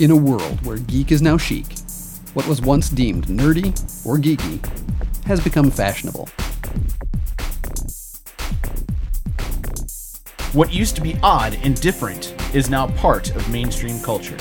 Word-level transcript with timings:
In 0.00 0.12
a 0.12 0.16
world 0.16 0.64
where 0.64 0.76
geek 0.76 1.10
is 1.10 1.20
now 1.20 1.36
chic, 1.36 1.66
what 2.32 2.46
was 2.46 2.62
once 2.62 2.88
deemed 2.88 3.26
nerdy 3.26 3.70
or 4.06 4.16
geeky 4.16 4.64
has 5.24 5.42
become 5.42 5.72
fashionable. 5.72 6.28
What 10.52 10.72
used 10.72 10.94
to 10.94 11.02
be 11.02 11.18
odd 11.20 11.58
and 11.64 11.80
different 11.80 12.32
is 12.54 12.70
now 12.70 12.86
part 12.86 13.34
of 13.34 13.50
mainstream 13.50 14.00
culture. 14.00 14.36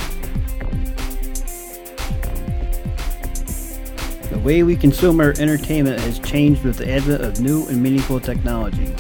The 4.30 4.40
way 4.44 4.62
we 4.62 4.76
consume 4.76 5.20
our 5.20 5.34
entertainment 5.40 6.00
has 6.02 6.20
changed 6.20 6.64
with 6.64 6.78
the 6.78 6.88
advent 6.88 7.24
of 7.24 7.40
new 7.40 7.66
and 7.66 7.82
meaningful 7.82 8.20
technology. 8.20 8.94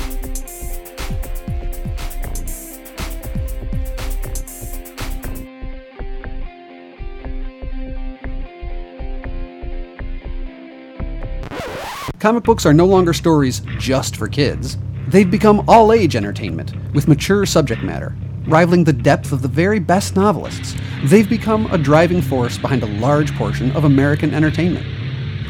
Comic 12.28 12.44
books 12.44 12.66
are 12.66 12.74
no 12.74 12.86
longer 12.86 13.14
stories 13.14 13.62
just 13.78 14.18
for 14.18 14.28
kids. 14.28 14.78
They've 15.08 15.32
become 15.32 15.64
all 15.66 15.94
age 15.94 16.14
entertainment, 16.14 16.74
with 16.94 17.08
mature 17.08 17.46
subject 17.46 17.84
matter, 17.84 18.18
rivaling 18.46 18.84
the 18.84 18.92
depth 18.92 19.32
of 19.32 19.42
the 19.42 19.48
very 19.48 19.80
best 19.80 20.18
novelists. 20.18 20.76
They've 21.06 21.30
become 21.30 21.68
a 21.68 21.78
driving 21.78 22.22
force 22.22 22.58
behind 22.58 22.84
a 22.84 23.00
large 23.00 23.34
portion 23.38 23.72
of 23.78 23.86
American 23.86 24.34
entertainment. 24.34 24.86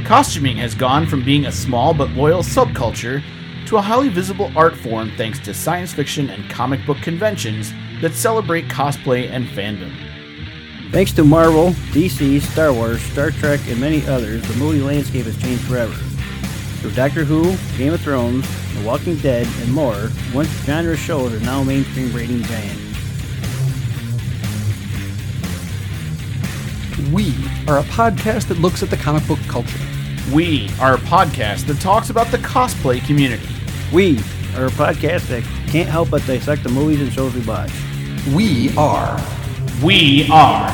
Costuming 0.06 0.56
has 0.58 0.76
gone 0.76 1.08
from 1.08 1.26
being 1.26 1.48
a 1.48 1.52
small 1.52 1.96
but 1.96 2.12
loyal 2.12 2.44
subculture 2.44 3.24
to 3.66 3.78
a 3.78 3.82
highly 3.82 4.10
visible 4.10 4.52
art 4.56 4.76
form 4.76 5.12
thanks 5.18 5.40
to 5.40 5.56
science 5.56 5.92
fiction 5.92 6.30
and 6.30 6.48
comic 6.48 6.86
book 6.86 6.98
conventions 6.98 7.74
that 8.04 8.14
celebrate 8.14 8.68
cosplay 8.68 9.32
and 9.32 9.48
fandom. 9.48 9.92
Thanks 10.92 11.12
to 11.14 11.24
Marvel, 11.24 11.72
DC, 11.90 12.40
Star 12.42 12.72
Wars, 12.72 13.02
Star 13.02 13.32
Trek, 13.32 13.62
and 13.66 13.82
many 13.82 14.06
others, 14.06 14.48
the 14.48 14.56
movie 14.58 14.82
landscape 14.82 15.26
has 15.26 15.42
changed 15.42 15.64
forever. 15.64 15.96
Through 16.80 16.92
Doctor 16.92 17.24
Who, 17.24 17.56
Game 17.78 17.94
of 17.94 18.02
Thrones, 18.02 18.48
The 18.76 18.86
Walking 18.86 19.18
Dead, 19.18 19.48
and 19.62 19.74
more, 19.74 20.10
once 20.34 20.50
genre 20.64 20.96
shows 20.96 21.34
are 21.34 21.40
now 21.40 21.64
mainstream 21.64 22.14
rating 22.14 22.44
giants. 22.44 22.84
We 27.12 27.34
are 27.68 27.80
a 27.80 27.84
podcast 27.84 28.48
that 28.50 28.60
looks 28.60 28.84
at 28.84 28.90
the 28.90 28.98
comic 28.98 29.26
book 29.28 29.40
culture. 29.48 29.80
We 30.34 30.70
are 30.80 30.96
a 30.96 31.00
podcast 31.00 31.66
that 31.68 31.80
talks 31.80 32.10
about 32.10 32.28
the 32.28 32.38
cosplay 32.40 33.06
community. 33.06 33.48
We 33.94 34.20
are 34.56 34.66
a 34.66 34.72
podcast 34.72 35.28
that 35.30 35.44
can't 35.68 35.88
help 35.88 36.10
but 36.10 36.26
dissect 36.28 36.64
the 36.64 36.70
movies 36.70 37.02
and 37.02 37.12
shows 37.12 37.34
we 37.34 37.42
watch. 37.42 37.72
We 38.36 38.76
are 38.78 39.20
We 39.84 40.28
are 40.30 40.70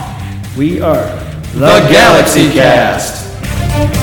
We 0.58 0.81
are 0.81 1.06
the 1.54 1.88
Galaxy 1.90 2.52
Cast. 2.52 4.03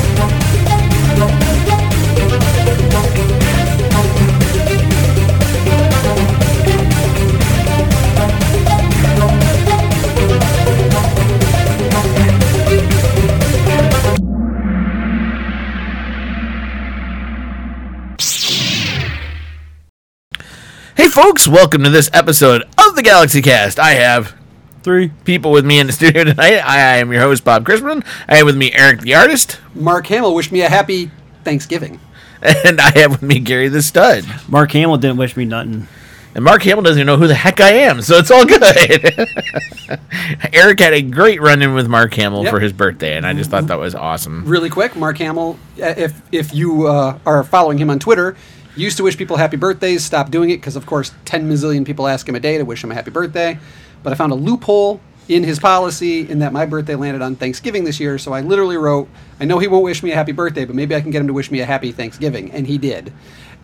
Folks, 21.22 21.47
welcome 21.47 21.84
to 21.84 21.91
this 21.91 22.08
episode 22.14 22.62
of 22.78 22.97
the 22.97 23.03
Galaxy 23.03 23.42
Cast. 23.42 23.78
I 23.78 23.91
have 23.91 24.34
three. 24.82 25.10
people 25.26 25.53
with 25.53 25.66
me 25.66 25.78
in 25.78 25.86
the 25.86 25.92
studio 25.92 26.25
tonight. 26.25 26.60
I 26.64 26.97
am 26.97 27.12
your 27.12 27.20
host, 27.20 27.44
Bob 27.44 27.66
Crispin. 27.66 28.03
I 28.26 28.36
have 28.36 28.47
with 28.47 28.56
me 28.56 28.72
Eric 28.72 29.00
the 29.03 29.14
artist, 29.14 29.60
Mark 29.75 30.06
Hamill. 30.06 30.34
Wish 30.34 30.50
me 30.50 30.62
a 30.62 30.69
happy 30.70 31.10
Thanksgiving. 31.44 32.00
and 32.42 32.80
I 32.80 32.91
have 33.00 33.10
with 33.10 33.20
me 33.20 33.38
Gary 33.38 33.69
the 33.69 33.82
stud. 33.82 34.25
Mark 34.48 34.72
Hamill 34.72 34.97
didn't 34.97 35.19
wish 35.19 35.36
me 35.36 35.44
nothing. 35.44 35.86
And 36.34 36.42
Mark 36.42 36.62
Hamill 36.62 36.84
doesn't 36.84 36.98
even 36.98 37.06
know 37.06 37.19
who 37.19 37.26
the 37.26 37.34
heck 37.34 37.60
I 37.60 37.70
am, 37.72 38.00
so 38.00 38.16
it's 38.16 38.30
all 38.30 38.47
good. 38.47 38.62
Eric 40.54 40.80
had 40.80 40.94
a 40.94 41.03
great 41.03 41.42
run 41.42 41.60
in 41.60 41.75
with 41.75 41.86
Mark 41.86 42.14
Hamill 42.14 42.44
Yep. 42.44 42.50
for 42.50 42.60
his 42.60 42.72
birthday, 42.72 43.19
and 43.19 43.26
I 43.26 43.34
just 43.34 43.50
thought 43.50 43.66
that 43.66 43.78
was 43.78 43.94
awesome. 43.94 44.47
Really 44.47 44.70
quick, 44.70 44.97
Mark 44.97 45.19
Hamill. 45.19 45.59
uh, 45.82 45.92
If 45.98 46.22
if 46.32 46.54
you 46.54 46.86
uh, 46.86 47.19
are 47.26 47.44
following 47.44 47.76
him 47.76 47.91
on 47.91 47.98
Twitter, 47.98 48.36
used 48.80 48.96
to 48.96 49.02
wish 49.02 49.16
people 49.16 49.36
happy 49.36 49.56
birthdays. 49.56 50.04
Stopped 50.04 50.30
doing 50.30 50.50
it 50.50 50.56
because, 50.56 50.76
of 50.76 50.86
course, 50.86 51.12
10 51.24 51.48
million 51.48 51.84
people 51.84 52.08
ask 52.08 52.28
him 52.28 52.34
a 52.34 52.41
day 52.41 52.58
to 52.58 52.64
wish 52.64 52.82
him 52.82 52.91
a 52.91 52.94
happy 52.94 53.10
birthday. 53.10 53.58
But 54.02 54.12
I 54.12 54.16
found 54.16 54.32
a 54.32 54.36
loophole 54.36 55.00
in 55.28 55.44
his 55.44 55.60
policy 55.60 56.28
in 56.28 56.41
that 56.41 56.52
my 56.52 56.66
birthday 56.66 56.96
landed 56.96 57.22
on 57.22 57.36
Thanksgiving 57.36 57.84
this 57.84 58.00
year. 58.00 58.18
So 58.18 58.32
I 58.32 58.41
literally 58.41 58.76
wrote, 58.76 59.08
I 59.38 59.44
know 59.44 59.58
he 59.58 59.68
won't 59.68 59.84
wish 59.84 60.02
me 60.02 60.10
a 60.10 60.14
happy 60.16 60.32
birthday, 60.32 60.64
but 60.64 60.74
maybe 60.74 60.94
I 60.94 61.00
can 61.00 61.10
get 61.12 61.20
him 61.20 61.28
to 61.28 61.32
wish 61.32 61.50
me 61.50 61.60
a 61.60 61.66
happy 61.66 61.92
Thanksgiving, 61.92 62.50
and 62.50 62.66
he 62.66 62.78
did. 62.78 63.12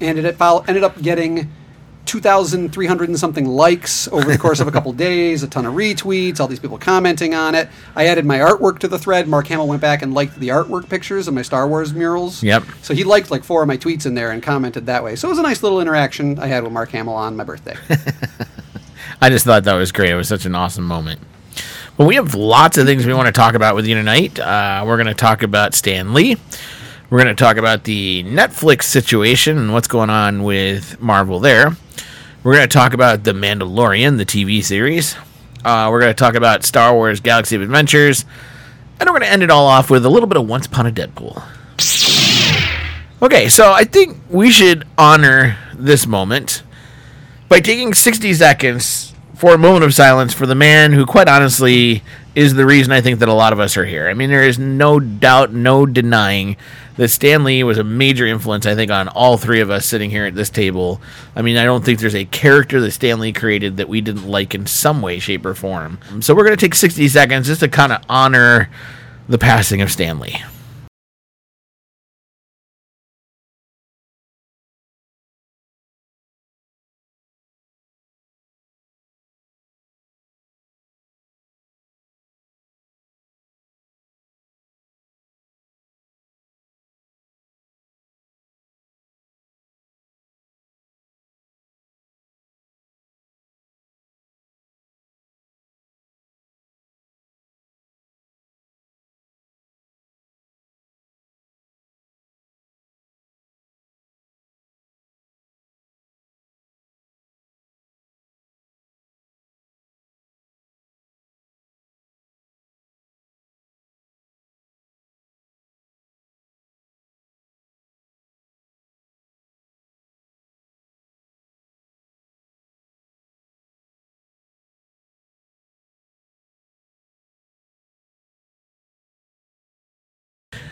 And 0.01 0.19
it 0.19 0.41
ended 0.41 0.85
up 0.85 1.03
getting 1.03 1.51
2,300 2.07 3.09
and 3.09 3.19
something 3.19 3.47
likes 3.47 4.09
over 4.09 4.31
the 4.31 4.39
course 4.39 4.61
of 4.61 4.69
a 4.69 4.71
couple 4.71 4.93
days, 4.95 5.43
a 5.43 5.49
ton 5.49 5.67
of 5.67 5.75
retweets, 5.75 6.41
all 6.41 6.49
these 6.49 6.61
people 6.61 6.79
commenting 6.79 7.35
on 7.35 7.55
it. 7.55 7.69
I 7.95 8.07
added 8.07 8.25
my 8.25 8.39
artwork 8.39 8.79
to 8.81 8.89
the 8.89 8.99
thread. 8.99 9.29
Mark 9.29 9.49
Hamill 9.49 9.69
went 9.69 9.83
back 9.83 10.03
and 10.03 10.15
liked 10.15 10.39
the 10.39 10.49
artwork 10.49 10.89
pictures 10.89 11.29
of 11.29 11.35
my 11.35 11.43
Star 11.43 11.69
Wars 11.69 11.93
murals. 11.93 12.43
Yep. 12.43 12.65
So 12.83 12.95
he 12.95 13.05
liked 13.05 13.31
like 13.31 13.45
four 13.45 13.63
of 13.63 13.69
my 13.69 13.77
tweets 13.77 14.07
in 14.07 14.15
there 14.15 14.31
and 14.31 14.43
commented 14.43 14.87
that 14.87 15.03
way. 15.03 15.17
So 15.17 15.29
it 15.29 15.33
was 15.33 15.39
a 15.39 15.43
nice 15.43 15.63
little 15.63 15.81
interaction 15.81 16.39
I 16.39 16.47
had 16.47 16.63
with 16.63 16.73
Mark 16.73 16.91
Hamill 16.91 17.15
on 17.15 17.37
my 17.37 17.45
birthday. 17.45 17.77
I 19.21 19.31
just 19.31 19.45
thought 19.45 19.65
that 19.65 19.75
was 19.75 19.93
great. 19.93 20.11
It 20.11 20.17
was 20.17 20.29
such 20.29 20.47
an 20.47 20.55
awesome 20.55 20.85
moment. 20.85 21.21
Well, 21.97 22.07
we 22.07 22.17
have 22.17 22.35
lots 22.35 22.77
of 22.77 22.87
things 22.87 23.07
we 23.07 23.15
want 23.15 23.27
to 23.27 23.33
talk 23.33 23.55
about 23.55 23.75
with 23.75 23.87
you 23.87 23.95
tonight. 23.95 24.39
Uh, 24.39 24.85
we're 24.87 24.97
going 24.97 25.07
to 25.07 25.15
talk 25.15 25.43
about 25.43 25.75
Stan 25.75 26.13
Lee. 26.13 26.37
We're 27.09 27.23
going 27.23 27.35
to 27.35 27.43
talk 27.43 27.57
about 27.57 27.85
the 27.85 28.25
Netflix 28.25 28.83
situation 28.83 29.57
and 29.57 29.73
what's 29.73 29.89
going 29.89 30.11
on 30.11 30.43
with 30.43 31.01
Marvel 31.01 31.41
there. 31.41 31.77
We're 32.47 32.55
going 32.55 32.69
to 32.69 32.73
talk 32.73 32.95
about 32.95 33.25
The 33.25 33.33
Mandalorian, 33.33 34.19
the 34.19 34.25
TV 34.25 34.63
series. 34.63 35.17
Uh, 35.65 35.89
we're 35.91 35.99
going 35.99 36.13
to 36.13 36.15
talk 36.15 36.37
about 36.37 36.63
Star 36.63 36.95
Wars 36.95 37.19
Galaxy 37.19 37.57
of 37.57 37.63
Adventures. 37.63 38.25
And 39.01 39.09
we're 39.09 39.19
going 39.19 39.23
to 39.23 39.33
end 39.33 39.43
it 39.43 39.51
all 39.51 39.67
off 39.67 39.91
with 39.91 40.07
a 40.07 40.09
little 40.09 40.29
bit 40.29 40.37
of 40.37 40.47
Once 40.47 40.67
Upon 40.67 40.87
a 40.87 40.93
Deadpool. 40.93 41.43
Okay, 43.21 43.49
so 43.49 43.73
I 43.73 43.83
think 43.83 44.19
we 44.31 44.53
should 44.53 44.87
honor 44.97 45.59
this 45.75 46.07
moment 46.07 46.63
by 47.49 47.59
taking 47.59 47.93
60 47.93 48.33
seconds 48.35 49.13
for 49.35 49.53
a 49.53 49.59
moment 49.59 49.85
of 49.85 49.93
silence 49.93 50.33
for 50.33 50.47
the 50.47 50.55
man 50.55 50.93
who, 50.93 51.05
quite 51.05 51.29
honestly, 51.29 52.05
is 52.37 52.55
the 52.55 52.67
reason 52.67 52.93
I 52.93 53.01
think 53.01 53.21
that 53.21 53.31
a 53.31 53.35
lot 53.35 53.55
of 53.55 53.61
us 53.61 53.79
are 53.79 53.87
here. 53.87 54.09
I 54.09 54.15
mean, 54.15 54.29
there 54.29 54.47
is 54.47 54.59
no 54.59 55.01
doubt, 55.01 55.55
no 55.55 55.87
denying 55.87 56.59
that 56.97 57.09
Stan 57.09 57.45
Lee 57.45 57.65
was 57.65 57.79
a 57.79 57.85
major 57.85 58.27
influence, 58.27 58.67
I 58.67 58.75
think, 58.75 58.91
on 58.91 59.09
all 59.09 59.39
three 59.39 59.61
of 59.61 59.71
us 59.71 59.87
sitting 59.87 60.11
here 60.11 60.27
at 60.27 60.35
this 60.35 60.51
table. 60.51 61.01
I 61.35 61.41
mean, 61.41 61.57
I 61.57 61.65
don't 61.65 61.83
think 61.83 61.99
there's 61.99 62.15
a 62.15 62.27
character 62.27 62.79
that 62.83 62.91
Stan 62.91 63.21
Lee 63.21 63.33
created 63.33 63.79
that 63.79 63.89
we 63.89 64.03
didn't 64.03 64.29
like 64.29 64.55
in 64.55 64.67
some 64.67 65.01
way, 65.01 65.19
shape, 65.19 65.47
or 65.47 65.55
form. 65.55 65.99
So 66.21 66.35
we're 66.35 66.45
going 66.45 66.57
to 66.57 66.61
take 66.61 66.75
60 66.75 67.09
seconds 67.09 67.47
just 67.47 67.61
to 67.61 67.69
kind 67.69 67.93
of 67.93 68.03
honor 68.07 68.69
the 69.31 69.39
passing 69.39 69.81
of 69.81 69.91
Stan 69.91 70.21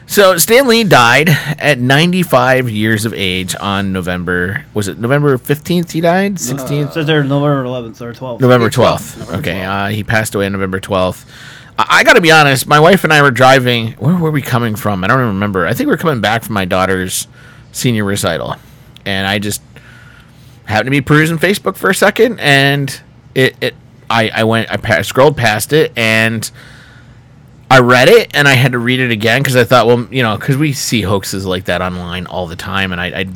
So 0.06 0.36
Stan 0.36 0.68
Lee 0.68 0.84
died 0.84 1.28
at 1.30 1.78
95 1.78 2.70
years 2.70 3.04
of 3.04 3.14
age 3.14 3.56
on 3.58 3.92
November. 3.92 4.64
Was 4.74 4.86
it 4.86 4.98
November 4.98 5.38
15th? 5.38 5.92
He 5.92 6.00
died. 6.00 6.34
16th. 6.36 6.88
It 6.88 6.92
says 6.92 7.06
there 7.06 7.24
November 7.24 7.64
11th 7.64 8.00
or 8.00 8.12
12th. 8.12 8.40
November 8.40 8.68
12th. 8.68 8.72
12th. 8.72 9.18
November 9.18 9.38
okay, 9.38 9.60
12th. 9.60 9.86
Uh, 9.86 9.88
he 9.88 10.04
passed 10.04 10.34
away 10.34 10.46
on 10.46 10.52
November 10.52 10.78
12th. 10.78 11.24
I, 11.78 11.86
I 11.88 12.04
got 12.04 12.14
to 12.14 12.20
be 12.20 12.30
honest. 12.30 12.66
My 12.66 12.78
wife 12.80 13.02
and 13.04 13.12
I 13.12 13.22
were 13.22 13.30
driving. 13.30 13.92
Where 13.92 14.14
were 14.16 14.30
we 14.30 14.42
coming 14.42 14.76
from? 14.76 15.02
I 15.02 15.06
don't 15.06 15.18
even 15.18 15.28
remember. 15.28 15.66
I 15.66 15.72
think 15.72 15.86
we 15.88 15.92
were 15.92 15.98
coming 15.98 16.20
back 16.20 16.44
from 16.44 16.54
my 16.54 16.64
daughter's 16.66 17.26
senior 17.72 18.04
recital, 18.04 18.56
and 19.04 19.26
I 19.26 19.38
just 19.38 19.62
happened 20.66 20.86
to 20.86 20.90
be 20.90 21.00
perusing 21.00 21.38
Facebook 21.38 21.76
for 21.76 21.90
a 21.90 21.94
second, 21.94 22.38
and 22.40 23.00
it, 23.34 23.56
it 23.60 23.74
I, 24.08 24.30
I 24.32 24.44
went 24.44 24.70
I 24.70 24.76
pa- 24.76 25.02
scrolled 25.02 25.36
past 25.36 25.72
it 25.72 25.92
and 25.96 26.48
I 27.74 27.80
read 27.80 28.08
it 28.08 28.30
and 28.36 28.46
I 28.46 28.54
had 28.54 28.70
to 28.70 28.78
read 28.78 29.00
it 29.00 29.10
again 29.10 29.42
because 29.42 29.56
I 29.56 29.64
thought, 29.64 29.88
well, 29.88 30.06
you 30.08 30.22
know, 30.22 30.36
because 30.38 30.56
we 30.56 30.72
see 30.72 31.02
hoaxes 31.02 31.44
like 31.44 31.64
that 31.64 31.82
online 31.82 32.24
all 32.28 32.46
the 32.46 32.54
time, 32.54 32.92
and 32.92 33.00
I, 33.00 33.06
I, 33.06 33.26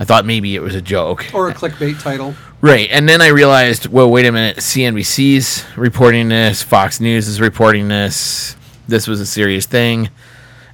I 0.00 0.04
thought 0.04 0.26
maybe 0.26 0.56
it 0.56 0.60
was 0.60 0.74
a 0.74 0.82
joke 0.82 1.32
Or 1.32 1.48
a 1.48 1.54
clickbait 1.54 2.02
title. 2.02 2.34
Right, 2.60 2.88
and 2.90 3.08
then 3.08 3.22
I 3.22 3.28
realized, 3.28 3.86
well, 3.86 4.10
wait 4.10 4.26
a 4.26 4.32
minute. 4.32 4.56
CNBC's 4.56 5.64
reporting 5.76 6.28
this. 6.28 6.60
Fox 6.60 6.98
News 6.98 7.28
is 7.28 7.40
reporting 7.40 7.86
this. 7.86 8.56
This 8.88 9.06
was 9.06 9.20
a 9.20 9.26
serious 9.26 9.64
thing. 9.64 10.10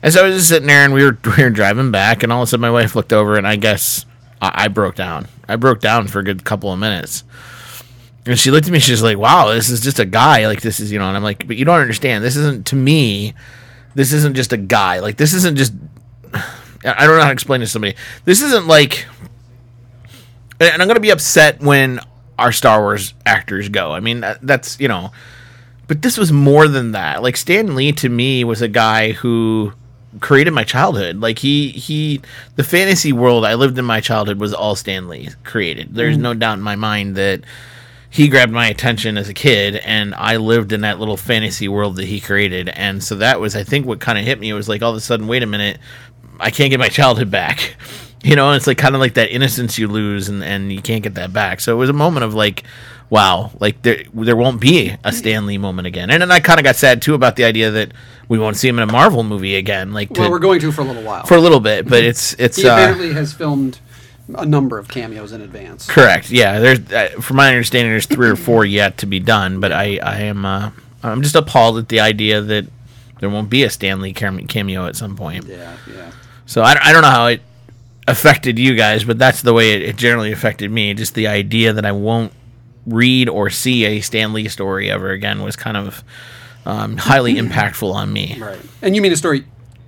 And 0.02 0.10
so 0.10 0.22
I 0.22 0.28
was 0.28 0.36
just 0.36 0.48
sitting 0.48 0.68
there, 0.68 0.82
and 0.82 0.94
we 0.94 1.04
were 1.04 1.18
we 1.36 1.42
were 1.42 1.50
driving 1.50 1.90
back, 1.90 2.22
and 2.22 2.32
all 2.32 2.40
of 2.40 2.48
a 2.48 2.50
sudden 2.50 2.62
my 2.62 2.70
wife 2.70 2.96
looked 2.96 3.12
over, 3.12 3.36
and 3.36 3.46
I 3.46 3.56
guess 3.56 4.06
I, 4.40 4.64
I 4.64 4.68
broke 4.68 4.94
down. 4.94 5.28
I 5.46 5.56
broke 5.56 5.80
down 5.80 6.06
for 6.06 6.20
a 6.20 6.24
good 6.24 6.42
couple 6.46 6.72
of 6.72 6.78
minutes. 6.78 7.22
And 8.26 8.38
she 8.38 8.50
looked 8.50 8.66
at 8.66 8.72
me. 8.72 8.78
She's 8.78 9.02
like, 9.02 9.18
"Wow, 9.18 9.52
this 9.52 9.68
is 9.68 9.80
just 9.80 9.98
a 9.98 10.06
guy. 10.06 10.46
Like 10.46 10.62
this 10.62 10.80
is, 10.80 10.90
you 10.90 10.98
know." 10.98 11.06
And 11.06 11.16
I'm 11.16 11.22
like, 11.22 11.46
"But 11.46 11.56
you 11.56 11.64
don't 11.64 11.80
understand. 11.80 12.24
This 12.24 12.36
isn't 12.36 12.66
to 12.66 12.76
me. 12.76 13.34
This 13.94 14.12
isn't 14.12 14.34
just 14.34 14.52
a 14.52 14.56
guy. 14.56 15.00
Like 15.00 15.16
this 15.16 15.34
isn't 15.34 15.56
just. 15.56 15.74
I 16.86 17.06
don't 17.06 17.16
know 17.16 17.22
how 17.22 17.28
to 17.28 17.32
explain 17.32 17.60
this 17.60 17.70
to 17.70 17.72
somebody. 17.74 17.96
This 18.26 18.42
isn't 18.42 18.66
like 18.66 19.06
and 20.60 20.82
I'm 20.82 20.88
going 20.88 20.96
to 20.96 21.00
be 21.00 21.10
upset 21.10 21.60
when 21.60 22.00
our 22.38 22.52
Star 22.52 22.80
Wars 22.80 23.14
actors 23.26 23.68
go. 23.68 23.92
I 23.92 24.00
mean, 24.00 24.20
that, 24.20 24.38
that's, 24.42 24.78
you 24.80 24.88
know, 24.88 25.12
but 25.86 26.02
this 26.02 26.16
was 26.16 26.32
more 26.32 26.68
than 26.68 26.92
that. 26.92 27.22
Like 27.22 27.36
Stan 27.36 27.74
Lee 27.74 27.92
to 27.92 28.08
me 28.08 28.44
was 28.44 28.62
a 28.62 28.68
guy 28.68 29.12
who 29.12 29.72
created 30.20 30.52
my 30.52 30.64
childhood. 30.64 31.20
Like 31.20 31.38
he 31.38 31.70
he 31.70 32.22
the 32.56 32.64
fantasy 32.64 33.12
world 33.12 33.44
I 33.44 33.54
lived 33.54 33.78
in 33.78 33.84
my 33.84 34.00
childhood 34.00 34.40
was 34.40 34.54
all 34.54 34.76
Stan 34.76 35.08
Lee 35.08 35.28
created. 35.42 35.94
There's 35.94 36.16
mm. 36.16 36.22
no 36.22 36.34
doubt 36.34 36.54
in 36.54 36.62
my 36.62 36.76
mind 36.76 37.16
that 37.16 37.42
he 38.14 38.28
grabbed 38.28 38.52
my 38.52 38.68
attention 38.68 39.18
as 39.18 39.28
a 39.28 39.34
kid 39.34 39.74
and 39.74 40.14
I 40.14 40.36
lived 40.36 40.70
in 40.70 40.82
that 40.82 41.00
little 41.00 41.16
fantasy 41.16 41.66
world 41.66 41.96
that 41.96 42.04
he 42.04 42.20
created. 42.20 42.68
And 42.68 43.02
so 43.02 43.16
that 43.16 43.40
was 43.40 43.56
I 43.56 43.64
think 43.64 43.86
what 43.86 43.98
kind 43.98 44.16
of 44.16 44.24
hit 44.24 44.38
me 44.38 44.50
it 44.50 44.54
was 44.54 44.68
like 44.68 44.82
all 44.82 44.92
of 44.92 44.96
a 44.96 45.00
sudden 45.00 45.26
wait 45.26 45.42
a 45.42 45.46
minute, 45.46 45.80
I 46.38 46.50
can't 46.52 46.70
get 46.70 46.78
my 46.78 46.88
childhood 46.88 47.30
back. 47.30 47.74
You 48.26 48.36
know, 48.36 48.48
and 48.48 48.56
it's 48.56 48.66
like 48.66 48.78
kind 48.78 48.94
of 48.94 49.02
like 49.02 49.14
that 49.14 49.28
innocence 49.28 49.78
you 49.78 49.86
lose 49.86 50.30
and, 50.30 50.42
and 50.42 50.72
you 50.72 50.80
can't 50.80 51.02
get 51.02 51.16
that 51.16 51.34
back. 51.34 51.60
So 51.60 51.74
it 51.74 51.76
was 51.76 51.90
a 51.90 51.92
moment 51.92 52.24
of 52.24 52.32
like, 52.32 52.64
wow, 53.10 53.50
like 53.60 53.82
there 53.82 54.02
there 54.14 54.34
won't 54.34 54.62
be 54.62 54.96
a 55.04 55.12
Stan 55.12 55.44
Lee 55.44 55.58
moment 55.58 55.86
again. 55.86 56.08
And 56.08 56.22
then 56.22 56.30
I 56.30 56.40
kind 56.40 56.58
of 56.58 56.64
got 56.64 56.74
sad 56.74 57.02
too 57.02 57.12
about 57.12 57.36
the 57.36 57.44
idea 57.44 57.70
that 57.72 57.92
we 58.30 58.38
won't 58.38 58.56
see 58.56 58.66
him 58.66 58.78
in 58.78 58.88
a 58.88 58.90
Marvel 58.90 59.24
movie 59.24 59.56
again, 59.56 59.92
like 59.92 60.08
to, 60.14 60.22
Well, 60.22 60.30
we're 60.30 60.38
going 60.38 60.58
to 60.60 60.72
for 60.72 60.80
a 60.80 60.84
little 60.84 61.02
while. 61.02 61.26
for 61.26 61.34
a 61.36 61.40
little 61.42 61.60
bit. 61.60 61.86
But 61.86 62.02
it's 62.02 62.32
it's 62.38 62.56
he 62.56 62.66
uh, 62.66 62.72
apparently 62.72 63.12
has 63.12 63.34
filmed 63.34 63.78
a 64.34 64.46
number 64.46 64.78
of 64.78 64.88
cameos 64.88 65.32
in 65.32 65.40
advance. 65.40 65.86
correct. 65.86 66.30
Yeah, 66.30 66.58
there's 66.58 66.92
uh, 66.92 67.20
from 67.20 67.36
my 67.36 67.48
understanding, 67.48 67.90
there's 67.90 68.06
three 68.06 68.28
or 68.28 68.36
four 68.36 68.64
yet 68.64 68.98
to 68.98 69.06
be 69.06 69.20
done. 69.20 69.60
But 69.60 69.72
I 69.72 69.98
I 69.98 70.20
am 70.20 70.44
uh, 70.44 70.70
I'm 71.02 71.22
just 71.22 71.34
appalled 71.34 71.78
at 71.78 71.88
the 71.88 72.00
idea 72.00 72.40
that 72.40 72.66
there 73.20 73.30
won't 73.30 73.50
be 73.50 73.62
a 73.62 73.70
Stan 73.70 74.00
Lee 74.00 74.12
cameo 74.12 74.86
at 74.86 74.96
some 74.96 75.16
point. 75.16 75.46
Yeah, 75.46 75.76
yeah. 75.92 76.10
So 76.46 76.62
I, 76.62 76.76
I 76.80 76.92
don't 76.92 77.02
know 77.02 77.10
how 77.10 77.26
it 77.26 77.42
affected 78.06 78.58
you 78.58 78.74
guys, 78.74 79.04
but 79.04 79.18
that's 79.18 79.42
the 79.42 79.52
way 79.52 79.72
it, 79.72 79.82
it 79.82 79.96
generally 79.96 80.32
affected 80.32 80.70
me. 80.70 80.92
Just 80.94 81.14
the 81.14 81.26
idea 81.26 81.72
that 81.72 81.86
I 81.86 81.92
won't 81.92 82.32
read 82.86 83.28
or 83.28 83.50
see 83.50 83.84
a 83.84 84.00
Stan 84.00 84.32
Lee 84.32 84.48
story 84.48 84.90
ever 84.90 85.10
again 85.10 85.42
was 85.42 85.56
kind 85.56 85.76
of 85.76 86.04
um, 86.66 86.96
highly 86.96 87.34
impactful 87.36 87.92
on 87.92 88.12
me. 88.12 88.36
Right. 88.38 88.60
And 88.82 88.94
you 88.94 89.02
mean 89.02 89.12
a 89.12 89.16
story, 89.16 89.44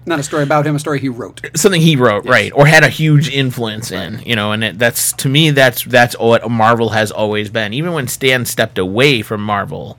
not 0.07 0.19
a 0.19 0.23
story 0.23 0.43
about 0.45 0.67
him, 0.67 0.77
a 0.77 0.79
story 0.79 1.01
he 1.01 1.09
wrote. 1.09 1.41
Something 1.55 1.81
he 1.83 1.97
wrote, 1.97 2.25
right, 2.25 2.53
or 2.55 2.67
had 2.67 2.85
a 2.85 2.89
huge 2.89 3.29
influence 3.29 3.91
in, 3.91 4.21
you 4.25 4.37
know, 4.37 4.53
and 4.53 4.63
it, 4.65 4.79
that's 4.79 5.13
to 5.15 5.29
me 5.29 5.51
that's 5.51 5.85
that's 5.85 6.17
what 6.19 6.49
Marvel 6.51 6.91
has 6.91 7.11
always 7.11 7.51
been. 7.51 7.73
Even 7.73 7.93
when 7.93 8.07
Stan 8.09 8.45
stepped 8.45 8.79
away 8.79 9.23
from 9.23 9.43
Marvel, 9.43 9.99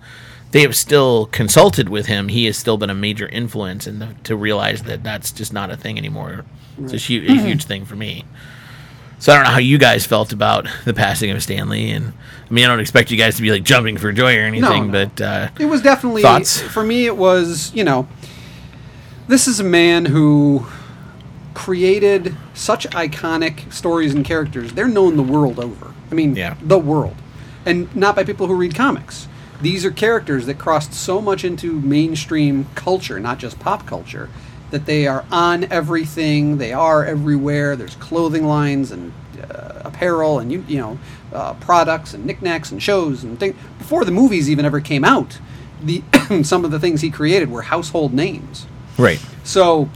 they 0.51 0.62
have 0.62 0.75
still 0.75 1.25
consulted 1.27 1.89
with 1.89 2.06
him. 2.06 2.30
He 2.30 2.45
has 2.45 2.57
still 2.57 2.77
been 2.77 2.89
a 2.89 2.95
major 2.95 3.27
influence, 3.27 3.86
and 3.86 4.01
the, 4.01 4.15
to 4.24 4.36
realize 4.36 4.83
that 4.83 5.04
that's 5.04 5.31
just 5.31 5.51
not 5.54 5.69
a 5.69 5.77
thing 5.77 5.98
anymore. 5.98 6.45
It's 6.80 6.94
a, 6.94 6.98
hu- 6.98 7.25
a 7.27 7.36
huge 7.42 7.65
thing 7.65 7.86
for 7.86 7.95
me. 7.95 8.24
So 9.19 9.31
I 9.33 9.36
don't 9.36 9.45
know 9.45 9.50
how 9.51 9.57
you 9.59 9.80
guys 9.80 10.06
felt 10.06 10.31
about 10.31 10.68
the 10.86 10.94
passing 10.94 11.31
of 11.31 11.42
Stan 11.42 11.69
Lee, 11.69 11.89
and 11.89 12.13
I 12.50 12.54
mean 12.54 12.63
I 12.65 12.68
don't 12.68 12.80
expect 12.80 13.09
you 13.12 13.18
guys 13.18 13.36
to 13.38 13.42
be 13.42 13.51
like 13.51 13.63
jumping 13.63 13.98
for 13.98 14.12
joy 14.12 14.38
or 14.38 14.42
anything, 14.42 14.92
no. 14.92 15.06
but 15.06 15.21
uh, 15.21 15.50
It 15.59 15.65
was 15.65 15.81
definitely 15.81 16.21
Thoughts? 16.21 16.62
for 16.62 16.83
me. 16.83 17.07
It 17.07 17.18
was 17.18 17.74
you 17.74 17.83
know, 17.83 18.07
this 19.28 19.48
is 19.48 19.60
a 19.60 19.64
man 19.64 20.06
who 20.06 20.66
created 21.54 22.36
such 22.54 22.88
iconic 22.92 23.72
stories 23.74 24.14
and 24.14 24.24
characters. 24.24 24.74
They're 24.74 24.88
known 24.88 25.18
the 25.18 25.24
world 25.24 25.60
over. 25.60 25.94
I 26.12 26.16
mean, 26.16 26.36
Yeah. 26.36 26.56
the 26.62 26.78
world, 26.78 27.16
and 27.66 27.94
not 27.96 28.16
by 28.16 28.24
people 28.24 28.48
who 28.48 28.56
read 28.56 28.76
comics. 28.76 29.28
These 29.62 29.84
are 29.84 29.92
characters 29.92 30.46
that 30.46 30.60
crossed 30.60 30.94
so 30.94 31.20
much 31.20 31.44
into 31.44 31.74
mainstream 31.82 32.68
culture, 32.76 33.20
not 33.20 33.40
just 33.40 33.60
pop 33.60 33.86
culture, 33.88 34.30
that 34.70 34.86
they 34.86 35.08
are 35.08 35.26
on 35.32 35.66
everything. 35.72 36.58
They 36.58 36.74
are 36.74 37.04
everywhere. 37.04 37.76
There's 37.76 37.96
clothing 37.96 38.46
lines 38.46 38.92
and 38.92 39.14
uh, 39.42 39.82
apparel 39.86 40.40
and 40.40 40.52
you 40.52 40.64
you 40.68 40.78
know 40.78 41.00
uh, 41.34 41.54
products 41.56 42.14
and 42.14 42.26
knickknacks 42.26 42.72
and 42.72 42.82
shows 42.82 43.24
and 43.24 43.40
things 43.40 43.56
before 43.78 44.04
the 44.04 44.12
movies 44.12 44.50
even 44.50 44.66
ever 44.66 44.80
came 44.80 45.04
out. 45.06 45.40
The 45.84 46.04
some 46.44 46.64
of 46.66 46.72
the 46.72 46.80
things 46.80 47.02
he 47.02 47.10
created 47.10 47.50
were 47.50 47.64
household 47.64 48.14
names. 48.14 48.66
Right, 48.98 49.20
So 49.44 49.90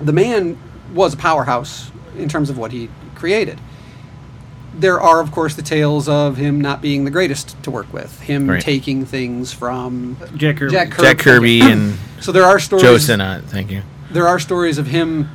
the 0.00 0.12
man 0.12 0.58
was 0.94 1.14
a 1.14 1.16
powerhouse 1.16 1.90
in 2.16 2.28
terms 2.28 2.50
of 2.50 2.58
what 2.58 2.72
he 2.72 2.88
created. 3.14 3.58
There 4.74 5.00
are, 5.00 5.20
of 5.20 5.32
course, 5.32 5.54
the 5.56 5.62
tales 5.62 6.08
of 6.08 6.36
him 6.36 6.60
not 6.60 6.80
being 6.80 7.04
the 7.04 7.10
greatest 7.10 7.60
to 7.64 7.70
work 7.70 7.92
with, 7.92 8.20
him 8.20 8.48
Right. 8.48 8.60
taking 8.62 9.04
things 9.04 9.52
from 9.52 10.16
Jack 10.36 10.56
Kirby. 10.58 10.72
Jack 10.72 10.90
Kirby. 10.90 11.02
Jack 11.02 11.18
Kirby 11.18 11.60
and 11.62 11.98
So 12.20 12.32
there 12.32 12.44
are 12.44 12.58
stories. 12.58 12.82
Joe 12.84 12.98
Sinnott. 12.98 13.44
Thank 13.44 13.70
you. 13.70 13.82
There 14.10 14.26
are 14.28 14.38
stories 14.38 14.78
of 14.78 14.86
him, 14.88 15.28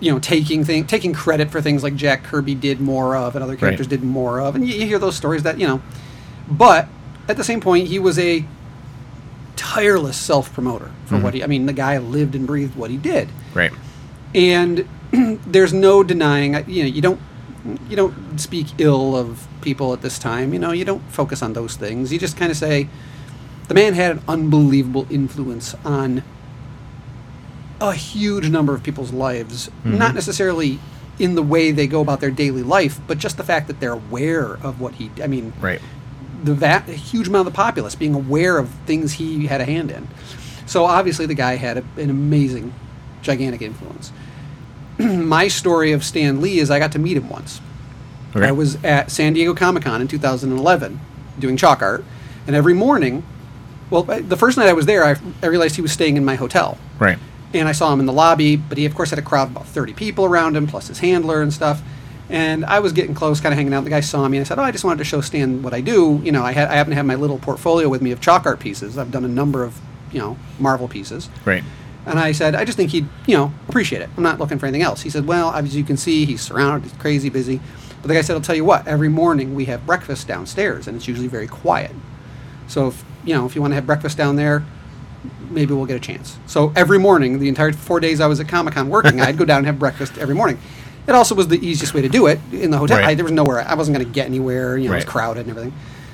you 0.00 0.10
know, 0.12 0.18
taking 0.18 0.64
thing, 0.64 0.86
taking 0.86 1.12
credit 1.12 1.50
for 1.50 1.60
things 1.60 1.82
like 1.82 1.96
Jack 1.96 2.24
Kirby 2.24 2.54
did 2.54 2.80
more 2.80 3.14
of, 3.16 3.34
and 3.34 3.42
other 3.42 3.56
characters 3.56 3.86
did 3.86 4.02
more 4.02 4.40
of, 4.40 4.54
and 4.56 4.66
you, 4.66 4.74
you 4.74 4.86
hear 4.86 4.98
those 4.98 5.16
stories 5.16 5.42
that 5.44 5.58
you 5.58 5.66
know. 5.66 5.82
But 6.48 6.88
at 7.28 7.36
the 7.36 7.44
same 7.44 7.60
point, 7.60 7.88
he 7.88 7.98
was 7.98 8.18
a 8.18 8.44
tireless 9.56 10.16
self 10.16 10.52
promoter 10.52 10.90
for 11.06 11.14
Mm-hmm. 11.16 11.24
what 11.24 11.34
he. 11.34 11.44
I 11.44 11.46
mean, 11.46 11.66
the 11.66 11.72
guy 11.72 11.98
lived 11.98 12.34
and 12.34 12.46
breathed 12.46 12.74
what 12.76 12.90
he 12.90 12.96
did 12.96 13.28
Right. 13.54 13.72
and 14.34 14.88
there's 15.46 15.72
no 15.72 16.02
denying 16.02 16.54
you 16.68 16.82
know 16.82 16.88
you 16.88 17.02
don't 17.02 17.20
you 17.88 17.94
don't 17.96 18.38
speak 18.40 18.66
ill 18.78 19.14
of 19.14 19.46
people 19.60 19.92
at 19.92 20.00
this 20.02 20.18
time 20.18 20.52
you 20.52 20.58
know 20.58 20.72
you 20.72 20.84
don't 20.84 21.02
focus 21.12 21.42
on 21.42 21.52
those 21.52 21.76
things 21.76 22.12
you 22.12 22.18
just 22.18 22.36
kind 22.36 22.50
of 22.50 22.56
say 22.56 22.88
the 23.68 23.74
man 23.74 23.92
had 23.94 24.10
an 24.16 24.22
unbelievable 24.26 25.06
influence 25.10 25.74
on 25.84 26.22
a 27.80 27.92
huge 27.92 28.48
number 28.48 28.74
of 28.74 28.82
people's 28.82 29.12
lives 29.12 29.70
not 29.84 30.14
necessarily 30.14 30.78
in 31.18 31.34
the 31.34 31.42
way 31.42 31.70
they 31.72 31.86
go 31.86 32.00
about 32.00 32.20
their 32.20 32.30
daily 32.30 32.62
life 32.62 32.98
but 33.06 33.18
just 33.18 33.36
the 33.36 33.44
fact 33.44 33.66
that 33.68 33.78
they're 33.80 33.92
aware 33.92 34.54
of 34.64 34.80
what 34.80 34.94
he 34.94 35.10
i 35.22 35.26
mean 35.26 35.52
Right. 35.60 35.80
The 36.42 36.54
va- 36.54 36.80
huge 36.80 37.28
amount 37.28 37.46
of 37.46 37.52
the 37.52 37.56
populace 37.56 37.94
being 37.94 38.14
aware 38.14 38.58
of 38.58 38.68
things 38.86 39.12
he 39.14 39.46
had 39.46 39.60
a 39.60 39.64
hand 39.64 39.90
in. 39.90 40.08
So 40.66 40.84
obviously, 40.84 41.26
the 41.26 41.34
guy 41.34 41.56
had 41.56 41.78
a, 41.78 41.84
an 41.96 42.10
amazing, 42.10 42.72
gigantic 43.22 43.62
influence. 43.62 44.12
My 44.98 45.48
story 45.48 45.92
of 45.92 46.04
Stan 46.04 46.40
Lee 46.40 46.58
is 46.58 46.70
I 46.70 46.78
got 46.78 46.92
to 46.92 46.98
meet 46.98 47.16
him 47.16 47.28
once. 47.28 47.60
Okay. 48.34 48.46
I 48.46 48.52
was 48.52 48.82
at 48.84 49.10
San 49.10 49.34
Diego 49.34 49.54
Comic 49.54 49.82
Con 49.84 50.00
in 50.00 50.08
2011 50.08 51.00
doing 51.38 51.56
chalk 51.56 51.82
art, 51.82 52.04
and 52.46 52.56
every 52.56 52.74
morning, 52.74 53.22
well, 53.90 54.02
the 54.04 54.36
first 54.36 54.56
night 54.56 54.68
I 54.68 54.72
was 54.72 54.86
there, 54.86 55.04
I, 55.04 55.16
I 55.42 55.46
realized 55.46 55.76
he 55.76 55.82
was 55.82 55.92
staying 55.92 56.16
in 56.16 56.24
my 56.24 56.34
hotel 56.34 56.78
Right. 56.98 57.18
and 57.52 57.68
I 57.68 57.72
saw 57.72 57.92
him 57.92 58.00
in 58.00 58.06
the 58.06 58.12
lobby, 58.12 58.56
but 58.56 58.78
he 58.78 58.86
of 58.86 58.94
course 58.94 59.10
had 59.10 59.18
a 59.18 59.22
crowd 59.22 59.48
of 59.48 59.50
about 59.56 59.66
30 59.66 59.92
people 59.94 60.24
around 60.24 60.56
him, 60.56 60.66
plus 60.66 60.88
his 60.88 61.00
handler 61.00 61.42
and 61.42 61.52
stuff. 61.52 61.82
And 62.32 62.64
I 62.64 62.80
was 62.80 62.92
getting 62.92 63.14
close, 63.14 63.42
kind 63.42 63.52
of 63.52 63.58
hanging 63.58 63.74
out. 63.74 63.84
The 63.84 63.90
guy 63.90 64.00
saw 64.00 64.26
me, 64.26 64.38
and 64.38 64.46
I 64.46 64.48
said, 64.48 64.58
"Oh, 64.58 64.62
I 64.62 64.72
just 64.72 64.84
wanted 64.84 64.98
to 64.98 65.04
show 65.04 65.20
Stan 65.20 65.62
what 65.62 65.74
I 65.74 65.82
do. 65.82 66.18
You 66.24 66.32
know, 66.32 66.42
I, 66.42 66.52
had, 66.52 66.68
I 66.68 66.76
happen 66.76 66.90
to 66.90 66.96
have 66.96 67.04
my 67.04 67.14
little 67.14 67.38
portfolio 67.38 67.90
with 67.90 68.00
me 68.00 68.10
of 68.10 68.22
chalk 68.22 68.46
art 68.46 68.58
pieces. 68.58 68.96
I've 68.96 69.10
done 69.10 69.26
a 69.26 69.28
number 69.28 69.62
of, 69.62 69.78
you 70.12 70.18
know, 70.18 70.38
Marvel 70.58 70.88
pieces. 70.88 71.28
Right. 71.44 71.62
And 72.06 72.18
I 72.18 72.32
said, 72.32 72.54
I 72.54 72.64
just 72.64 72.78
think 72.78 72.90
he'd, 72.90 73.06
you 73.26 73.36
know, 73.36 73.52
appreciate 73.68 74.00
it. 74.00 74.08
I'm 74.16 74.22
not 74.22 74.38
looking 74.38 74.58
for 74.58 74.64
anything 74.64 74.82
else. 74.82 75.02
He 75.02 75.10
said, 75.10 75.26
Well, 75.26 75.52
as 75.52 75.76
you 75.76 75.84
can 75.84 75.98
see, 75.98 76.24
he's 76.24 76.40
surrounded, 76.40 76.90
he's 76.90 76.98
crazy 76.98 77.28
busy. 77.28 77.60
But 78.00 78.08
the 78.08 78.14
guy 78.14 78.22
said, 78.22 78.34
I'll 78.34 78.40
tell 78.40 78.56
you 78.56 78.64
what, 78.64 78.88
every 78.88 79.10
morning 79.10 79.54
we 79.54 79.66
have 79.66 79.84
breakfast 79.84 80.26
downstairs, 80.26 80.88
and 80.88 80.96
it's 80.96 81.06
usually 81.06 81.28
very 81.28 81.46
quiet. 81.46 81.92
So, 82.66 82.88
if, 82.88 83.04
you 83.24 83.34
know, 83.34 83.44
if 83.44 83.54
you 83.54 83.60
want 83.60 83.72
to 83.72 83.76
have 83.76 83.86
breakfast 83.86 84.16
down 84.16 84.36
there, 84.36 84.64
maybe 85.50 85.74
we'll 85.74 85.86
get 85.86 85.96
a 85.96 86.00
chance. 86.00 86.38
So 86.46 86.72
every 86.74 86.98
morning, 86.98 87.38
the 87.38 87.48
entire 87.48 87.72
four 87.72 88.00
days 88.00 88.20
I 88.20 88.26
was 88.26 88.40
at 88.40 88.48
Comic 88.48 88.74
Con 88.74 88.88
working, 88.88 89.20
I'd 89.20 89.36
go 89.36 89.44
down 89.44 89.58
and 89.58 89.66
have 89.66 89.78
breakfast 89.78 90.18
every 90.18 90.34
morning. 90.34 90.58
It 91.06 91.14
also 91.14 91.34
was 91.34 91.48
the 91.48 91.58
easiest 91.66 91.94
way 91.94 92.02
to 92.02 92.08
do 92.08 92.26
it 92.28 92.38
in 92.52 92.70
the 92.70 92.78
hotel. 92.78 92.98
Right. 92.98 93.08
I, 93.08 93.14
there 93.14 93.24
was 93.24 93.32
nowhere, 93.32 93.60
I 93.60 93.74
wasn't 93.74 93.96
going 93.96 94.06
to 94.06 94.12
get 94.12 94.26
anywhere, 94.26 94.76
you 94.78 94.88
know, 94.88 94.92
it 94.94 94.96
was 94.98 95.04
crowded 95.04 95.40
and 95.40 95.50
everything. 95.50 95.72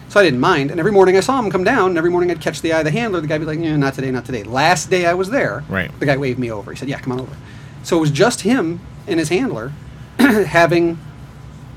So 0.09 0.19
I 0.19 0.23
didn't 0.23 0.41
mind. 0.41 0.71
And 0.71 0.81
every 0.81 0.93
morning 0.93 1.17
I 1.19 1.21
saw 1.21 1.39
him 1.39 1.51
come 1.51 1.65
down, 1.65 1.91
and 1.91 1.99
every 1.99 2.11
morning 2.11 2.31
I'd 2.31 2.41
catch 2.41 2.63
the 2.63 2.73
eye 2.73 2.79
of 2.79 2.85
the 2.87 2.91
handler. 2.91 3.21
The 3.21 3.27
guy'd 3.27 3.39
be 3.41 3.45
like, 3.45 3.59
yeah, 3.59 3.77
not 3.77 3.93
today, 3.93 4.11
not 4.11 4.25
today. 4.25 4.43
Last 4.45 4.89
day 4.89 5.05
I 5.05 5.13
was 5.13 5.29
there, 5.29 5.63
Right. 5.69 5.91
the 6.01 6.07
guy 6.07 6.17
waved 6.17 6.39
me 6.39 6.51
over. 6.51 6.71
He 6.73 6.79
said, 6.79 6.89
yeah, 6.89 6.99
come 7.01 7.13
on 7.13 7.21
over. 7.21 7.37
So 7.83 7.99
it 7.99 8.01
was 8.01 8.11
just 8.11 8.41
him 8.41 8.81
and 9.07 9.19
his 9.19 9.29
handler 9.29 9.73
having 10.19 10.99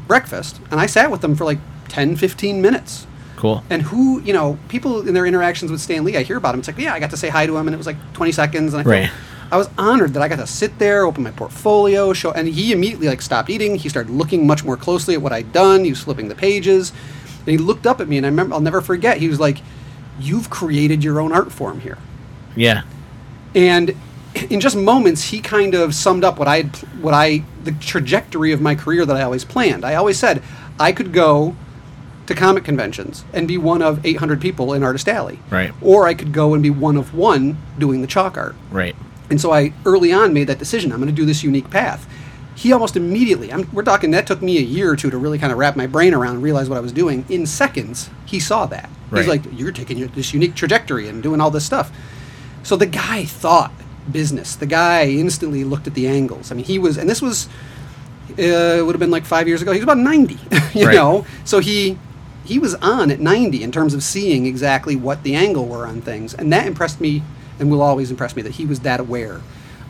breakfast. 0.08 0.60
And 0.72 0.80
I 0.80 0.86
sat 0.86 1.12
with 1.12 1.20
them 1.22 1.36
for 1.36 1.46
like 1.46 1.60
10, 1.90 2.16
15 2.16 2.62
minutes. 2.62 3.08
Cool. 3.36 3.64
And 3.70 3.82
who, 3.82 4.22
you 4.22 4.34
know, 4.34 4.58
people 4.70 5.08
in 5.08 5.14
their 5.14 5.26
interactions 5.26 5.72
with 5.72 5.82
Stan 5.82 6.04
Lee, 6.04 6.16
I 6.16 6.24
hear 6.24 6.38
about 6.38 6.54
him. 6.54 6.60
It's 6.60 6.68
like, 6.68 6.78
yeah, 6.78 6.94
I 6.94 7.00
got 7.00 7.10
to 7.10 7.18
say 7.18 7.28
hi 7.30 7.46
to 7.48 7.58
him, 7.58 7.68
and 7.68 7.74
it 7.74 7.78
was 7.78 7.88
like 7.88 7.98
20 8.14 8.32
seconds. 8.32 8.74
And 8.74 8.82
I, 8.82 8.84
felt- 8.84 8.92
Right. 8.94 9.12
I 9.52 9.58
was 9.58 9.70
honored 9.78 10.14
that 10.14 10.22
I 10.24 10.28
got 10.28 10.38
to 10.38 10.48
sit 10.48 10.80
there, 10.80 11.06
open 11.06 11.24
my 11.24 11.32
portfolio, 11.32 12.14
show, 12.14 12.32
and 12.32 12.48
he 12.48 12.72
immediately 12.72 13.08
like 13.08 13.22
stopped 13.22 13.50
eating. 13.50 13.76
He 13.76 13.90
started 13.90 14.12
looking 14.12 14.48
much 14.48 14.64
more 14.64 14.78
closely 14.78 15.14
at 15.16 15.22
what 15.22 15.34
I'd 15.34 15.52
done. 15.52 15.84
He 15.84 15.90
was 15.90 16.02
flipping 16.02 16.30
the 16.30 16.36
pages, 16.36 16.92
and 17.40 17.48
he 17.48 17.58
looked 17.58 17.86
up 17.86 18.00
at 18.00 18.08
me, 18.08 18.18
and 18.18 18.26
I 18.26 18.30
remember, 18.30 18.54
I'll 18.56 18.62
never 18.62 18.82
forget. 18.82 19.18
He 19.18 19.28
was 19.28 19.40
like, 19.40 19.58
"You've 20.20 20.50
created 20.50 21.04
your 21.04 21.20
own 21.20 21.32
art 21.34 21.52
form 21.52 21.82
here." 21.82 21.98
Yeah. 22.56 22.84
and 23.56 23.94
in 24.50 24.62
just 24.62 24.78
moments 24.78 25.24
he 25.24 25.42
kind 25.42 25.74
of 25.76 25.94
summed 25.94 26.24
up 26.24 26.40
what 26.40 26.48
i 26.48 26.58
had, 26.58 26.76
what 27.02 27.14
i 27.14 27.44
the 27.66 27.74
trajectory 27.74 28.54
of 28.54 28.62
my 28.62 28.76
career 28.76 29.06
that 29.06 29.18
i 29.18 29.22
always 29.24 29.44
planned 29.44 29.84
i 29.84 29.94
always 29.96 30.18
said 30.18 30.42
i 30.80 30.92
could 30.94 31.12
go 31.12 31.54
to 32.28 32.34
comic 32.34 32.64
conventions 32.64 33.26
and 33.34 33.48
be 33.50 33.58
one 33.58 33.82
of 33.82 34.06
800 34.06 34.40
people 34.40 34.72
in 34.74 34.84
artist 34.84 35.10
alley 35.10 35.40
Right. 35.50 35.74
or 35.82 36.08
i 36.08 36.14
could 36.14 36.32
go 36.32 36.54
and 36.54 36.64
be 36.64 36.70
one 36.70 36.96
of 36.96 37.14
one 37.14 37.58
doing 37.78 38.00
the 38.02 38.08
chalk 38.08 38.38
art 38.38 38.56
Right. 38.70 38.96
And 39.32 39.42
so 39.42 39.52
i 39.52 39.74
early 39.86 40.12
on 40.14 40.32
made 40.34 40.46
that 40.48 40.60
decision 40.60 40.92
i'm 40.92 41.00
going 41.00 41.10
to 41.10 41.16
do 41.16 41.26
this 41.26 41.44
unique 41.44 41.70
path 41.72 42.08
he 42.56 42.72
almost 42.74 42.96
immediately 42.96 43.52
I'm, 43.52 43.68
we're 43.74 43.82
talking 43.84 44.12
that 44.12 44.28
took 44.28 44.42
me 44.44 44.58
a 44.60 44.62
year 44.62 44.92
or 44.92 44.96
two 44.96 45.10
to 45.10 45.18
really 45.18 45.40
kind 45.40 45.52
of 45.52 45.58
wrap 45.58 45.76
my 45.76 45.88
brain 45.88 46.14
around 46.14 46.36
and 46.36 46.44
realize 46.44 46.70
what 46.70 46.78
i 46.78 46.82
was 46.82 46.92
doing 46.92 47.26
in 47.30 47.46
seconds 47.48 48.10
he 48.26 48.40
saw 48.40 48.66
that 48.68 48.90
he's 49.16 49.28
like 49.28 49.42
you're 49.60 49.72
taking 49.72 49.98
your- 49.98 50.10
this 50.10 50.34
unique 50.34 50.54
trajectory 50.54 51.08
and 51.10 51.24
doing 51.24 51.42
all 51.42 51.50
this 51.50 51.66
stuff 51.66 51.92
so 52.64 52.76
the 52.76 52.86
guy 52.86 53.24
thought 53.26 53.72
business. 54.12 54.56
The 54.56 54.66
guy 54.68 55.06
instantly 55.08 55.64
looked 55.64 55.88
at 55.88 55.94
the 55.94 56.08
angles. 56.08 56.52
I 56.52 56.56
mean, 56.56 56.66
he 56.66 56.78
was, 56.80 56.98
and 56.98 57.08
this 57.10 57.22
was, 57.22 57.48
uh, 58.38 58.42
it 58.42 58.86
would 58.86 58.94
have 58.96 59.00
been 59.00 59.12
like 59.12 59.26
five 59.26 59.48
years 59.48 59.62
ago. 59.62 59.72
He 59.72 59.78
was 59.78 59.84
about 59.84 59.98
ninety, 59.98 60.40
you 60.74 60.86
Right. 60.88 60.96
know. 60.96 61.26
So 61.44 61.60
he 61.60 61.98
he 62.44 62.60
was 62.60 62.76
on 62.76 63.12
at 63.12 63.20
ninety 63.20 63.64
in 63.64 63.72
terms 63.72 63.94
of 63.94 64.04
seeing 64.04 64.46
exactly 64.46 64.96
what 64.96 65.24
the 65.24 65.36
angle 65.36 65.66
were 65.68 65.86
on 65.88 66.02
things, 66.02 66.34
and 66.34 66.52
that 66.52 66.66
impressed 66.68 67.00
me, 67.02 67.24
and 67.62 67.72
will 67.72 67.82
always 67.82 68.12
impress 68.12 68.36
me 68.36 68.42
that 68.42 68.54
he 68.54 68.66
was 68.66 68.82
that 68.82 69.00
aware 69.00 69.40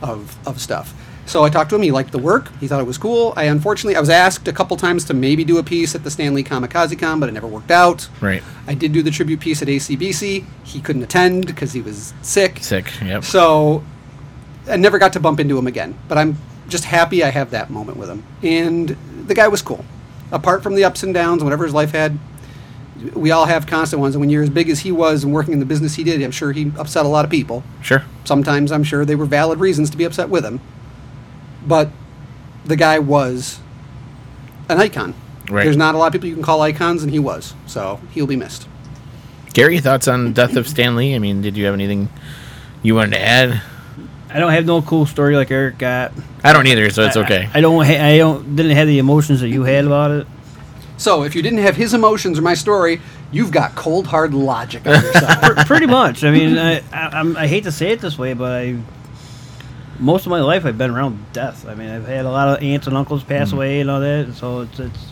of 0.02 0.38
of 0.48 0.62
stuff. 0.62 0.94
So 1.26 1.44
I 1.44 1.50
talked 1.50 1.70
to 1.70 1.76
him. 1.76 1.82
He 1.82 1.92
liked 1.92 2.12
the 2.12 2.18
work. 2.18 2.52
He 2.60 2.68
thought 2.68 2.82
it 2.82 2.88
was 2.88 2.98
cool. 2.98 3.34
I 3.38 3.46
unfortunately 3.46 3.96
I 3.96 4.00
was 4.00 4.10
asked 4.10 4.48
a 4.48 4.54
couple 4.54 4.76
times 4.76 5.06
to 5.06 5.14
maybe 5.14 5.44
do 5.44 5.58
a 5.58 5.64
piece 5.64 5.96
at 5.96 6.04
the 6.04 6.12
Stan 6.12 6.34
Lee 6.34 6.44
Comikaze 6.44 6.98
Con, 7.00 7.20
but 7.20 7.30
it 7.30 7.32
never 7.32 7.48
worked 7.48 7.72
out. 7.72 8.10
Right. 8.20 8.44
I 8.68 8.74
did 8.74 8.92
do 8.92 9.02
the 9.02 9.12
tribute 9.12 9.40
piece 9.40 9.62
at 9.62 9.68
ACBC. 9.68 10.46
He 10.64 10.82
couldn't 10.82 11.04
attend 11.04 11.48
because 11.48 11.74
he 11.74 11.82
was 11.82 12.14
sick. 12.22 12.60
Sick. 12.60 12.92
Yep. 13.02 13.24
So 13.24 13.84
I 14.68 14.76
never 14.78 15.00
got 15.00 15.14
to 15.14 15.20
bump 15.20 15.40
into 15.40 15.58
him 15.58 15.68
again. 15.68 15.98
But 16.08 16.18
I'm 16.18 16.38
just 16.68 16.86
happy 16.86 17.24
I 17.24 17.30
have 17.30 17.52
that 17.52 17.70
moment 17.70 17.98
with 17.98 18.10
him. 18.10 18.24
And 18.44 18.98
the 19.28 19.36
guy 19.36 19.48
was 19.48 19.62
cool. 19.62 19.86
Apart 20.32 20.64
from 20.64 20.76
the 20.76 20.84
ups 20.84 21.04
and 21.04 21.14
downs, 21.14 21.44
whatever 21.44 21.66
his 21.66 21.74
life 21.74 21.92
had, 21.92 22.18
we 23.14 23.32
all 23.32 23.46
have 23.46 23.68
constant 23.68 24.00
ones. 24.00 24.16
And 24.16 24.20
when 24.20 24.30
you're 24.30 24.44
as 24.44 24.50
big 24.50 24.70
as 24.70 24.80
he 24.80 24.92
was 24.92 25.24
and 25.24 25.34
working 25.34 25.54
in 25.54 25.60
the 25.60 25.66
business 25.66 25.96
he 25.96 26.04
did, 26.04 26.22
I'm 26.22 26.32
sure 26.32 26.52
he 26.52 26.72
upset 26.78 27.06
a 27.06 27.10
lot 27.10 27.26
of 27.26 27.32
people. 27.32 27.64
Sure. 27.82 28.04
Sometimes 28.26 28.72
I'm 28.72 28.84
sure 28.84 29.06
they 29.06 29.16
were 29.16 29.26
valid 29.26 29.60
reasons 29.60 29.90
to 29.92 29.98
be 29.98 30.04
upset 30.04 30.30
with 30.30 30.46
him. 30.46 30.60
But 31.66 31.90
the 32.66 32.76
guy 32.76 33.00
was 33.00 33.60
an 34.70 34.80
icon. 34.80 35.14
Right. 35.50 35.64
There's 35.64 35.78
not 35.78 35.96
a 35.96 35.98
lot 35.98 36.08
of 36.08 36.14
people 36.14 36.30
you 36.30 36.36
can 36.36 36.44
call 36.44 36.62
icons, 36.62 37.04
and 37.04 37.12
he 37.12 37.20
was. 37.20 37.54
So 37.66 38.00
he'll 38.12 38.28
be 38.28 38.36
missed. 38.36 38.68
Gary, 39.54 39.80
thoughts 39.80 40.08
on 40.08 40.34
Death 40.34 40.56
of 40.56 40.68
Stan 40.68 40.96
Lee? 40.96 41.14
I 41.14 41.20
mean, 41.20 41.42
did 41.42 41.58
you 41.58 41.66
have 41.66 41.74
anything 41.74 42.10
you 42.84 42.96
wanted 42.96 43.12
to 43.12 43.22
add? 43.22 43.62
I 44.30 44.40
don't 44.40 44.52
have 44.54 44.66
no 44.66 44.82
cool 44.82 45.06
story 45.06 45.36
like 45.36 45.52
Eric 45.52 45.78
got. 45.78 46.14
I 46.44 46.54
don't 46.54 46.66
either, 46.68 46.90
so 46.90 47.04
it's 47.04 47.18
okay. 47.18 47.50
I, 47.54 47.58
I 47.58 47.62
don't. 47.62 47.86
Ha- 47.86 48.08
I 48.08 48.18
don't. 48.18 48.56
Didn't 48.56 48.78
have 48.78 48.88
the 48.88 49.00
emotions 49.00 49.42
that 49.42 49.50
you 49.50 49.64
had 49.64 49.84
about 49.86 50.12
it. 50.12 50.28
So 51.02 51.24
if 51.24 51.34
you 51.34 51.42
didn't 51.42 51.60
have 51.60 51.76
his 51.76 51.96
emotions 51.96 52.38
or 52.38 52.44
my 52.44 52.54
story, 52.54 53.02
you've 53.32 53.50
got 53.52 53.74
cold 53.74 54.06
hard 54.06 54.36
logic 54.36 54.86
on 54.86 55.02
your 55.02 55.14
side. 55.14 55.58
Pretty 55.66 55.88
much. 55.88 56.24
I 56.24 56.30
mean, 56.30 56.60
I, 56.60 56.78
I, 56.94 57.10
I'm, 57.14 57.36
hate 57.36 57.64
to 57.64 57.72
say 57.72 57.92
it 57.92 58.02
this 58.02 58.20
way, 58.20 58.34
but 58.34 58.52
I 58.52 58.78
most 59.98 60.28
of 60.28 60.30
my 60.30 60.42
life 60.42 60.64
I've 60.64 60.78
been 60.78 60.92
around 60.92 61.34
death. 61.34 61.68
I 61.68 61.74
mean, 61.74 61.90
I've 61.90 62.06
had 62.06 62.26
a 62.26 62.30
lot 62.30 62.50
of 62.50 62.64
aunts 62.64 62.86
and 62.86 62.96
uncles 62.96 63.24
pass 63.24 63.48
Mm-hmm. 63.48 63.58
away 63.58 63.82
and 63.82 63.90
all 63.90 64.00
that, 64.00 64.34
so 64.36 64.62
it's 64.62 64.80
it's 64.80 65.06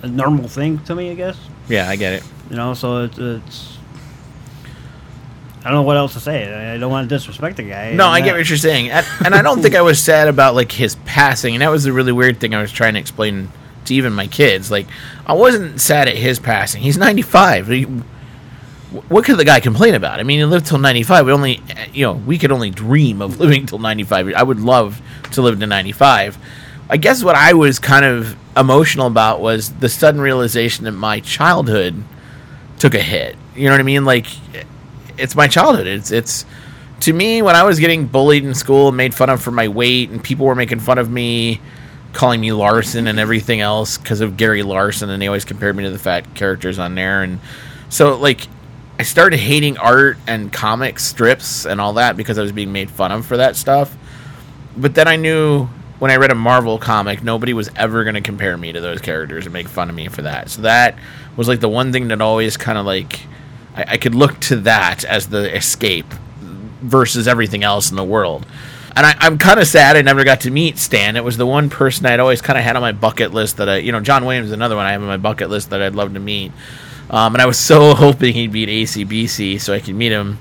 a 0.00 0.08
normal 0.08 0.48
thing 0.48 0.78
to 0.84 0.94
me, 0.94 1.10
I 1.10 1.14
guess. 1.14 1.38
yeah, 1.68 1.88
I 1.88 1.96
get 1.96 2.14
it. 2.14 2.24
You 2.48 2.56
know, 2.56 2.72
so 2.72 3.04
it's, 3.04 3.18
it's 3.18 3.78
I 5.58 5.64
don't 5.64 5.74
know 5.74 5.82
what 5.82 5.98
else 5.98 6.14
to 6.14 6.20
say. 6.20 6.52
I, 6.52 6.74
I 6.74 6.78
don't 6.78 6.90
want 6.90 7.06
to 7.06 7.14
disrespect 7.14 7.58
the 7.58 7.64
guy. 7.64 7.92
No, 7.92 8.06
I'm 8.06 8.24
get 8.24 8.34
what 8.34 8.48
you're 8.48 8.56
saying, 8.56 8.90
and, 8.90 9.06
and 9.26 9.34
I 9.34 9.42
don't 9.42 9.60
think 9.60 9.74
I 9.74 9.82
was 9.82 10.02
sad 10.02 10.28
about 10.28 10.54
like 10.54 10.72
his 10.72 10.94
passing, 11.04 11.54
and 11.54 11.60
that 11.60 11.70
was 11.70 11.84
the 11.84 11.92
really 11.92 12.12
weird 12.12 12.40
thing 12.40 12.54
I 12.54 12.62
was 12.62 12.72
trying 12.72 12.94
to 12.94 13.00
explain 13.00 13.50
to 13.86 13.94
even 13.94 14.12
my 14.12 14.26
kids. 14.26 14.70
Like, 14.70 14.86
I 15.26 15.32
wasn't 15.34 15.80
sad 15.80 16.08
at 16.08 16.16
his 16.16 16.38
passing. 16.38 16.82
He's 16.82 16.98
95. 16.98 17.68
He- 17.68 17.86
what 19.08 19.24
could 19.24 19.38
the 19.38 19.44
guy 19.44 19.60
complain 19.60 19.94
about? 19.94 20.20
I 20.20 20.22
mean, 20.22 20.38
he 20.38 20.44
lived 20.44 20.66
till 20.66 20.78
95. 20.78 21.24
We 21.26 21.32
only, 21.32 21.62
eh, 21.70 21.86
you 21.94 22.04
know, 22.04 22.12
we 22.12 22.36
could 22.36 22.52
only 22.52 22.70
dream 22.70 23.22
of 23.22 23.40
living 23.40 23.64
till 23.66 23.78
95. 23.78 24.34
I 24.34 24.42
would 24.42 24.60
love 24.60 25.00
to 25.32 25.42
live 25.42 25.58
to 25.60 25.66
95. 25.66 26.36
I 26.90 26.98
guess 26.98 27.24
what 27.24 27.34
I 27.34 27.54
was 27.54 27.78
kind 27.78 28.04
of 28.04 28.36
emotional 28.54 29.06
about 29.06 29.40
was 29.40 29.70
the 29.70 29.88
sudden 29.88 30.20
realization 30.20 30.84
that 30.84 30.92
my 30.92 31.20
childhood 31.20 32.02
took 32.78 32.94
a 32.94 33.00
hit. 33.00 33.36
You 33.56 33.64
know 33.64 33.70
what 33.72 33.80
I 33.80 33.84
mean? 33.84 34.04
Like, 34.04 34.26
eh, 34.54 34.64
it's 35.16 35.34
my 35.34 35.48
childhood. 35.48 35.86
It's 35.86 36.10
it's 36.10 36.44
to 37.00 37.12
me 37.14 37.40
when 37.40 37.56
I 37.56 37.62
was 37.62 37.78
getting 37.78 38.06
bullied 38.06 38.44
in 38.44 38.54
school 38.54 38.88
and 38.88 38.96
made 38.96 39.14
fun 39.14 39.30
of 39.30 39.42
for 39.42 39.50
my 39.52 39.68
weight, 39.68 40.10
and 40.10 40.22
people 40.22 40.44
were 40.46 40.54
making 40.54 40.80
fun 40.80 40.98
of 40.98 41.10
me, 41.10 41.60
calling 42.12 42.40
me 42.40 42.52
Larson 42.52 43.06
and 43.06 43.18
everything 43.18 43.60
else 43.60 43.98
because 43.98 44.20
of 44.20 44.36
Gary 44.36 44.62
Larson, 44.62 45.10
and 45.10 45.20
they 45.20 45.26
always 45.26 45.44
compared 45.44 45.76
me 45.76 45.84
to 45.84 45.90
the 45.90 45.98
fat 45.98 46.34
characters 46.34 46.78
on 46.78 46.94
there, 46.94 47.22
and 47.22 47.40
so 47.88 48.16
like 48.16 48.48
I 48.98 49.04
started 49.04 49.38
hating 49.38 49.78
art 49.78 50.18
and 50.26 50.52
comic 50.52 50.98
strips 50.98 51.66
and 51.66 51.80
all 51.80 51.94
that 51.94 52.16
because 52.16 52.38
I 52.38 52.42
was 52.42 52.52
being 52.52 52.72
made 52.72 52.90
fun 52.90 53.10
of 53.10 53.26
for 53.26 53.36
that 53.38 53.56
stuff. 53.56 53.96
But 54.76 54.94
then 54.94 55.08
I 55.08 55.16
knew 55.16 55.66
when 55.98 56.10
I 56.10 56.16
read 56.16 56.30
a 56.30 56.34
Marvel 56.34 56.78
comic, 56.78 57.22
nobody 57.22 57.52
was 57.52 57.70
ever 57.76 58.04
going 58.04 58.14
to 58.14 58.20
compare 58.20 58.56
me 58.56 58.72
to 58.72 58.80
those 58.80 59.00
characters 59.00 59.46
and 59.46 59.52
make 59.52 59.68
fun 59.68 59.88
of 59.88 59.94
me 59.94 60.08
for 60.08 60.22
that. 60.22 60.50
So 60.50 60.62
that 60.62 60.96
was 61.36 61.48
like 61.48 61.60
the 61.60 61.68
one 61.68 61.92
thing 61.92 62.08
that 62.08 62.20
always 62.20 62.56
kind 62.56 62.76
of 62.76 62.86
like 62.86 63.20
I, 63.74 63.84
I 63.88 63.96
could 63.98 64.14
look 64.14 64.38
to 64.40 64.56
that 64.56 65.04
as 65.04 65.28
the 65.28 65.54
escape 65.54 66.12
versus 66.80 67.28
everything 67.28 67.62
else 67.62 67.90
in 67.90 67.96
the 67.96 68.04
world. 68.04 68.46
And 68.94 69.06
I, 69.06 69.14
I'm 69.20 69.38
kind 69.38 69.58
of 69.58 69.66
sad 69.66 69.96
I 69.96 70.02
never 70.02 70.22
got 70.24 70.42
to 70.42 70.50
meet 70.50 70.76
Stan. 70.78 71.16
It 71.16 71.24
was 71.24 71.36
the 71.36 71.46
one 71.46 71.70
person 71.70 72.04
I'd 72.06 72.20
always 72.20 72.42
kind 72.42 72.58
of 72.58 72.64
had 72.64 72.76
on 72.76 72.82
my 72.82 72.92
bucket 72.92 73.32
list 73.32 73.56
that 73.56 73.68
I, 73.68 73.76
you 73.78 73.90
know, 73.92 74.00
John 74.00 74.24
Williams 74.24 74.46
is 74.48 74.52
another 74.52 74.76
one 74.76 74.84
I 74.84 74.92
have 74.92 75.00
on 75.00 75.08
my 75.08 75.16
bucket 75.16 75.48
list 75.48 75.70
that 75.70 75.80
I'd 75.80 75.94
love 75.94 76.12
to 76.14 76.20
meet. 76.20 76.52
Um, 77.08 77.34
and 77.34 77.40
I 77.42 77.46
was 77.46 77.58
so 77.58 77.94
hoping 77.94 78.34
he'd 78.34 78.52
be 78.52 78.62
at 78.64 78.68
ACBC 78.68 79.60
so 79.60 79.72
I 79.72 79.80
could 79.80 79.94
meet 79.94 80.12
him. 80.12 80.38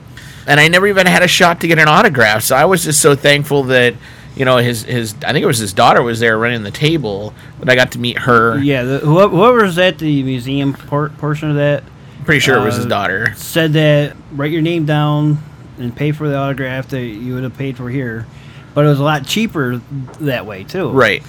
And 0.47 0.59
I 0.59 0.67
never 0.67 0.87
even 0.87 1.05
had 1.07 1.23
a 1.23 1.27
shot 1.27 1.61
to 1.61 1.67
get 1.67 1.79
an 1.79 1.87
autograph. 1.87 2.43
So 2.43 2.55
I 2.55 2.65
was 2.65 2.83
just 2.83 3.01
so 3.01 3.15
thankful 3.15 3.63
that, 3.63 3.93
you 4.35 4.43
know, 4.43 4.57
his, 4.57 4.83
his 4.83 5.13
I 5.25 5.31
think 5.33 5.43
it 5.43 5.47
was 5.47 5.59
his 5.59 5.71
daughter 5.73 6.01
was 6.01 6.19
there 6.19 6.37
running 6.37 6.63
the 6.63 6.71
table, 6.71 7.33
that 7.59 7.69
I 7.69 7.75
got 7.75 7.91
to 7.93 7.99
meet 7.99 8.17
her. 8.17 8.57
Yeah, 8.57 8.83
the, 8.83 8.97
whoever, 8.99 9.35
whoever's 9.35 9.77
at 9.77 9.99
the 9.99 10.23
museum 10.23 10.73
por- 10.73 11.09
portion 11.09 11.49
of 11.51 11.55
that 11.57 11.83
Pretty 12.25 12.39
sure 12.39 12.57
it 12.57 12.63
was 12.65 12.75
his 12.75 12.85
Uh, 12.85 12.89
daughter. 12.89 13.33
said 13.35 13.73
that 13.73 14.15
write 14.33 14.51
your 14.51 14.61
name 14.61 14.85
down 14.85 15.39
and 15.77 15.95
pay 15.95 16.11
for 16.11 16.27
the 16.27 16.37
autograph 16.37 16.89
that 16.89 17.01
you 17.01 17.33
would 17.35 17.43
have 17.43 17.57
paid 17.57 17.77
for 17.77 17.89
here, 17.89 18.25
but 18.73 18.85
it 18.85 18.87
was 18.89 18.99
a 18.99 19.03
lot 19.03 19.25
cheaper 19.25 19.81
that 20.19 20.45
way 20.45 20.63
too. 20.63 20.89
Right. 20.91 21.23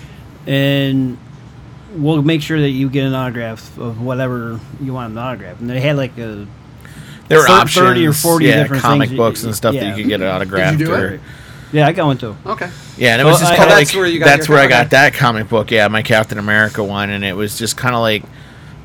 and 0.47 1.19
we'll 1.95 2.23
make 2.23 2.41
sure 2.43 2.59
that 2.61 2.71
you 2.71 2.89
get 2.89 3.05
an 3.05 3.15
autograph 3.15 3.77
of 3.79 4.01
whatever 4.01 4.59
you 4.81 4.95
want 4.95 5.13
an 5.13 5.19
autograph. 5.19 5.61
And 5.61 5.69
they 5.69 5.79
had 5.81 5.97
like 5.97 6.17
a 6.19 6.47
There 7.29 7.39
were 7.39 7.47
Thir- 7.47 7.53
options, 7.53 7.87
30 7.87 8.07
or 8.07 8.13
40 8.15 8.45
yeah, 8.47 8.63
different 8.63 8.83
comic 8.83 9.09
things. 9.11 9.17
books 9.19 9.43
and 9.45 9.55
stuff 9.55 9.75
that 9.75 9.97
you 9.97 10.03
could 10.03 10.09
get 10.09 10.23
autographed. 10.23 10.79
Did 10.79 10.81
you 10.81 10.87
do 10.87 10.95
or, 10.95 11.07
it? 11.15 11.21
yeah, 11.71 11.87
I 11.87 11.93
got 11.93 12.07
one 12.07 12.17
too. 12.19 12.35
Okay. 12.47 12.71
Yeah, 12.97 13.13
and 13.13 13.21
it 13.21 13.25
Well, 13.25 13.35
was 13.35 13.41
just 13.41 13.53
I- 13.53 13.57
kind 13.57 13.71
of 13.71 13.77
that's 13.77 13.91
like 13.95 14.01
where 14.01 14.07
you 14.09 14.19
got 14.21 14.25
that's 14.25 14.49
your 14.49 14.57
where 14.57 14.65
I 14.65 14.69
got 14.69 14.89
that 14.91 15.13
comic 15.15 15.49
book. 15.51 15.71
Yeah, 15.71 15.87
my 15.89 16.01
Captain 16.03 16.39
America 16.39 16.83
one, 16.83 17.11
and 17.11 17.25
it 17.25 17.35
was 17.37 17.59
just 17.59 17.77
kind 17.77 17.95
of 17.95 18.01
like, 18.01 18.23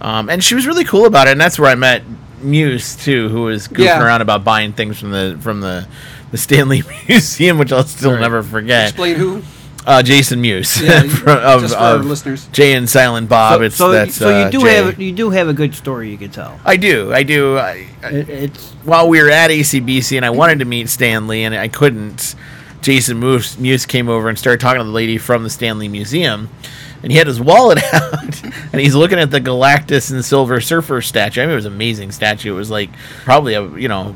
um, 0.01 0.29
and 0.29 0.43
she 0.43 0.53
was 0.55 0.67
really 0.67 0.83
cool 0.83 1.05
about 1.05 1.27
it. 1.27 1.31
And 1.31 1.39
that's 1.41 1.57
where 1.57 1.71
I 1.71 1.75
met 1.75 2.03
Mewes 2.41 2.95
too, 2.95 3.29
who 3.29 3.43
was 3.43 3.67
goofing 3.67 3.85
Yeah. 3.85 4.03
around 4.03 4.21
about 4.21 4.43
buying 4.43 4.73
things 4.73 4.99
from 4.99 5.11
the 5.11 5.37
from 5.41 5.61
the 5.61 5.87
the 6.31 6.37
Stan 6.37 6.67
Lee 6.69 6.83
Museum, 7.07 7.57
which 7.57 7.71
I'll 7.71 7.83
still 7.83 8.11
Right. 8.13 8.21
never 8.21 8.43
forget. 8.43 8.89
Explain 8.89 9.15
who? 9.15 9.41
Uh, 9.85 10.03
Jason 10.03 10.41
Mewes, 10.41 10.81
Yeah, 10.81 11.03
from- 11.07 11.37
of, 11.39 11.61
just 11.61 11.73
for 11.75 11.79
our 11.79 11.95
of 11.95 12.05
listeners. 12.05 12.45
Jay 12.51 12.73
and 12.73 12.89
Silent 12.89 13.29
Bob. 13.29 13.59
so 13.59 13.63
it's 13.63 13.75
so, 13.77 13.91
that's 13.91 14.15
so 14.15 14.35
uh, 14.35 14.45
you 14.45 14.51
do 14.51 14.59
Jay. 14.59 14.75
have 14.75 14.99
you 14.99 15.11
do 15.13 15.29
have 15.29 15.47
a 15.47 15.53
good 15.53 15.73
story 15.73 16.11
you 16.11 16.17
could 16.17 16.33
tell. 16.33 16.59
I 16.65 16.75
do, 16.75 17.13
I 17.13 17.23
do. 17.23 17.57
I, 17.57 17.87
I, 18.03 18.07
It, 18.09 18.29
it's 18.29 18.71
while 18.83 19.07
we 19.07 19.21
were 19.23 19.29
at 19.29 19.49
ACBC 19.49 20.17
and 20.17 20.25
I 20.25 20.29
wanted 20.29 20.59
to 20.59 20.65
meet 20.65 20.89
Stan 20.89 21.27
Lee 21.27 21.43
and 21.45 21.55
I 21.55 21.69
couldn't, 21.69 22.35
Jason 22.81 23.19
Mewes, 23.21 23.57
Mewes 23.57 23.85
came 23.85 24.09
over 24.09 24.27
and 24.27 24.37
started 24.37 24.59
talking 24.59 24.79
to 24.79 24.83
the 24.83 24.91
lady 24.91 25.17
from 25.17 25.43
the 25.43 25.49
Stan 25.49 25.79
Lee 25.79 25.87
Museum. 25.87 26.49
And 27.03 27.11
he 27.11 27.17
had 27.17 27.27
his 27.27 27.39
wallet 27.39 27.77
out, 27.93 28.43
and 28.43 28.81
he's 28.81 28.95
looking 28.95 29.19
at 29.19 29.29
the 29.31 29.39
Galactus 29.39 30.11
and 30.11 30.25
Silver 30.25 30.59
Surfer 30.59 31.01
statue. 31.01 31.41
I 31.41 31.45
mean, 31.45 31.53
it 31.53 31.55
was 31.55 31.65
an 31.65 31.73
amazing 31.73 32.11
statue. 32.11 32.53
It 32.53 32.57
was 32.57 32.71
like 32.71 32.89
probably 33.23 33.53
a 33.53 33.67
you 33.77 33.87
know 33.87 34.15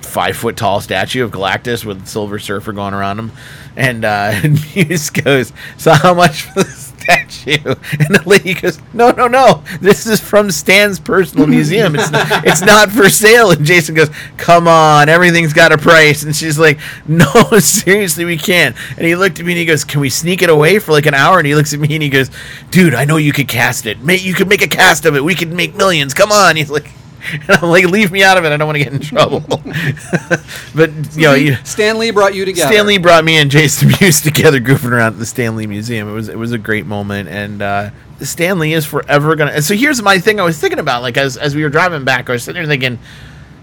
five 0.00 0.36
foot 0.36 0.56
tall 0.56 0.80
statue 0.80 1.24
of 1.24 1.30
Galactus 1.30 1.84
with 1.84 2.06
Silver 2.06 2.38
Surfer 2.38 2.72
going 2.72 2.94
around 2.94 3.18
him, 3.18 3.32
and 3.76 4.04
uh, 4.04 4.30
and 4.42 4.58
Mewes 4.74 5.10
goes, 5.10 5.52
"So 5.76 5.92
how 5.92 6.14
much 6.14 6.42
for 6.42 6.62
the 6.62 6.70
statue?" 7.06 7.74
And 7.98 8.14
the 8.14 8.22
lady 8.26 8.54
goes, 8.54 8.78
"No, 8.92 9.10
no, 9.10 9.26
no. 9.28 9.62
This 9.80 10.06
is 10.06 10.20
from 10.20 10.50
Stan's 10.50 10.98
personal 10.98 11.46
museum. 11.46 11.94
It's 11.94 12.10
not, 12.10 12.46
it's 12.46 12.60
not 12.60 12.90
for 12.90 13.08
sale." 13.08 13.50
And 13.50 13.64
Jason 13.64 13.94
goes, 13.94 14.10
"Come 14.36 14.68
on, 14.68 15.08
everything's 15.08 15.52
got 15.52 15.72
a 15.72 15.78
price." 15.78 16.22
And 16.22 16.34
she's 16.34 16.58
like, 16.58 16.78
"No, 17.06 17.26
seriously, 17.58 18.24
we 18.24 18.36
can't." 18.36 18.76
And 18.96 19.06
he 19.06 19.16
looked 19.16 19.40
at 19.40 19.46
me 19.46 19.52
and 19.52 19.58
he 19.58 19.66
goes, 19.66 19.84
"Can 19.84 20.00
we 20.00 20.10
sneak 20.10 20.42
it 20.42 20.50
away 20.50 20.78
for 20.78 20.92
like 20.92 21.06
an 21.06 21.14
hour?" 21.14 21.38
And 21.38 21.46
he 21.46 21.54
looks 21.54 21.72
at 21.72 21.80
me 21.80 21.94
and 21.94 22.02
he 22.02 22.08
goes, 22.08 22.30
"Dude, 22.70 22.94
I 22.94 23.04
know 23.04 23.16
you 23.16 23.32
could 23.32 23.48
cast 23.48 23.86
it. 23.86 23.98
You 23.98 24.34
could 24.34 24.48
make 24.48 24.62
a 24.62 24.68
cast 24.68 25.06
of 25.06 25.16
it. 25.16 25.24
We 25.24 25.34
could 25.34 25.52
make 25.52 25.74
millions. 25.74 26.14
Come 26.14 26.32
on." 26.32 26.56
He's 26.56 26.70
like. 26.70 26.90
And 27.32 27.50
I'm 27.62 27.70
like, 27.70 27.84
leave 27.84 28.12
me 28.12 28.22
out 28.22 28.38
of 28.38 28.44
it. 28.44 28.52
I 28.52 28.56
don't 28.56 28.66
want 28.66 28.78
to 28.78 28.84
get 28.84 28.92
in 28.92 29.00
trouble. 29.00 29.40
but 30.74 30.90
you 31.16 31.22
know, 31.22 31.34
you, 31.34 31.56
Stan 31.64 31.98
Lee 31.98 32.10
brought 32.10 32.34
you 32.34 32.44
together. 32.44 32.72
Stan 32.72 32.86
Lee 32.86 32.98
brought 32.98 33.24
me 33.24 33.36
and 33.36 33.50
Jason 33.50 33.88
Mewes 34.00 34.20
together, 34.20 34.60
goofing 34.60 34.92
around 34.92 35.14
at 35.14 35.18
the 35.18 35.26
Stan 35.26 35.56
Lee 35.56 35.66
Museum. 35.66 36.08
It 36.08 36.12
was 36.12 36.28
it 36.28 36.38
was 36.38 36.52
a 36.52 36.58
great 36.58 36.86
moment, 36.86 37.28
and 37.28 37.62
uh, 37.62 37.90
Stan 38.20 38.58
Lee 38.58 38.74
is 38.74 38.86
forever 38.86 39.34
gonna. 39.36 39.52
And 39.52 39.64
so 39.64 39.74
here's 39.74 40.00
my 40.02 40.18
thing. 40.18 40.40
I 40.40 40.44
was 40.44 40.58
thinking 40.58 40.78
about 40.78 41.02
like 41.02 41.16
as 41.16 41.36
as 41.36 41.54
we 41.54 41.62
were 41.62 41.70
driving 41.70 42.04
back, 42.04 42.28
I 42.28 42.32
was 42.32 42.44
sitting 42.44 42.60
there 42.60 42.68
thinking, 42.68 42.98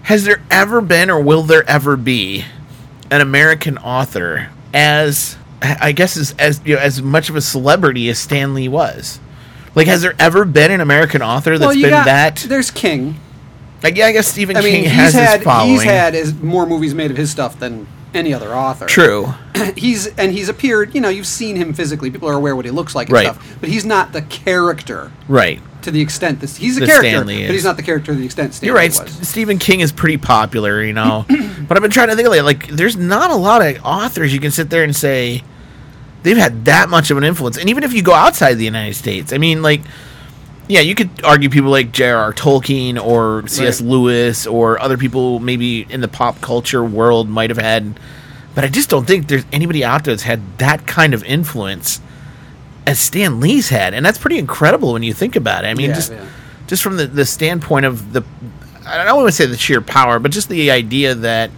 has 0.02 0.24
there 0.24 0.42
ever 0.50 0.80
been 0.80 1.10
or 1.10 1.20
will 1.20 1.42
there 1.42 1.68
ever 1.68 1.96
be 1.96 2.44
an 3.10 3.20
American 3.20 3.78
author 3.78 4.50
as 4.72 5.36
I 5.62 5.92
guess 5.92 6.16
as 6.16 6.34
as 6.38 6.60
you 6.64 6.74
know, 6.74 6.80
as 6.80 7.00
much 7.00 7.30
of 7.30 7.36
a 7.36 7.40
celebrity 7.40 8.08
as 8.08 8.18
Stan 8.18 8.54
Lee 8.54 8.68
was? 8.68 9.20
Like, 9.74 9.86
has 9.88 10.02
there 10.02 10.14
ever 10.18 10.44
been 10.44 10.70
an 10.70 10.80
American 10.80 11.20
author 11.20 11.58
that's 11.58 11.74
well, 11.74 11.74
been 11.74 11.90
got, 11.90 12.04
that? 12.04 12.36
There's 12.48 12.70
King. 12.70 13.16
Like, 13.84 13.96
yeah, 13.96 14.06
I 14.06 14.12
guess 14.12 14.26
Stephen 14.26 14.56
I 14.56 14.62
mean, 14.62 14.72
King 14.72 14.82
he's 14.84 14.92
has 14.92 15.12
had 15.12 15.36
his 15.36 15.44
following. 15.44 15.70
he's 15.72 15.82
had 15.84 16.14
as 16.14 16.34
more 16.34 16.66
movies 16.66 16.94
made 16.94 17.10
of 17.10 17.16
his 17.16 17.30
stuff 17.30 17.58
than 17.60 17.86
any 18.14 18.32
other 18.32 18.54
author. 18.54 18.86
True. 18.86 19.34
he's 19.76 20.06
and 20.16 20.32
he's 20.32 20.48
appeared. 20.48 20.94
You 20.94 21.00
know, 21.00 21.08
you've 21.10 21.26
seen 21.26 21.54
him 21.56 21.72
physically. 21.74 22.10
People 22.10 22.28
are 22.28 22.34
aware 22.34 22.56
what 22.56 22.64
he 22.64 22.70
looks 22.70 22.94
like 22.94 23.08
and 23.08 23.14
Right. 23.14 23.24
stuff. 23.26 23.56
But 23.60 23.68
he's 23.68 23.84
not 23.84 24.12
the 24.12 24.22
character 24.22 25.12
Right. 25.28 25.60
to 25.82 25.90
the 25.90 26.00
extent 26.00 26.40
this. 26.40 26.56
He's 26.56 26.76
a 26.78 26.80
The 26.80 26.86
character, 26.86 27.08
Stan 27.10 27.26
Lee 27.26 27.42
but 27.42 27.44
is. 27.46 27.50
he's 27.50 27.64
not 27.64 27.76
the 27.76 27.82
character 27.82 28.12
to 28.12 28.18
the 28.18 28.24
extent 28.24 28.54
Stan 28.54 28.66
Lee 28.66 28.68
You're 28.68 28.76
right. 28.76 28.90
was. 28.90 29.00
S- 29.20 29.28
Stephen 29.28 29.58
King 29.58 29.80
is 29.80 29.92
pretty 29.92 30.16
popular, 30.16 30.82
you 30.82 30.92
know. 30.94 31.26
but 31.68 31.76
I've 31.76 31.82
been 31.82 31.90
trying 31.90 32.08
to 32.08 32.16
think 32.16 32.26
of 32.26 32.32
it. 32.34 32.42
Like, 32.42 32.68
there's 32.68 32.96
not 32.96 33.30
a 33.30 33.36
lot 33.36 33.60
of 33.66 33.84
authors 33.84 34.32
you 34.32 34.40
can 34.40 34.50
sit 34.52 34.70
there 34.70 34.82
and 34.84 34.94
say 34.96 35.42
they've 36.22 36.36
had 36.38 36.64
that 36.64 36.88
much 36.88 37.10
of 37.10 37.18
an 37.18 37.24
influence. 37.24 37.58
And 37.58 37.68
even 37.68 37.82
if 37.84 37.92
you 37.92 38.00
go 38.02 38.14
outside 38.14 38.54
the 38.54 38.64
United 38.64 38.94
States, 38.94 39.30
I 39.32 39.36
mean, 39.38 39.60
like, 39.60 39.82
yeah, 40.68 40.80
you 40.80 40.94
could 40.94 41.10
argue 41.24 41.48
people 41.50 41.70
like 41.70 41.92
J.R.R. 41.92 42.32
Tolkien 42.32 43.02
or 43.02 43.46
C.S. 43.48 43.80
Right. 43.80 43.90
Lewis 43.90 44.46
or 44.46 44.80
other 44.80 44.96
people 44.96 45.38
maybe 45.40 45.82
in 45.90 46.00
the 46.00 46.08
pop 46.08 46.40
culture 46.40 46.82
world 46.84 47.28
might 47.28 47.50
have 47.50 47.58
had. 47.58 47.98
But 48.54 48.64
I 48.64 48.68
just 48.68 48.88
don't 48.88 49.06
think 49.06 49.26
there's 49.28 49.44
anybody 49.52 49.84
out 49.84 50.04
there 50.04 50.14
that's 50.14 50.22
had 50.22 50.58
that 50.58 50.86
kind 50.86 51.12
of 51.12 51.24
influence 51.24 52.00
as 52.86 52.98
Stan 52.98 53.40
Lee's 53.40 53.68
had. 53.68 53.94
And 53.94 54.04
that's 54.06 54.18
pretty 54.18 54.38
incredible 54.38 54.92
when 54.92 55.02
you 55.02 55.12
think 55.12 55.36
about 55.36 55.64
it. 55.64 55.68
I 55.68 55.74
mean, 55.74 55.90
Yeah, 55.90 55.96
just 55.96 56.12
yeah. 56.12 56.26
just 56.66 56.82
from 56.82 56.96
the, 56.96 57.06
the 57.06 57.26
standpoint 57.26 57.84
of 57.86 58.12
the 58.12 58.22
I 58.86 59.02
don't 59.04 59.16
want 59.16 59.28
to 59.28 59.32
say 59.32 59.46
the 59.46 59.56
sheer 59.56 59.80
power, 59.80 60.18
but 60.18 60.30
just 60.30 60.48
the 60.48 60.70
idea 60.70 61.14
that 61.14 61.50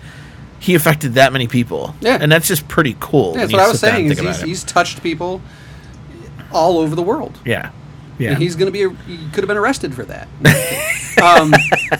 he 0.58 0.74
affected 0.74 1.14
that 1.14 1.32
many 1.32 1.48
people. 1.48 1.94
Yeah. 2.00 2.18
And 2.20 2.30
that's 2.30 2.48
just 2.48 2.66
pretty 2.68 2.96
cool. 2.98 3.32
Yeah, 3.34 3.40
that's 3.42 3.52
what 3.52 3.62
I 3.62 3.68
was 3.68 3.80
saying. 3.80 4.06
Is 4.10 4.18
he's, 4.18 4.40
he's 4.42 4.64
touched 4.64 5.02
people 5.02 5.42
all 6.52 6.78
over 6.78 6.94
the 6.94 7.02
world. 7.02 7.38
Yeah. 7.44 7.70
Yeah. 8.18 8.34
He's 8.36 8.56
going 8.56 8.72
to 8.72 8.72
be. 8.72 8.96
He 9.06 9.18
could 9.30 9.38
have 9.44 9.48
been 9.48 9.56
arrested 9.56 9.94
for 9.94 10.04
that. 10.04 10.28
um, 11.22 11.52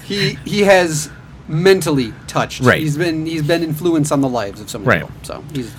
he 0.05 0.35
he 0.44 0.62
has 0.62 1.11
mentally 1.48 2.12
touched. 2.26 2.62
Right. 2.62 2.81
He's 2.81 2.96
been 2.96 3.26
he's 3.26 3.42
been 3.42 3.62
influenced 3.62 4.11
on 4.12 4.20
the 4.20 4.29
lives 4.29 4.61
of 4.61 4.70
so 4.70 4.79
many 4.79 4.88
Right. 4.88 5.00
people. 5.00 5.14
So 5.24 5.44
he's 5.52 5.72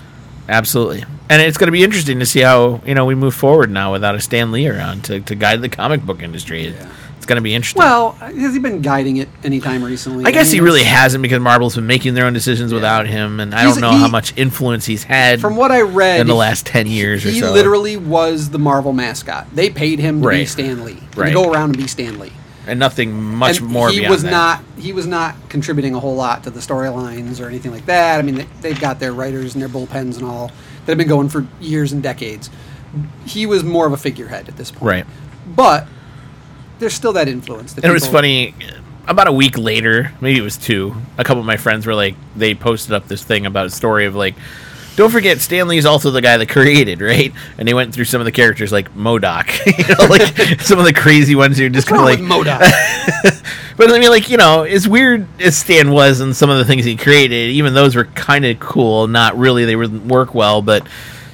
Absolutely. 0.49 1.03
And 1.29 1.41
it's 1.41 1.57
going 1.57 1.67
to 1.67 1.73
be 1.73 1.83
interesting 1.83 2.19
to 2.19 2.25
see 2.25 2.39
how, 2.39 2.81
you 2.85 2.95
know, 2.95 3.03
we 3.05 3.15
move 3.15 3.35
forward 3.35 3.69
now 3.69 3.91
without 3.91 4.15
a 4.15 4.21
Stan 4.21 4.51
Lee 4.53 4.65
around 4.69 5.03
to, 5.05 5.19
to 5.19 5.35
guide 5.35 5.61
the 5.61 5.67
comic 5.67 6.03
book 6.05 6.21
industry. 6.23 6.67
Yeah. 6.69 6.89
Going 7.27 7.35
to 7.35 7.41
be 7.41 7.53
interesting. 7.53 7.79
well. 7.81 8.13
Has 8.13 8.53
he 8.53 8.59
been 8.59 8.81
guiding 8.81 9.17
it 9.17 9.27
anytime 9.43 9.83
recently? 9.83 10.25
I 10.25 10.31
guess 10.31 10.49
he 10.49 10.61
really 10.61 10.83
hasn't 10.83 11.21
because 11.21 11.39
Marvel's 11.41 11.75
been 11.75 11.85
making 11.85 12.13
their 12.13 12.25
own 12.25 12.31
decisions 12.33 12.73
without 12.73 13.05
him, 13.05 13.39
and 13.41 13.53
I 13.53 13.63
He's- 13.63 13.73
don't 13.75 13.81
know 13.81 13.91
he- 13.91 13.99
how 13.99 14.07
much 14.07 14.33
influence 14.37 14.85
he's 14.85 15.03
had 15.03 15.41
From 15.41 15.57
what 15.57 15.69
I 15.71 15.81
read, 15.81 16.21
in 16.21 16.27
the 16.27 16.35
last 16.35 16.65
10 16.65 16.87
years 16.87 17.25
or 17.25 17.29
he 17.29 17.41
so. 17.41 17.51
literally 17.51 17.97
was 17.97 18.49
the 18.51 18.59
Marvel 18.59 18.93
mascot. 18.93 19.45
They 19.53 19.69
paid 19.69 19.99
him 19.99 20.21
to 20.21 20.29
be 20.29 20.35
Right. 20.37 20.47
Stan 20.49 20.85
Lee, 20.85 20.97
Right. 21.17 21.27
to 21.27 21.33
go 21.33 21.51
around 21.51 21.71
and 21.71 21.77
be 21.77 21.87
Stan 21.87 22.17
Lee, 22.17 22.31
and 22.65 22.79
nothing 22.79 23.21
much 23.35 23.59
and 23.59 23.67
more 23.67 23.89
he 23.89 24.07
was 24.07 24.23
that. 24.23 24.31
not 24.31 24.63
he 24.79 24.93
was 24.93 25.05
not 25.05 25.35
contributing 25.49 25.93
a 25.95 25.99
whole 25.99 26.15
lot 26.15 26.43
to 26.45 26.49
the 26.49 26.59
storylines 26.61 27.41
or 27.41 27.47
anything 27.49 27.71
like 27.73 27.87
that. 27.87 28.19
I 28.19 28.21
mean, 28.21 28.35
they, 28.35 28.45
they've 28.61 28.79
got 28.79 28.99
their 29.01 29.11
writers 29.11 29.53
and 29.53 29.61
their 29.61 29.67
bullpens 29.69 30.15
and 30.15 30.23
all 30.23 30.51
that 30.85 30.91
have 30.93 30.97
been 30.97 31.07
going 31.09 31.27
for 31.29 31.45
years 31.59 31.91
and 31.91 32.01
decades. 32.01 32.49
He 33.25 33.45
was 33.45 33.63
more 33.65 33.85
of 33.85 33.91
a 33.91 33.97
figurehead 33.97 34.47
at 34.47 34.55
this 34.55 34.71
point, 34.71 34.83
Right. 34.83 35.05
But 35.55 35.87
there's 36.79 36.93
still 36.93 37.13
that 37.13 37.27
influence. 37.27 37.73
That 37.73 37.83
And 37.83 37.91
it 37.91 37.93
was 37.93 38.07
funny. 38.07 38.53
About 39.07 39.27
a 39.27 39.31
week 39.31 39.57
later, 39.57 40.11
maybe 40.19 40.37
it 40.37 40.41
was 40.41 40.57
two. 40.57 40.93
A 41.17 41.23
couple 41.23 41.39
of 41.39 41.45
my 41.45 41.55
friends 41.55 41.85
were 41.85 41.95
like, 41.95 42.15
they 42.35 42.53
posted 42.53 42.93
up 42.93 43.07
this 43.07 43.23
thing 43.23 43.45
about 43.45 43.65
a 43.67 43.69
story 43.69 44.05
of 44.05 44.15
like, 44.15 44.35
don't 44.97 45.11
forget 45.11 45.39
Stan 45.39 45.69
Lee's 45.69 45.85
also 45.85 46.11
the 46.11 46.21
guy 46.21 46.35
that 46.35 46.49
created, 46.49 46.99
right? 47.01 47.31
And 47.57 47.67
they 47.67 47.73
went 47.73 47.93
through 47.93 48.05
some 48.05 48.19
of 48.19 48.25
the 48.25 48.31
characters 48.33 48.71
like 48.71 48.93
MODOK, 48.95 49.77
you 49.77 49.95
know, 49.95 50.09
like 50.09 50.59
some 50.61 50.77
of 50.77 50.85
the 50.85 50.93
crazy 50.93 51.35
ones 51.35 51.57
who 51.57 51.67
are 51.67 51.69
just 51.69 51.87
kind 51.87 52.01
of 52.01 52.05
like 52.05 52.19
MODOK? 52.19 53.43
But 53.77 53.91
I 53.91 53.99
mean, 53.99 54.09
like 54.09 54.29
you 54.29 54.37
know, 54.37 54.63
as 54.63 54.87
weird 54.87 55.27
as 55.39 55.55
Stan 55.55 55.91
was 55.91 56.19
and 56.19 56.35
some 56.35 56.49
of 56.49 56.57
the 56.57 56.65
things 56.65 56.83
he 56.83 56.97
created, 56.97 57.51
even 57.51 57.75
those 57.75 57.95
were 57.95 58.05
kind 58.05 58.43
of 58.43 58.59
cool. 58.59 59.07
Not 59.07 59.37
really, 59.37 59.65
they 59.65 59.75
wouldn't 59.75 60.05
work 60.07 60.33
well, 60.33 60.63
but 60.63 60.85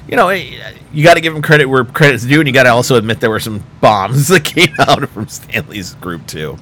you 0.08 0.16
know, 0.16 0.28
you 0.30 1.02
got 1.02 1.14
to 1.14 1.20
give 1.20 1.34
him 1.34 1.42
credit 1.42 1.66
where 1.66 1.84
credit's 1.84 2.24
due, 2.24 2.40
and 2.40 2.46
you 2.46 2.52
got 2.52 2.64
to 2.64 2.70
also 2.70 2.96
admit 2.96 3.20
there 3.20 3.30
were 3.30 3.40
some 3.40 3.64
bombs 3.80 4.28
that 4.28 4.44
came 4.44 4.74
out 4.78 5.08
from 5.08 5.28
Stan 5.28 5.66
Lee's 5.68 5.94
group 5.94 6.26
too. 6.26 6.58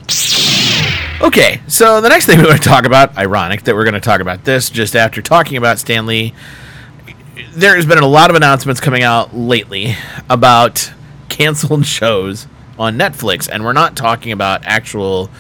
Okay, 1.21 1.61
so 1.69 2.01
the 2.01 2.09
next 2.09 2.27
thing 2.27 2.39
we 2.39 2.47
want 2.47 2.63
to 2.63 2.69
talk 2.69 2.85
about, 2.85 3.17
ironic 3.17 3.63
that 3.65 3.75
we're 3.75 3.85
going 3.85 3.95
to 3.95 4.01
talk 4.01 4.21
about 4.21 4.45
this 4.45 4.71
just 4.71 4.97
after 4.97 5.23
talking 5.23 5.57
about 5.57 5.79
Stan 5.79 6.07
Lee. 6.07 6.35
There 7.53 7.77
has 7.77 7.87
been 7.87 7.99
a 7.99 8.07
lot 8.07 8.31
of 8.31 8.37
announcements 8.37 8.81
coming 8.81 9.03
out 9.03 9.35
lately 9.35 9.95
about 10.29 10.93
canceled 11.29 11.87
shows 11.87 12.47
on 12.79 12.97
Netflix, 12.97 13.49
and 13.51 13.65
we're 13.65 13.73
not 13.73 13.97
talking 13.97 14.33
about 14.33 14.65
actual, 14.65 15.31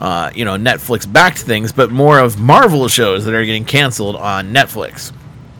uh, 0.00 0.30
you 0.34 0.44
know, 0.44 0.56
Netflix 0.56 1.10
backed 1.10 1.38
things, 1.38 1.72
but 1.72 1.90
more 1.90 2.18
of 2.18 2.38
Marvel 2.38 2.88
shows 2.88 3.24
that 3.24 3.34
are 3.34 3.44
getting 3.44 3.64
canceled 3.64 4.16
on 4.16 4.52
Netflix. 4.52 5.12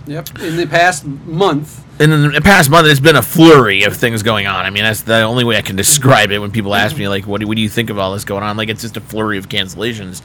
Yep. 0.09 0.29
In 0.41 0.57
the 0.57 0.67
past 0.67 1.05
month, 1.05 1.85
in 2.01 2.11
the 2.11 2.41
past 2.41 2.71
month, 2.71 2.87
there's 2.87 3.01
been 3.01 3.17
a 3.17 3.23
flurry 3.23 3.83
of 3.83 3.97
things 3.97 4.23
going 4.23 4.47
on. 4.47 4.65
I 4.65 4.71
mean, 4.71 4.85
that's 4.85 5.03
the 5.03 5.23
only 5.23 5.43
way 5.45 5.57
I 5.57 5.63
can 5.63 5.75
describe 5.77 6.31
it 6.31 6.39
when 6.39 6.51
people 6.53 6.75
ask 6.75 6.97
me, 6.97 7.09
like, 7.09 7.27
what 7.27 7.41
do, 7.41 7.49
what 7.49 7.57
do 7.57 7.63
you 7.63 7.69
think 7.69 7.91
of 7.91 7.99
all 7.99 8.13
this 8.13 8.25
going 8.25 8.43
on? 8.45 8.57
Like, 8.57 8.69
it's 8.69 8.83
just 8.83 8.97
a 8.97 9.01
flurry 9.01 9.37
of 9.37 9.49
cancellations. 9.49 10.23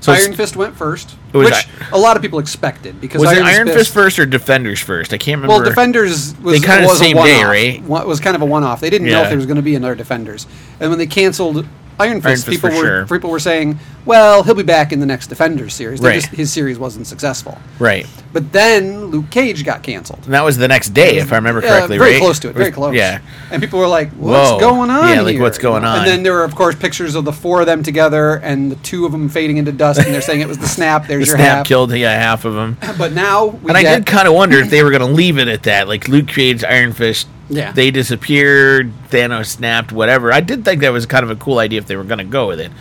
So 0.00 0.12
Iron 0.12 0.34
Fist 0.34 0.54
went 0.56 0.76
first, 0.76 1.10
which 1.32 1.52
I- 1.52 1.64
a 1.92 1.98
lot 1.98 2.16
of 2.16 2.22
people 2.22 2.38
expected 2.38 3.00
because 3.00 3.20
was 3.20 3.30
Iron, 3.30 3.38
it 3.38 3.44
Iron 3.50 3.66
Fist, 3.68 3.92
first 3.92 4.18
or 4.18 4.26
Defenders 4.26 4.78
first? 4.80 5.12
I 5.12 5.18
can't 5.18 5.40
remember. 5.42 5.62
Well, 5.62 5.68
Defenders 5.68 6.34
was, 6.42 6.60
They 6.60 6.66
kinda 6.66 6.86
was 6.86 6.98
same 6.98 7.16
a 7.18 7.24
day, 7.24 7.42
right? 7.44 7.82
One- 7.82 8.06
was 8.06 8.20
kind 8.20 8.36
of 8.36 8.42
a 8.42 8.46
one-off. 8.46 8.80
They 8.80 8.90
didn't 8.90 9.08
know 9.08 9.22
if 9.22 9.28
there 9.28 9.36
was 9.36 9.46
going 9.46 9.56
to 9.56 9.62
be 9.62 9.74
another 9.74 9.94
Defenders, 9.96 10.46
and 10.80 10.90
when 10.90 10.98
they 10.98 11.06
canceled 11.06 11.66
Iron 11.98 12.20
Fist, 12.20 12.44
Fist 12.46 12.48
people 12.62 12.70
for 12.70 12.76
were 12.76 12.82
sure. 12.84 13.06
people 13.06 13.30
were 13.30 13.38
saying, 13.38 13.78
"Well, 14.04 14.42
he'll 14.42 14.54
be 14.54 14.62
back 14.62 14.92
in 14.92 15.00
the 15.00 15.06
next 15.06 15.28
Defenders 15.28 15.72
series." 15.74 16.00
Right. 16.00 16.16
just- 16.20 16.28
his 16.34 16.52
series 16.52 16.78
wasn't 16.78 17.06
successful, 17.06 17.58
right. 17.78 18.06
but 18.34 18.52
then 18.52 19.06
Luke 19.06 19.30
Cage 19.30 19.64
got 19.64 19.82
canceled. 19.82 20.20
And 20.26 20.34
that 20.34 20.44
was 20.44 20.58
the 20.58 20.68
next 20.68 20.90
day, 20.90 21.16
if 21.16 21.32
I 21.32 21.36
remember 21.36 21.62
correctly. 21.62 21.96
very 21.96 22.12
right? 22.12 22.20
close 22.20 22.38
to 22.40 22.48
it. 22.50 22.54
Very 22.54 22.70
close. 22.70 22.94
Yeah. 22.94 23.20
And 23.50 23.62
people 23.62 23.78
were 23.78 23.86
like, 23.88 24.10
"What's 24.12 24.50
Whoa. 24.50 24.60
going 24.60 24.90
on?" 24.90 25.08
Yeah, 25.08 25.22
like, 25.22 25.34
here?" 25.34 25.42
what's 25.42 25.58
going 25.58 25.84
on? 25.84 26.00
And 26.00 26.06
then 26.06 26.22
there 26.22 26.34
were, 26.34 26.44
of 26.44 26.54
course, 26.54 26.74
pictures 26.74 27.14
of 27.14 27.24
the 27.24 27.32
four 27.32 27.60
of 27.60 27.66
them 27.66 27.82
together 27.82 28.34
and 28.42 28.70
the 28.70 28.76
two 28.76 29.06
of 29.06 29.12
them 29.12 29.28
fading 29.30 29.56
into 29.56 29.72
dust, 29.72 29.98
and 30.00 30.12
they're 30.14 30.20
saying 30.20 30.40
it 30.42 30.48
was 30.48 30.58
the 30.58 30.68
snap. 30.68 31.06
There's 31.06 31.26
The 31.26 31.30
your 31.30 31.36
snap 31.38 31.56
half. 31.58 31.66
killed 31.66 31.92
yeah 31.92 32.12
half 32.18 32.44
of 32.44 32.52
them. 32.54 32.76
But 32.98 33.12
now 33.12 33.46
we 33.46 33.68
And 33.70 33.76
I 33.78 33.82
did 33.82 34.04
kind 34.06 34.28
of 34.28 34.34
wonder 34.34 34.58
if 34.58 34.68
they 34.70 34.82
were 34.82 34.90
going 34.90 35.00
to 35.00 35.06
leave 35.14 35.38
it 35.38 35.48
at 35.48 35.62
that. 35.62 35.88
Like 35.88 36.08
Luke 36.08 36.26
Cage, 36.28 36.62
Iron 36.62 36.92
Fist, 36.92 37.26
Yeah. 37.48 37.72
they 37.72 37.90
disappeared, 37.90 38.92
Thanos 39.10 39.46
snapped, 39.46 39.92
whatever. 39.92 40.32
I 40.32 40.40
did 40.40 40.64
think 40.64 40.80
that 40.80 40.90
was 40.90 41.06
kind 41.06 41.24
of 41.24 41.30
a 41.30 41.36
cool 41.36 41.58
idea 41.58 41.78
if 41.78 41.86
they 41.86 41.96
were 41.96 42.04
going 42.04 42.18
to 42.18 42.24
go 42.24 42.48
with 42.48 42.60
it. 42.60 42.72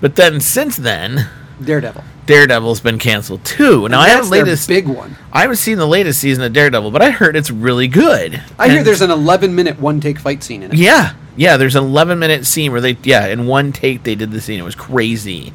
But 0.00 0.16
then 0.16 0.40
since 0.40 0.76
then, 0.76 1.28
Daredevil. 1.64 2.04
Daredevil's 2.26 2.80
been 2.80 2.98
canceled 2.98 3.44
too. 3.44 3.88
Now 3.88 4.00
I 4.00 4.08
haven't 4.10 4.30
their 4.30 4.44
latest. 4.44 4.68
big 4.68 4.86
one. 4.86 5.16
I 5.32 5.40
haven't 5.42 5.56
seen 5.56 5.78
the 5.78 5.86
latest 5.86 6.20
season 6.20 6.44
of 6.44 6.52
Daredevil, 6.52 6.90
but 6.90 7.02
I 7.02 7.10
heard 7.10 7.36
it's 7.36 7.50
really 7.50 7.88
good. 7.88 8.40
I 8.58 8.68
hear 8.68 8.82
there's 8.84 9.00
an 9.00 9.10
11 9.10 9.54
minute 9.54 9.80
one 9.80 10.00
take 10.00 10.18
fight 10.18 10.42
scene 10.42 10.62
in 10.62 10.72
it. 10.72 10.76
Yeah, 10.76 11.14
yeah. 11.36 11.56
There's 11.56 11.74
an 11.74 11.84
11 11.84 12.18
minute 12.18 12.46
scene 12.46 12.70
where 12.70 12.80
they, 12.80 12.96
yeah, 13.02 13.26
in 13.26 13.46
one 13.46 13.72
take 13.72 14.02
they 14.04 14.14
did 14.14 14.30
the 14.30 14.40
scene. 14.40 14.60
It 14.60 14.64
was 14.64 14.74
crazy, 14.74 15.52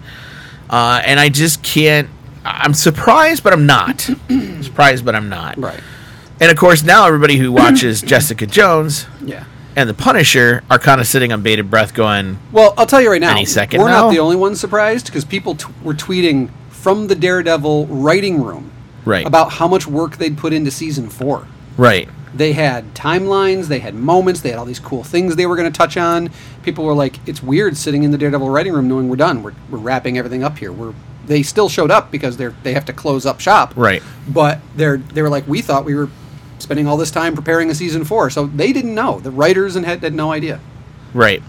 uh, 0.70 1.02
and 1.06 1.20
I 1.20 1.30
just 1.30 1.64
can't. 1.64 2.10
I'm 2.44 2.74
surprised, 2.74 3.44
but 3.44 3.54
I'm 3.54 3.66
not. 3.66 4.02
surprised, 4.62 5.06
but 5.06 5.16
I'm 5.16 5.30
not. 5.30 5.58
Right. 5.58 5.80
And 6.44 6.52
of 6.52 6.58
course, 6.58 6.84
now 6.84 7.08
everybody 7.08 7.38
who 7.38 7.54
watches 7.54 8.02
Jessica 8.14 8.46
Jones 8.46 9.06
Yeah. 9.24 9.46
and 9.78 9.88
the 9.90 9.94
Punisher 9.94 10.62
are 10.70 10.78
kind 10.78 11.00
of 11.00 11.08
sitting 11.08 11.32
on 11.32 11.42
bated 11.42 11.70
breath, 11.72 11.94
going, 11.94 12.38
Well, 12.52 12.74
I'll 12.78 12.86
tell 12.86 13.00
you 13.00 13.10
right 13.10 13.22
now, 13.22 13.32
Any 13.32 13.46
second 13.46 13.80
we're 13.80 13.88
now? 13.88 14.08
not 14.08 14.12
the 14.12 14.20
only 14.20 14.36
ones 14.36 14.60
surprised 14.60 15.06
because 15.06 15.24
people 15.24 15.56
t- 15.56 15.68
were 15.84 15.94
tweeting 15.94 16.50
from 16.70 17.08
the 17.08 17.16
Daredevil 17.16 17.88
writing 17.88 18.44
room 18.44 18.72
Right. 19.06 19.26
about 19.26 19.54
how 19.54 19.70
much 19.70 19.88
work 19.88 20.18
they'd 20.18 20.38
put 20.38 20.52
into 20.52 20.70
season 20.70 21.08
four. 21.08 21.48
"Right, 21.78 22.10
They 22.36 22.52
had 22.52 22.94
timelines, 22.94 23.68
they 23.68 23.80
had 23.80 23.96
moments, 23.96 24.42
they 24.42 24.50
had 24.50 24.60
all 24.60 24.66
these 24.66 24.80
cool 24.80 25.06
things 25.06 25.38
they 25.38 25.46
were 25.46 25.56
going 25.56 25.72
to 25.72 25.78
touch 25.78 25.96
on. 25.96 26.30
People 26.64 26.84
were 26.84 26.94
like, 26.94 27.20
"It's 27.26 27.42
weird 27.42 27.78
sitting 27.78 28.04
in 28.04 28.12
the 28.12 28.18
Daredevil 28.18 28.50
writing 28.50 28.74
room 28.74 28.90
knowing 28.90 29.08
we're 29.08 29.16
done. 29.16 29.44
We're, 29.44 29.54
we're 29.70 29.78
wrapping 29.78 30.18
everything 30.18 30.44
up 30.44 30.58
here. 30.58 30.74
We're." 30.74 30.92
They 31.26 31.42
still 31.42 31.70
showed 31.70 31.90
up 31.90 32.12
because 32.12 32.36
they're 32.36 32.54
they 32.64 32.74
have 32.74 32.84
to 32.86 32.92
close 32.94 33.26
up 33.26 33.40
shop. 33.40 33.72
Right. 33.78 34.04
But 34.28 34.60
they're 34.76 34.98
they 34.98 35.22
were 35.22 35.30
like, 35.30 35.48
we 35.48 35.62
thought 35.62 35.86
we 35.86 35.96
were 35.96 36.10
spending 36.64 36.88
all 36.88 36.98
this 36.98 37.12
time 37.12 37.36
preparing 37.36 37.70
a 37.70 37.76
season 37.76 38.04
four, 38.04 38.30
so 38.30 38.48
they 38.48 38.74
didn't 38.74 38.96
know. 38.96 39.20
The 39.20 39.32
writers 39.32 39.76
and 39.76 39.86
had, 39.86 40.02
had 40.02 40.14
no 40.14 40.32
idea. 40.32 40.60
right," 41.14 41.44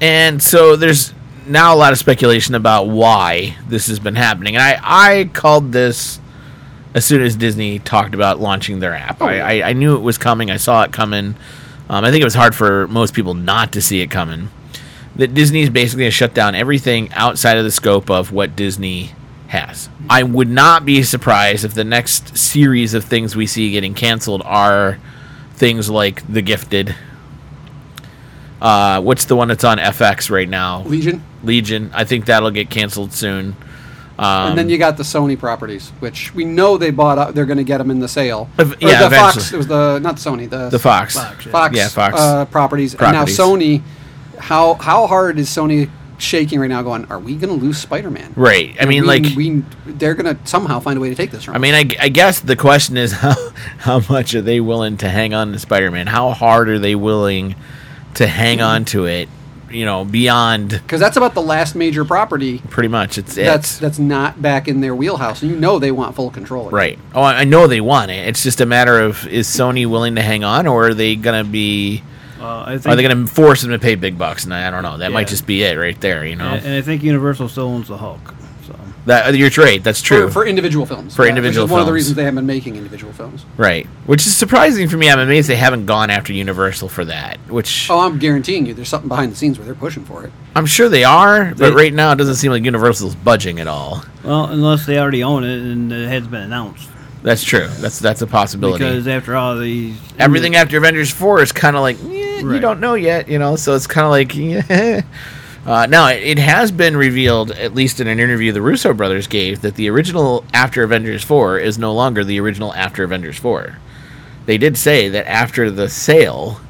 and 0.00 0.42
so 0.42 0.76
there's 0.76 1.12
now 1.46 1.74
a 1.74 1.76
lot 1.76 1.92
of 1.92 1.98
speculation 1.98 2.54
about 2.54 2.84
why 2.88 3.56
this 3.68 3.88
has 3.88 3.98
been 3.98 4.16
happening, 4.16 4.56
and 4.56 4.62
I 4.62 4.78
I 4.82 5.24
called 5.34 5.72
this 5.72 6.20
as 6.94 7.04
soon 7.04 7.22
as 7.22 7.36
Disney 7.36 7.78
talked 7.78 8.14
about 8.14 8.40
launching 8.40 8.80
their 8.80 8.94
app. 8.94 9.22
I, 9.22 9.40
I, 9.40 9.68
I 9.68 9.72
knew 9.74 9.94
it 9.96 10.00
was 10.00 10.18
coming. 10.18 10.50
I 10.50 10.56
saw 10.56 10.82
it 10.82 10.92
coming. 10.92 11.36
Um, 11.88 12.04
I 12.04 12.10
think 12.10 12.20
it 12.20 12.24
was 12.24 12.34
hard 12.34 12.54
for 12.54 12.88
most 12.88 13.14
people 13.14 13.34
not 13.34 13.72
to 13.72 13.82
see 13.82 14.00
it 14.00 14.10
coming. 14.10 14.48
That 15.16 15.34
Disney's 15.34 15.70
basically 15.70 16.02
going 16.02 16.10
to 16.10 16.16
shut 16.16 16.34
down 16.34 16.54
everything 16.54 17.12
outside 17.12 17.58
of 17.58 17.64
the 17.64 17.70
scope 17.70 18.10
of 18.10 18.32
what 18.32 18.56
Disney 18.56 19.12
has. 19.50 19.88
I 20.08 20.22
would 20.22 20.48
not 20.48 20.84
be 20.84 21.02
surprised 21.02 21.64
if 21.64 21.74
the 21.74 21.84
next 21.84 22.38
series 22.38 22.94
of 22.94 23.04
things 23.04 23.34
we 23.34 23.46
see 23.46 23.72
getting 23.72 23.94
canceled 23.94 24.42
are 24.44 24.98
things 25.54 25.90
like 25.90 26.26
The 26.32 26.40
Gifted. 26.40 26.94
Uh, 28.60 29.00
what's 29.00 29.24
the 29.24 29.34
one 29.34 29.48
that's 29.48 29.64
on 29.64 29.78
FX 29.78 30.30
right 30.30 30.48
now? 30.48 30.82
Legion. 30.84 31.24
Legion. 31.42 31.90
I 31.92 32.04
think 32.04 32.26
that'll 32.26 32.52
get 32.52 32.70
canceled 32.70 33.12
soon. 33.12 33.56
Um, 34.18 34.50
and 34.50 34.58
then 34.58 34.68
you 34.68 34.78
got 34.78 34.96
the 34.96 35.02
Sony 35.02 35.36
properties, 35.36 35.88
which 35.98 36.32
we 36.34 36.44
know 36.44 36.76
they 36.76 36.90
bought. 36.90 37.18
Up, 37.18 37.34
they're 37.34 37.46
going 37.46 37.56
to 37.56 37.64
get 37.64 37.78
them 37.78 37.90
in 37.90 37.98
the 38.00 38.08
sale. 38.08 38.50
Ev- 38.58 38.76
yeah, 38.80 39.08
the 39.08 39.16
Fox. 39.16 39.52
It 39.52 39.56
was 39.56 39.66
the 39.66 39.98
not 39.98 40.16
Sony. 40.16 40.48
The 40.48 40.68
the 40.68 40.78
Fox. 40.78 41.14
Fox, 41.14 41.46
yeah. 41.46 41.52
Fox. 41.52 41.76
Yeah, 41.76 41.88
Fox. 41.88 42.20
uh, 42.20 42.44
properties. 42.44 42.94
Properties. 42.94 43.38
And 43.38 43.38
now 43.38 43.44
Sony. 43.44 43.82
How 44.38 44.74
how 44.74 45.06
hard 45.06 45.38
is 45.38 45.48
Sony 45.48 45.90
shaking 46.20 46.60
right 46.60 46.68
now? 46.68 46.82
Going, 46.82 47.04
are 47.06 47.18
we 47.18 47.36
going 47.36 47.58
to 47.58 47.64
lose 47.64 47.78
Spider-Man? 47.78 48.34
Right. 48.36 48.76
I 48.80 48.84
mean, 48.84 49.02
we, 49.02 49.08
like, 49.08 49.36
we 49.36 49.62
they're 49.86 50.14
going 50.14 50.36
to 50.36 50.46
somehow 50.46 50.80
find 50.80 50.96
a 50.96 51.00
way 51.00 51.08
to 51.08 51.14
take 51.14 51.30
this 51.30 51.44
from. 51.44 51.54
I 51.54 51.58
mean, 51.58 51.74
I, 51.74 51.88
I 52.00 52.08
guess 52.08 52.40
the 52.40 52.56
question 52.56 52.96
is 52.96 53.12
how 53.24 53.34
how 53.78 54.00
much 54.08 54.34
are 54.34 54.42
they 54.42 54.60
willing 54.60 54.96
to 54.98 55.08
hang 55.08 55.34
on 55.34 55.52
to 55.52 55.58
Spider-Man? 55.58 56.06
How 56.06 56.30
hard 56.30 56.68
are 56.68 56.78
they 56.78 56.94
willing 56.94 57.54
to 58.14 58.26
hang 58.26 58.60
on 58.60 58.84
to 58.86 59.06
it? 59.06 59.28
You 59.70 59.84
know, 59.84 60.04
beyond 60.04 60.70
because 60.70 60.98
that's 60.98 61.16
about 61.16 61.34
the 61.34 61.42
last 61.42 61.76
major 61.76 62.04
property 62.04 62.58
pretty 62.70 62.88
much 62.88 63.18
it's 63.18 63.36
it. 63.36 63.44
that's 63.44 63.78
that's 63.78 64.00
not 64.00 64.42
back 64.42 64.66
in 64.66 64.80
their 64.80 64.96
wheelhouse, 64.96 65.42
and 65.42 65.50
you 65.52 65.56
know 65.56 65.78
they 65.78 65.92
want 65.92 66.16
full 66.16 66.28
control. 66.30 66.66
of 66.66 66.72
right. 66.72 66.98
Oh, 67.14 67.22
I 67.22 67.42
I 67.42 67.44
know 67.44 67.68
they 67.68 67.80
want 67.80 68.10
it. 68.10 68.26
It's 68.26 68.42
just 68.42 68.60
a 68.60 68.66
matter 68.66 68.98
of 68.98 69.28
is 69.28 69.46
Sony 69.46 69.86
willing 69.86 70.16
to 70.16 70.22
hang 70.22 70.42
on, 70.42 70.66
or 70.66 70.88
are 70.88 70.94
they 70.94 71.14
gonna 71.14 71.44
be? 71.44 72.02
Uh, 72.40 72.64
I 72.66 72.78
think, 72.78 72.86
Are 72.86 72.96
they 72.96 73.02
gonna 73.02 73.26
force 73.26 73.62
them 73.62 73.70
to 73.72 73.78
pay 73.78 73.94
big 73.94 74.16
bucks? 74.16 74.44
And 74.44 74.54
I 74.54 74.68
I 74.68 74.70
don't 74.70 74.82
know. 74.82 74.98
That 74.98 75.12
might 75.12 75.28
just 75.28 75.46
be 75.46 75.62
it 75.62 75.76
right 75.76 76.00
there. 76.00 76.24
You 76.24 76.36
know, 76.36 76.44
and, 76.46 76.64
and 76.64 76.74
I 76.74 76.82
think 76.82 77.02
Universal 77.02 77.48
still 77.50 77.64
owns 77.68 77.88
the 77.88 77.96
Hulk. 77.96 78.34
So 78.66 78.78
that 79.06 79.34
you're 79.34 79.50
right. 79.58 79.82
That's 79.82 80.00
true. 80.02 80.26
For, 80.28 80.32
for 80.42 80.46
individual 80.46 80.86
films. 80.86 81.16
For 81.16 81.22
which 81.22 81.30
individual 81.30 81.64
is 81.66 81.70
one 81.70 81.80
of 81.80 81.86
the 81.86 81.92
reasons 81.92 82.16
they 82.16 82.22
haven't 82.24 82.36
been 82.36 82.46
making 82.46 82.76
individual 82.76 83.12
films. 83.12 83.44
right. 83.56 83.86
Which 84.06 84.26
is 84.26 84.36
surprising 84.36 84.88
for 84.88 84.96
me. 84.96 85.10
I'm 85.10 85.18
amazed 85.18 85.48
they 85.48 85.56
haven't 85.56 85.86
gone 85.86 86.10
after 86.10 86.32
Universal 86.32 86.88
for 86.90 87.04
that. 87.06 87.38
Which 87.48 87.88
Oh, 87.90 88.00
I'm 88.00 88.18
guaranteeing 88.18 88.66
you, 88.66 88.74
there's 88.74 88.88
something 88.88 89.08
behind 89.08 89.32
the 89.32 89.36
scenes 89.36 89.58
where 89.58 89.64
they're 89.66 89.74
pushing 89.74 90.04
for 90.04 90.24
it. 90.24 90.32
I'm 90.54 90.66
sure 90.66 90.88
they 90.88 91.04
are, 91.04 91.54
but 91.56 91.74
right 91.74 91.92
now 91.92 92.12
it 92.12 92.16
doesn't 92.16 92.36
seem 92.36 92.52
like 92.52 92.64
Universal's 92.64 93.14
budging 93.16 93.58
at 93.60 93.66
all. 93.68 94.04
well, 94.24 94.46
unless 94.46 94.86
they 94.86 94.98
already 94.98 95.22
own 95.24 95.44
it 95.44 95.58
and 95.60 95.92
it 95.92 96.08
has 96.08 96.26
been 96.26 96.42
announced. 96.42 96.88
That's 97.22 97.44
true. 97.44 97.68
That's 97.68 97.98
that's 97.98 98.22
a 98.22 98.26
possibility. 98.26 98.84
Because 98.84 99.06
after 99.06 99.36
all 99.36 99.58
these 99.58 99.98
Everything 100.18 100.56
after 100.56 100.78
Avengers 100.78 101.10
Four 101.10 101.42
is 101.42 101.52
kind 101.52 101.76
of 101.76 101.82
like 101.82 101.96
eh, 102.02 102.40
you 102.40 102.60
don't 102.60 102.80
know 102.80 102.94
yet, 102.94 103.28
you 103.28 103.38
know. 103.38 103.56
So 103.56 103.74
it's 103.74 103.86
kind 103.86 104.06
of 104.06 104.10
like 104.10 104.34
yeah. 104.34 105.02
Uh, 105.66 105.84
now 105.84 106.08
it, 106.08 106.22
it 106.22 106.38
has 106.38 106.72
been 106.72 106.96
revealed, 106.96 107.50
at 107.50 107.74
least 107.74 108.00
in 108.00 108.06
an 108.06 108.18
interview 108.18 108.50
the 108.50 108.62
Russo 108.62 108.94
brothers 108.94 109.26
gave, 109.26 109.60
that 109.60 109.74
the 109.74 109.90
original 109.90 110.42
After 110.54 110.82
Avengers 110.82 111.22
Four 111.22 111.58
is 111.58 111.78
no 111.78 111.92
longer 111.92 112.24
the 112.24 112.40
original 112.40 112.72
After 112.74 113.04
Avengers 113.04 113.38
Four. 113.38 113.76
They 114.46 114.56
did 114.56 114.78
say 114.78 115.10
that 115.10 115.26
after 115.28 115.70
the 115.70 115.88
sale, 115.88 116.60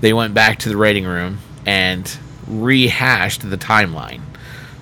they 0.00 0.12
went 0.12 0.34
back 0.34 0.58
to 0.60 0.68
the 0.68 0.76
writing 0.76 1.04
room 1.04 1.38
and 1.64 2.18
rehashed 2.46 3.48
the 3.48 3.56
timeline. 3.56 4.22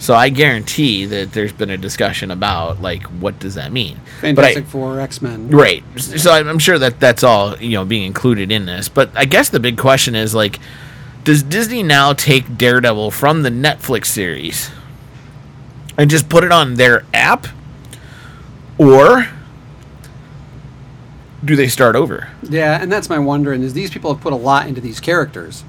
So 0.03 0.17
I 0.17 0.31
guarantee 0.31 1.07
that 1.07 1.31
there's 1.33 1.53
been 1.53 1.71
a 1.71 1.77
discussion 1.77 2.33
about 2.33 2.83
like 2.83 3.05
what 3.05 3.39
does 3.39 3.55
that 3.55 3.71
mean. 3.71 4.01
But 4.21 4.27
I- 4.31 4.35
Fantastic 4.35 4.67
Four, 4.67 4.99
X 4.99 5.23
Men. 5.23 5.49
Right. 5.49 5.85
So 5.97 6.33
I'm 6.33 6.49
I'm 6.49 6.59
sure 6.59 6.77
that 6.77 6.99
that's 6.99 7.23
all 7.23 7.57
you 7.59 7.71
know 7.71 7.85
being 7.85 8.03
included 8.03 8.51
in 8.51 8.67
this. 8.67 8.89
But 8.89 9.11
I 9.15 9.27
guess 9.27 9.49
the 9.49 9.61
big 9.61 9.79
question 9.79 10.17
is 10.17 10.35
like, 10.35 10.59
does 11.23 11.45
Disney 11.45 11.85
now 11.85 12.15
take 12.15 12.59
Daredevil 12.59 13.13
from 13.13 13.43
the 13.45 13.51
Netflix 13.51 14.07
series 14.07 14.73
and 15.97 16.11
just 16.11 16.29
put 16.29 16.43
it 16.43 16.51
on 16.51 16.75
their 16.75 17.05
app, 17.15 17.47
or 18.79 19.29
do 21.45 21.55
they 21.55 21.69
start 21.69 21.95
over? 21.95 22.29
Yeah, 22.43 22.83
and 22.83 22.91
that's 22.91 23.09
my 23.09 23.21
wondering 23.21 23.63
is 23.63 23.73
these 23.73 23.91
people 23.91 24.13
have 24.13 24.21
put 24.21 24.33
a 24.33 24.37
lot 24.37 24.67
into 24.67 24.81
these 24.81 24.99
characters 24.99 25.63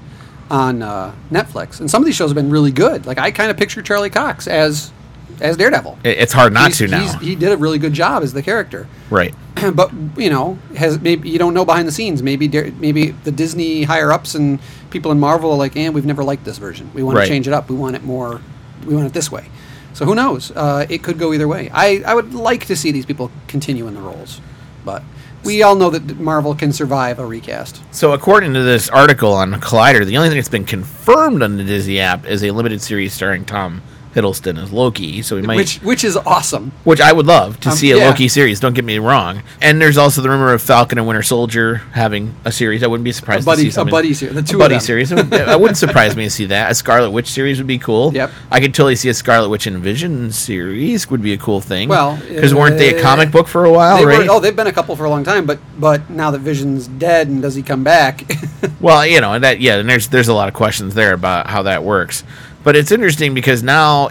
on 0.50 0.82
uh, 0.82 1.14
Netflix, 1.30 1.80
and 1.80 1.90
some 1.90 2.02
of 2.02 2.06
these 2.06 2.14
shows 2.16 2.30
have 2.30 2.34
been 2.34 2.50
really 2.50 2.70
good. 2.72 3.06
Like 3.06 3.18
I 3.18 3.30
kind 3.30 3.50
of 3.50 3.56
picture 3.56 3.82
Charlie 3.82 4.10
Cox 4.10 4.46
as 4.46 4.92
as 5.40 5.56
Daredevil. 5.56 5.98
It's 6.04 6.32
hard 6.32 6.52
not 6.52 6.66
He's- 6.66 6.78
to 6.78 6.86
now. 6.88 7.18
he 7.18 7.34
did 7.34 7.50
a 7.52 7.56
really 7.56 7.78
good 7.78 7.92
job 7.92 8.22
as 8.22 8.32
the 8.32 8.42
character. 8.42 8.86
Right. 9.10 9.34
but 9.74 9.90
you 10.16 10.30
know, 10.30 10.58
has 10.76 11.00
maybe 11.00 11.28
you 11.28 11.38
don't 11.38 11.54
know 11.54 11.64
behind 11.64 11.88
the 11.88 11.92
scenes. 11.92 12.22
Maybe 12.22 12.48
maybe 12.48 13.10
the 13.10 13.32
Disney 13.32 13.82
higher 13.84 14.12
ups 14.12 14.34
and 14.34 14.58
people 14.90 15.10
in 15.12 15.18
Marvel 15.18 15.50
are 15.52 15.56
like, 15.58 15.76
"And 15.76 15.94
we've 15.94 16.06
never 16.06 16.22
liked 16.24 16.44
this 16.44 16.58
version. 16.58 16.90
We 16.94 17.02
want 17.02 17.16
Right. 17.16 17.24
to 17.24 17.28
change 17.30 17.46
it 17.48 17.52
up. 17.54 17.68
We 17.70 17.76
want 17.76 17.96
it 17.96 18.04
more. 18.04 18.40
We 18.86 18.94
want 18.94 19.06
it 19.06 19.12
this 19.12 19.30
way." 19.32 19.46
So 19.94 20.04
who 20.04 20.14
knows? 20.16 20.50
Uh, 20.50 20.86
it 20.88 21.02
could 21.04 21.18
go 21.20 21.32
either 21.32 21.46
way. 21.46 21.70
I, 21.72 22.02
I 22.04 22.14
would 22.14 22.34
like 22.34 22.66
to 22.66 22.74
see 22.74 22.90
these 22.90 23.06
people 23.06 23.30
continue 23.46 23.86
in 23.86 23.94
the 23.94 24.00
roles, 24.00 24.40
but 24.84 25.04
we 25.44 25.62
all 25.62 25.76
know 25.76 25.90
that 25.90 26.18
Marvel 26.18 26.54
can 26.54 26.72
survive 26.72 27.18
a 27.18 27.26
recast. 27.26 27.82
So 27.92 28.12
according 28.12 28.54
to 28.54 28.62
this 28.62 28.88
article 28.88 29.32
on 29.32 29.52
Collider, 29.54 30.04
the 30.04 30.16
only 30.16 30.28
thing 30.28 30.38
that's 30.38 30.48
been 30.48 30.64
confirmed 30.64 31.42
on 31.42 31.56
the 31.56 31.64
Disney 31.64 32.00
app 32.00 32.26
is 32.26 32.42
a 32.42 32.50
limited 32.50 32.80
series 32.80 33.12
starring 33.12 33.44
Tom 33.44 33.82
Hiddleston 34.14 34.62
as 34.62 34.72
Loki. 34.72 35.22
So 35.22 35.36
we 35.36 35.42
might 35.42 35.56
which 35.56 35.76
which 35.82 36.04
is 36.04 36.16
awesome. 36.16 36.72
which 36.84 37.00
I 37.00 37.12
would 37.12 37.26
love 37.26 37.58
to 37.60 37.70
Um, 37.70 37.74
see 37.76 37.90
a 37.90 37.96
yeah. 37.98 38.08
Loki 38.08 38.28
series. 38.28 38.60
Don't 38.60 38.74
get 38.74 38.84
me 38.84 38.98
wrong. 38.98 39.42
And 39.60 39.80
there's 39.80 39.98
also 39.98 40.20
the 40.22 40.28
rumor 40.30 40.52
of 40.52 40.62
Falcon 40.62 40.98
and 40.98 41.06
Winter 41.06 41.22
Soldier 41.22 41.82
having 41.92 42.34
a 42.44 42.52
series. 42.52 42.82
I 42.82 42.86
wouldn't 42.86 43.04
be 43.04 43.12
surprised 43.12 43.42
A 43.42 43.46
buddy- 43.46 43.64
to 43.64 43.72
see 43.72 43.80
a 43.80 43.84
buddy 43.84 44.14
series, 44.14 44.34
the 44.34 44.42
two 44.42 44.58
buddy 44.58 44.74
them. 44.76 44.80
series. 44.80 45.10
It 45.12 45.60
wouldn't 45.60 45.76
surprise 45.78 46.16
me 46.16 46.24
to 46.24 46.30
see 46.30 46.46
that. 46.46 46.70
A 46.70 46.74
Scarlet 46.74 47.10
Witch 47.10 47.28
series 47.30 47.58
would 47.58 47.66
be 47.66 47.78
cool. 47.78 48.12
Yep. 48.14 48.30
I 48.50 48.60
could 48.60 48.72
totally 48.74 48.96
see 48.96 49.08
a 49.08 49.14
Scarlet 49.14 49.48
Witch 49.48 49.66
and 49.66 49.78
Vision 49.78 50.30
series 50.32 51.10
would 51.10 51.22
be 51.22 51.32
a 51.32 51.38
cool 51.38 51.60
thing. 51.60 51.88
Well, 51.88 52.18
because 52.28 52.54
weren't 52.54 52.78
they 52.78 52.94
a 52.94 52.98
uh, 52.98 53.02
comic 53.02 53.30
book 53.30 53.48
for 53.48 53.64
a 53.64 53.72
while, 53.72 53.96
They 53.98 54.04
were- 54.04 54.10
right? 54.12 54.28
oh, 54.28 54.40
they've 54.40 54.54
been 54.54 54.66
a 54.66 54.72
couple 54.72 54.94
for 54.96 55.04
a 55.04 55.10
long 55.10 55.24
time, 55.24 55.46
but 55.46 55.58
but 55.78 56.08
now 56.10 56.30
that 56.30 56.38
Vision's 56.40 56.86
dead 56.86 57.28
and 57.28 57.42
does 57.42 57.54
he 57.54 57.62
come 57.62 57.82
back? 57.84 58.24
Well, 58.80 59.06
you 59.06 59.20
know, 59.20 59.32
and 59.32 59.44
that 59.44 59.60
yeah, 59.60 59.76
and 59.76 59.88
there's 59.88 60.08
there's 60.08 60.28
a 60.28 60.34
lot 60.34 60.48
of 60.48 60.54
questions 60.54 60.94
there 60.94 61.12
about 61.14 61.48
how 61.48 61.62
that 61.62 61.84
works. 61.84 62.22
But 62.64 62.76
it's 62.76 62.90
interesting 62.90 63.34
because 63.34 63.62
now 63.62 64.08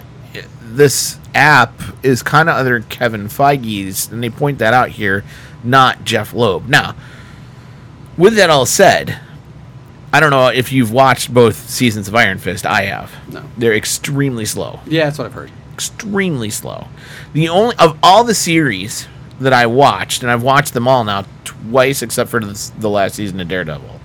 this 0.62 1.18
app 1.34 1.72
is 2.02 2.22
kind 2.22 2.48
of 2.48 2.56
under 2.56 2.80
Kevin 2.80 3.26
Feige's, 3.28 4.10
and 4.10 4.22
they 4.22 4.30
point 4.30 4.58
that 4.58 4.72
out 4.72 4.90
here, 4.90 5.24
not 5.62 6.04
Jeff 6.04 6.32
Loeb. 6.32 6.68
Now, 6.68 6.94
with 8.16 8.36
that 8.36 8.50
all 8.50 8.66
said, 8.66 9.18
I 10.12 10.20
don't 10.20 10.30
know 10.30 10.48
if 10.48 10.72
you've 10.72 10.92
watched 10.92 11.34
both 11.34 11.68
seasons 11.68 12.06
of 12.06 12.14
Iron 12.14 12.38
Fist. 12.38 12.64
I 12.64 12.82
have. 12.82 13.12
No. 13.32 13.44
They're 13.58 13.74
extremely 13.74 14.44
slow 14.44 14.78
yeah, 14.86 15.04
that's 15.06 15.18
what 15.18 15.26
I've 15.26 15.32
heard. 15.32 15.50
extremely 15.72 16.50
slow. 16.50 16.86
The 17.32 17.48
only 17.48 17.74
of 17.78 17.98
all 18.02 18.22
the 18.22 18.34
series 18.34 19.08
that 19.40 19.52
I 19.52 19.66
watched, 19.66 20.22
and 20.22 20.30
I've 20.30 20.44
watched 20.44 20.72
them 20.74 20.86
all 20.86 21.02
now 21.02 21.24
twice, 21.44 22.02
except 22.02 22.30
for 22.30 22.38
the, 22.38 22.70
the 22.78 22.88
last 22.88 23.16
season 23.16 23.40
of 23.40 23.48
Daredevil. 23.48 24.00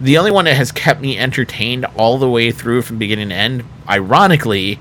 The 0.00 0.18
only 0.18 0.30
one 0.30 0.44
that 0.44 0.54
has 0.54 0.70
kept 0.70 1.00
me 1.00 1.18
entertained 1.18 1.86
all 1.96 2.18
the 2.18 2.28
way 2.28 2.52
through 2.52 2.82
from 2.82 2.98
beginning 2.98 3.30
to 3.30 3.34
end, 3.34 3.64
ironically, 3.88 4.78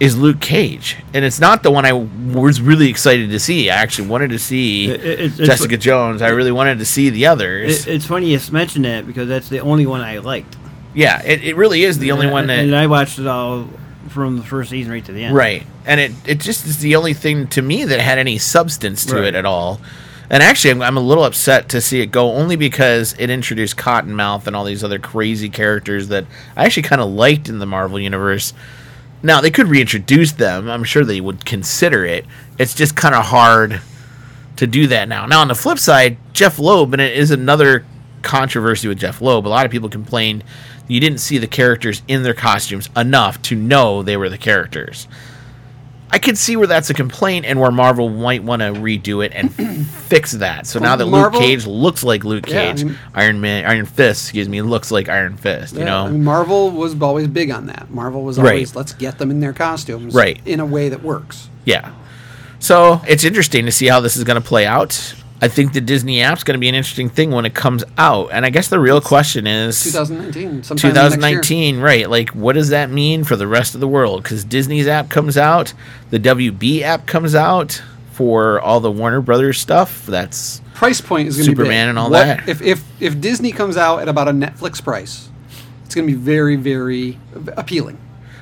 is 0.00 0.18
Luke 0.18 0.40
Cage, 0.40 0.96
and 1.14 1.24
it's 1.24 1.38
not 1.40 1.62
the 1.62 1.70
one 1.70 1.84
I 1.86 1.92
was 1.92 2.60
really 2.60 2.88
excited 2.90 3.30
to 3.30 3.38
see. 3.38 3.70
I 3.70 3.76
actually 3.76 4.08
wanted 4.08 4.30
to 4.30 4.38
see 4.38 4.90
It- 4.90 5.04
it- 5.20 5.34
Jessica 5.36 5.76
Jones. 5.76 6.20
I 6.20 6.28
really 6.30 6.50
wanted 6.52 6.78
to 6.80 6.84
see 6.84 7.10
the 7.10 7.26
others. 7.26 7.86
It, 7.86 7.94
it's 7.94 8.06
funny 8.06 8.30
you 8.32 8.40
mentioned 8.50 8.84
that 8.86 9.06
because 9.06 9.28
that's 9.28 9.48
the 9.48 9.60
only 9.60 9.86
one 9.86 10.00
I 10.00 10.18
liked. 10.18 10.56
yeah, 10.94 11.22
it, 11.22 11.42
it 11.44 11.56
really 11.56 11.84
is 11.84 11.98
the 11.98 12.10
only 12.12 12.26
one 12.26 12.46
that 12.48 12.58
and 12.58 12.74
I 12.74 12.86
watched 12.88 13.18
it 13.18 13.26
all 13.26 13.68
from 14.08 14.36
the 14.36 14.42
first 14.44 14.70
season 14.70 14.92
right 14.92 15.04
to 15.04 15.12
the 15.12 15.24
end. 15.24 15.34
Right. 15.34 15.64
And 15.86 15.98
it, 16.00 16.12
it 16.26 16.40
just 16.40 16.66
is 16.66 16.78
the 16.78 16.96
only 16.96 17.14
thing 17.14 17.46
to 17.48 17.62
me 17.62 17.84
that 17.84 18.00
had 18.00 18.18
any 18.18 18.38
substance 18.38 19.04
to 19.06 19.16
Right. 19.16 19.24
it 19.24 19.34
at 19.34 19.44
all. 19.44 19.80
And 20.30 20.42
actually, 20.42 20.70
I'm, 20.70 20.82
I'm 20.82 20.96
a 20.96 21.00
little 21.00 21.24
upset 21.24 21.68
to 21.70 21.80
see 21.80 22.00
it 22.00 22.06
go 22.06 22.32
only 22.32 22.56
because 22.56 23.14
it 23.18 23.30
introduced 23.30 23.76
Cottonmouth 23.76 24.46
and 24.46 24.56
all 24.56 24.64
these 24.64 24.82
other 24.82 24.98
crazy 24.98 25.48
characters 25.48 26.08
that 26.08 26.24
I 26.56 26.64
actually 26.64 26.84
kind 26.84 27.00
of 27.00 27.10
liked 27.10 27.48
in 27.48 27.58
the 27.58 27.66
Marvel 27.66 28.00
Universe. 28.00 28.54
Now, 29.22 29.40
they 29.40 29.50
could 29.50 29.68
reintroduce 29.68 30.32
them. 30.32 30.68
I'm 30.68 30.84
sure 30.84 31.04
they 31.04 31.20
would 31.20 31.44
consider 31.44 32.04
it. 32.04 32.26
It's 32.58 32.74
just 32.74 32.96
kind 32.96 33.14
of 33.14 33.24
hard 33.26 33.80
to 34.56 34.66
do 34.66 34.86
that 34.88 35.08
now. 35.08 35.26
Now, 35.26 35.40
on 35.40 35.48
the 35.48 35.54
flip 35.54 35.78
side, 35.78 36.16
Jeff 36.32 36.58
Loeb, 36.58 36.92
and 36.92 37.02
it 37.02 37.16
is 37.16 37.30
another 37.30 37.84
controversy 38.22 38.88
with 38.88 38.98
Jeff 38.98 39.20
Loeb. 39.20 39.46
A 39.46 39.48
lot 39.48 39.66
of 39.66 39.72
people 39.72 39.88
complained 39.88 40.44
you 40.88 41.00
didn't 41.00 41.18
see 41.18 41.38
the 41.38 41.46
characters 41.46 42.02
in 42.08 42.22
their 42.22 42.34
costumes 42.34 42.88
enough 42.96 43.40
to 43.42 43.56
know 43.56 44.02
they 44.02 44.16
were 44.16 44.28
the 44.28 44.38
characters. 44.38 45.08
I 46.14 46.18
could 46.20 46.38
see 46.38 46.54
where 46.54 46.68
that's 46.68 46.90
a 46.90 46.94
complaint 46.94 47.44
and 47.44 47.58
where 47.58 47.72
Marvel 47.72 48.08
might 48.08 48.44
want 48.44 48.60
to 48.62 48.66
redo 48.66 49.24
it 49.26 49.32
and 49.34 49.52
fix 50.06 50.30
that. 50.30 50.64
So 50.64 50.78
now 50.78 50.94
that 50.94 51.06
Marvel- 51.06 51.40
Luke 51.40 51.48
Cage 51.48 51.66
looks 51.66 52.04
like 52.04 52.22
Luke 52.22 52.48
Yeah, 52.48 52.60
I 52.62 52.66
Cage, 52.72 52.84
mean- 52.84 52.98
Iron 53.14 53.40
Man, 53.40 53.66
Iron 53.66 53.84
Fist, 53.84 54.26
excuse 54.26 54.48
me, 54.48 54.62
looks 54.62 54.92
like 54.92 55.08
Iron 55.08 55.36
Fist. 55.36 55.74
You 55.74 55.84
know, 55.84 56.04
I 56.06 56.10
mean, 56.10 56.22
Marvel 56.22 56.70
was 56.70 56.94
always 57.02 57.26
big 57.26 57.50
on 57.50 57.66
that. 57.66 57.90
Marvel 57.90 58.22
was 58.22 58.38
Right. 58.38 58.50
always 58.52 58.76
let's 58.76 58.92
get 58.92 59.18
them 59.18 59.32
in 59.32 59.40
their 59.40 59.52
costumes, 59.52 60.14
Right. 60.14 60.40
in 60.46 60.60
a 60.60 60.66
way 60.66 60.88
that 60.88 61.02
works. 61.02 61.48
Yeah. 61.64 61.90
So 62.60 63.00
it's 63.08 63.24
interesting 63.24 63.66
to 63.66 63.72
see 63.72 63.86
how 63.88 63.98
this 63.98 64.16
is 64.16 64.22
going 64.22 64.40
to 64.40 64.46
play 64.48 64.66
out. 64.66 65.14
I 65.44 65.48
think 65.48 65.74
the 65.74 65.82
Disney 65.82 66.22
app's 66.22 66.42
going 66.42 66.54
to 66.54 66.58
be 66.58 66.70
an 66.70 66.74
interesting 66.74 67.10
thing 67.10 67.30
when 67.30 67.44
it 67.44 67.52
comes 67.54 67.84
out. 67.98 68.30
And 68.32 68.46
I 68.46 68.50
guess 68.50 68.68
the 68.68 68.80
real 68.80 68.98
question 69.02 69.46
is 69.46 69.82
2019, 69.84 70.62
sometime 70.62 70.94
next 70.94 71.02
year. 71.02 71.10
2019, 71.42 71.80
right? 71.80 72.08
Like, 72.08 72.30
what 72.30 72.54
does 72.54 72.70
that 72.70 72.88
mean 72.88 73.24
for 73.24 73.36
the 73.36 73.46
rest 73.46 73.74
of 73.74 73.82
the 73.82 73.86
world? 73.86 74.22
Because 74.22 74.42
Disney's 74.42 74.86
app 74.88 75.10
comes 75.10 75.36
out, 75.36 75.74
the 76.08 76.18
WB 76.18 76.80
app 76.80 77.06
comes 77.06 77.34
out 77.34 77.82
for 78.12 78.58
all 78.58 78.80
the 78.80 78.90
Warner 78.90 79.20
Brothers 79.20 79.60
stuff. 79.60 80.06
That's 80.06 80.62
Price 80.72 81.02
point 81.02 81.28
is 81.28 81.36
going 81.36 81.44
to 81.44 81.50
be 81.50 81.56
Superman 81.56 81.90
and 81.90 81.98
all 81.98 82.08
What- 82.10 82.24
that. 82.24 82.48
If 82.48 82.62
if 82.62 82.82
if 82.98 83.20
Disney 83.20 83.52
comes 83.52 83.76
out 83.76 83.98
at 84.00 84.08
about 84.08 84.28
a 84.28 84.32
Netflix 84.32 84.82
price, 84.82 85.28
it's 85.84 85.94
going 85.94 86.06
to 86.08 86.12
be 86.14 86.18
very 86.18 86.56
very 86.56 87.18
appealing. 87.54 87.98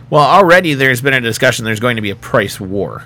well, 0.09 0.23
already 0.23 0.75
there's 0.75 1.01
been 1.01 1.15
a 1.15 1.21
discussion. 1.21 1.65
There's 1.65 1.81
going 1.81 1.97
to 1.97 2.03
be 2.03 2.11
a 2.11 2.17
price 2.17 2.61
war. 2.61 3.03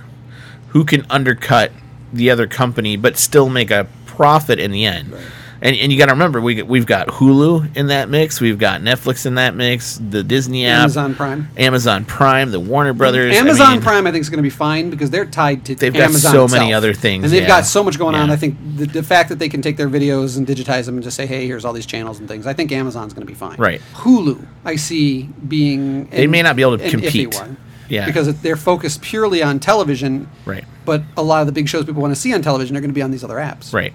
Who 0.69 0.85
can 0.85 1.07
undercut 1.09 1.73
the 2.13 2.31
other 2.31 2.47
company 2.47 2.97
but 2.97 3.17
still 3.17 3.49
make 3.49 3.71
a 3.71 3.87
profit 4.07 4.59
in 4.59 4.71
the 4.71 4.85
end? 4.87 5.15
And, 5.63 5.75
and 5.75 5.91
you 5.91 5.97
got 5.97 6.07
to 6.07 6.13
remember, 6.13 6.39
we 6.39 6.63
we've 6.63 6.85
got 6.85 7.09
Hulu 7.09 7.75
in 7.79 7.87
that 7.87 8.11
mix, 8.11 8.43
we've 8.43 8.59
got 8.59 8.83
Netflix 8.83 9.25
in 9.25 9.37
that 9.37 9.55
mix, 9.55 9.97
the 9.97 10.23
Disney 10.23 10.67
app, 10.67 10.81
Amazon 10.81 11.15
Prime. 11.15 11.49
Amazon 11.57 12.05
Prime, 12.05 12.51
the 12.51 12.61
Warner 12.61 12.93
Brothers. 12.93 13.35
I 13.35 13.39
Amazon 13.39 13.73
mean, 13.73 13.81
Prime, 13.81 14.07
I 14.07 14.13
think, 14.13 14.21
is 14.21 14.29
going 14.29 14.37
to 14.37 14.43
be 14.43 14.51
fine 14.51 14.91
because 14.91 15.09
they're 15.09 15.25
tied 15.25 15.65
to 15.65 15.75
They've 15.75 15.95
got 15.95 16.11
so 16.11 16.45
itself. 16.45 16.53
many 16.53 16.75
other 16.75 16.93
things, 16.93 17.25
and 17.25 17.33
they've 17.33 17.41
yeah. 17.43 17.49
got 17.49 17.65
so 17.65 17.83
much 17.83 17.99
going 17.99 18.15
on. 18.15 18.29
I 18.31 18.37
think 18.37 18.59
the, 18.77 18.85
the 18.85 19.03
fact 19.03 19.31
that 19.31 19.39
they 19.39 19.49
can 19.49 19.63
take 19.63 19.79
their 19.79 19.89
videos 19.89 20.37
and 20.37 20.47
digitize 20.47 20.85
them 20.85 20.97
and 20.97 21.03
just 21.03 21.17
say, 21.17 21.25
"Hey, 21.27 21.47
here's 21.47 21.65
all 21.65 21.73
these 21.73 21.87
channels 21.87 22.19
and 22.19 22.29
things." 22.29 22.47
I 22.47 22.53
think 22.53 22.71
Amazon's 22.71 23.15
going 23.15 23.27
to 23.27 23.33
be 23.33 23.35
fine. 23.37 23.57
Right. 23.57 23.81
Hulu, 23.95 24.47
I 24.67 24.77
see 24.77 25.23
being 25.49 26.05
They 26.11 26.25
an- 26.25 26.31
may 26.31 26.43
not 26.43 26.57
be 26.57 26.63
able 26.63 26.77
to 26.77 26.91
compete. 26.91 27.35
one. 27.35 27.57
Yeah. 27.89 28.07
because 28.07 28.35
they're 28.41 28.57
focused 28.57 29.03
purely 29.03 29.43
on 29.43 29.59
television. 29.61 30.29
Right. 30.45 30.65
But 30.85 31.03
a 31.17 31.23
lot 31.23 31.41
of 31.41 31.47
the 31.47 31.53
big 31.53 31.69
shows 31.69 31.85
people 31.85 32.03
want 32.03 32.15
to 32.15 32.21
see 32.21 32.33
on 32.35 32.43
television 32.43 32.77
are 32.77 32.81
going 32.81 32.91
to 32.91 32.95
be 32.95 33.03
on 33.03 33.11
these 33.11 33.25
other 33.25 33.37
apps. 33.37 33.73
Right. 33.73 33.93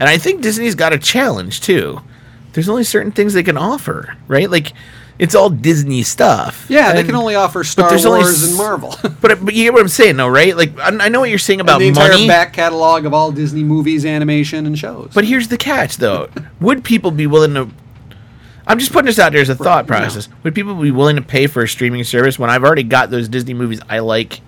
And 0.00 0.08
I 0.08 0.18
think 0.18 0.40
Disney's 0.42 0.74
got 0.74 0.92
a 0.92 0.98
challenge 0.98 1.60
too. 1.60 2.00
There's 2.54 2.68
only 2.68 2.84
certain 2.84 3.12
things 3.12 3.32
they 3.34 3.42
can 3.42 3.56
offer, 3.56 4.16
right? 4.28 4.50
Like 4.50 4.72
it's 5.18 5.34
all 5.34 5.48
Disney 5.50 6.02
stuff. 6.02 6.66
Yeah, 6.68 6.92
they 6.92 7.04
can 7.04 7.14
only 7.14 7.34
offer 7.34 7.62
Star 7.64 7.90
Wars 7.90 8.04
s- 8.42 8.48
and 8.48 8.56
Marvel. 8.58 8.94
But 9.20 9.44
but 9.44 9.54
you 9.54 9.64
get 9.64 9.72
what 9.72 9.80
I'm 9.82 9.88
saying, 9.88 10.16
though, 10.16 10.26
right? 10.28 10.56
Like 10.56 10.76
I, 10.78 10.88
I 10.88 11.08
know 11.08 11.20
what 11.20 11.30
you're 11.30 11.38
saying 11.38 11.60
about 11.60 11.74
and 11.76 11.82
the 11.82 11.88
entire 11.88 12.10
money. 12.12 12.26
back 12.26 12.52
catalog 12.52 13.04
of 13.06 13.14
all 13.14 13.30
Disney 13.30 13.62
movies, 13.62 14.04
animation, 14.04 14.66
and 14.66 14.76
shows. 14.76 15.12
But 15.14 15.24
here's 15.24 15.48
the 15.48 15.56
catch, 15.58 15.98
though. 15.98 16.28
Would 16.60 16.82
people 16.82 17.10
be 17.10 17.26
willing 17.26 17.54
to? 17.54 17.68
I'm 18.66 18.78
just 18.78 18.92
putting 18.92 19.06
this 19.06 19.18
out 19.18 19.32
there 19.32 19.40
as 19.42 19.48
a 19.48 19.54
thought 19.54 19.86
no. 19.86 19.88
process. 19.96 20.28
Would 20.44 20.54
people 20.54 20.74
be 20.74 20.90
willing 20.90 21.16
to 21.16 21.22
pay 21.22 21.46
for 21.46 21.62
a 21.62 21.68
streaming 21.68 22.04
service 22.04 22.38
when 22.38 22.50
I've 22.50 22.62
already 22.64 22.84
got 22.84 23.10
those 23.10 23.28
Disney 23.28 23.54
movies 23.54 23.80
I 23.88 23.98
like 24.00 24.40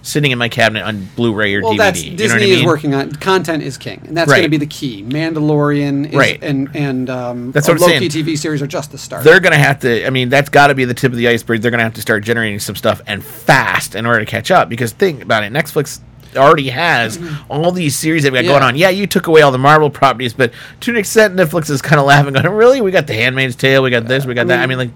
sitting 0.00 0.30
in 0.30 0.38
my 0.38 0.48
cabinet 0.48 0.84
on 0.84 1.06
Blu-ray 1.16 1.54
or 1.56 1.62
well, 1.62 1.72
DVD? 1.72 1.76
that's 1.78 2.04
You 2.04 2.10
know 2.12 2.16
Disney 2.16 2.42
I 2.52 2.56
is 2.58 2.64
working 2.64 2.94
on 2.94 3.12
content 3.12 3.62
is 3.64 3.76
king, 3.76 4.00
and 4.06 4.16
that's 4.16 4.30
Right. 4.30 4.36
going 4.38 4.44
to 4.44 4.48
be 4.48 4.56
the 4.56 4.66
key. 4.66 5.02
Mandalorian, 5.02 6.08
is, 6.10 6.14
Right. 6.14 6.38
and 6.42 6.68
and 6.74 7.10
um, 7.10 7.52
That's 7.52 7.66
what 7.68 7.82
I'm 7.82 7.90
Loki. 7.90 8.08
TV 8.08 8.38
series 8.38 8.62
are 8.62 8.66
just 8.66 8.92
the 8.92 8.98
start. 8.98 9.24
They're 9.24 9.40
going 9.40 9.52
to 9.52 9.58
have 9.58 9.80
to. 9.80 10.06
I 10.06 10.10
mean, 10.10 10.28
that's 10.28 10.48
got 10.48 10.68
to 10.68 10.74
be 10.74 10.84
the 10.84 10.94
tip 10.94 11.10
of 11.12 11.18
the 11.18 11.28
iceberg. 11.28 11.60
They're 11.60 11.70
going 11.72 11.78
to 11.78 11.84
have 11.84 11.94
to 11.94 12.00
start 12.00 12.22
generating 12.24 12.60
some 12.60 12.76
stuff 12.76 13.02
and 13.06 13.24
fast 13.24 13.94
in 13.96 14.06
order 14.06 14.20
to 14.20 14.26
catch 14.26 14.50
up. 14.50 14.68
Because 14.68 14.92
think 14.92 15.22
about 15.22 15.42
it, 15.42 15.52
Netflix 15.52 16.00
already 16.36 16.68
has 16.68 17.18
mm-hmm. 17.18 17.50
all 17.50 17.72
these 17.72 17.96
series 17.96 18.22
they've 18.22 18.32
got 18.32 18.44
Yeah. 18.44 18.50
going 18.50 18.62
on. 18.62 18.76
Yeah, 18.76 18.90
you 18.90 19.06
took 19.06 19.26
away 19.26 19.42
all 19.42 19.52
the 19.52 19.58
Marvel 19.58 19.90
properties, 19.90 20.32
but 20.32 20.52
to 20.80 20.90
an 20.90 20.96
extent, 20.96 21.34
Netflix 21.36 21.70
is 21.70 21.82
kind 21.82 21.98
of 22.00 22.06
laughing, 22.06 22.32
going, 22.34 22.46
"Really? 22.48 22.80
We 22.80 22.90
got 22.90 23.06
The 23.06 23.14
Handmaid's 23.14 23.56
Tale, 23.56 23.82
we 23.82 23.90
got 23.90 24.06
this, 24.06 24.26
we 24.26 24.34
got 24.34 24.46
that." 24.48 24.60
Uh, 24.60 24.62
I 24.62 24.66
mean, 24.66 24.78
like, 24.78 24.90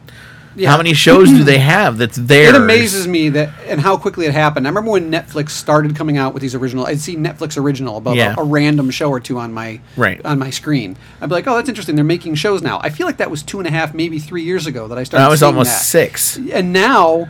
Yeah. 0.54 0.70
how 0.70 0.76
many 0.76 0.92
shows 0.92 1.30
do 1.30 1.44
they 1.44 1.56
have 1.58 1.96
that's 1.96 2.16
there? 2.18 2.50
It 2.50 2.54
amazes 2.54 3.08
me 3.08 3.30
that 3.30 3.50
and 3.68 3.80
how 3.80 3.96
quickly 3.96 4.26
it 4.26 4.34
happened. 4.34 4.66
I 4.66 4.70
remember 4.70 4.90
when 4.90 5.10
Netflix 5.10 5.50
started 5.50 5.96
coming 5.96 6.18
out 6.18 6.34
with 6.34 6.42
these 6.42 6.54
original. 6.54 6.84
I'd 6.84 7.00
see 7.00 7.16
Netflix 7.16 7.56
original 7.56 7.96
above 7.96 8.16
Yeah. 8.16 8.34
a, 8.36 8.42
a 8.42 8.44
random 8.44 8.90
show 8.90 9.08
or 9.08 9.18
two 9.18 9.38
on 9.38 9.52
my 9.54 9.80
Right. 9.96 10.20
on 10.26 10.38
my 10.38 10.50
screen. 10.50 10.96
I'd 11.22 11.30
be 11.30 11.34
like, 11.36 11.46
"Oh, 11.48 11.56
that's 11.56 11.70
interesting. 11.70 11.94
They're 11.96 12.04
making 12.04 12.34
shows 12.34 12.60
now." 12.60 12.80
I 12.82 12.90
feel 12.90 13.06
like 13.06 13.16
that 13.16 13.30
was 13.30 13.42
two 13.42 13.60
and 13.60 13.66
a 13.66 13.70
half, 13.70 13.94
maybe 13.94 14.18
three 14.18 14.42
years 14.42 14.66
ago 14.66 14.88
that 14.88 14.98
I 14.98 15.04
started. 15.04 15.24
That 15.24 15.30
was 15.30 15.42
almost 15.42 15.70
that. 15.70 15.84
six. 15.84 16.38
and 16.52 16.70
now 16.72 17.28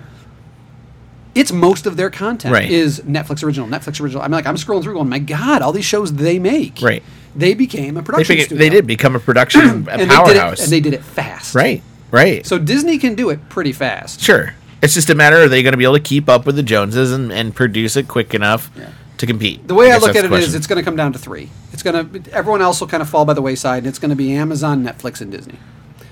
it's 1.35 1.53
most 1.53 1.87
of 1.87 1.97
their 1.97 2.11
content 2.11 2.53
Right. 2.53 2.71
is 2.71 3.01
Netflix 3.01 3.43
original. 3.43 3.67
Netflix 3.69 4.01
original. 4.01 4.23
I'm 4.23 4.31
like, 4.31 4.47
I'm 4.47 4.57
scrolling 4.57 4.83
through, 4.83 4.95
going, 4.95 5.09
my 5.09 5.19
God, 5.19 5.63
all 5.63 5.73
these 5.73 5.85
shows 5.85 6.13
they 6.13 6.39
make. 6.39 6.81
Right. 6.83 7.03
They 7.35 7.55
became 7.55 7.97
a 7.97 8.01
They, 8.01 8.05
production 8.05 8.27
figured, 8.27 8.47
studio. 8.49 8.59
they 8.65 8.69
did 8.69 8.87
become 8.87 9.17
a 9.17 9.19
production 9.21 9.61
a 9.91 9.97
they 9.99 10.07
powerhouse, 10.07 10.61
it, 10.61 10.65
and 10.65 10.73
they 10.73 10.81
did 10.81 10.93
it 10.95 11.03
fast. 11.03 11.55
right? 11.55 11.83
Right. 12.11 12.45
So 12.47 12.59
Disney 12.59 12.99
can 12.99 13.15
do 13.15 13.31
it 13.31 13.49
pretty 13.49 13.73
fast. 13.73 14.21
Sure. 14.21 14.55
It's 14.83 14.93
just 14.95 15.09
a 15.09 15.15
matter 15.15 15.37
of 15.37 15.43
are 15.45 15.49
they 15.49 15.63
going 15.63 15.73
to 15.73 15.79
be 15.79 15.85
able 15.85 15.95
to 15.95 16.01
keep 16.01 16.29
up 16.29 16.45
with 16.45 16.57
the 16.57 16.63
Joneses 16.63 17.13
and, 17.13 17.33
and 17.33 17.55
produce 17.55 17.97
it 17.97 18.09
quick 18.09 18.35
enough 18.35 18.71
to 19.17 19.27
compete? 19.27 19.67
The 19.67 19.75
way 19.75 19.87
I, 19.87 19.95
guess 19.95 20.03
look 20.03 20.17
at 20.17 20.25
it 20.27 20.33
is, 20.33 20.55
it's 20.55 20.67
going 20.67 20.77
to 20.77 20.83
come 20.85 20.97
down 20.97 21.13
to 21.15 21.19
three. 21.19 21.49
It's 21.73 21.83
going 21.83 22.23
to 22.23 22.33
everyone 22.35 22.61
else 22.61 22.81
will 22.81 22.89
kind 22.89 23.01
of 23.03 23.09
fall 23.09 23.25
by 23.25 23.33
the 23.33 23.41
wayside, 23.41 23.79
and 23.79 23.87
it's 23.87 23.99
going 23.99 24.11
to 24.11 24.17
be 24.17 24.33
Amazon, 24.35 24.85
Netflix, 24.85 25.21
and 25.23 25.31
Disney. 25.31 25.59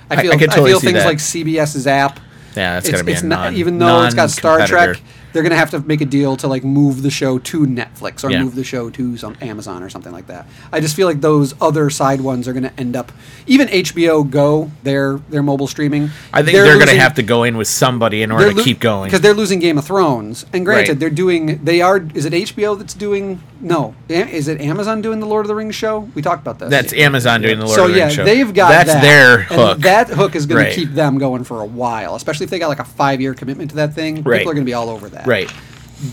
I 0.09 0.15
I- 0.15 0.23
feel 0.23 0.33
I 0.33 0.35
I, 0.37 0.39
totally 0.39 0.71
feel 0.71 0.81
see 0.81 0.87
things 0.87 0.99
that. 1.01 1.07
like 1.07 1.19
CBS's 1.19 1.87
app. 1.87 2.19
Yeah, 2.57 2.75
that's 2.75 2.89
it's, 2.89 2.93
gonna 2.93 3.05
be 3.05 3.13
it's 3.13 3.23
a 3.23 3.27
not, 3.27 3.53
even 3.55 3.79
though 3.79 4.03
it's 4.05 4.15
got 4.15 4.31
Star. 4.31 4.67
Trek, 4.67 5.01
they're 5.33 5.43
going 5.43 5.51
to 5.51 5.57
have 5.57 5.71
to 5.71 5.81
make 5.81 6.01
a 6.01 6.05
deal 6.05 6.37
to 6.38 6.47
like 6.49 6.64
move 6.64 7.03
the 7.03 7.11
show 7.11 7.38
to 7.38 7.66
Netflix 7.66 8.25
or 8.25 8.31
Yeah. 8.31 8.43
move 8.43 8.55
the 8.55 8.64
show 8.64 8.90
to 8.90 9.16
some 9.16 9.37
Amazon 9.40 9.83
or 9.83 9.88
something 9.90 10.12
like 10.12 10.27
that. 10.29 10.47
I 10.73 10.81
just 10.81 10.97
feel 10.97 11.07
like 11.07 11.21
those 11.21 11.55
other 11.61 11.90
side 11.90 12.21
ones 12.21 12.47
are 12.49 12.53
going 12.53 12.64
to 12.64 12.73
end 12.81 12.97
up. 12.97 13.12
Even 13.47 13.69
HBO 13.69 14.29
Go, 14.29 14.71
their 14.83 15.19
their 15.31 15.43
mobile 15.43 15.66
streaming. 15.66 16.11
I 16.33 16.43
think 16.43 16.55
they're, 16.57 16.64
going 16.77 16.87
to 16.88 16.99
have 17.01 17.14
to 17.14 17.23
go 17.23 17.45
in 17.45 17.57
with 17.57 17.69
somebody 17.69 18.23
in 18.23 18.31
order 18.31 18.53
to 18.53 18.62
keep 18.62 18.81
going. 18.81 19.09
because 19.09 19.21
they're 19.21 19.35
losing 19.35 19.59
Game 19.59 19.79
of 19.79 19.85
Thrones. 19.85 20.47
And 20.53 20.64
granted, 20.64 20.93
Right. 20.93 21.01
they're 21.01 21.11
doing. 21.11 21.61
They 21.64 21.81
are. 21.81 21.99
Is 22.14 22.25
it 22.25 22.33
HBO 22.33 22.77
that's 22.79 22.95
doing? 22.95 23.40
No, 23.62 23.95
is 24.09 24.49
it 24.49 24.59
Amazon 24.62 25.03
doing 25.03 25.21
the 25.21 25.27
Lord 25.27 25.45
of 25.45 25.49
the 25.49 25.55
Rings 25.55 25.75
show? 25.75 26.09
We 26.14 26.23
talked 26.23 26.40
about 26.40 26.59
this. 26.59 26.71
That's 26.71 26.95
Amazon 26.95 27.43
doing 27.43 27.59
the 27.59 27.66
Lord 27.66 27.77
so 27.77 27.85
of 27.85 27.90
the 27.93 27.99
yeah, 27.99 28.05
Rings 28.05 28.14
show. 28.16 28.25
they've 28.25 28.55
got 28.55 28.71
that's 28.71 28.93
that, 28.95 29.03
their 29.03 29.43
hook. 29.43 29.79
that 29.81 30.09
hook 30.09 30.35
is 30.35 30.47
going 30.47 30.64
Right. 30.64 30.71
to 30.73 30.75
keep 30.81 30.95
them 30.95 31.19
going 31.19 31.45
for 31.45 31.61
a 31.61 31.66
while, 31.66 32.14
especially 32.14 32.45
if 32.45 32.51
they 32.51 32.59
got 32.59 32.69
like 32.69 32.79
a 32.79 32.85
five 32.85 33.21
year 33.21 33.35
commitment 33.35 33.69
to 33.71 33.77
that 33.77 33.95
thing. 33.95 34.23
Right. 34.23 34.38
People 34.38 34.53
are 34.53 34.55
going 34.55 34.64
to 34.64 34.71
be 34.71 34.73
all 34.73 34.88
over 34.88 35.11
that. 35.11 35.20
Right. 35.27 35.53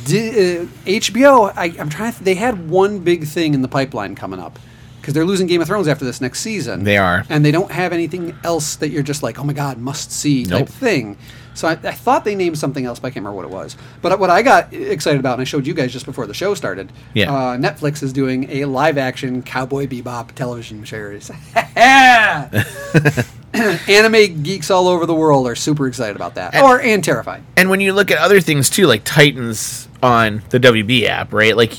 D- 0.05 0.29
uh, 0.29 0.65
HBO, 0.85 1.53
I, 1.55 1.73
I'm 1.79 1.89
trying. 1.89 2.13
To, 2.13 2.23
they 2.23 2.35
had 2.35 2.69
one 2.69 2.99
big 2.99 3.25
thing 3.25 3.53
in 3.53 3.61
the 3.61 3.67
pipeline 3.67 4.15
coming 4.15 4.39
up 4.39 4.59
because 4.99 5.13
they're 5.13 5.25
losing 5.25 5.47
Game 5.47 5.61
of 5.61 5.67
Thrones 5.67 5.87
after 5.87 6.03
this 6.03 6.19
next 6.19 6.41
season. 6.41 6.83
They 6.83 6.97
are. 6.97 7.23
and 7.29 7.45
they 7.45 7.51
don't 7.51 7.71
have 7.71 7.93
anything 7.93 8.35
else 8.43 8.75
that 8.77 8.89
you're 8.89 9.03
just 9.03 9.23
like, 9.23 9.39
oh 9.39 9.43
my 9.45 9.53
god, 9.53 9.77
must 9.77 10.11
see 10.11 10.43
type 10.45 10.67
thing. 10.67 11.17
So 11.57 11.67
I, 11.67 11.71
I 11.71 11.91
thought 11.91 12.23
they 12.23 12.35
named 12.35 12.57
something 12.59 12.85
else, 12.85 12.99
but 12.99 13.07
I 13.07 13.09
can't 13.09 13.25
remember 13.25 13.35
what 13.37 13.45
it 13.45 13.51
was. 13.51 13.75
But 14.01 14.19
what 14.19 14.29
I 14.29 14.43
got 14.43 14.71
excited 14.73 15.19
about, 15.19 15.33
and 15.33 15.41
I 15.41 15.43
showed 15.43 15.65
you 15.65 15.73
guys 15.73 15.91
just 15.91 16.05
before 16.05 16.27
the 16.27 16.33
show 16.33 16.53
started, 16.53 16.91
Yeah. 17.15 17.33
uh, 17.33 17.57
Netflix 17.57 18.03
is 18.03 18.13
doing 18.13 18.49
a 18.51 18.65
live 18.65 18.97
action 18.97 19.41
Cowboy 19.41 19.87
Bebop 19.87 20.33
television 20.33 20.85
series. 20.85 21.31
Anime 23.87 24.43
geeks 24.43 24.69
all 24.69 24.87
over 24.87 25.05
the 25.05 25.15
world 25.15 25.47
are 25.47 25.55
super 25.55 25.87
excited 25.87 26.15
about 26.15 26.35
that, 26.35 26.53
And- 26.53 26.63
or 26.63 26.79
and 26.79 27.03
terrified. 27.03 27.43
And 27.55 27.69
when 27.69 27.81
you 27.81 27.93
look 27.93 28.11
at 28.11 28.19
other 28.19 28.39
things 28.39 28.69
too, 28.69 28.85
like 28.87 29.03
Titans 29.03 29.87
on 30.03 30.43
the 30.49 30.59
WB 30.59 31.05
app, 31.07 31.33
right? 31.33 31.57
Like, 31.57 31.73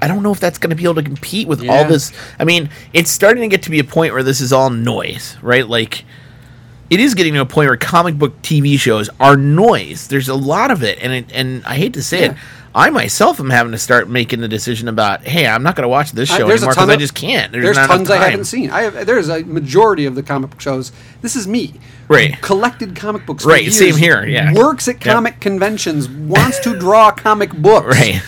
I 0.00 0.06
don't 0.08 0.22
know 0.22 0.32
if 0.32 0.38
that's 0.40 0.58
going 0.58 0.70
to 0.70 0.76
be 0.76 0.84
able 0.84 0.94
to 0.96 1.02
compete 1.02 1.48
with 1.48 1.68
all 1.68 1.84
this. 1.86 2.12
I 2.38 2.44
mean, 2.44 2.70
it's 2.92 3.10
starting 3.10 3.42
to 3.42 3.48
get 3.48 3.64
to 3.64 3.70
be 3.70 3.78
a 3.80 3.84
point 3.84 4.12
where 4.12 4.22
this 4.22 4.40
is 4.40 4.52
all 4.52 4.70
noise, 4.70 5.36
right? 5.42 5.66
Like, 5.66 6.04
it 6.92 7.00
is 7.00 7.14
getting 7.14 7.32
to 7.32 7.40
a 7.40 7.46
point 7.46 7.68
where 7.70 7.76
comic 7.78 8.18
book 8.18 8.42
TV 8.42 8.78
shows 8.78 9.08
are 9.18 9.34
noise. 9.34 10.08
There's 10.08 10.28
a 10.28 10.34
lot 10.34 10.70
of 10.70 10.82
it, 10.82 10.98
and 11.00 11.10
it, 11.10 11.32
and 11.32 11.64
I 11.64 11.76
hate 11.76 11.94
to 11.94 12.02
say 12.02 12.24
it, 12.24 12.36
I 12.74 12.90
myself 12.90 13.40
am 13.40 13.48
having 13.48 13.72
to 13.72 13.78
start 13.78 14.10
making 14.10 14.42
the 14.42 14.48
decision 14.48 14.88
about, 14.88 15.22
hey, 15.22 15.46
I'm 15.46 15.62
not 15.62 15.74
going 15.74 15.84
to 15.84 15.88
watch 15.88 16.12
this 16.12 16.28
show 16.28 16.46
a 16.46 16.52
anymore 16.52 16.72
because 16.74 16.90
I 16.90 16.96
just 16.96 17.14
can't. 17.14 17.50
There's, 17.50 17.64
There's, 17.64 17.76
tons 17.78 18.10
I 18.10 18.28
haven't 18.28 18.44
seen. 18.44 18.68
I 18.68 18.82
have, 18.82 19.06
there's 19.06 19.30
a 19.30 19.42
majority 19.42 20.04
of 20.04 20.14
the 20.16 20.22
comic 20.22 20.50
book 20.50 20.60
shows. 20.60 20.92
This 21.22 21.34
is 21.34 21.48
me, 21.48 21.80
Right. 22.08 22.38
Collected 22.42 22.94
comic 22.94 23.24
books, 23.24 23.46
Right, 23.46 23.62
years, 23.62 23.78
same 23.78 23.96
here, 23.96 24.26
yeah. 24.26 24.52
Works 24.52 24.86
at 24.88 24.96
Yep. 24.96 25.14
comic 25.14 25.40
conventions, 25.40 26.10
wants 26.10 26.58
to 26.60 26.78
draw 26.78 27.10
comic 27.10 27.52
books, 27.54 27.86
Right. 27.98 28.22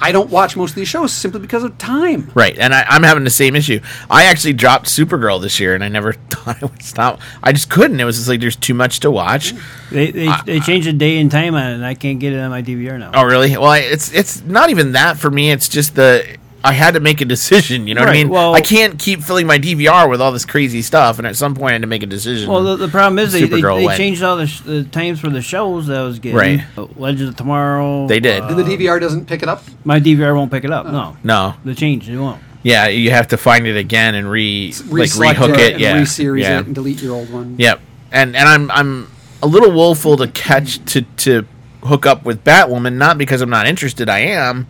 I 0.00 0.12
don't 0.12 0.30
watch 0.30 0.56
most 0.56 0.70
of 0.70 0.76
these 0.76 0.88
shows 0.88 1.12
simply 1.12 1.40
because 1.40 1.62
of 1.62 1.76
time. 1.78 2.30
Right, 2.34 2.58
and 2.58 2.74
I, 2.74 2.84
I'm 2.88 3.02
having 3.02 3.24
the 3.24 3.30
same 3.30 3.54
issue. 3.54 3.80
I 4.08 4.24
actually 4.24 4.54
dropped 4.54 4.86
Supergirl 4.86 5.42
this 5.42 5.60
year, 5.60 5.74
and 5.74 5.84
I 5.84 5.88
never 5.88 6.12
thought 6.30 6.62
I 6.62 6.66
would 6.66 6.82
stop. 6.82 7.20
I 7.42 7.52
just 7.52 7.68
couldn't. 7.70 8.00
It 8.00 8.04
was 8.04 8.16
just 8.16 8.28
like 8.28 8.40
there's 8.40 8.56
too 8.56 8.74
much 8.74 9.00
to 9.00 9.10
watch. 9.10 9.52
They 9.90 10.10
they, 10.10 10.32
they 10.46 10.60
changed 10.60 10.88
the 10.88 10.92
day 10.92 11.18
and 11.18 11.30
time 11.30 11.54
on 11.54 11.70
it, 11.70 11.74
and 11.74 11.84
I 11.84 11.94
can't 11.94 12.18
get 12.18 12.32
it 12.32 12.40
on 12.40 12.50
my 12.50 12.62
DVR 12.62 12.98
now. 12.98 13.10
Oh, 13.14 13.24
really? 13.24 13.50
Well, 13.56 13.66
I, 13.70 13.78
it's 13.78 14.12
it's 14.12 14.42
not 14.42 14.70
even 14.70 14.92
that 14.92 15.18
for 15.18 15.30
me. 15.30 15.50
It's 15.50 15.68
just 15.68 15.94
the 15.94 16.38
I 16.62 16.72
had 16.72 16.94
to 16.94 17.00
make 17.00 17.20
a 17.20 17.24
decision. 17.24 17.86
You 17.86 17.94
know 17.94 18.02
what 18.02 18.10
I 18.10 18.12
mean? 18.12 18.28
well- 18.28 18.54
I 18.54 18.60
can't 18.60 18.98
keep 18.98 19.22
filling 19.22 19.46
my 19.46 19.58
DVR 19.58 20.08
with 20.10 20.20
all 20.20 20.30
this 20.32 20.44
crazy 20.44 20.82
stuff, 20.82 21.18
and 21.18 21.26
at 21.26 21.36
some 21.36 21.54
point 21.54 21.70
I 21.70 21.72
had 21.72 21.82
to 21.82 21.88
make 21.88 22.02
a 22.02 22.06
decision. 22.06 22.50
Well, 22.50 22.62
the, 22.62 22.76
the 22.76 22.88
problem 22.88 23.18
is 23.18 23.32
they, 23.32 23.44
they, 23.44 23.60
they 23.60 23.96
changed 23.96 24.22
all 24.22 24.36
the, 24.36 24.46
sh- 24.46 24.60
the 24.60 24.84
times 24.84 25.20
for 25.20 25.30
the 25.30 25.40
shows 25.42 25.86
that 25.86 25.98
I 25.98 26.02
was 26.04 26.18
getting. 26.18 26.36
Right. 26.36 26.64
Uh, 26.76 26.86
Legends 26.96 27.30
of 27.30 27.36
Tomorrow. 27.36 28.06
They 28.08 28.20
did. 28.20 28.42
And 28.42 28.58
the 28.58 28.62
DVR 28.62 29.00
doesn't 29.00 29.26
pick 29.26 29.42
it 29.42 29.48
up. 29.48 29.62
My 29.84 30.00
DVR 30.00 30.34
won't 30.36 30.50
pick 30.50 30.64
it 30.64 30.70
up. 30.70 30.86
No. 30.86 31.16
no, 31.24 31.54
The 31.64 31.74
change, 31.74 32.08
it 32.10 32.18
won't. 32.18 32.42
yeah, 32.62 32.88
you 32.88 33.10
have 33.10 33.28
to 33.28 33.36
find 33.38 33.66
it 33.66 33.76
again 33.78 34.14
and 34.14 34.30
re 34.30 34.66
like 34.90 35.08
Reselect 35.08 35.34
rehook 35.34 35.58
it, 35.58 35.72
and 35.72 35.80
yeah, 35.80 35.98
re-series 35.98 36.44
yeah. 36.44 36.60
it 36.60 36.66
and 36.66 36.74
delete 36.74 37.00
your 37.00 37.14
old 37.14 37.32
one. 37.32 37.56
Yep. 37.58 37.80
And 38.12 38.36
and 38.36 38.48
I'm 38.48 38.70
I'm 38.72 39.10
a 39.42 39.46
little 39.46 39.70
woeful 39.72 40.16
to 40.18 40.26
catch 40.28 40.84
to 40.92 41.02
to 41.02 41.46
hook 41.84 42.04
up 42.04 42.24
with 42.26 42.44
Batwoman, 42.44 42.94
not 42.96 43.16
because 43.16 43.40
I'm 43.40 43.48
not 43.48 43.66
interested, 43.66 44.10
I 44.10 44.18
am, 44.18 44.66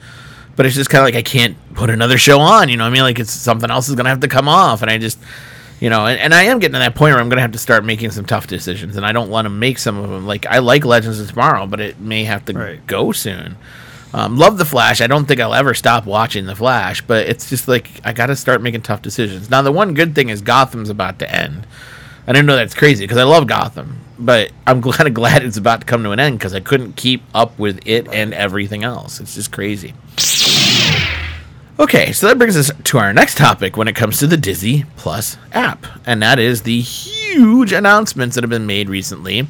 but 0.57 0.67
it's 0.67 0.75
just 0.75 0.91
kind 0.91 1.01
of 1.01 1.07
like 1.07 1.15
I 1.17 1.23
can't 1.23 1.57
put 1.75 1.91
another 1.91 2.19
show 2.19 2.41
on. 2.41 2.69
You 2.69 2.77
know, 2.77 2.85
what 2.85 2.91
I 2.91 2.93
mean, 2.93 3.03
like 3.03 3.19
it's 3.19 3.33
something 3.33 3.71
else 3.71 3.89
is 3.89 3.95
gonna 3.95 4.09
have 4.11 4.21
to 4.21 4.29
come 4.29 4.49
off, 4.49 4.83
and 4.83 4.91
I 4.91 4.99
just. 4.99 5.19
You 5.83 5.89
know, 5.89 6.05
and, 6.05 6.21
and 6.21 6.35
I 6.35 6.43
am 6.43 6.59
getting 6.59 6.75
to 6.75 6.79
that 6.81 6.95
point 6.95 7.15
where 7.15 7.21
I'm 7.23 7.31
going 7.31 7.39
to 7.39 7.41
have 7.41 7.53
to 7.53 7.59
start 7.59 7.87
making 7.87 8.11
some 8.11 8.27
tough 8.27 8.47
decisions, 8.47 8.99
and 8.99 9.07
I 9.07 9.13
don't 9.13 9.31
want 9.31 9.47
to 9.47 9.49
make 9.49 9.79
some 9.79 9.97
of 9.97 10.11
them. 10.11 10.27
Like 10.27 10.45
I 10.45 10.59
like 10.59 10.85
Legends 10.85 11.19
of 11.19 11.31
Tomorrow, 11.31 11.67
but 11.69 11.81
it 11.81 11.99
may 11.99 12.25
have 12.25 12.45
to 12.45 12.53
Right. 12.53 12.87
go 12.87 13.13
soon. 13.13 13.57
Um, 14.13 14.37
love 14.37 14.59
the 14.59 14.67
Flash. 14.67 15.01
I 15.01 15.07
don't 15.07 15.25
think 15.25 15.41
I'll 15.41 15.55
ever 15.55 15.73
stop 15.73 16.05
watching 16.05 16.45
the 16.45 16.55
Flash, 16.55 17.01
but 17.01 17.27
it's 17.29 17.49
just 17.49 17.67
like 17.67 17.89
I 18.05 18.13
got 18.13 18.27
to 18.27 18.37
start 18.37 18.61
making 18.61 18.83
tough 18.83 19.01
decisions. 19.01 19.49
Now, 19.49 19.63
the 19.63 19.73
one 19.73 19.95
good 19.95 20.15
thing 20.15 20.29
is 20.29 20.43
Gotham's 20.43 20.91
about 20.91 21.19
to 21.21 21.35
end. 21.35 21.67
I 22.27 22.33
didn't 22.33 22.45
know 22.45 22.57
that's 22.57 22.75
crazy 22.75 23.05
because 23.05 23.17
I 23.17 23.23
love 23.25 23.47
Gotham, 23.47 24.01
but 24.19 24.53
I'm 24.67 24.83
kind 24.93 25.09
of 25.09 25.15
glad 25.15 25.43
it's 25.45 25.57
about 25.57 25.81
to 25.81 25.87
come 25.87 26.03
to 26.03 26.11
an 26.11 26.21
end 26.21 26.39
because 26.39 26.53
I 26.53 26.61
couldn't 26.61 26.97
keep 26.97 27.23
up 27.35 27.59
with 27.59 27.81
it 27.87 28.07
and 28.13 28.35
everything 28.35 28.85
else. 28.85 29.19
It's 29.19 29.35
just 29.35 29.51
crazy. 29.51 29.95
Okay, 31.81 32.13
so 32.13 32.29
that 32.29 32.37
brings 32.37 32.59
us 32.59 32.71
to 32.85 32.99
our 32.99 33.11
next 33.15 33.39
topic 33.39 33.75
when 33.75 33.89
it 33.89 33.97
comes 33.97 34.19
to 34.19 34.27
the 34.27 34.37
Disney 34.37 34.85
Plus 34.99 35.39
app, 35.51 35.87
and 36.05 36.23
that 36.23 36.39
is 36.39 36.61
the 36.61 36.79
huge 36.79 37.73
announcements 37.73 38.35
that 38.35 38.45
have 38.45 38.51
been 38.51 38.67
made 38.67 38.91
recently 38.91 39.47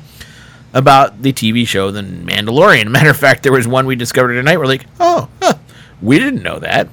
about 0.73 1.23
the 1.23 1.33
TV 1.33 1.67
show 1.67 1.91
The 1.91 2.03
Mandalorian. 2.03 2.89
Matter 2.93 3.11
of 3.11 3.17
fact, 3.17 3.43
there 3.43 3.51
was 3.51 3.67
one 3.67 3.85
we 3.85 3.97
discovered 3.97 4.35
tonight. 4.35 4.59
We're 4.59 4.67
like, 4.67 4.87
oh, 5.01 5.29
huh, 5.43 5.55
we 6.01 6.21
didn't 6.21 6.45
know 6.45 6.61
that. 6.61 6.89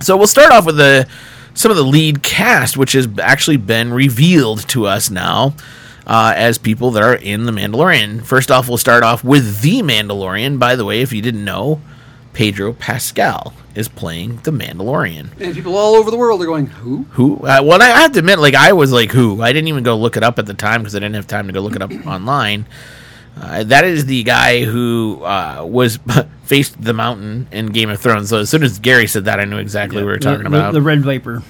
So 0.00 0.16
we'll 0.16 0.26
start 0.26 0.50
off 0.50 0.66
with 0.66 0.78
the 0.78 1.08
some 1.54 1.70
of 1.70 1.76
the 1.76 1.84
lead 1.84 2.24
cast, 2.24 2.76
which 2.76 2.90
has 2.94 3.06
actually 3.22 3.58
been 3.58 3.92
revealed 3.94 4.68
to 4.70 4.84
us 4.84 5.10
now 5.10 5.54
uh, 6.08 6.32
as 6.34 6.58
people 6.58 6.90
that 6.90 7.04
are 7.04 7.14
in 7.14 7.44
The 7.44 7.52
Mandalorian. 7.52 8.24
First 8.26 8.50
off, 8.50 8.68
we'll 8.68 8.78
start 8.78 9.04
off 9.04 9.22
with 9.22 9.60
The 9.60 9.82
Mandalorian. 9.82 10.58
By 10.58 10.74
the 10.74 10.84
way, 10.84 11.02
if 11.02 11.12
you 11.12 11.22
didn't 11.22 11.44
know, 11.44 11.80
Pedro 12.40 12.72
Pascal 12.72 13.52
is 13.74 13.86
playing 13.86 14.36
The 14.44 14.50
Mandalorian. 14.50 15.38
And 15.38 15.54
people 15.54 15.76
all 15.76 15.94
over 15.94 16.10
the 16.10 16.16
world 16.16 16.40
are 16.40 16.46
going, 16.46 16.68
who? 16.68 17.02
Who? 17.10 17.36
Uh, 17.36 17.60
well, 17.62 17.82
I 17.82 17.88
have 17.88 18.12
to 18.12 18.20
admit, 18.20 18.38
like 18.38 18.54
I 18.54 18.72
was 18.72 18.92
like, 18.92 19.12
who? 19.12 19.42
I 19.42 19.52
didn't 19.52 19.68
even 19.68 19.84
go 19.84 19.94
look 19.94 20.16
it 20.16 20.22
up 20.22 20.38
at 20.38 20.46
the 20.46 20.54
time 20.54 20.80
because 20.80 20.96
I 20.96 21.00
didn't 21.00 21.16
have 21.16 21.26
time 21.26 21.48
to 21.48 21.52
go 21.52 21.60
look 21.60 21.76
it 21.76 21.82
up 21.82 21.92
online. 22.06 22.64
Uh, 23.36 23.64
that 23.64 23.84
is 23.84 24.06
the 24.06 24.22
guy 24.22 24.64
who 24.64 25.22
uh, 25.22 25.66
was 25.68 25.98
faced 26.44 26.80
the 26.80 26.94
mountain 26.94 27.46
in 27.52 27.66
Game 27.66 27.90
of 27.90 28.00
Thrones. 28.00 28.30
So 28.30 28.38
as 28.38 28.48
soon 28.48 28.62
as 28.62 28.78
Gary 28.78 29.06
said 29.06 29.26
that, 29.26 29.38
I 29.38 29.44
knew 29.44 29.58
exactly 29.58 29.96
what 29.98 30.06
we 30.06 30.12
were 30.12 30.18
talking 30.18 30.44
the, 30.44 30.56
about. 30.56 30.72
The 30.72 30.80
Red 30.80 31.02
Viper. 31.02 31.42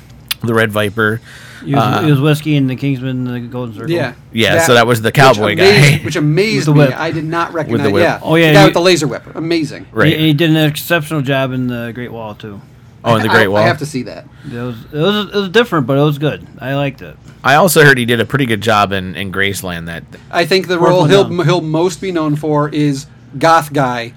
The 0.42 0.54
Red 0.54 0.72
Viper. 0.72 1.20
He 1.64 1.74
was, 1.74 1.82
Uh, 1.84 2.02
he 2.02 2.10
was 2.10 2.20
whiskey 2.20 2.56
and 2.56 2.68
the 2.70 2.76
Kingsman, 2.76 3.24
the 3.24 3.40
Golden 3.40 3.74
Circle. 3.74 3.90
Yeah. 3.90 4.14
Yeah, 4.32 4.60
so 4.66 4.74
that 4.74 4.86
was 4.86 5.02
the 5.02 5.08
which 5.08 5.14
cowboy 5.14 5.52
amazed- 5.52 5.98
guy. 6.00 6.04
Which 6.04 6.16
amazed 6.16 6.68
me. 6.68 6.74
whip. 6.74 6.98
I 6.98 7.10
did 7.10 7.24
not 7.24 7.52
recognize. 7.52 7.90
whip. 7.92 8.02
Yeah. 8.02 8.20
Oh, 8.22 8.34
yeah, 8.36 8.48
The 8.48 8.54
guy 8.54 8.60
he- 8.60 8.64
with 8.66 8.74
the 8.74 8.80
laser 8.80 9.06
whip. 9.06 9.22
Amazing. 9.34 9.86
Right. 9.92 10.16
He, 10.18 10.26
he 10.28 10.32
did 10.32 10.50
an 10.50 10.56
exceptional 10.56 11.22
job 11.22 11.52
in 11.52 11.66
the 11.66 11.92
Great 11.94 12.12
Wall 12.12 12.34
too. 12.34 12.60
oh, 13.04 13.16
in 13.16 13.22
the 13.22 13.30
I- 13.30 13.34
Great 13.34 13.48
Wall. 13.48 13.58
I 13.62 13.66
have 13.66 13.78
to 13.78 13.86
see 13.86 14.02
that. 14.04 14.26
It 14.50 14.54
was 14.54 14.76
it 14.92 14.98
was 14.98 15.26
it 15.28 15.34
was 15.34 15.48
different, 15.50 15.86
but 15.86 15.98
it 15.98 16.02
was 16.02 16.18
good. 16.18 16.46
I 16.58 16.74
liked 16.74 17.02
it. 17.02 17.16
I 17.44 17.54
also 17.56 17.84
heard 17.84 17.96
he 17.98 18.04
did 18.04 18.20
a 18.20 18.24
pretty 18.26 18.46
good 18.46 18.60
job 18.60 18.92
in, 18.92 19.14
in 19.16 19.32
Graceland. 19.32 19.86
That 19.86 20.04
I 20.30 20.44
think 20.46 20.66
the 20.68 20.78
role 20.78 21.00
one 21.00 21.10
he'll, 21.10 21.24
down. 21.28 21.44
he'll 21.46 21.60
most 21.62 22.00
be 22.00 22.12
known 22.12 22.36
for 22.36 22.68
is 22.68 23.06
Goth 23.38 23.72
Guy 23.72 24.12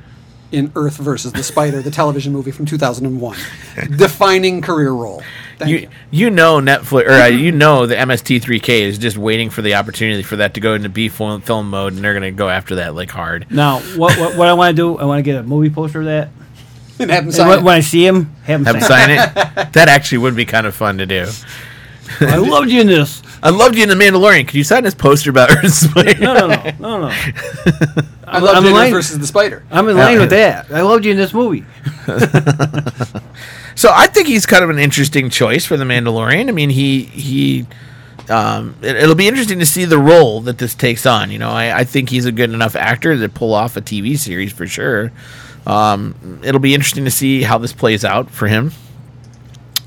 in 0.51 0.71
Earth 0.75 0.97
versus 0.97 1.31
the 1.33 1.41
Spider, 1.43 1.81
the 1.81 1.89
television 1.91 2.31
movie 2.31 2.51
from 2.51 2.65
2001. 2.65 3.37
Defining 3.97 4.61
career 4.61 4.91
role. 4.91 5.23
Thank 5.59 5.71
you. 5.71 5.77
you 5.77 5.89
you 6.11 6.29
know 6.29 6.59
Netflix 6.59 7.07
or 7.07 7.11
uh, 7.11 7.25
you 7.27 7.51
know 7.51 7.85
the 7.85 7.95
MST3K 7.95 8.69
is 8.81 8.97
just 8.97 9.17
waiting 9.17 9.49
for 9.49 9.61
the 9.61 9.75
opportunity 9.75 10.23
for 10.23 10.37
that 10.37 10.53
to 10.55 10.59
go 10.59 10.73
into 10.73 10.89
B 10.89 11.09
film, 11.09 11.41
film 11.41 11.69
mode, 11.69 11.93
and 11.93 12.03
they're 12.03 12.13
gonna 12.13 12.31
go 12.31 12.49
after 12.49 12.75
that 12.75 12.95
like 12.95 13.09
hard. 13.11 13.47
Now, 13.51 13.79
what 13.95 14.17
what, 14.17 14.35
what 14.37 14.47
I 14.47 14.53
want 14.53 14.75
to 14.75 14.81
do, 14.81 14.97
I 14.97 15.05
want 15.05 15.19
to 15.19 15.23
get 15.23 15.35
a 15.37 15.43
movie 15.43 15.69
poster 15.69 15.99
of 15.99 16.05
that. 16.05 16.29
And 16.99 17.09
have 17.09 17.23
him 17.25 17.31
sign 17.31 17.47
when, 17.49 17.59
it. 17.59 17.63
when 17.63 17.75
I 17.75 17.79
see 17.79 18.05
him, 18.05 18.25
have 18.43 18.59
him 18.61 18.65
Have 18.65 18.75
them 18.75 18.83
sign. 18.83 19.17
sign 19.17 19.29
it. 19.57 19.71
That 19.73 19.89
actually 19.89 20.19
would 20.19 20.35
be 20.35 20.45
kind 20.45 20.67
of 20.67 20.75
fun 20.75 20.99
to 20.99 21.07
do. 21.07 21.25
I 22.21 22.35
loved 22.37 22.69
you 22.69 22.81
in 22.81 22.87
this. 22.87 23.23
I 23.41 23.49
loved 23.49 23.75
you 23.75 23.81
in 23.83 23.89
the 23.89 23.95
Mandalorian. 23.95 24.45
Could 24.45 24.53
you 24.55 24.63
sign 24.63 24.83
this 24.83 24.93
poster 24.93 25.31
about 25.31 25.49
Earth 25.49 25.73
Spider? 25.73 26.19
No, 26.19 26.33
no, 26.35 26.47
no, 26.47 26.71
no, 26.79 26.99
no. 27.07 27.11
I 28.27 28.39
love 28.39 28.55
I'm 28.57 28.63
Earth 28.63 28.65
in 28.67 28.73
line- 28.73 28.91
versus 28.91 29.17
the 29.17 29.25
Spider. 29.25 29.63
I'm 29.71 29.89
in 29.89 29.97
line 29.97 30.19
with 30.19 30.29
that. 30.29 30.69
I 30.71 30.81
loved 30.81 31.03
you 31.05 31.11
in 31.11 31.17
this 31.17 31.33
movie. 31.33 31.65
So 33.75 33.89
I 33.93 34.07
think 34.07 34.27
he's 34.27 34.45
kind 34.45 34.63
of 34.63 34.69
an 34.69 34.79
interesting 34.79 35.29
choice 35.29 35.65
for 35.65 35.77
the 35.77 35.85
Mandalorian. 35.85 36.49
I 36.49 36.51
mean, 36.51 36.69
he 36.69 37.03
he. 37.03 37.65
Um, 38.29 38.75
it, 38.81 38.95
it'll 38.95 39.15
be 39.15 39.27
interesting 39.27 39.59
to 39.59 39.65
see 39.65 39.83
the 39.83 39.97
role 39.97 40.39
that 40.41 40.57
this 40.57 40.73
takes 40.75 41.05
on. 41.05 41.29
You 41.29 41.39
know, 41.39 41.49
I, 41.49 41.79
I 41.79 41.83
think 41.83 42.09
he's 42.09 42.25
a 42.25 42.31
good 42.31 42.51
enough 42.51 42.75
actor 42.75 43.17
to 43.17 43.29
pull 43.29 43.53
off 43.53 43.75
a 43.75 43.81
TV 43.81 44.17
series 44.17 44.53
for 44.53 44.65
sure. 44.65 45.11
Um, 45.65 46.39
it'll 46.43 46.61
be 46.61 46.73
interesting 46.73 47.05
to 47.05 47.11
see 47.11 47.43
how 47.43 47.57
this 47.57 47.73
plays 47.73 48.05
out 48.05 48.29
for 48.29 48.47
him. 48.47 48.71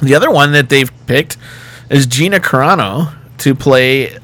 The 0.03 0.14
other 0.14 0.31
one 0.31 0.53
that 0.53 0.68
they've 0.68 0.90
picked 1.07 1.38
is 1.88 2.07
Gina 2.07 2.40
Carano 2.40 3.14
to 3.38 3.55
play 3.55 4.18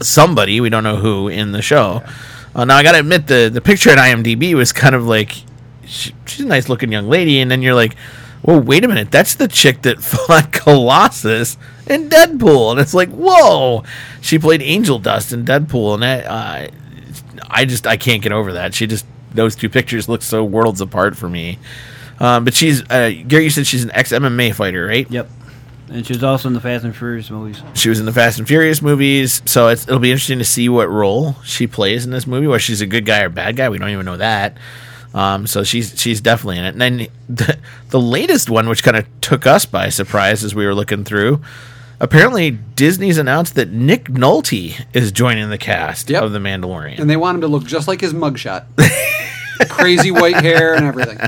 somebody 0.00 0.60
we 0.60 0.68
don't 0.68 0.84
know 0.84 0.96
who 0.96 1.28
in 1.28 1.52
the 1.52 1.62
show. 1.62 2.02
Uh, 2.54 2.64
now 2.64 2.76
I 2.76 2.82
gotta 2.82 3.00
admit 3.00 3.26
the 3.26 3.50
the 3.52 3.60
picture 3.60 3.90
at 3.90 3.98
IMDb 3.98 4.54
was 4.54 4.72
kind 4.72 4.94
of 4.94 5.06
like 5.06 5.42
she, 5.84 6.14
she's 6.26 6.40
a 6.44 6.48
nice 6.48 6.68
looking 6.68 6.92
young 6.92 7.08
lady, 7.08 7.40
and 7.40 7.50
then 7.50 7.62
you're 7.62 7.74
like, 7.74 7.96
well, 8.44 8.60
wait 8.60 8.84
a 8.84 8.88
minute, 8.88 9.10
that's 9.10 9.34
the 9.34 9.48
chick 9.48 9.82
that 9.82 10.00
fought 10.02 10.52
Colossus 10.52 11.56
in 11.86 12.08
Deadpool, 12.08 12.72
and 12.72 12.80
it's 12.80 12.94
like, 12.94 13.08
whoa, 13.10 13.82
she 14.20 14.38
played 14.38 14.62
Angel 14.62 14.98
Dust 14.98 15.32
in 15.32 15.44
Deadpool, 15.44 15.94
and 15.94 16.02
that, 16.02 16.26
uh, 16.26 16.68
I 17.48 17.64
just 17.64 17.86
I 17.86 17.96
can't 17.96 18.22
get 18.22 18.32
over 18.32 18.52
that. 18.54 18.74
She 18.74 18.86
just 18.86 19.06
those 19.32 19.56
two 19.56 19.68
pictures 19.68 20.08
look 20.08 20.22
so 20.22 20.44
worlds 20.44 20.80
apart 20.80 21.16
for 21.16 21.28
me. 21.28 21.58
Um, 22.20 22.44
but 22.44 22.54
she's 22.54 22.82
uh, 22.90 23.10
Gary. 23.26 23.44
You 23.44 23.50
said 23.50 23.66
she's 23.66 23.84
an 23.84 23.90
ex 23.92 24.12
MMA 24.12 24.54
fighter, 24.54 24.86
right? 24.86 25.10
Yep. 25.10 25.28
And 25.88 26.06
she 26.06 26.14
was 26.14 26.24
also 26.24 26.48
in 26.48 26.54
the 26.54 26.60
Fast 26.60 26.84
and 26.84 26.96
Furious 26.96 27.30
movies. 27.30 27.62
She 27.74 27.88
was 27.88 28.00
in 28.00 28.06
the 28.06 28.12
Fast 28.12 28.38
and 28.38 28.48
Furious 28.48 28.80
movies, 28.80 29.42
so 29.44 29.68
it's, 29.68 29.86
it'll 29.86 30.00
be 30.00 30.10
interesting 30.10 30.38
to 30.38 30.44
see 30.44 30.68
what 30.68 30.88
role 30.88 31.36
she 31.44 31.66
plays 31.66 32.06
in 32.06 32.10
this 32.10 32.26
movie. 32.26 32.46
Whether 32.46 32.60
she's 32.60 32.80
a 32.80 32.86
good 32.86 33.04
guy 33.04 33.22
or 33.22 33.28
bad 33.28 33.56
guy, 33.56 33.68
we 33.68 33.78
don't 33.78 33.90
even 33.90 34.06
know 34.06 34.16
that. 34.16 34.56
Um, 35.14 35.46
so 35.46 35.62
she's 35.62 35.98
she's 36.00 36.20
definitely 36.20 36.58
in 36.58 36.64
it. 36.64 36.74
And 36.74 36.80
then 36.80 37.06
the, 37.28 37.56
the 37.90 38.00
latest 38.00 38.50
one, 38.50 38.68
which 38.68 38.82
kind 38.82 38.96
of 38.96 39.06
took 39.20 39.46
us 39.46 39.64
by 39.64 39.88
surprise 39.88 40.42
as 40.44 40.54
we 40.54 40.66
were 40.66 40.74
looking 40.74 41.04
through, 41.04 41.40
apparently 42.00 42.50
Disney's 42.50 43.16
announced 43.16 43.54
that 43.54 43.70
Nick 43.70 44.06
Nolte 44.06 44.84
is 44.92 45.12
joining 45.12 45.50
the 45.50 45.58
cast 45.58 46.10
Yep. 46.10 46.22
of 46.24 46.32
The 46.32 46.40
Mandalorian. 46.40 46.98
And 46.98 47.08
they 47.08 47.16
want 47.16 47.36
him 47.36 47.40
to 47.42 47.48
look 47.48 47.64
just 47.64 47.86
like 47.86 48.00
his 48.00 48.12
mugshot. 48.12 48.64
Crazy 49.68 50.10
white 50.10 50.36
hair 50.42 50.74
and 50.74 50.84
everything. 50.84 51.18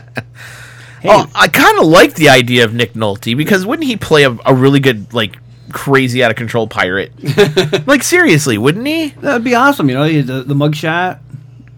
Hey, 1.01 1.09
Oh, 1.11 1.31
I 1.35 1.47
kind 1.47 1.79
of 1.79 1.87
like 1.87 2.15
the 2.15 2.29
idea 2.31 2.65
of 2.65 2.75
Nick 2.75 2.95
Nolte 2.95 3.37
because 3.37 3.65
wouldn't 3.65 3.87
he 3.87 3.97
play 3.97 4.25
a, 4.25 4.37
a 4.45 4.53
really 4.53 4.81
good 4.81 5.15
like 5.15 5.39
crazy 5.71 6.25
out 6.25 6.31
of 6.33 6.37
control 6.37 6.67
pirate? 6.67 7.13
like 7.87 8.03
seriously, 8.03 8.59
wouldn't 8.59 8.87
he? 8.87 9.09
that'd 9.11 9.45
be 9.45 9.55
awesome. 9.55 9.89
You 9.89 9.95
know, 9.95 10.23
the, 10.23 10.43
the 10.43 10.55
mugshot, 10.55 11.21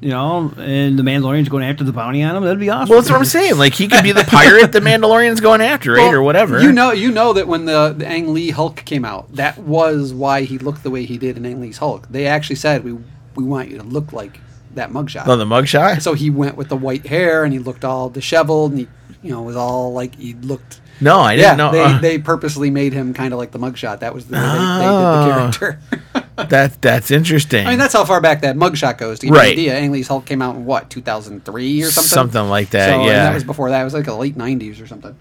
you 0.01 0.11
know, 0.11 0.53
and 0.59 0.99
the 0.99 1.03
Mandalorian's 1.03 1.49
going 1.49 1.65
after 1.65 1.83
the 1.85 1.93
bounty 1.93 2.23
on 2.23 2.37
him. 2.37 2.45
That'd 2.45 2.61
be 2.61 2.71
awesome. 2.71 2.89
Well, 2.91 3.01
that's 3.01 3.11
what 3.11 3.19
I'm 3.19 3.25
saying. 3.25 3.59
Like 3.59 3.75
he 3.75 3.89
could 3.89 4.03
be 4.05 4.13
the 4.13 4.25
pirate 4.25 4.73
the 4.73 4.81
Mandalorian's 4.81 5.41
going 5.41 5.61
after, 5.61 5.93
right, 5.93 6.03
Well, 6.03 6.15
or 6.15 6.23
whatever. 6.23 6.61
You 6.61 6.73
know, 6.73 6.93
you 6.93 7.11
know 7.11 7.33
that 7.33 7.49
when 7.49 7.65
the, 7.65 7.95
the 7.97 8.07
Ang 8.07 8.33
Lee 8.33 8.51
Hulk 8.51 8.77
came 8.85 9.05
out, 9.05 9.33
that 9.35 9.59
was 9.59 10.13
why 10.15 10.43
he 10.43 10.59
looked 10.59 10.83
the 10.83 10.91
way 10.91 11.05
he 11.05 11.19
did 11.19 11.37
in 11.37 11.45
Ang 11.45 11.61
Lee's 11.61 11.79
Hulk. 11.79 12.09
They 12.11 12.27
actually 12.27 12.57
said 12.57 12.85
we 12.85 12.93
we 13.35 13.45
want 13.45 13.71
you 13.71 13.79
to 13.79 13.85
look 13.85 14.13
like 14.13 14.41
that 14.75 14.91
mugshot. 14.91 15.27
on 15.27 15.39
the 15.39 15.45
mugshot. 15.45 16.03
so 16.03 16.15
he 16.15 16.31
went 16.31 16.57
with 16.57 16.69
the 16.69 16.77
white 16.77 17.07
hair 17.07 17.43
and 17.45 17.53
he 17.53 17.59
looked 17.59 17.85
all 17.85 18.09
disheveled 18.11 18.73
and 18.73 18.81
he 18.81 18.89
you 19.23 19.31
know 19.31 19.43
was 19.43 19.57
all 19.57 19.93
like 19.93 20.15
he 20.17 20.35
looked. 20.35 20.81
No, 21.01 21.21
I 21.21 21.37
didn't 21.37 21.57
know. 21.59 21.71
they 21.73 21.83
uh, 21.83 21.99
they 22.01 22.19
purposely 22.19 22.71
made 22.71 22.93
him 22.93 23.15
kind 23.15 23.33
of 23.33 23.39
like 23.39 23.51
the 23.53 23.59
mugshot. 23.59 24.01
That 24.01 24.15
was 24.15 24.27
the 24.27 24.35
way 24.35 24.41
Oh. 24.45 24.79
they, 24.79 24.85
they 24.85 24.91
did 24.91 25.53
the 25.53 25.59
character. 25.59 26.25
that 26.49 26.81
that's 26.81 27.11
interesting. 27.11 27.67
I 27.67 27.71
mean, 27.71 27.79
that's 27.79 27.93
how 27.95 28.05
far 28.05 28.21
back 28.21 28.41
that 28.43 28.57
mugshot 28.57 28.99
goes. 28.99 29.19
To 29.21 29.27
give 29.27 29.35
Right. 29.35 29.57
you 29.57 29.71
an 29.71 29.77
idea, 29.77 29.79
Ang 29.79 29.93
Lee's 29.93 30.09
Hulk 30.09 30.25
came 30.25 30.41
out 30.43 30.57
in 30.57 30.65
what 30.65 30.89
2003 30.91 31.83
or 31.83 31.91
something. 31.91 32.09
Something 32.09 32.49
like 32.49 32.71
that, 32.71 32.91
So, 32.91 33.05
yeah. 33.07 33.25
that 33.25 33.35
was 33.35 33.45
before 33.45 33.71
that. 33.71 33.81
It 33.81 33.85
was 33.85 33.95
like 33.95 34.05
the 34.07 34.15
late 34.15 34.37
90s 34.37 34.81
or 34.83 34.87
something. 34.87 35.17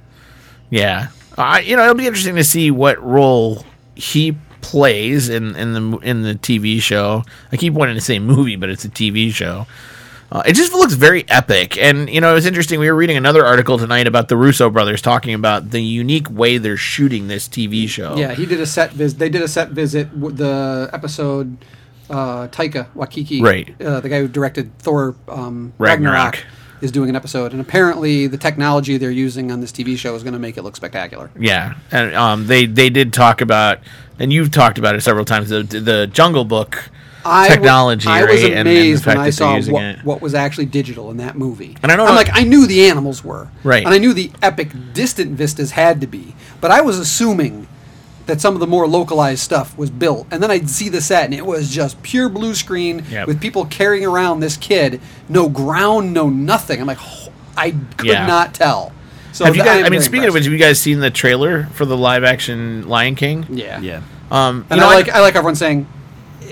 Yeah, 0.69 1.07
uh, 1.37 1.61
you 1.63 1.75
know, 1.75 1.83
it'll 1.83 1.95
be 1.95 2.07
interesting 2.07 2.35
to 2.35 2.43
see 2.43 2.71
what 2.71 3.01
role 3.03 3.63
he 3.95 4.35
plays 4.61 5.29
in 5.29 5.55
in 5.55 5.73
the 5.73 5.97
in 5.99 6.21
the 6.23 6.35
TV 6.35 6.81
show. 6.81 7.23
I 7.51 7.57
keep 7.57 7.73
wanting 7.73 7.95
to 7.95 8.01
say 8.01 8.19
movie, 8.19 8.55
but 8.57 8.69
it's 8.69 8.83
a 8.85 8.89
TV 8.89 9.33
show. 9.33 9.65
Uh, 10.29 10.43
it 10.45 10.53
just 10.55 10.73
looks 10.73 10.93
very 10.93 11.23
epic, 11.29 11.77
and 11.77 12.09
you 12.09 12.19
know, 12.19 12.31
it 12.31 12.33
was 12.33 12.45
interesting. 12.45 12.79
We 12.79 12.89
were 12.91 12.97
reading 12.97 13.15
another 13.15 13.45
article 13.45 13.77
tonight 13.77 14.07
about 14.07 14.27
the 14.27 14.35
Russo 14.35 14.69
brothers 14.69 15.01
talking 15.01 15.33
about 15.33 15.71
the 15.71 15.81
unique 15.81 16.29
way 16.29 16.57
they're 16.57 16.75
shooting 16.75 17.27
this 17.29 17.47
TV 17.47 17.87
show. 17.87 18.17
Yeah, 18.17 18.33
he 18.33 18.45
did 18.45 18.59
a 18.59 18.65
set 18.65 18.91
visit. 18.91 19.19
They 19.19 19.29
did 19.29 19.41
a 19.41 19.47
set 19.47 19.69
visit. 19.69 20.13
with 20.13 20.37
The 20.37 20.89
episode 20.91 21.57
uh, 22.09 22.47
Taika 22.49 22.87
Waititi, 22.93 23.41
Right. 23.41 23.73
Uh, 23.81 23.99
the 24.01 24.09
guy 24.09 24.19
who 24.19 24.27
directed 24.27 24.77
Thor 24.79 25.15
um, 25.29 25.73
Ragnarok. 25.77 26.33
Ragnarok. 26.35 26.45
is 26.81 26.91
doing 26.91 27.09
an 27.09 27.15
episode, 27.15 27.53
and 27.53 27.61
apparently 27.61 28.27
the 28.27 28.37
technology 28.37 28.97
they're 28.97 29.09
using 29.11 29.49
on 29.51 29.61
this 29.61 29.71
TV 29.71 29.97
show 29.97 30.13
is 30.15 30.23
going 30.23 30.33
to 30.33 30.39
make 30.39 30.57
it 30.57 30.61
look 30.63 30.75
spectacular. 30.75 31.31
Yeah, 31.39 31.75
and 31.91 32.13
um, 32.15 32.47
they 32.47 32.65
they 32.65 32.89
did 32.89 33.13
talk 33.13 33.39
about, 33.39 33.79
and 34.19 34.33
you've 34.33 34.51
talked 34.51 34.77
about 34.77 34.93
it 34.95 35.01
several 35.01 35.23
times. 35.25 35.49
The 35.49 35.63
the 35.63 36.07
Jungle 36.07 36.43
Book 36.45 36.89
I 37.27 37.43
w- 37.49 37.55
technology, 37.61 38.07
I 38.07 38.23
right? 38.23 38.31
was 38.33 38.43
and- 38.43 38.53
and 38.53 38.61
amazed 38.67 39.05
when 39.05 39.17
I 39.17 39.29
saw 39.29 39.59
what, 39.61 40.03
what 40.03 40.21
was 40.21 40.33
actually 40.33 40.65
digital 40.65 41.11
in 41.11 41.17
that 41.17 41.37
movie. 41.37 41.77
And 41.83 41.91
I 41.91 41.95
don't 41.95 42.07
I'm 42.07 42.13
know- 42.13 42.17
like, 42.19 42.29
I 42.33 42.43
knew 42.43 42.65
the 42.67 42.89
animals 42.89 43.23
were 43.23 43.49
Right. 43.63 43.83
and 43.85 43.93
I 43.93 43.97
knew 43.97 44.13
the 44.13 44.31
epic 44.41 44.69
distant 44.93 45.31
vistas 45.37 45.71
had 45.71 46.01
to 46.01 46.07
be, 46.07 46.35
but 46.61 46.71
I 46.71 46.81
was 46.81 46.97
assuming 46.99 47.67
that 48.25 48.41
some 48.41 48.53
of 48.53 48.59
the 48.59 48.67
more 48.67 48.87
localized 48.87 49.39
stuff 49.39 49.77
was 49.77 49.89
built, 49.89 50.27
and 50.31 50.43
then 50.43 50.51
I'd 50.51 50.69
see 50.69 50.89
the 50.89 50.99
set, 50.99 51.25
and 51.25 51.33
it 51.33 51.45
was 51.45 51.69
just 51.69 52.01
pure 52.03 52.27
blue 52.27 52.53
screen 52.55 53.03
Yep. 53.09 53.27
with 53.27 53.39
people 53.39 53.63
carrying 53.65 54.05
around 54.05 54.41
this 54.41 54.57
kid, 54.57 54.99
no 55.29 55.47
ground, 55.47 56.13
no 56.13 56.29
nothing. 56.29 56.81
I'm 56.81 56.87
like, 56.87 56.97
"Oh, 57.01 57.29
I 57.55 57.73
could 57.95 58.07
Yeah. 58.07 58.25
not 58.27 58.53
tell. 58.53 58.91
So 59.31 59.45
have 59.45 59.55
you 59.55 59.63
guys? 59.63 59.77
am 59.79 59.85
I 59.85 59.89
mean, 59.89 59.99
very 59.99 60.03
speaking 60.03 60.27
of 60.27 60.33
which, 60.33 60.43
have 60.43 60.51
you 60.51 60.59
guys 60.59 60.79
seen 60.79 60.99
the 60.99 61.09
trailer 61.11 61.69
for 61.73 61.85
the 61.85 61.95
live 61.95 62.23
action 62.25 62.87
Lion 62.89 63.15
King? 63.15 63.45
yeah, 63.49 63.79
Yeah. 63.79 63.99
Um, 64.29 64.57
you 64.57 64.65
And 64.71 64.79
know, 64.81 64.89
I 64.89 64.95
like 64.95 65.09
I 65.09 65.21
like 65.21 65.35
everyone 65.35 65.55
saying 65.55 65.85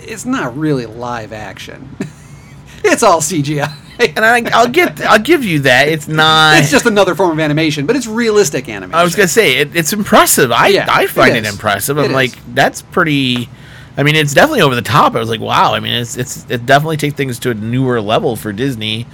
it's 0.07 0.25
not 0.25 0.57
really 0.57 0.85
live 0.85 1.33
action. 1.33 1.95
it's 2.83 3.03
all 3.03 3.21
CGI. 3.21 3.71
and 4.15 4.25
I, 4.25 4.41
I'll 4.53 4.67
get, 4.69 4.99
I'll 5.01 5.19
give 5.19 5.43
you 5.45 5.59
that. 5.61 5.87
It's 5.87 6.07
not. 6.07 6.57
it's 6.57 6.71
just 6.71 6.85
another 6.85 7.15
form 7.15 7.31
of 7.31 7.39
animation, 7.39 7.85
but 7.85 7.95
it's 7.95 8.07
realistic 8.07 8.67
animation. 8.67 8.93
I 8.95 9.03
was 9.03 9.15
gonna 9.15 9.27
say 9.27 9.57
it, 9.59 9.75
it's 9.75 9.93
impressive. 9.93 10.51
I 10.51 10.67
Yeah, 10.67 10.87
I 10.89 11.07
find 11.07 11.31
it 11.35 11.37
it, 11.39 11.45
is. 11.45 11.53
impressive. 11.53 11.97
I'm 11.97 12.05
is. 12.05 12.11
like 12.11 12.31
that's 12.53 12.81
pretty. 12.81 13.49
I 13.97 14.03
mean, 14.03 14.17
it's 14.17 14.33
definitely 14.33 14.61
over 14.61 14.75
the 14.75 14.81
top. 14.81 15.15
I 15.15 15.19
was 15.19 15.29
like, 15.29 15.39
wow. 15.39 15.73
I 15.73 15.79
mean, 15.79 15.93
it's 15.93 16.17
it's 16.17 16.45
it 16.49 16.65
definitely 16.65 16.97
takes 16.97 17.15
things 17.15 17.39
to 17.39 17.51
a 17.51 17.53
newer 17.53 18.01
level 18.01 18.35
for 18.35 18.51
Disney. 18.51 19.07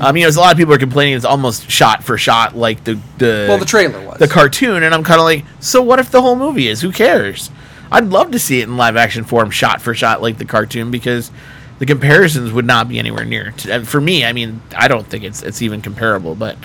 I 0.00 0.12
mean, 0.12 0.20
you 0.20 0.22
there's 0.26 0.36
a 0.36 0.40
lot 0.40 0.52
of 0.52 0.58
people 0.58 0.72
are 0.72 0.78
complaining 0.78 1.14
it's 1.14 1.24
almost 1.24 1.68
shot 1.68 2.04
for 2.04 2.16
shot 2.16 2.56
like 2.56 2.84
the 2.84 3.00
the 3.18 3.46
Well, 3.48 3.58
the 3.58 3.64
trailer 3.64 4.00
was. 4.06 4.18
the 4.20 4.28
cartoon, 4.28 4.84
and 4.84 4.94
I'm 4.94 5.02
kind 5.02 5.18
of 5.18 5.24
like, 5.24 5.44
so 5.58 5.82
what 5.82 5.98
if 5.98 6.12
the 6.12 6.22
whole 6.22 6.36
movie 6.36 6.68
is? 6.68 6.80
Who 6.80 6.92
cares? 6.92 7.50
I'd 7.90 8.06
love 8.06 8.32
to 8.32 8.38
see 8.38 8.60
it 8.60 8.68
in 8.68 8.76
live 8.76 8.96
action 8.96 9.24
form, 9.24 9.50
shot 9.50 9.80
for 9.80 9.94
shot 9.94 10.22
like 10.22 10.38
the 10.38 10.44
cartoon, 10.44 10.90
because 10.90 11.30
the 11.78 11.86
comparisons 11.86 12.52
would 12.52 12.66
not 12.66 12.88
be 12.88 12.98
anywhere 12.98 13.24
near. 13.24 13.52
To, 13.52 13.84
for 13.84 14.00
me, 14.00 14.24
I 14.24 14.32
mean, 14.32 14.62
I 14.76 14.88
don't 14.88 15.06
think 15.06 15.24
it's 15.24 15.42
it's 15.42 15.62
even 15.62 15.82
comparable, 15.82 16.34
but. 16.34 16.56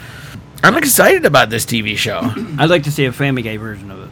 I'm 0.66 0.78
excited 0.78 1.26
about 1.26 1.50
this 1.50 1.66
TV 1.66 1.98
show. 1.98 2.22
I'd 2.58 2.70
like 2.70 2.84
to 2.84 2.92
see 2.92 3.04
a 3.04 3.12
Family 3.12 3.42
Guy 3.42 3.58
version 3.58 3.92
of 3.92 4.10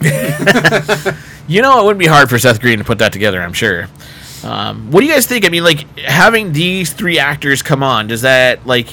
it. 0.00 1.14
You 1.46 1.60
know, 1.60 1.80
it 1.80 1.84
wouldn't 1.84 2.00
be 2.00 2.06
hard 2.06 2.30
for 2.30 2.38
Seth 2.38 2.60
Green 2.60 2.78
to 2.78 2.84
put 2.84 2.98
that 2.98 3.12
together. 3.12 3.40
I'm 3.40 3.52
sure. 3.52 3.88
Um, 4.42 4.90
what 4.90 5.00
do 5.00 5.06
you 5.06 5.12
guys 5.12 5.26
think? 5.26 5.44
I 5.44 5.48
mean, 5.48 5.64
like 5.64 5.98
having 5.98 6.52
these 6.52 6.92
three 6.92 7.18
actors 7.18 7.62
come 7.62 7.82
on, 7.82 8.06
does 8.06 8.22
that 8.22 8.66
like 8.66 8.88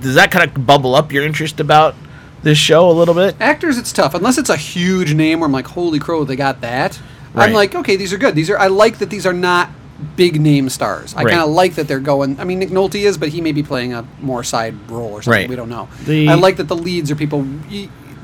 does 0.00 0.14
that 0.14 0.30
kind 0.30 0.48
of 0.48 0.66
bubble 0.66 0.94
up 0.94 1.12
your 1.12 1.24
interest 1.24 1.60
about 1.60 1.94
this 2.42 2.58
show 2.58 2.90
a 2.90 2.92
little 2.92 3.14
bit? 3.14 3.36
Actors, 3.40 3.78
it's 3.78 3.92
tough 3.92 4.14
unless 4.14 4.38
it's 4.38 4.50
a 4.50 4.56
huge 4.56 5.14
name 5.14 5.40
where 5.40 5.46
I'm 5.46 5.52
like, 5.52 5.66
holy 5.68 5.98
crow, 5.98 6.24
they 6.24 6.36
got 6.36 6.60
that. 6.62 7.00
Right. 7.32 7.48
I'm 7.48 7.54
like, 7.54 7.74
okay, 7.74 7.96
these 7.96 8.12
are 8.12 8.18
good. 8.18 8.34
These 8.34 8.50
are 8.50 8.58
I 8.58 8.66
like 8.68 8.98
that 8.98 9.10
these 9.10 9.26
are 9.26 9.32
not 9.32 9.70
big 10.16 10.40
name 10.40 10.68
stars. 10.70 11.14
I 11.14 11.22
Right. 11.24 11.30
kind 11.32 11.42
of 11.42 11.50
like 11.50 11.74
that 11.74 11.86
they're 11.86 12.00
going. 12.00 12.40
I 12.40 12.44
mean, 12.44 12.58
Nick 12.58 12.70
Nolte 12.70 12.96
is, 13.04 13.18
but 13.18 13.28
he 13.28 13.40
may 13.40 13.52
be 13.52 13.62
playing 13.62 13.92
a 13.92 14.04
more 14.20 14.42
side 14.42 14.74
role 14.90 15.12
or 15.12 15.22
something. 15.22 15.42
Right. 15.42 15.48
We 15.48 15.56
don't 15.56 15.68
know. 15.68 15.88
The- 16.06 16.28
I 16.28 16.34
like 16.34 16.56
that 16.56 16.68
the 16.68 16.76
leads 16.76 17.10
are 17.10 17.16
people 17.16 17.46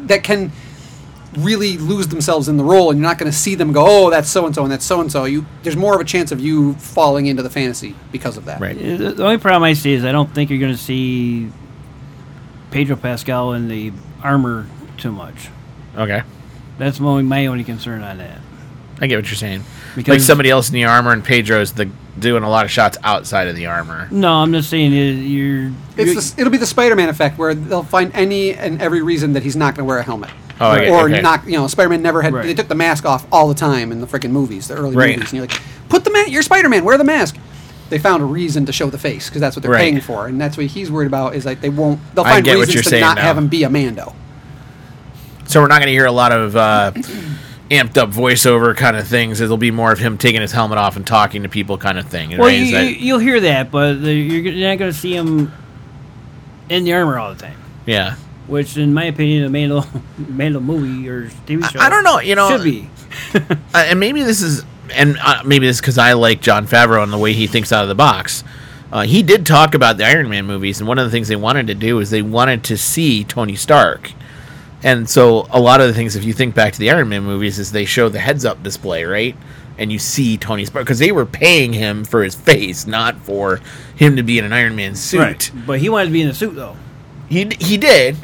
that 0.06 0.22
can 0.24 0.50
really 1.36 1.76
lose 1.76 2.08
themselves 2.08 2.48
in 2.48 2.56
the 2.56 2.64
role, 2.64 2.90
and 2.90 2.98
you're 2.98 3.06
not 3.06 3.18
going 3.18 3.30
to 3.30 3.36
see 3.36 3.54
them 3.54 3.70
go, 3.72 3.84
oh, 3.86 4.08
that's 4.10 4.30
so 4.30 4.46
and 4.46 4.54
so 4.54 4.62
and 4.62 4.72
that's 4.72 4.86
so 4.86 5.02
and 5.02 5.12
so. 5.12 5.24
You 5.24 5.44
there's 5.62 5.76
more 5.76 5.94
of 5.94 6.00
a 6.00 6.04
chance 6.04 6.32
of 6.32 6.40
you 6.40 6.72
falling 6.74 7.26
into 7.26 7.42
the 7.42 7.50
fantasy 7.50 7.94
because 8.10 8.38
of 8.38 8.46
that. 8.46 8.58
Right. 8.58 8.76
Uh, 8.76 8.96
The 8.96 9.10
the 9.12 9.24
only 9.24 9.36
problem 9.38 9.62
I 9.62 9.74
see 9.74 9.92
is 9.92 10.04
I 10.04 10.12
don't 10.12 10.32
think 10.34 10.48
you're 10.48 10.58
going 10.60 10.72
to 10.72 10.78
see 10.82 11.50
Pedro 12.70 12.96
Pascal 12.96 13.52
in 13.52 13.68
the 13.68 13.92
armor 14.26 14.66
too 14.98 15.12
much. 15.12 15.48
Okay, 15.96 16.22
That's 16.78 17.00
my 17.00 17.08
only, 17.08 17.22
my 17.22 17.46
only 17.46 17.64
concern 17.64 18.02
on 18.02 18.18
that. 18.18 18.40
I 19.00 19.06
get 19.06 19.16
what 19.16 19.26
you're 19.26 19.34
saying. 19.36 19.60
like 19.60 20.04
Because- 20.04 20.26
somebody 20.26 20.50
else 20.50 20.68
in 20.68 20.74
the 20.74 20.84
armor, 20.84 21.12
and 21.12 21.24
Pedro's 21.24 21.72
the 21.72 21.88
doing 22.18 22.42
a 22.42 22.48
lot 22.48 22.64
of 22.64 22.70
shots 22.70 22.96
outside 23.04 23.46
of 23.46 23.56
the 23.56 23.66
armor. 23.66 24.08
No, 24.10 24.32
I'm 24.32 24.52
just 24.52 24.70
saying 24.70 24.92
uh, 24.92 25.20
you're. 25.20 25.66
It's 25.96 26.12
you're- 26.12 26.14
the, 26.14 26.34
it'll 26.38 26.50
be 26.50 26.58
the 26.58 26.66
Spider-Man 26.66 27.08
effect 27.08 27.38
where 27.38 27.54
they'll 27.54 27.82
find 27.82 28.10
any 28.14 28.54
and 28.54 28.80
every 28.82 29.02
reason 29.02 29.34
that 29.34 29.42
he's 29.42 29.56
not 29.56 29.74
going 29.74 29.84
to 29.86 29.88
wear 29.88 29.98
a 29.98 30.02
helmet. 30.02 30.30
Oh, 30.60 30.70
I 30.70 30.78
get- 30.80 30.88
or 30.90 31.04
okay. 31.10 31.20
not, 31.20 31.46
you 31.46 31.52
know, 31.52 31.66
Spider-Man 31.66 32.00
never 32.02 32.22
had. 32.22 32.32
Right. 32.32 32.46
They 32.46 32.54
took 32.54 32.68
the 32.68 32.74
mask 32.74 33.04
off 33.04 33.26
all 33.30 33.48
the 33.48 33.54
time 33.54 33.92
in 33.92 34.00
the 34.00 34.06
freaking 34.06 34.30
movies, 34.30 34.68
the 34.68 34.74
early 34.74 34.96
Right. 34.96 35.16
movies, 35.16 35.30
and 35.32 35.38
you're 35.38 35.46
like, 35.46 35.60
put 35.90 36.04
the 36.04 36.10
mask. 36.10 36.30
You're 36.30 36.42
Spider-Man. 36.42 36.84
Wear 36.84 36.96
the 36.98 37.04
mask. 37.04 37.36
They 37.88 37.98
found 37.98 38.22
a 38.22 38.26
reason 38.26 38.66
to 38.66 38.72
show 38.72 38.90
the 38.90 38.98
face 38.98 39.28
because 39.28 39.40
that's 39.40 39.54
what 39.56 39.62
they're 39.62 39.70
Right. 39.70 39.80
paying 39.92 40.00
for, 40.00 40.26
and 40.26 40.40
that's 40.40 40.56
what 40.56 40.66
he's 40.66 40.90
worried 40.90 41.06
about. 41.06 41.34
Is 41.36 41.46
like 41.46 41.60
they 41.60 41.68
won't. 41.68 42.00
They'll 42.14 42.24
find 42.24 42.44
get 42.44 42.56
what 42.56 42.66
reasons 42.66 42.74
you're 42.74 42.82
to 42.82 42.88
saying 42.90 43.00
not 43.02 43.16
now. 43.16 43.22
have 43.22 43.38
him 43.38 43.48
be 43.48 43.62
a 43.64 43.70
Mando. 43.70 44.14
So 45.46 45.60
we're 45.60 45.68
not 45.68 45.76
going 45.78 45.86
to 45.86 45.92
hear 45.92 46.06
a 46.06 46.12
lot 46.12 46.32
of 46.32 46.56
uh, 46.56 46.90
amped 47.70 47.96
up 47.96 48.10
voiceover 48.10 48.76
kind 48.76 48.96
of 48.96 49.06
things. 49.06 49.40
It'll 49.40 49.56
be 49.56 49.70
more 49.70 49.92
of 49.92 49.98
him 50.00 50.18
taking 50.18 50.40
his 50.40 50.50
helmet 50.50 50.78
off 50.78 50.96
and 50.96 51.06
talking 51.06 51.44
to 51.44 51.48
people 51.48 51.78
kind 51.78 51.98
of 51.98 52.06
thing. 52.08 52.30
well, 52.30 52.48
right? 52.48 52.58
you, 52.58 52.72
that, 52.72 52.96
you'll 53.00 53.18
hear 53.20 53.38
that, 53.40 53.70
but 53.70 54.02
the, 54.02 54.12
you're, 54.12 54.68
not 54.68 54.78
going 54.78 54.90
to 54.90 54.98
see 54.98 55.14
him 55.14 55.52
in 56.68 56.82
the 56.82 56.92
armor 56.94 57.18
all 57.18 57.32
the 57.32 57.40
time. 57.40 57.58
yeah. 57.86 58.16
Which, 58.48 58.76
in 58.76 58.94
my 58.94 59.04
opinion, 59.06 59.42
a 59.44 59.48
Mando, 59.50 59.84
Mando 60.18 60.60
movie 60.60 61.08
or 61.08 61.28
TV 61.46 61.64
show. 61.68 61.80
I 61.80 61.88
don't 61.90 62.04
know, 62.04 62.20
you 62.20 62.34
know- 62.36 62.48
should 62.48 62.62
be. 62.64 62.88
uh, 63.34 63.46
and 63.74 63.98
maybe 64.00 64.22
this 64.22 64.40
is, 64.42 64.64
and 64.92 65.16
uh, 65.22 65.42
maybe 65.44 65.66
this 65.66 65.80
because 65.80 65.98
I 65.98 66.12
like 66.14 66.40
Jon 66.40 66.66
Favreau 66.66 67.02
and 67.02 67.12
the 67.12 67.18
way 67.18 67.32
he 67.32 67.46
thinks 67.46 67.72
out 67.72 67.82
of 67.82 67.88
the 67.88 67.94
box. 67.94 68.44
Uh, 68.92 69.02
he 69.02 69.22
did 69.22 69.44
talk 69.44 69.74
about 69.74 69.96
the 69.96 70.04
Iron 70.04 70.28
Man 70.28 70.46
movies, 70.46 70.78
and 70.78 70.88
one 70.88 70.98
of 70.98 71.04
the 71.04 71.10
things 71.10 71.28
they 71.28 71.36
wanted 71.36 71.66
to 71.66 71.74
do 71.74 71.98
is 71.98 72.10
they 72.10 72.22
wanted 72.22 72.64
to 72.64 72.78
see 72.78 73.24
Tony 73.24 73.56
Stark. 73.56 74.12
And 74.82 75.08
so, 75.08 75.46
a 75.50 75.60
lot 75.60 75.80
of 75.80 75.88
the 75.88 75.94
things, 75.94 76.14
if 76.14 76.24
you 76.24 76.32
think 76.32 76.54
back 76.54 76.72
to 76.74 76.78
the 76.78 76.90
Iron 76.90 77.08
Man 77.08 77.24
movies, 77.24 77.58
is 77.58 77.72
they 77.72 77.84
show 77.84 78.08
the 78.08 78.20
heads 78.20 78.44
up 78.44 78.62
display, 78.62 79.04
right? 79.04 79.36
And 79.78 79.90
you 79.90 79.98
see 79.98 80.36
Tony 80.38 80.64
Stark 80.64 80.84
because 80.84 80.98
they 81.00 81.12
were 81.12 81.26
paying 81.26 81.72
him 81.72 82.04
for 82.04 82.22
his 82.22 82.34
face, 82.34 82.86
not 82.86 83.16
for 83.16 83.60
him 83.96 84.16
to 84.16 84.22
be 84.22 84.38
in 84.38 84.44
an 84.44 84.52
Iron 84.52 84.76
Man 84.76 84.94
suit. 84.94 85.18
But 85.66 85.80
he 85.80 85.88
wanted 85.88 86.06
to 86.06 86.12
be 86.12 86.22
in 86.22 86.28
a 86.28 86.34
suit, 86.34 86.54
though. 86.54 86.76
He 87.28 87.48
he 87.58 87.76
did, 87.76 88.16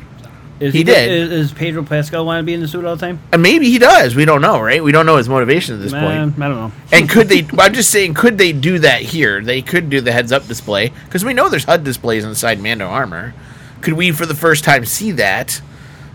Is 0.62 0.72
He 0.72 0.84
did. 0.84 1.10
Is, 1.10 1.30
is 1.32 1.52
Pedro 1.52 1.82
Pascal 1.82 2.24
want 2.24 2.40
to 2.40 2.44
be 2.44 2.54
in 2.54 2.60
the 2.60 2.68
suit 2.68 2.84
all 2.84 2.94
the 2.94 3.04
time? 3.04 3.18
and 3.32 3.42
maybe 3.42 3.68
he 3.68 3.78
does. 3.78 4.14
We 4.14 4.24
don't 4.24 4.40
know, 4.40 4.60
right? 4.60 4.82
We 4.82 4.92
don't 4.92 5.06
know 5.06 5.16
his 5.16 5.28
motivation 5.28 5.74
at 5.74 5.80
this 5.80 5.92
point. 5.92 6.04
I 6.04 6.16
don't 6.16 6.38
know. 6.38 6.72
And 6.92 7.08
could 7.08 7.28
they? 7.28 7.46
I'm 7.58 7.74
just 7.74 7.90
saying, 7.90 8.14
could 8.14 8.38
they 8.38 8.52
do 8.52 8.78
that 8.78 9.02
here? 9.02 9.42
They 9.42 9.60
could 9.60 9.90
do 9.90 10.00
the 10.00 10.12
heads-up 10.12 10.46
display 10.46 10.92
because 11.06 11.24
we 11.24 11.34
know 11.34 11.48
there's 11.48 11.64
HUD 11.64 11.82
displays 11.82 12.24
inside 12.24 12.60
Mando 12.60 12.86
armor. 12.86 13.34
Could 13.80 13.94
we, 13.94 14.12
for 14.12 14.26
the 14.26 14.34
first 14.34 14.62
time, 14.62 14.84
see 14.84 15.10
that 15.12 15.60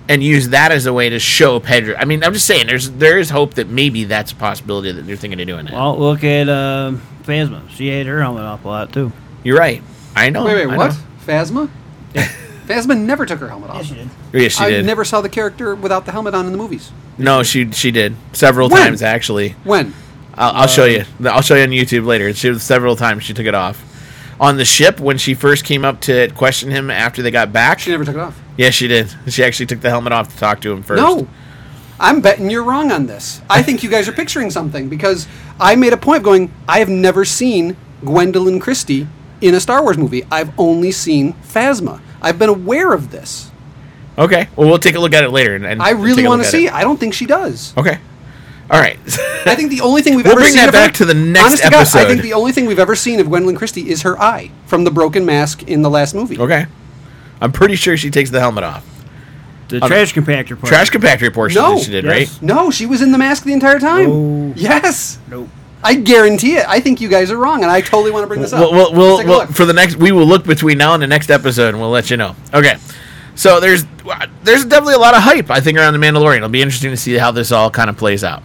and 0.07 0.23
use 0.23 0.47
that 0.49 0.71
as 0.71 0.85
a 0.85 0.93
way 0.93 1.09
to 1.09 1.19
show 1.19 1.59
Pedro? 1.59 1.95
I 1.97 2.05
mean, 2.05 2.23
I'm 2.23 2.31
just 2.31 2.45
saying, 2.45 2.67
there's 2.67 2.89
there 2.91 3.19
is 3.19 3.29
hope 3.29 3.55
that 3.55 3.67
maybe 3.67 4.05
that's 4.05 4.31
a 4.31 4.35
possibility 4.35 4.93
that 4.93 5.01
they're 5.01 5.17
thinking 5.17 5.41
of 5.41 5.47
doing 5.47 5.65
that. 5.65 5.73
Well, 5.73 5.99
look 5.99 6.23
at 6.23 6.47
uh, 6.47 6.93
Phasma. 7.23 7.69
She 7.69 7.89
had 7.89 8.05
her 8.05 8.21
helmet 8.21 8.43
off 8.43 8.63
a 8.63 8.67
lot, 8.69 8.93
too. 8.93 9.11
You're 9.43 9.57
right. 9.57 9.83
I 10.15 10.29
know. 10.29 10.45
wait, 10.45 10.55
wait, 10.55 10.73
I 10.73 10.77
what? 10.77 10.93
know. 10.93 10.97
Phasma? 11.25 11.69
Phasma 12.67 12.97
never 12.97 13.25
took 13.25 13.39
her 13.39 13.47
helmet 13.47 13.69
off. 13.69 13.87
did. 13.87 14.07
Oh, 14.33 14.37
yes, 14.37 14.53
she 14.57 14.63
I 14.63 14.69
did. 14.69 14.85
never 14.85 15.03
saw 15.05 15.21
the 15.21 15.29
character 15.29 15.73
without 15.73 16.05
the 16.05 16.11
helmet 16.11 16.35
on 16.35 16.45
in 16.45 16.51
the 16.51 16.57
movies. 16.57 16.91
no, 17.17 17.41
she 17.43 17.71
she 17.71 17.91
did 17.91 18.15
several 18.33 18.69
When? 18.69 18.81
times 18.81 19.01
actually. 19.01 19.51
When? 19.63 19.93
I'll, 20.35 20.51
I'll 20.61 20.67
show 20.67 20.83
uh, 20.83 20.87
you. 20.87 21.05
I'll 21.25 21.41
show 21.41 21.55
you 21.55 21.63
on 21.63 21.69
YouTube 21.69 22.05
later. 22.05 22.33
She 22.33 22.53
several 22.59 22.95
times 22.95 23.23
she 23.23 23.33
took 23.33 23.45
it 23.47 23.55
off 23.55 23.83
on 24.39 24.57
the 24.57 24.65
ship 24.65 24.99
when 24.99 25.17
she 25.17 25.33
first 25.33 25.65
came 25.65 25.83
up 25.83 25.99
to 26.01 26.29
question 26.35 26.69
him 26.69 26.91
after 26.91 27.21
they 27.21 27.31
got 27.31 27.51
back. 27.51 27.79
She 27.79 27.89
never 27.89 28.05
took 28.05 28.15
it 28.15 28.19
off. 28.21 28.39
Yes, 28.57 28.73
she 28.73 28.87
did. 28.87 29.13
She 29.29 29.43
actually 29.43 29.65
took 29.65 29.81
the 29.81 29.89
helmet 29.89 30.13
off 30.13 30.29
to 30.31 30.37
talk 30.37 30.61
to 30.61 30.71
him 30.71 30.83
first. 30.83 31.01
No. 31.01 31.27
I'm 31.99 32.21
betting 32.21 32.51
you're 32.51 32.63
wrong 32.63 32.91
on 32.91 33.07
this. 33.07 33.41
I 33.49 33.63
think 33.63 33.81
you 33.81 33.89
guys 33.89 34.07
are 34.07 34.11
picturing 34.11 34.51
something 34.51 34.87
because 34.87 35.27
I 35.59 35.75
made 35.75 35.93
a 35.93 35.97
point 35.97 36.17
of 36.17 36.23
going, 36.23 36.51
I 36.67 36.77
have 36.79 36.89
never 36.89 37.25
seen 37.25 37.75
Gwendoline 38.03 38.61
Christie 38.61 39.07
in 39.41 39.55
a 39.55 39.59
Star 39.59 39.81
Wars 39.81 39.97
movie. 39.97 40.23
I've 40.31 40.51
only 40.59 40.91
seen 40.91 41.33
Phasma. 41.33 41.99
I've 42.21 42.39
been 42.39 42.49
aware 42.49 42.93
of 42.93 43.11
this. 43.11 43.51
Okay. 44.17 44.47
Well, 44.55 44.67
we'll 44.67 44.79
take 44.79 44.95
a 44.95 44.99
look 44.99 45.13
at 45.13 45.23
it 45.23 45.29
later. 45.29 45.55
And, 45.55 45.65
and 45.65 45.81
I 45.81 45.91
really 45.91 46.27
want 46.27 46.43
to 46.43 46.49
see 46.49 46.65
it. 46.65 46.69
it. 46.69 46.73
I 46.73 46.81
don't 46.83 46.99
think 46.99 47.13
she 47.13 47.25
does. 47.25 47.73
Okay. 47.77 47.99
All 48.69 48.79
right. 48.79 48.97
I 49.45 49.55
think 49.55 49.69
the 49.69 49.81
only 49.81 50.01
thing 50.01 50.15
we've 50.15 50.25
We'll 50.25 50.33
ever 50.33 50.41
bring 50.41 50.53
seen 50.53 50.57
that 50.65 50.69
of 50.69 50.75
her- 50.75 50.87
back 50.87 50.93
to 50.95 51.05
the 51.05 51.13
next 51.13 51.45
honest 51.45 51.63
to 51.63 51.69
God, 51.69 51.95
I 51.95 52.05
think 52.05 52.21
the 52.21 52.33
only 52.33 52.51
thing 52.51 52.65
we've 52.65 52.79
ever 52.79 52.95
seen 52.95 53.19
of 53.19 53.27
Gwendoline 53.27 53.55
Christie 53.57 53.89
is 53.89 54.01
her 54.01 54.19
eye 54.19 54.51
from 54.65 54.83
the 54.83 54.91
broken 54.91 55.25
mask 55.25 55.63
in 55.63 55.81
the 55.83 55.89
last 55.89 56.15
movie. 56.15 56.39
okay. 56.39 56.65
I'm 57.39 57.51
pretty 57.51 57.75
sure 57.75 57.95
she 57.95 58.09
takes 58.09 58.31
the 58.31 58.39
helmet 58.39 58.63
off. 58.63 58.83
The 59.67 59.77
Okay. 59.77 59.87
trash 59.87 60.13
compactor 60.13 60.59
part. 60.59 60.65
Trash 60.65 60.89
compactor 60.89 61.31
portion 61.31 61.61
No. 61.61 61.75
that 61.75 61.83
she 61.83 61.91
did, 61.91 62.03
Yes. 62.05 62.11
right? 62.13 62.41
No, 62.41 62.71
she 62.71 62.85
was 62.87 63.01
in 63.03 63.11
the 63.11 63.17
mask 63.19 63.43
the 63.43 63.53
entire 63.53 63.79
time. 63.79 64.09
No. 64.49 64.53
Yes. 64.55 65.19
Nope. 65.29 65.47
I 65.87 65.95
guarantee 65.95 66.57
it. 66.57 66.65
I 66.67 66.79
think 66.81 66.99
you 66.99 67.07
guys 67.07 67.31
are 67.31 67.37
wrong, 67.37 67.63
and 67.63 67.71
I 67.71 67.79
totally 67.81 68.11
want 68.11 68.23
to 68.23 68.27
bring 68.27 68.41
this 68.41 68.51
up. 68.53 68.59
We'll, 68.59 68.71
we'll, 68.71 68.93
we'll, 68.93 69.07
Let's 69.15 69.19
take 69.21 69.27
a 69.27 69.29
we'll- 69.29 69.47
for 69.47 69.65
the 69.65 69.73
next, 69.73 69.95
we 69.95 70.11
will 70.11 70.25
look 70.25 70.43
between 70.45 70.77
now 70.77 70.93
and 70.93 71.01
the 71.01 71.07
next 71.07 71.29
episode, 71.31 71.69
and 71.69 71.79
we'll 71.79 71.89
let 71.89 72.09
you 72.11 72.17
know. 72.17 72.35
Okay, 72.53 72.75
so 73.35 73.59
there's 73.59 73.85
there's 74.43 74.65
definitely 74.65 74.95
a 74.95 74.99
lot 74.99 75.15
of 75.15 75.21
hype 75.23 75.49
I 75.49 75.59
think 75.61 75.77
around 75.77 75.93
the 75.93 75.99
Mandalorian. 76.05 76.37
It'll 76.37 76.49
be 76.49 76.61
interesting 76.61 76.91
to 76.91 76.97
see 76.97 77.13
how 77.15 77.31
this 77.31 77.51
all 77.51 77.69
kind 77.71 77.89
of 77.89 77.97
plays 77.97 78.23
out. 78.23 78.43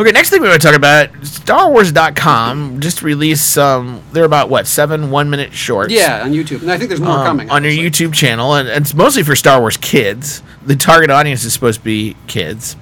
Okay, 0.00 0.10
next 0.10 0.30
thing 0.30 0.42
we 0.42 0.48
want 0.48 0.60
to 0.60 0.66
talk 0.66 0.76
about 0.76 1.12
StarWars.com 1.22 2.80
just 2.80 3.02
released 3.02 3.48
some. 3.52 4.02
They're 4.12 4.24
about 4.24 4.48
what 4.48 4.66
seven 4.66 5.10
one 5.10 5.30
minute 5.30 5.52
shorts. 5.52 5.92
yeah, 5.92 6.22
on 6.24 6.32
YouTube, 6.32 6.62
and 6.62 6.70
I 6.72 6.78
think 6.78 6.88
there's 6.88 7.00
more 7.00 7.18
um, 7.18 7.26
coming 7.26 7.50
on 7.50 7.62
your. 7.62 7.72
YouTube 7.72 8.12
channel, 8.14 8.54
and, 8.54 8.68
and 8.68 8.84
it's 8.84 8.94
mostly 8.94 9.22
for 9.22 9.36
Star 9.36 9.60
Wars 9.60 9.76
kids. 9.76 10.42
The 10.66 10.74
target 10.76 11.10
audience 11.10 11.44
is 11.44 11.52
supposed 11.52 11.80
to 11.80 11.84
be 11.84 12.16
kids, 12.26 12.76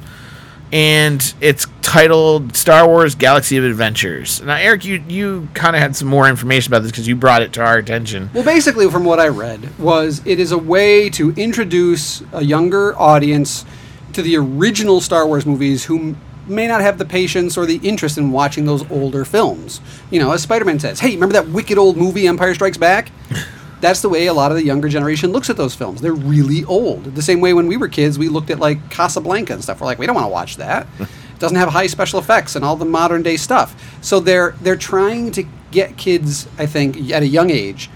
and 0.73 1.35
it's 1.43 1.67
titled 1.83 2.57
Star 2.57 2.87
Wars 2.89 3.15
Galaxy 3.15 3.59
of 3.59 3.65
Adventures. 3.65 4.41
Now, 4.41 4.57
Eric, 4.57 4.85
you 4.85 5.05
you 5.07 5.49
kind 5.53 5.77
of 5.77 5.83
had 5.83 5.95
some 5.95 6.09
more 6.09 6.29
information 6.29 6.73
about 6.73 6.83
this 6.83 6.91
because 6.91 7.07
you 7.07 7.15
brought 7.15 7.43
it 7.43 7.53
to 7.55 7.63
our 7.63 7.77
attention. 7.77 8.31
Well, 8.33 8.45
basically, 8.45 8.91
from 8.91 9.05
what 9.05 9.21
I 9.21 9.29
read, 9.29 9.79
was 9.79 10.23
it 10.25 10.41
is 10.41 10.51
a 10.51 10.59
way 10.59 11.11
to 11.11 11.31
introduce 11.33 12.23
a 12.33 12.43
younger 12.43 12.99
audience 12.99 13.67
to 14.15 14.23
the 14.23 14.37
original 14.37 15.01
Star 15.01 15.27
Wars 15.27 15.45
movies 15.45 15.85
who 15.85 16.17
may 16.47 16.67
not 16.67 16.81
have 16.81 16.99
the 16.99 17.05
patience 17.05 17.57
or 17.57 17.67
the 17.67 17.77
interest 17.77 18.19
in 18.19 18.33
watching 18.33 18.65
those 18.65 18.91
older 18.91 19.25
films. 19.25 19.81
You 20.11 20.19
know, 20.19 20.33
as 20.33 20.43
Spider-Man 20.43 20.81
says, 20.81 21.01
"Hey, 21.01 21.15
remember 21.15 21.35
that 21.35 21.49
wicked 21.49 21.77
old 21.77 21.97
movie 21.99 22.27
Empire 22.27 22.55
Strikes 22.55 22.79
Back?" 22.79 23.11
That's 23.83 24.01
the 24.01 24.09
way 24.09 24.27
a 24.29 24.33
lot 24.33 24.51
of 24.51 24.57
the 24.57 24.65
younger 24.65 24.89
generation 24.89 25.31
looks 25.33 25.51
at 25.51 25.59
those 25.59 25.75
films. 25.75 26.01
They're 26.01 26.15
really 26.15 26.65
old. 26.65 27.05
The 27.15 27.21
same 27.21 27.41
way 27.41 27.53
when 27.53 27.67
we 27.67 27.77
were 27.77 27.89
kids, 27.89 28.19
we 28.19 28.29
looked 28.31 28.49
at 28.49 28.59
like 28.59 28.89
Casablanca 28.91 29.53
and 29.53 29.63
stuff. 29.63 29.81
We're 29.81 29.87
like, 29.87 29.99
we 29.99 30.07
don't 30.07 30.15
want 30.15 30.25
to 30.25 30.33
watch 30.33 30.57
that. 30.57 30.87
It 31.35 31.45
doesn't 31.47 31.57
have 31.59 31.71
high 31.71 31.89
special 31.89 32.21
effects 32.21 32.55
and 32.55 32.65
all 32.65 32.77
the 32.77 32.85
modern 32.85 33.23
day 33.25 33.37
stuff. 33.37 33.75
So 34.01 34.21
they're 34.21 34.53
they're 34.63 34.77
trying 34.77 35.33
to 35.33 35.43
get 35.73 35.97
kids, 35.97 36.47
I 36.57 36.67
think, 36.67 37.11
at 37.11 37.25
a 37.25 37.27
young 37.27 37.51
age, 37.51 37.91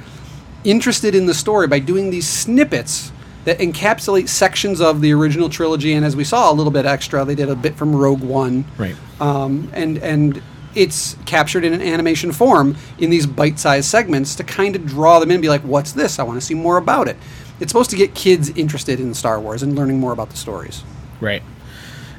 interested 0.65 1.15
in 1.15 1.27
the 1.27 1.35
story 1.35 1.69
by 1.69 1.79
doing 1.79 2.11
these 2.11 2.29
snippets 2.29 3.13
that 3.45 3.59
encapsulate 3.61 4.29
sections 4.29 4.81
of 4.81 5.01
the 5.01 5.13
original 5.15 5.49
trilogy. 5.49 5.93
And 5.93 6.05
as 6.05 6.17
we 6.17 6.25
saw, 6.25 6.51
a 6.51 6.55
little 6.55 6.73
bit 6.73 6.87
extra. 6.87 7.25
They 7.25 7.37
did 7.37 7.49
a 7.49 7.55
bit 7.55 7.77
from 7.77 7.95
Rogue 7.95 8.21
One, 8.23 8.65
Right. 8.77 8.97
um, 9.21 9.71
and 9.73 9.99
and 9.99 10.43
it's 10.77 11.17
captured 11.25 11.65
in 11.65 11.73
an 11.73 11.83
animation 11.83 12.33
form 12.33 12.77
in 12.99 13.11
these 13.11 13.27
bite-sized 13.27 13.89
segments 13.89 14.35
to 14.37 14.45
kind 14.45 14.77
of 14.77 14.87
draw 14.87 15.19
them 15.19 15.31
in 15.31 15.37
and 15.37 15.43
be 15.43 15.49
like, 15.49 15.63
"What's 15.63 15.93
this? 15.93 16.19
I 16.19 16.23
want 16.23 16.41
to 16.41 16.45
see 16.45 16.55
more 16.55 16.77
about 16.77 17.09
it." 17.09 17.17
It's 17.59 17.73
supposed 17.73 17.91
to 17.91 17.97
get 17.97 18.15
kids 18.15 18.51
interested 18.51 19.01
in 19.01 19.15
Star 19.15 19.41
Wars 19.41 19.63
and 19.63 19.75
learning 19.75 19.99
more 19.99 20.13
about 20.13 20.31
the 20.31 20.37
stories. 20.37 20.83
Right. 21.21 21.43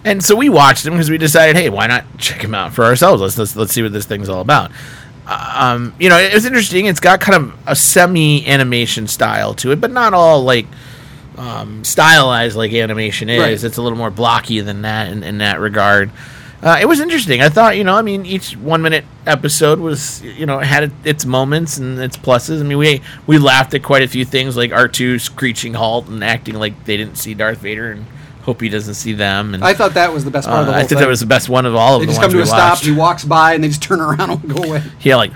And 0.03 0.23
so 0.23 0.35
we 0.35 0.49
watched 0.49 0.83
them 0.83 0.93
because 0.93 1.09
we 1.09 1.17
decided, 1.17 1.55
hey, 1.55 1.69
why 1.69 1.87
not 1.87 2.05
check 2.17 2.41
them 2.41 2.55
out 2.55 2.73
for 2.73 2.85
ourselves? 2.85 3.21
Let's 3.21 3.37
let's, 3.37 3.55
let's 3.55 3.73
see 3.73 3.83
what 3.83 3.93
this 3.93 4.05
thing's 4.05 4.29
all 4.29 4.41
about. 4.41 4.71
Um, 5.27 5.93
you 5.99 6.07
know, 6.09 6.17
it 6.17 6.33
was 6.33 6.45
interesting. 6.45 6.85
It's 6.85 7.01
got 7.01 7.19
kind 7.19 7.43
of 7.43 7.59
a 7.67 7.75
semi 7.75 8.47
animation 8.47 9.07
style 9.07 9.53
to 9.55 9.71
it, 9.71 9.81
but 9.81 9.91
not 9.91 10.13
all 10.13 10.43
like 10.43 10.65
um, 11.37 11.83
stylized 11.83 12.55
like 12.55 12.73
animation 12.73 13.29
is. 13.29 13.39
Right. 13.39 13.63
It's 13.63 13.77
a 13.77 13.81
little 13.81 13.97
more 13.97 14.09
blocky 14.09 14.61
than 14.61 14.83
that 14.83 15.11
in, 15.11 15.23
in 15.23 15.39
that 15.39 15.59
regard. 15.59 16.11
Uh, 16.61 16.77
it 16.81 16.85
was 16.85 16.99
interesting. 16.99 17.41
I 17.41 17.49
thought, 17.49 17.77
you 17.77 17.83
know, 17.83 17.93
I 17.95 18.01
mean, 18.01 18.25
each 18.25 18.57
one 18.57 18.81
minute 18.81 19.05
episode 19.27 19.79
was, 19.79 20.23
you 20.23 20.45
know, 20.47 20.57
had 20.59 20.91
its 21.03 21.23
moments 21.23 21.77
and 21.77 21.99
its 21.99 22.17
pluses. 22.17 22.59
I 22.59 22.63
mean, 22.63 22.79
we 22.79 23.01
we 23.27 23.37
laughed 23.37 23.73
at 23.75 23.83
quite 23.83 24.01
a 24.01 24.07
few 24.07 24.25
things, 24.25 24.57
like 24.57 24.71
R 24.71 24.87
2 24.87 25.19
screeching 25.19 25.75
halt 25.75 26.07
and 26.07 26.23
acting 26.23 26.55
like 26.55 26.85
they 26.85 26.97
didn't 26.97 27.17
see 27.17 27.35
Darth 27.35 27.59
Vader 27.59 27.91
and 27.91 28.05
hope 28.41 28.59
he 28.61 28.69
doesn't 28.69 28.95
see 28.95 29.13
them. 29.13 29.53
And 29.53 29.63
I 29.63 29.73
thought 29.75 29.93
that 29.93 30.11
was 30.11 30.25
the 30.25 30.31
best 30.31 30.47
part 30.47 30.57
uh, 30.57 30.61
of 30.61 30.65
the 30.67 30.71
whole 30.73 30.79
I 30.79 30.83
thought 30.83 30.89
thing. 30.89 30.97
that 30.99 31.07
was 31.07 31.19
the 31.19 31.25
best 31.27 31.47
one 31.47 31.65
of 31.67 31.75
all 31.75 31.95
of 31.95 31.99
they 32.01 32.07
the 32.07 32.11
just 32.13 32.21
ones 32.21 32.33
come 32.33 32.39
to 32.39 32.43
a 32.43 32.47
stop. 32.47 32.71
watched. 32.71 32.85
He 32.85 32.91
walks 32.91 33.23
by 33.23 33.53
and 33.53 33.63
they 33.63 33.67
just 33.67 33.83
turn 33.83 34.01
around 34.01 34.29
and 34.31 34.49
go 34.55 34.63
away. 34.63 34.81
Yeah, 35.01 35.17
like, 35.17 35.33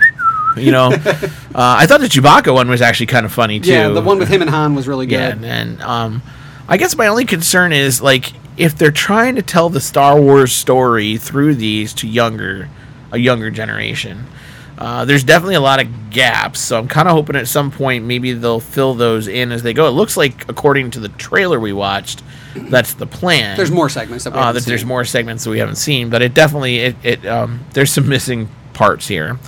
you 0.56 0.72
know, 0.72 0.86
uh, 0.94 1.28
I 1.54 1.86
thought 1.86 2.00
the 2.00 2.08
Chewbacca 2.08 2.52
one 2.52 2.68
was 2.68 2.82
actually 2.82 3.06
kind 3.06 3.24
of 3.24 3.32
funny 3.32 3.60
too. 3.60 3.70
Yeah, 3.70 3.88
the 3.90 4.00
one 4.00 4.18
with 4.18 4.28
him 4.28 4.40
and 4.42 4.50
Han 4.50 4.74
was 4.74 4.88
really 4.88 5.06
good. 5.06 5.20
Yeah, 5.20 5.28
and, 5.30 5.44
and 5.44 5.82
um, 5.82 6.22
I 6.68 6.78
guess 6.78 6.96
my 6.96 7.06
only 7.06 7.26
concern 7.26 7.72
is 7.72 8.02
like 8.02 8.32
if 8.62 8.78
they're 8.78 8.92
trying 8.92 9.34
to 9.34 9.42
tell 9.42 9.68
the 9.68 9.80
Star 9.80 10.20
Wars 10.20 10.52
story 10.52 11.16
through 11.16 11.56
these 11.56 11.92
to 11.94 12.06
younger, 12.06 12.68
a 13.10 13.18
younger 13.18 13.50
generation. 13.50 14.24
Uh, 14.78 15.04
there's 15.04 15.24
definitely 15.24 15.56
a 15.56 15.60
lot 15.60 15.80
of 15.82 16.10
gaps, 16.10 16.60
so 16.60 16.78
I'm 16.78 16.86
kind 16.86 17.08
of 17.08 17.14
hoping 17.14 17.34
at 17.34 17.48
some 17.48 17.72
point 17.72 18.04
maybe 18.04 18.32
they'll 18.32 18.60
fill 18.60 18.94
those 18.94 19.26
in 19.26 19.50
as 19.50 19.64
they 19.64 19.72
go. 19.72 19.88
It 19.88 19.90
looks 19.90 20.16
like, 20.16 20.48
according 20.48 20.92
to 20.92 21.00
the 21.00 21.08
trailer 21.08 21.58
we 21.58 21.72
watched, 21.72 22.22
that's 22.54 22.94
the 22.94 23.06
plan. 23.06 23.56
There's 23.56 23.70
more 23.72 23.88
segments 23.88 24.24
that 24.24 24.32
we 24.32 24.38
Uh, 24.38 24.46
haven't 24.46 24.62
that 24.62 24.68
there's 24.68 24.84
more 24.84 25.04
segments 25.04 25.42
that 25.42 25.50
we 25.50 25.58
haven't 25.58 25.76
seen, 25.76 26.08
but 26.08 26.22
it 26.22 26.32
definitely 26.32 26.78
it, 26.78 26.96
it 27.02 27.26
um, 27.26 27.60
there's 27.72 27.92
some 27.92 28.08
missing 28.08 28.48
parts 28.74 29.08
here. 29.08 29.38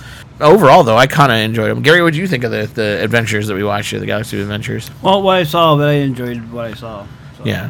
Overall, 0.41 0.83
though, 0.83 0.97
I 0.97 1.07
kind 1.07 1.31
of 1.31 1.37
enjoyed 1.37 1.69
them. 1.71 1.81
Gary, 1.81 2.03
what 2.03 2.11
do 2.13 2.19
you 2.19 2.27
think 2.27 2.43
of 2.43 2.51
the, 2.51 2.67
the 2.73 3.01
adventures 3.01 3.47
that 3.47 3.55
we 3.55 3.63
watched 3.63 3.91
here, 3.91 4.01
the 4.01 4.05
Galaxy 4.05 4.35
of 4.37 4.43
Adventures? 4.43 4.91
Well, 5.01 5.21
what 5.21 5.37
I 5.37 5.43
saw, 5.43 5.77
but 5.77 5.87
I 5.87 5.93
enjoyed 5.93 6.51
what 6.51 6.65
I 6.65 6.73
saw. 6.73 7.07
So. 7.37 7.45
Yeah. 7.45 7.69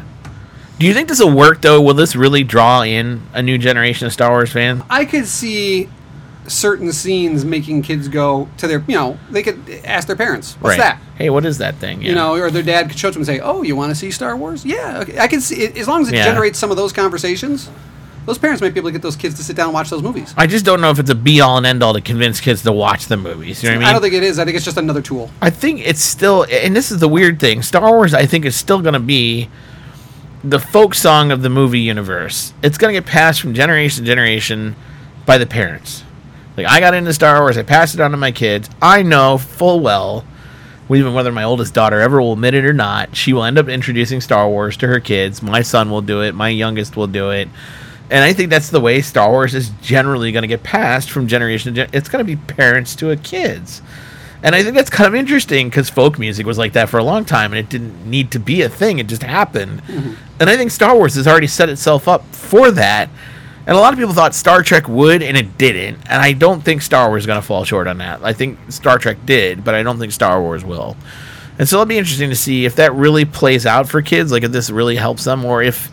Do 0.78 0.86
you 0.86 0.92
think 0.92 1.08
this 1.08 1.20
will 1.20 1.30
work 1.30 1.62
though? 1.62 1.80
Will 1.80 1.94
this 1.94 2.14
really 2.14 2.44
draw 2.44 2.82
in 2.82 3.22
a 3.32 3.42
new 3.42 3.56
generation 3.58 4.06
of 4.06 4.12
Star 4.12 4.30
Wars 4.30 4.52
fans? 4.52 4.82
I 4.90 5.04
could 5.04 5.26
see 5.26 5.88
certain 6.46 6.92
scenes 6.92 7.44
making 7.44 7.82
kids 7.82 8.06
go 8.08 8.48
to 8.58 8.68
their, 8.68 8.84
you 8.86 8.94
know, 8.94 9.18
they 9.30 9.42
could 9.42 9.58
ask 9.84 10.06
their 10.06 10.16
parents, 10.16 10.56
"What's 10.60 10.76
that?" 10.76 10.98
Hey, 11.16 11.30
what 11.30 11.44
is 11.46 11.58
that 11.58 11.76
thing? 11.76 12.02
You 12.02 12.14
know, 12.14 12.34
or 12.36 12.50
their 12.50 12.62
dad 12.62 12.88
could 12.90 12.98
show 12.98 13.10
them 13.10 13.20
and 13.20 13.26
say, 13.26 13.40
"Oh, 13.40 13.62
you 13.62 13.74
want 13.74 13.90
to 13.90 13.94
see 13.96 14.10
Star 14.10 14.36
Wars? 14.36 14.64
Yeah, 14.64 15.00
okay. 15.00 15.18
I 15.18 15.26
can 15.28 15.40
see 15.40 15.56
it 15.56 15.76
as 15.78 15.88
long 15.88 16.02
as 16.02 16.08
it 16.08 16.14
Yeah. 16.14 16.24
generates 16.24 16.58
some 16.58 16.70
of 16.70 16.76
those 16.76 16.92
conversations. 16.92 17.68
Those 18.26 18.38
parents 18.38 18.60
might 18.60 18.74
be 18.74 18.80
able 18.80 18.88
to 18.88 18.92
get 18.92 19.02
those 19.02 19.16
kids 19.16 19.36
to 19.36 19.44
sit 19.44 19.54
down 19.56 19.66
and 19.68 19.74
watch 19.74 19.88
those 19.88 20.02
movies. 20.02 20.34
I 20.36 20.46
just 20.48 20.64
don't 20.64 20.80
know 20.80 20.90
if 20.90 20.98
it's 20.98 21.10
a 21.10 21.14
be 21.14 21.40
all 21.40 21.56
and 21.56 21.64
end 21.66 21.82
all 21.82 21.94
to 21.94 22.00
convince 22.00 22.40
kids 22.40 22.62
to 22.62 22.72
watch 22.72 23.06
the 23.06 23.16
movies. 23.16 23.62
You 23.62 23.70
know 23.70 23.76
what 23.76 23.76
I 23.76 23.78
mean? 23.78 23.88
I 23.88 23.92
don't 23.92 24.02
think 24.02 24.14
it 24.14 24.24
is. 24.24 24.38
I 24.40 24.44
think 24.44 24.56
it's 24.56 24.64
just 24.64 24.76
another 24.76 25.00
tool. 25.00 25.30
I 25.40 25.48
think 25.50 25.80
it's 25.86 26.02
still, 26.02 26.44
and 26.50 26.74
this 26.76 26.90
is 26.92 26.98
the 26.98 27.08
weird 27.08 27.38
thing. 27.40 27.62
Star 27.62 27.88
Wars, 27.90 28.14
I 28.14 28.26
think, 28.26 28.44
is 28.44 28.56
still 28.56 28.80
going 28.80 28.94
to 28.94 29.00
be 29.00 29.48
the 30.48 30.60
folk 30.60 30.94
song 30.94 31.32
of 31.32 31.42
the 31.42 31.50
movie 31.50 31.80
universe. 31.80 32.54
It's 32.62 32.78
going 32.78 32.94
to 32.94 33.00
get 33.00 33.08
passed 33.10 33.40
from 33.40 33.52
generation 33.52 34.04
to 34.04 34.06
generation 34.06 34.76
by 35.26 35.38
the 35.38 35.46
parents. 35.46 36.04
Like 36.56 36.66
I 36.66 36.78
got 36.78 36.94
into 36.94 37.12
Star 37.12 37.40
Wars, 37.40 37.58
I 37.58 37.64
passed 37.64 37.94
it 37.94 38.00
on 38.00 38.12
to 38.12 38.16
my 38.16 38.30
kids. 38.30 38.70
I 38.80 39.02
know 39.02 39.38
full 39.38 39.80
well, 39.80 40.24
even 40.88 41.14
whether 41.14 41.32
my 41.32 41.42
oldest 41.42 41.74
daughter 41.74 42.00
ever 42.00 42.20
will 42.22 42.34
admit 42.34 42.54
it 42.54 42.64
or 42.64 42.72
not, 42.72 43.16
she 43.16 43.32
will 43.32 43.42
end 43.42 43.58
up 43.58 43.68
introducing 43.68 44.20
Star 44.20 44.48
Wars 44.48 44.76
to 44.78 44.86
her 44.86 45.00
kids. 45.00 45.42
My 45.42 45.62
son 45.62 45.90
will 45.90 46.00
do 46.00 46.22
it. 46.22 46.34
My 46.34 46.48
youngest 46.48 46.96
will 46.96 47.08
do 47.08 47.30
it. 47.30 47.48
And 48.08 48.22
I 48.22 48.32
think 48.32 48.50
that's 48.50 48.70
the 48.70 48.80
way 48.80 49.00
Star 49.02 49.28
Wars 49.28 49.52
is 49.52 49.70
generally 49.82 50.30
going 50.30 50.42
to 50.42 50.48
get 50.48 50.62
passed 50.62 51.10
from 51.10 51.26
generation 51.26 51.74
to 51.74 51.82
gen- 51.82 51.90
It's 51.92 52.08
going 52.08 52.24
to 52.24 52.36
be 52.36 52.36
parents 52.36 52.94
to 52.96 53.14
kids. 53.16 53.82
And 54.46 54.54
I 54.54 54.62
think 54.62 54.76
that's 54.76 54.90
kind 54.90 55.08
of 55.08 55.16
interesting 55.16 55.68
because 55.68 55.90
folk 55.90 56.20
music 56.20 56.46
was 56.46 56.56
like 56.56 56.74
that 56.74 56.88
for 56.88 56.98
a 56.98 57.04
long 57.04 57.24
time 57.24 57.52
and 57.52 57.58
it 57.58 57.68
didn't 57.68 58.08
need 58.08 58.30
to 58.30 58.38
be 58.38 58.62
a 58.62 58.68
thing. 58.68 59.00
It 59.00 59.08
just 59.08 59.24
happened. 59.24 59.82
Mm-hmm. 59.82 60.14
And 60.38 60.48
I 60.48 60.56
think 60.56 60.70
Star 60.70 60.94
Wars 60.96 61.16
has 61.16 61.26
already 61.26 61.48
set 61.48 61.68
itself 61.68 62.06
up 62.06 62.24
for 62.32 62.70
that. 62.70 63.10
And 63.66 63.76
a 63.76 63.80
lot 63.80 63.92
of 63.92 63.98
people 63.98 64.14
thought 64.14 64.36
Star 64.36 64.62
Trek 64.62 64.86
would, 64.86 65.20
and 65.20 65.36
it 65.36 65.58
didn't. 65.58 65.98
And 66.08 66.22
I 66.22 66.32
don't 66.32 66.60
think 66.62 66.82
Star 66.82 67.08
Wars 67.08 67.24
is 67.24 67.26
going 67.26 67.40
to 67.40 67.46
fall 67.46 67.64
short 67.64 67.88
on 67.88 67.98
that. 67.98 68.22
I 68.22 68.32
think 68.32 68.56
Star 68.70 68.98
Trek 68.98 69.18
did, 69.26 69.64
but 69.64 69.74
I 69.74 69.82
don't 69.82 69.98
think 69.98 70.12
Star 70.12 70.40
Wars 70.40 70.64
will. 70.64 70.96
And 71.58 71.68
so 71.68 71.78
it'll 71.78 71.86
be 71.86 71.98
interesting 71.98 72.30
to 72.30 72.36
see 72.36 72.66
if 72.66 72.76
that 72.76 72.94
really 72.94 73.24
plays 73.24 73.66
out 73.66 73.88
for 73.88 74.00
kids, 74.00 74.30
like 74.30 74.44
if 74.44 74.52
this 74.52 74.70
really 74.70 74.94
helps 74.94 75.24
them, 75.24 75.44
or 75.44 75.60
if 75.60 75.90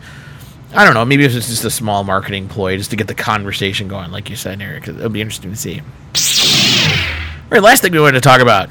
I 0.72 0.84
don't 0.84 0.94
know, 0.94 1.04
maybe 1.04 1.24
it's 1.24 1.34
just 1.34 1.64
a 1.64 1.70
small 1.70 2.04
marketing 2.04 2.46
ploy 2.46 2.76
just 2.76 2.90
to 2.90 2.96
get 2.96 3.08
the 3.08 3.14
conversation 3.16 3.88
going, 3.88 4.12
like 4.12 4.30
you 4.30 4.36
said, 4.36 4.62
Eric. 4.62 4.82
Because 4.82 4.98
it'll 4.98 5.10
be 5.10 5.20
interesting 5.20 5.50
to 5.50 5.56
see. 5.56 5.82
Right, 7.54 7.62
last 7.62 7.82
thing 7.82 7.92
we 7.92 8.00
wanted 8.00 8.20
to 8.20 8.28
talk 8.28 8.40
about. 8.40 8.68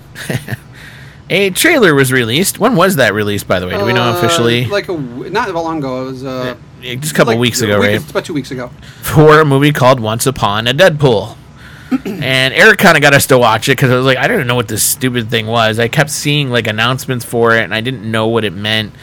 a 1.30 1.50
trailer 1.52 1.96
was 1.96 2.12
released. 2.12 2.60
When 2.60 2.76
was 2.76 2.98
that 2.98 3.14
released, 3.14 3.48
by 3.48 3.60
the 3.62 3.68
way? 3.68 3.78
Do 3.78 3.86
we 3.86 3.94
know 3.94 4.04
Uh, 4.04 4.18
officially? 4.18 4.66
Like 4.66 4.86
a 4.90 4.94
w- 4.98 5.30
not 5.30 5.48
that 5.48 5.54
long 5.54 5.78
ago. 5.80 6.04
It 6.04 6.06
was 6.12 6.24
uh, 6.26 6.56
Yeah, 6.82 6.96
just 6.96 7.14
a 7.14 7.16
couple 7.16 7.34
like 7.34 7.40
weeks 7.40 7.62
ago, 7.62 7.80
week- 7.80 7.88
right? 7.88 7.96
It's 7.96 8.12
about 8.12 8.26
two 8.26 8.34
weeks 8.34 8.52
ago. 8.52 8.70
For 9.02 9.40
a 9.40 9.46
movie 9.46 9.72
called 9.72 10.02
Once 10.02 10.26
Upon 10.26 10.68
a 10.68 10.74
Deadpool. 10.74 11.38
and 12.06 12.54
Eric 12.54 12.80
kind 12.80 12.98
of 12.98 13.02
got 13.02 13.14
us 13.14 13.28
to 13.28 13.38
watch 13.38 13.70
it 13.70 13.78
because 13.78 13.90
I 13.90 13.96
was 13.96 14.06
like, 14.06 14.18
I 14.18 14.28
didn't 14.28 14.48
know 14.48 14.56
what 14.56 14.68
this 14.68 14.84
stupid 14.84 15.30
thing 15.30 15.48
was. 15.48 15.80
I 15.80 15.88
kept 15.88 16.10
seeing 16.10 16.50
like 16.50 16.68
announcements 16.68 17.24
for 17.24 17.56
it, 17.56 17.64
and 17.64 17.74
I 17.74 17.80
didn't 17.80 18.10
know 18.12 18.28
what 18.28 18.44
it 18.44 18.52
meant. 18.52 18.94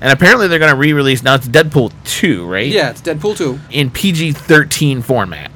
And 0.00 0.10
apparently, 0.12 0.48
they're 0.48 0.58
going 0.58 0.72
to 0.72 0.76
re-release 0.76 1.22
now. 1.22 1.34
It's 1.34 1.46
Deadpool 1.46 1.92
two, 2.04 2.46
right? 2.48 2.66
Yeah, 2.66 2.90
it's 2.90 3.02
Deadpool 3.02 3.36
two. 3.36 3.60
in 3.70 3.90
PG 3.90 4.32
13 4.32 5.02
format. 5.02 5.50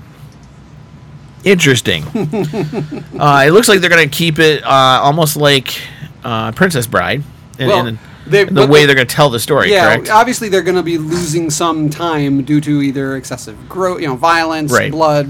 Interesting. 1.44 2.04
uh, 3.18 3.44
it 3.46 3.50
looks 3.52 3.68
like 3.68 3.80
they're 3.80 3.90
going 3.90 4.08
to 4.08 4.14
keep 4.16 4.38
it 4.38 4.64
uh, 4.64 4.68
almost 5.02 5.36
like 5.36 5.78
uh, 6.24 6.52
Princess 6.52 6.86
Bride. 6.86 7.22
In, 7.58 7.68
Well, 7.68 7.86
in- 7.86 7.98
They- 8.26 8.44
the 8.44 8.66
way 8.66 8.80
they- 8.80 8.86
they're 8.86 8.94
going 8.96 9.06
to 9.06 9.14
tell 9.14 9.30
the 9.30 9.38
story. 9.40 9.70
yeah, 9.70 9.94
correct? 9.96 10.10
obviously 10.10 10.48
they're 10.48 10.62
going 10.62 10.76
to 10.76 10.82
be 10.82 10.96
losing 10.98 11.50
some 11.50 11.90
time 11.90 12.42
due 12.44 12.60
to 12.62 12.80
either 12.82 13.16
excessive 13.16 13.68
growth, 13.68 14.00
you 14.00 14.06
know, 14.08 14.16
violence, 14.16 14.72
Right. 14.72 14.90
blood, 14.90 15.26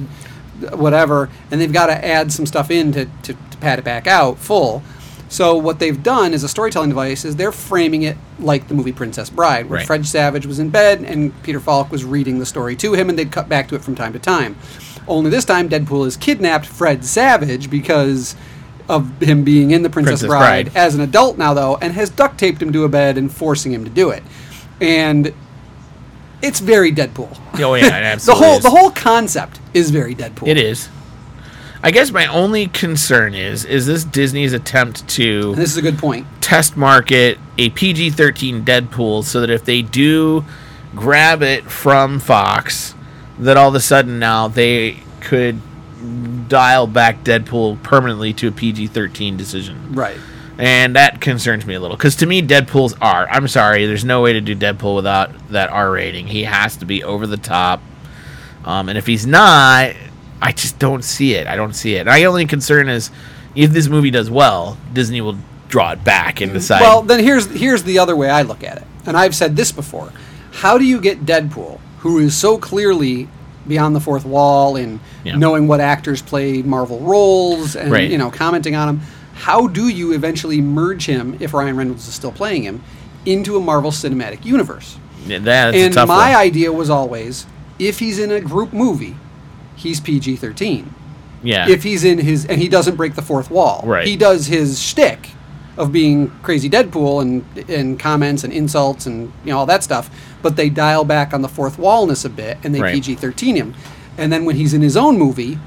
whatever, 0.73 1.29
and 1.51 1.61
they've 1.61 1.73
got 1.73 1.87
to 1.87 2.05
add 2.05 2.33
some 2.33 2.47
stuff 2.47 2.71
in 2.71 2.93
to, 2.93 3.07
to, 3.25 3.33
to 3.51 3.57
pad 3.59 3.79
it 3.81 3.85
back 3.85 4.07
out 4.07 4.39
full. 4.39 4.83
So 5.29 5.57
what 5.57 5.81
they've 5.81 6.01
done 6.01 6.33
as 6.33 6.45
a 6.45 6.49
storytelling 6.49 6.91
device 6.91 7.25
is 7.25 7.35
they're 7.35 7.51
framing 7.51 8.03
it 8.03 8.17
like 8.39 8.69
the 8.69 8.75
movie 8.75 8.93
Princess 8.93 9.31
Bride, 9.31 9.69
where 9.69 9.79
Right. 9.79 9.87
Fred 9.87 10.07
Savage 10.07 10.47
was 10.47 10.61
in 10.61 10.71
bed 10.71 11.01
and 11.01 11.33
Peter 11.43 11.59
Falk 11.59 11.91
was 11.91 12.05
reading 12.05 12.39
the 12.39 12.47
story 12.47 12.77
to 12.77 12.95
him, 12.95 13.09
and 13.09 13.19
they'd 13.19 13.33
cut 13.33 13.49
back 13.49 13.67
to 13.69 13.75
it 13.75 13.83
from 13.83 13.97
time 13.97 14.13
to 14.13 14.21
time. 14.21 14.55
Only 15.07 15.31
this 15.31 15.45
time, 15.45 15.69
Deadpool 15.69 16.05
has 16.05 16.17
kidnapped 16.17 16.67
Fred 16.67 17.05
Savage 17.05 17.69
because 17.71 18.35
of 18.89 19.21
him 19.23 19.45
being 19.45 19.71
in 19.71 19.83
the 19.83 19.91
Princess, 19.91 20.21
Princess 20.21 20.29
Bride, 20.29 20.73
Bride. 20.73 20.77
as 20.77 20.95
an 20.95 21.01
adult 21.01 21.39
now, 21.39 21.55
though, 21.55 21.77
and 21.77 21.93
has 21.95 22.11
duct 22.11 22.39
taped 22.39 22.61
him 22.63 22.73
to 22.73 22.85
a 22.85 22.89
bed 22.89 23.17
and 23.19 23.33
forcing 23.33 23.73
him 23.73 23.85
to 23.85 23.91
do 23.91 24.11
it. 24.11 24.23
And 24.81 25.33
it's 26.43 26.61
very 26.61 26.93
Deadpool. 26.93 27.39
Oh 27.61 27.75
yeah, 27.75 28.13
it 28.15 28.21
The 28.25 28.35
whole 28.35 28.57
is. 28.59 28.63
the 28.63 28.71
whole 28.71 28.91
concept 28.91 29.61
is 29.73 29.91
very 29.91 30.15
Deadpool. 30.15 30.49
It 30.49 30.59
is. 30.59 30.89
I 31.83 31.91
guess 31.91 32.11
my 32.11 32.27
only 32.27 32.67
concern 32.69 33.35
is 33.35 33.65
is 33.67 33.87
this 33.87 34.05
Disney's 34.05 34.53
attempt 34.55 35.07
to 35.11 35.51
And 35.53 35.61
this 35.61 35.71
is 35.71 35.77
a 35.77 35.83
good 35.83 35.99
point. 35.99 36.27
test 36.41 36.77
market 36.79 37.39
a 37.59 37.71
PG-13 37.71 38.65
Deadpool 38.65 39.25
so 39.25 39.41
that 39.41 39.51
if 39.51 39.65
they 39.65 39.83
do 39.83 40.45
grab 40.95 41.43
it 41.43 41.65
from 41.71 42.21
Fox 42.21 42.95
that 43.39 43.57
all 43.57 43.69
of 43.69 43.75
a 43.75 43.81
sudden 43.81 44.19
now 44.19 44.49
they 44.49 44.99
could 45.21 45.61
dial 46.49 46.87
back 46.87 47.25
Deadpool 47.25 47.83
permanently 47.83 48.33
to 48.35 48.49
a 48.49 48.53
PG-13 48.53 49.37
decision. 49.37 49.95
Right. 49.95 50.19
And 50.59 50.95
that 50.95 51.21
concerns 51.21 51.67
me 51.67 51.75
a 51.75 51.81
little 51.81 51.97
because 51.97 52.17
to 52.17 52.27
me, 52.27 52.41
Deadpool's 52.41 52.95
R. 53.01 53.29
I'm 53.29 53.49
sorry, 53.49 53.87
there's 53.87 54.05
no 54.05 54.23
way 54.23 54.35
to 54.35 54.41
do 54.41 54.55
Deadpool 54.55 54.95
without 54.95 55.49
that 55.49 55.71
R 55.71 55.91
rating. 55.91 56.29
He 56.29 56.45
has 56.45 56.77
to 56.77 56.85
be 56.85 57.03
over 57.03 57.27
the 57.27 57.37
top. 57.37 57.81
Um, 58.65 58.89
and 58.89 58.97
if 58.97 59.07
he's 59.07 59.27
not, 59.27 59.95
I 60.41 60.53
just 60.53 60.79
don't 60.79 61.03
see 61.03 61.35
it. 61.35 61.49
I 61.49 61.57
don't 61.57 61.75
see 61.75 61.97
it. 61.97 62.07
My 62.07 62.25
only 62.25 62.47
concern 62.47 62.89
is 62.89 63.11
if 63.57 63.71
this 63.71 63.89
movie 63.89 64.11
does 64.11 64.31
well, 64.31 64.79
Disney 64.93 65.21
will 65.21 65.39
draw 65.69 65.93
it 65.93 66.05
back 66.05 66.41
and 66.41 66.53
decide. 66.53 66.83
Well, 66.83 67.03
then 67.03 67.23
here's 67.23 67.47
here's 67.47 67.83
the 67.83 67.99
other 67.99 68.15
way 68.15 68.31
I 68.31 68.43
look 68.43 68.63
at 68.63 68.77
it, 68.79 68.85
and 69.07 69.17
I've 69.17 69.35
said 69.35 69.57
this 69.57 69.73
before. 69.73 70.13
How 70.53 70.79
do 70.79 70.85
you 70.85 71.01
get 71.01 71.27
Deadpool, 71.27 71.81
who 72.05 72.19
is 72.21 72.37
so 72.37 72.57
clearly 72.59 73.27
beyond 73.67 73.97
the 73.97 74.01
fourth 74.01 74.25
wall 74.27 74.77
in 74.77 75.01
Yeah. 75.25 75.37
knowing 75.37 75.67
what 75.67 75.81
actors 75.81 76.21
play 76.23 76.61
Marvel 76.63 77.01
roles 77.01 77.75
and 77.75 77.91
Right. 77.91 78.11
you 78.11 78.19
know 78.19 78.31
commenting 78.31 78.77
on 78.77 78.87
them? 78.87 79.01
How 79.35 79.67
do 79.67 79.89
you 79.89 80.13
eventually 80.13 80.61
merge 80.61 81.07
him, 81.07 81.35
if 81.41 81.53
Ryan 81.55 81.77
Reynolds 81.77 82.07
is 82.07 82.15
still 82.15 82.31
playing 82.31 82.63
him, 82.65 82.83
into 83.27 83.57
a 83.57 83.61
Marvel 83.61 83.91
Cinematic 83.91 84.45
Universe? 84.45 84.97
Yeah, 85.27 85.39
that's 85.39 85.75
and 85.77 85.95
my 85.95 86.05
one. 86.33 86.37
idea 86.37 86.71
was 86.73 86.91
always, 86.91 87.47
if 87.79 87.99
he's 88.01 88.19
in 88.19 88.31
a 88.31 88.39
group 88.41 88.73
movie, 88.75 89.17
he's 89.75 89.99
PG 89.99 90.37
thirteen. 90.37 90.91
yeah. 91.43 91.69
if 91.69 91.83
he's 91.83 92.05
in 92.05 92.19
his 92.19 92.45
and 92.47 92.61
he 92.61 92.69
doesn't 92.69 92.97
break 92.97 93.15
the 93.17 93.23
fourth 93.23 93.51
wall. 93.51 93.83
Right. 93.87 94.07
He 94.07 94.17
does 94.17 94.47
his 94.47 94.79
shtick 94.81 95.31
of 95.77 95.93
being 95.93 96.31
crazy 96.43 96.71
Deadpool 96.71 97.23
and 97.23 97.71
and 97.71 97.99
comments 97.99 98.45
and 98.45 98.53
insults 98.53 99.07
and 99.07 99.33
you 99.45 99.51
know 99.53 99.59
all 99.59 99.67
that 99.67 99.83
stuff, 99.83 100.11
but 100.43 100.57
they 100.57 100.69
dial 100.69 101.05
back 101.05 101.33
on 101.33 101.43
the 101.43 101.49
fourth 101.49 101.79
wallness 101.79 102.25
a 102.25 102.31
bit 102.31 102.59
and 102.63 102.75
they 102.75 102.81
Right. 102.81 102.95
PG 102.95 103.17
thirteen 103.17 103.57
him. 103.57 103.75
And 104.17 104.33
then 104.33 104.45
when 104.45 104.57
he's 104.57 104.75
in 104.75 104.83
his 104.83 104.97
own 104.97 105.19
movie, 105.19 105.59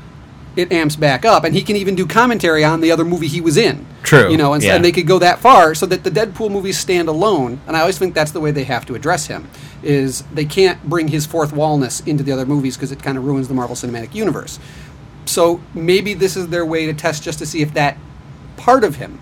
it 0.55 0.71
amps 0.71 0.95
back 0.95 1.25
up, 1.25 1.43
and 1.43 1.53
he 1.53 1.61
can 1.61 1.75
even 1.75 1.95
do 1.95 2.07
commentary 2.07 2.63
on 2.63 2.81
the 2.81 2.91
other 2.91 3.05
movie 3.05 3.27
he 3.27 3.41
was 3.41 3.57
in. 3.57 3.85
True, 4.03 4.31
you 4.31 4.37
know, 4.37 4.53
and, 4.53 4.63
yeah. 4.63 4.75
and 4.75 4.83
they 4.83 4.91
could 4.91 5.05
go 5.05 5.19
that 5.19 5.39
far 5.39 5.75
so 5.75 5.85
that 5.85 6.03
the 6.03 6.09
Deadpool 6.09 6.49
movies 6.49 6.79
stand 6.79 7.09
alone. 7.09 7.59
And 7.67 7.75
I 7.75 7.81
always 7.81 7.99
think 7.99 8.15
that's 8.15 8.31
the 8.31 8.39
way 8.39 8.51
they 8.51 8.63
have 8.63 8.85
to 8.87 8.95
address 8.95 9.27
him: 9.27 9.49
is 9.83 10.23
they 10.33 10.45
can't 10.45 10.81
bring 10.83 11.09
his 11.09 11.25
fourth 11.25 11.51
wallness 11.51 12.01
into 12.07 12.23
the 12.23 12.31
other 12.31 12.45
movies 12.45 12.75
because 12.75 12.91
it 12.91 13.03
kind 13.03 13.17
of 13.17 13.25
ruins 13.25 13.47
the 13.47 13.53
Marvel 13.53 13.75
Cinematic 13.75 14.15
Universe. 14.15 14.59
So 15.25 15.61
maybe 15.73 16.13
this 16.13 16.37
is 16.37 16.47
their 16.47 16.65
way 16.65 16.85
to 16.85 16.93
test 16.93 17.21
just 17.21 17.39
to 17.39 17.45
see 17.45 17.61
if 17.61 17.73
that 17.73 17.97
part 18.55 18.83
of 18.83 18.95
him 18.95 19.19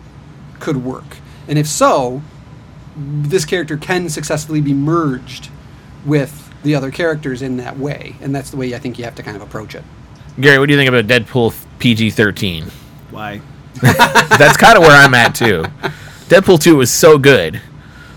could 0.65 0.83
work. 0.83 1.17
And 1.47 1.57
if 1.57 1.67
so, 1.67 2.21
this 2.97 3.45
character 3.45 3.77
can 3.77 4.09
successfully 4.09 4.61
be 4.61 4.73
merged 4.73 5.49
with 6.05 6.51
the 6.63 6.75
other 6.75 6.91
characters 6.91 7.41
in 7.41 7.57
that 7.57 7.77
way. 7.77 8.15
And 8.19 8.35
that's 8.35 8.49
the 8.49 8.57
way 8.57 8.73
I 8.73 8.79
think 8.79 8.97
you 8.97 9.05
have 9.05 9.15
to 9.15 9.23
kind 9.23 9.37
of 9.37 9.43
approach 9.43 9.75
it. 9.75 9.83
Gary, 10.39 10.57
what 10.59 10.65
do 10.65 10.73
you 10.73 10.79
think 10.79 10.89
about 10.89 11.05
Deadpool 11.05 11.55
PG-13? 11.79 12.69
Why? 13.11 13.41
That's 13.81 14.57
kind 14.57 14.77
of 14.77 14.83
where 14.83 14.91
I'm 14.91 15.13
at 15.13 15.35
too. 15.35 15.63
Deadpool 16.27 16.61
2 16.61 16.75
was 16.75 16.91
so 16.91 17.17
good. 17.17 17.61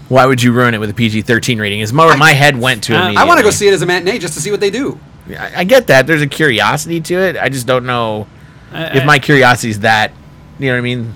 Why 0.09 0.25
would 0.25 0.43
you 0.43 0.53
ruin 0.53 0.73
it 0.73 0.79
with 0.79 0.91
a 0.91 0.95
PG-13 0.95 1.61
rating? 1.61 1.81
Is 1.81 1.93
more 1.93 2.07
where 2.07 2.17
my 2.17 2.33
head 2.33 2.57
went 2.59 2.85
to. 2.85 2.95
I- 2.95 3.13
I 3.13 3.25
want 3.25 3.39
to 3.39 3.45
go 3.45 3.51
see 3.51 3.69
it 3.69 3.75
as 3.75 3.83
a 3.83 3.87
matinee 3.87 4.19
just 4.19 4.35
to 4.35 4.41
see 4.41 4.51
what 4.51 4.61
they 4.61 4.71
do. 4.71 4.99
I, 5.29 5.61
I 5.61 5.65
get 5.65 5.89
that. 5.89 6.07
There's 6.07 6.23
a 6.23 6.27
curiosity 6.27 7.01
to 7.03 7.15
it. 7.15 7.37
I 7.37 7.51
just 7.51 7.67
don't 7.67 7.85
know 7.85 8.27
I, 8.73 8.99
if 8.99 9.05
my 9.05 9.19
curiosity 9.19 9.71
is 9.71 9.81
that. 9.81 10.13
You 10.59 10.67
know 10.67 10.73
what 10.73 10.79
I 10.79 10.83
mean? 10.83 11.15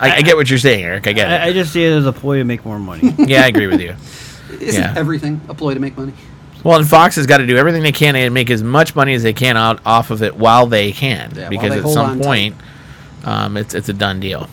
I, 0.00 0.16
I 0.16 0.22
get 0.22 0.36
what 0.36 0.48
you're 0.48 0.58
saying, 0.58 0.84
Eric. 0.84 1.06
I 1.06 1.12
get 1.12 1.30
I, 1.30 1.48
I 1.48 1.52
just 1.52 1.72
see 1.72 1.84
it 1.84 1.90
as 1.92 2.06
a 2.06 2.12
ploy 2.12 2.38
to 2.38 2.44
make 2.44 2.64
more 2.64 2.78
money. 2.78 3.14
yeah, 3.18 3.42
I 3.42 3.48
agree 3.48 3.66
with 3.66 3.80
you. 3.80 3.94
Isn't 4.58 4.82
Yeah. 4.82 4.94
everything 4.96 5.40
a 5.48 5.54
ploy 5.54 5.74
to 5.74 5.80
make 5.80 5.96
money? 5.96 6.12
Well, 6.64 6.78
and 6.78 6.88
Fox 6.88 7.16
has 7.16 7.26
got 7.26 7.38
to 7.38 7.46
do 7.46 7.56
everything 7.56 7.82
they 7.82 7.92
can 7.92 8.14
to 8.14 8.28
make 8.30 8.50
as 8.50 8.62
much 8.62 8.94
money 8.94 9.14
as 9.14 9.22
they 9.22 9.32
can 9.32 9.56
out 9.56 9.80
off 9.86 10.10
of 10.10 10.22
it 10.22 10.36
while 10.36 10.66
they 10.66 10.92
can, 10.92 11.32
Yeah, 11.34 11.48
because 11.48 11.70
they 11.70 11.78
at 11.80 11.88
some 11.88 12.20
point, 12.20 12.54
um, 13.24 13.56
it's 13.56 13.74
it's 13.74 13.88
a 13.88 13.94
done 13.94 14.20
deal. 14.20 14.48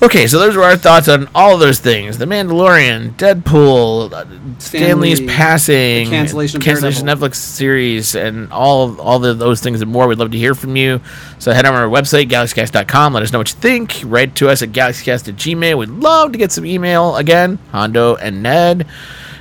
Okay, 0.00 0.28
so 0.28 0.38
those 0.38 0.54
were 0.54 0.62
our 0.62 0.76
thoughts 0.76 1.08
on 1.08 1.28
all 1.34 1.54
of 1.54 1.60
those 1.60 1.80
things: 1.80 2.18
The 2.18 2.24
Mandalorian, 2.24 3.16
Deadpool, 3.16 4.12
uh, 4.12 4.60
Stan 4.60 5.00
Lee's 5.00 5.20
passing, 5.20 6.04
the 6.04 6.10
cancellation 6.10 6.58
of 6.58 6.62
cancellation 6.62 7.04
Daredevil. 7.04 7.28
Netflix 7.28 7.34
series, 7.34 8.14
and 8.14 8.52
all 8.52 8.88
of, 8.88 9.00
all 9.00 9.18
the, 9.18 9.34
those 9.34 9.60
things 9.60 9.82
and 9.82 9.90
more. 9.90 10.06
We'd 10.06 10.18
love 10.18 10.30
to 10.30 10.38
hear 10.38 10.54
from 10.54 10.76
you. 10.76 11.00
So 11.40 11.50
head 11.50 11.66
on 11.66 11.74
our 11.74 11.88
website, 11.88 12.28
galaxycast.com. 12.28 13.12
Let 13.12 13.24
us 13.24 13.32
know 13.32 13.38
what 13.38 13.52
you 13.52 13.58
think. 13.60 14.00
Write 14.04 14.36
to 14.36 14.48
us 14.48 14.62
at 14.62 14.70
galaxycast 14.70 15.28
at 15.28 15.34
gmail. 15.34 15.76
We'd 15.76 15.88
love 15.88 16.30
to 16.30 16.38
get 16.38 16.52
some 16.52 16.64
email 16.64 17.16
again, 17.16 17.58
Hondo 17.72 18.14
and 18.14 18.40
Ned. 18.40 18.86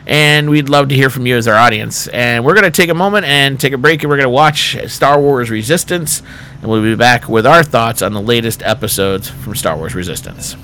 And 0.08 0.49
we'd 0.49 0.70
love 0.70 0.88
to 0.88 0.95
hear 0.95 1.10
from 1.10 1.28
you 1.28 1.36
as 1.36 1.49
our 1.49 1.55
audience. 1.55 2.08
And 2.08 2.45
we're 2.45 2.53
going 2.53 2.64
to 2.64 2.72
take 2.72 2.89
a 2.89 2.93
moment 2.93 3.26
and 3.26 3.60
take 3.60 3.74
a 3.74 3.78
break, 3.78 4.01
and 4.03 4.10
we're 4.10 4.16
going 4.16 4.24
to 4.24 4.30
watch 4.30 4.78
Star 4.89 5.20
Wars 5.20 5.49
Resistance. 5.49 6.24
And 6.62 6.72
we'll 6.72 6.82
be 6.82 6.95
back 6.95 7.28
with 7.28 7.45
our 7.45 7.62
thoughts 7.62 8.01
on 8.01 8.14
the 8.14 8.22
latest 8.22 8.64
episodes 8.64 9.30
from 9.30 9.53
Star 9.55 9.76
Wars 9.76 9.93
Resistance. 9.93 10.55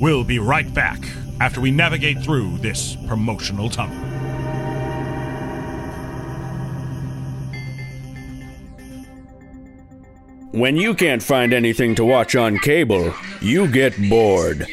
We'll 0.00 0.24
be 0.24 0.40
right 0.40 0.74
back 0.74 0.98
after 1.40 1.60
we 1.60 1.70
navigate 1.70 2.20
through 2.24 2.58
this 2.58 2.96
promotional 3.06 3.70
tunnel. 3.70 3.96
When 10.50 10.76
you 10.76 10.94
can't 10.94 11.22
find 11.22 11.54
anything 11.54 11.94
to 11.94 12.04
watch 12.04 12.34
on 12.34 12.58
cable, 12.58 13.14
you 13.40 13.68
get 13.68 13.94
bored. 14.10 14.66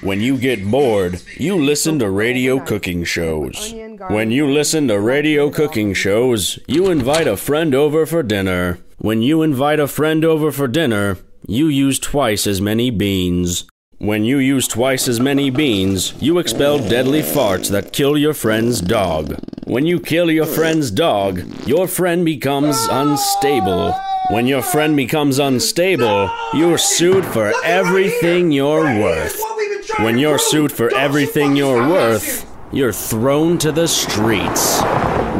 When 0.00 0.20
you 0.20 0.38
get 0.38 0.70
bored, 0.70 1.20
you 1.36 1.56
listen 1.56 1.98
to 1.98 2.08
radio 2.08 2.60
cooking 2.60 3.02
shows. 3.02 3.74
When 4.08 4.30
you 4.30 4.46
listen 4.48 4.86
to 4.88 5.00
radio 5.00 5.50
cooking 5.50 5.92
shows, 5.92 6.58
you 6.68 6.88
invite 6.88 7.26
a 7.26 7.36
friend 7.36 7.74
over 7.74 8.06
for 8.06 8.22
dinner. 8.22 8.78
When 8.98 9.22
you 9.22 9.42
invite 9.42 9.80
a 9.80 9.88
friend 9.88 10.24
over 10.24 10.52
for 10.52 10.68
dinner, 10.68 11.18
you 11.48 11.66
use 11.66 11.98
twice 11.98 12.46
as 12.46 12.60
many 12.60 12.90
beans. 12.90 13.64
When 13.98 14.24
you 14.24 14.38
use 14.38 14.68
twice 14.68 15.08
as 15.08 15.18
many 15.18 15.50
beans, 15.50 16.14
you 16.22 16.38
expel 16.38 16.78
deadly 16.78 17.22
farts 17.22 17.68
that 17.70 17.92
kill 17.92 18.16
your 18.16 18.34
friend's 18.34 18.80
dog. 18.80 19.34
When 19.64 19.84
you 19.84 19.98
kill 19.98 20.30
your 20.30 20.46
friend's 20.46 20.92
dog, 20.92 21.42
your 21.66 21.88
friend 21.88 22.24
becomes 22.24 22.76
unstable. 22.88 23.98
When 24.30 24.46
your 24.46 24.62
friend 24.62 24.94
becomes 24.94 25.40
unstable, 25.40 26.30
you're 26.54 26.78
sued 26.78 27.24
for 27.24 27.52
everything 27.64 28.52
you're 28.52 28.84
worth. 28.84 29.57
When 29.98 30.16
you're 30.16 30.38
sued 30.38 30.70
for 30.70 30.94
everything 30.94 31.56
you're 31.56 31.88
worth, 31.88 32.46
you're 32.70 32.92
thrown 32.92 33.58
to 33.58 33.72
the 33.72 33.88
streets. 33.88 34.80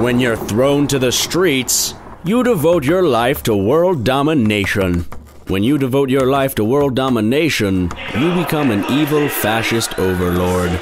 When 0.02 0.18
you're 0.18 0.36
thrown 0.36 0.88
to 0.88 0.98
the 0.98 1.12
streets, 1.12 1.94
you 2.24 2.42
devote 2.42 2.82
your 2.82 3.04
life 3.04 3.44
to 3.44 3.54
world 3.54 4.02
domination. 4.02 5.06
When 5.46 5.62
you 5.62 5.78
devote 5.78 6.10
your 6.10 6.26
life 6.26 6.56
to 6.56 6.64
world 6.64 6.96
domination, 6.96 7.92
you 8.18 8.34
become 8.34 8.72
an 8.72 8.84
evil 8.90 9.28
fascist 9.28 9.96
overlord. 9.96 10.72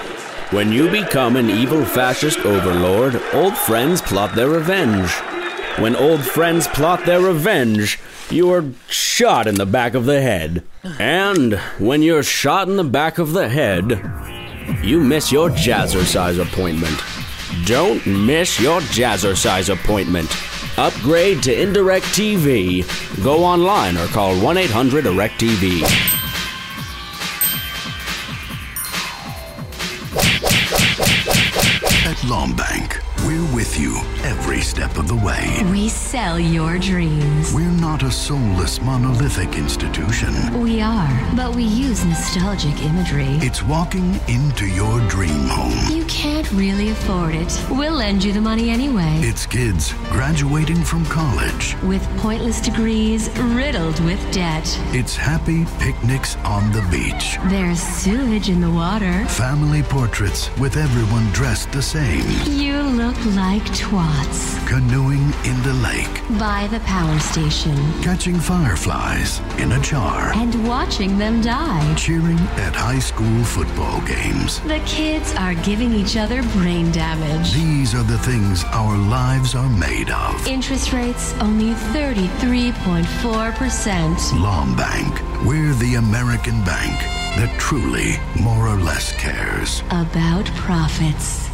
When 0.52 0.72
you 0.72 0.90
become 0.90 1.36
an 1.36 1.50
evil 1.50 1.84
fascist 1.84 2.38
overlord, 2.46 3.20
old 3.34 3.58
friends 3.58 4.00
plot 4.00 4.34
their 4.34 4.48
revenge. 4.48 5.12
When 5.78 5.94
old 5.94 6.24
friends 6.24 6.66
plot 6.66 7.04
their 7.04 7.20
revenge, 7.20 7.98
you 8.30 8.50
are 8.54 8.64
shot 8.88 9.46
in 9.46 9.56
the 9.56 9.66
back 9.66 9.92
of 9.92 10.06
the 10.06 10.22
head. 10.22 10.64
And 10.98 11.54
when 11.78 12.02
you're 12.02 12.22
shot 12.22 12.68
in 12.68 12.76
the 12.76 12.84
back 12.84 13.18
of 13.18 13.32
the 13.32 13.48
head, 13.48 13.90
you 14.82 15.00
miss 15.00 15.30
your 15.32 15.50
jazzercise 15.50 16.40
appointment. 16.40 17.00
Don't 17.66 18.04
miss 18.06 18.60
your 18.60 18.80
jazzercise 18.80 19.72
appointment. 19.72 20.30
Upgrade 20.78 21.42
to 21.44 21.60
Indirect 21.62 22.04
TV. 22.06 22.84
Go 23.24 23.44
online 23.44 23.96
or 23.96 24.06
call 24.08 24.38
1 24.40 24.56
800 24.58 25.04
Direct 25.04 25.40
TV. 25.40 25.82
At 32.06 32.16
Lombank, 32.28 33.00
we're 33.26 33.54
with 33.54 33.78
you 33.78 33.96
every 34.22 34.60
step 34.60 34.96
of 34.96 35.08
the 35.08 35.16
way. 35.16 35.60
We 35.72 35.88
sell 35.88 36.38
your 36.38 36.78
dreams. 36.78 37.52
We're 37.52 37.70
not 37.70 38.04
a 38.04 38.10
soulless, 38.10 38.80
monolithic 38.80 39.56
institution. 39.56 40.32
We 40.60 40.80
are, 40.80 41.34
but 41.34 41.54
we 41.54 41.64
use 41.64 42.04
nostalgic 42.04 42.80
imagery. 42.82 43.38
It's 43.40 43.64
walking 43.64 44.20
into 44.28 44.66
your 44.66 45.00
dream 45.08 45.48
home. 45.48 45.96
You 45.96 46.04
can't 46.04 46.48
really 46.52 46.90
afford 46.90 47.34
it. 47.34 47.64
We'll 47.68 47.94
lend 47.94 48.22
you 48.22 48.32
the 48.32 48.40
money 48.40 48.70
anyway. 48.70 49.20
It's 49.22 49.44
kids 49.44 49.92
graduating 50.10 50.84
from 50.84 51.04
college. 51.06 51.76
With 51.82 52.06
pointless 52.18 52.60
degrees 52.60 53.28
riddled 53.38 53.98
with 54.04 54.20
debt. 54.32 54.64
It's 54.92 55.16
happy 55.16 55.64
picnics 55.80 56.36
on 56.44 56.70
the 56.70 56.86
beach. 56.92 57.38
There's 57.50 57.80
sewage 57.80 58.48
in 58.48 58.60
the 58.60 58.70
water. 58.70 59.24
Family 59.26 59.82
portraits 59.82 60.56
with 60.58 60.76
everyone 60.76 61.26
dressed 61.32 61.72
the 61.72 61.82
same. 61.82 62.24
You 62.46 62.82
look 62.82 63.15
like 63.34 63.62
twats. 63.72 64.56
Canoeing 64.66 65.32
in 65.44 65.62
the 65.62 65.72
lake. 65.82 66.22
By 66.38 66.66
the 66.70 66.80
power 66.80 67.18
station. 67.18 67.76
Catching 68.02 68.38
fireflies 68.38 69.40
in 69.58 69.72
a 69.72 69.80
jar. 69.80 70.32
And 70.34 70.66
watching 70.68 71.16
them 71.18 71.40
die. 71.40 71.94
Cheering 71.94 72.38
at 72.58 72.74
high 72.74 72.98
school 72.98 73.44
football 73.44 74.00
games. 74.02 74.60
The 74.62 74.80
kids 74.86 75.32
are 75.34 75.54
giving 75.54 75.92
each 75.92 76.16
other 76.16 76.42
brain 76.54 76.90
damage. 76.92 77.52
These 77.52 77.94
are 77.94 78.02
the 78.02 78.18
things 78.18 78.64
our 78.72 78.96
lives 78.96 79.54
are 79.54 79.70
made 79.70 80.10
of. 80.10 80.46
Interest 80.46 80.92
rates 80.92 81.32
only 81.40 81.74
33.4%. 81.94 83.04
Lombank, 84.32 85.46
we're 85.46 85.74
the 85.74 85.94
American 85.94 86.62
bank 86.64 87.00
that 87.36 87.54
truly, 87.58 88.16
more 88.42 88.66
or 88.66 88.76
less, 88.76 89.12
cares. 89.12 89.82
About 89.90 90.46
profits. 90.56 91.45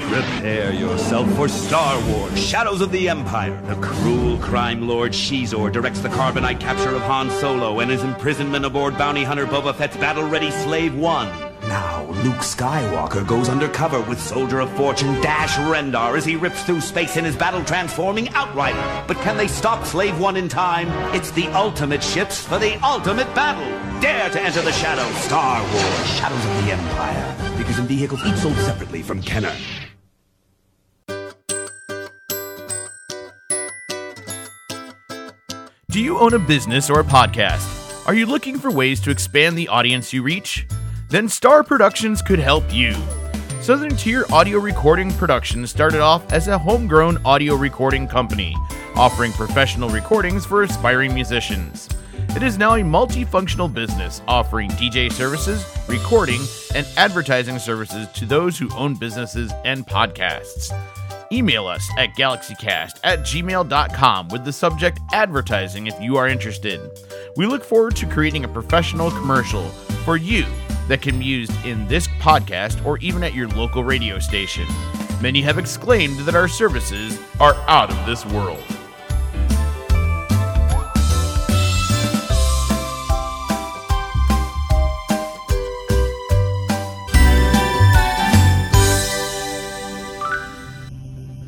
Prepare 0.00 0.72
yourself 0.72 1.30
for 1.34 1.48
Star 1.48 2.00
Wars 2.08 2.38
Shadows 2.38 2.80
of 2.80 2.92
the 2.92 3.08
Empire. 3.08 3.60
The 3.66 3.74
cruel 3.76 4.38
crime 4.38 4.88
lord 4.88 5.12
Xizor 5.12 5.70
directs 5.70 6.00
the 6.00 6.08
carbonite 6.08 6.60
capture 6.60 6.94
of 6.94 7.02
Han 7.02 7.30
Solo 7.30 7.80
and 7.80 7.90
his 7.90 8.02
imprisonment 8.02 8.64
aboard 8.64 8.96
bounty 8.96 9.22
hunter 9.22 9.46
Boba 9.46 9.74
Fett's 9.74 9.96
battle 9.96 10.28
ready 10.28 10.50
Slave 10.50 10.96
One. 10.96 11.28
Now, 11.62 12.04
Luke 12.24 12.42
Skywalker 12.42 13.26
goes 13.26 13.48
undercover 13.48 14.00
with 14.02 14.20
Soldier 14.20 14.60
of 14.60 14.70
Fortune 14.76 15.20
Dash 15.20 15.56
Rendar 15.56 16.16
as 16.16 16.24
he 16.24 16.36
rips 16.36 16.62
through 16.64 16.80
space 16.80 17.16
in 17.16 17.24
his 17.24 17.36
battle 17.36 17.64
transforming 17.64 18.28
Outrider. 18.30 19.04
But 19.06 19.18
can 19.18 19.36
they 19.36 19.46
stop 19.46 19.84
Slave 19.84 20.18
One 20.18 20.36
in 20.36 20.48
time? 20.48 20.88
It's 21.14 21.30
the 21.30 21.46
ultimate 21.48 22.02
ships 22.02 22.40
for 22.40 22.58
the 22.58 22.82
ultimate 22.84 23.32
battle. 23.34 23.64
Dare 24.00 24.28
to 24.30 24.40
enter 24.40 24.62
the 24.62 24.72
shadows, 24.72 25.14
Star 25.18 25.62
Wars 25.62 26.06
Shadows 26.16 26.44
of 26.44 26.64
the 26.64 26.72
Empire. 26.72 27.56
Figures 27.56 27.78
and 27.78 27.88
vehicles 27.88 28.24
each 28.26 28.36
sold 28.36 28.56
separately 28.56 29.02
from 29.02 29.22
Kenner. 29.22 29.54
Do 35.92 36.00
you 36.00 36.18
own 36.18 36.32
a 36.32 36.38
business 36.38 36.88
or 36.88 37.00
a 37.00 37.04
podcast? 37.04 38.06
Are 38.06 38.14
you 38.14 38.24
looking 38.24 38.58
for 38.58 38.70
ways 38.70 38.98
to 39.00 39.10
expand 39.10 39.58
the 39.58 39.68
audience 39.68 40.10
you 40.10 40.22
reach? 40.22 40.66
Then 41.10 41.28
Star 41.28 41.62
Productions 41.62 42.22
could 42.22 42.38
help 42.38 42.64
you. 42.72 42.94
Southern 43.60 43.94
Tier 43.94 44.24
Audio 44.32 44.58
Recording 44.58 45.10
Productions 45.10 45.68
started 45.68 46.00
off 46.00 46.32
as 46.32 46.48
a 46.48 46.56
homegrown 46.56 47.20
audio 47.26 47.56
recording 47.56 48.08
company, 48.08 48.56
offering 48.94 49.32
professional 49.32 49.90
recordings 49.90 50.46
for 50.46 50.62
aspiring 50.62 51.12
musicians. 51.12 51.90
It 52.34 52.42
is 52.42 52.56
now 52.56 52.76
a 52.76 52.80
multifunctional 52.80 53.70
business 53.70 54.22
offering 54.26 54.70
DJ 54.70 55.12
services, 55.12 55.62
recording, 55.90 56.40
and 56.74 56.86
advertising 56.96 57.58
services 57.58 58.08
to 58.14 58.24
those 58.24 58.56
who 58.56 58.74
own 58.74 58.94
businesses 58.94 59.52
and 59.66 59.86
podcasts. 59.86 60.72
Email 61.32 61.66
us 61.66 61.88
at 61.96 62.14
galaxycast 62.14 63.00
at 63.04 63.20
gmail.com 63.20 64.28
with 64.28 64.44
the 64.44 64.52
subject 64.52 65.00
advertising 65.12 65.86
if 65.86 65.98
you 65.98 66.18
are 66.18 66.28
interested. 66.28 66.78
We 67.36 67.46
look 67.46 67.64
forward 67.64 67.96
to 67.96 68.06
creating 68.06 68.44
a 68.44 68.48
professional 68.48 69.10
commercial 69.10 69.66
for 70.04 70.18
you 70.18 70.44
that 70.88 71.00
can 71.00 71.18
be 71.18 71.24
used 71.24 71.52
in 71.64 71.88
this 71.88 72.06
podcast 72.20 72.84
or 72.84 72.98
even 72.98 73.22
at 73.22 73.32
your 73.32 73.48
local 73.48 73.82
radio 73.82 74.18
station. 74.18 74.66
Many 75.22 75.40
have 75.40 75.56
exclaimed 75.56 76.18
that 76.20 76.34
our 76.34 76.48
services 76.48 77.18
are 77.40 77.54
out 77.66 77.90
of 77.90 78.04
this 78.04 78.26
world. 78.26 78.62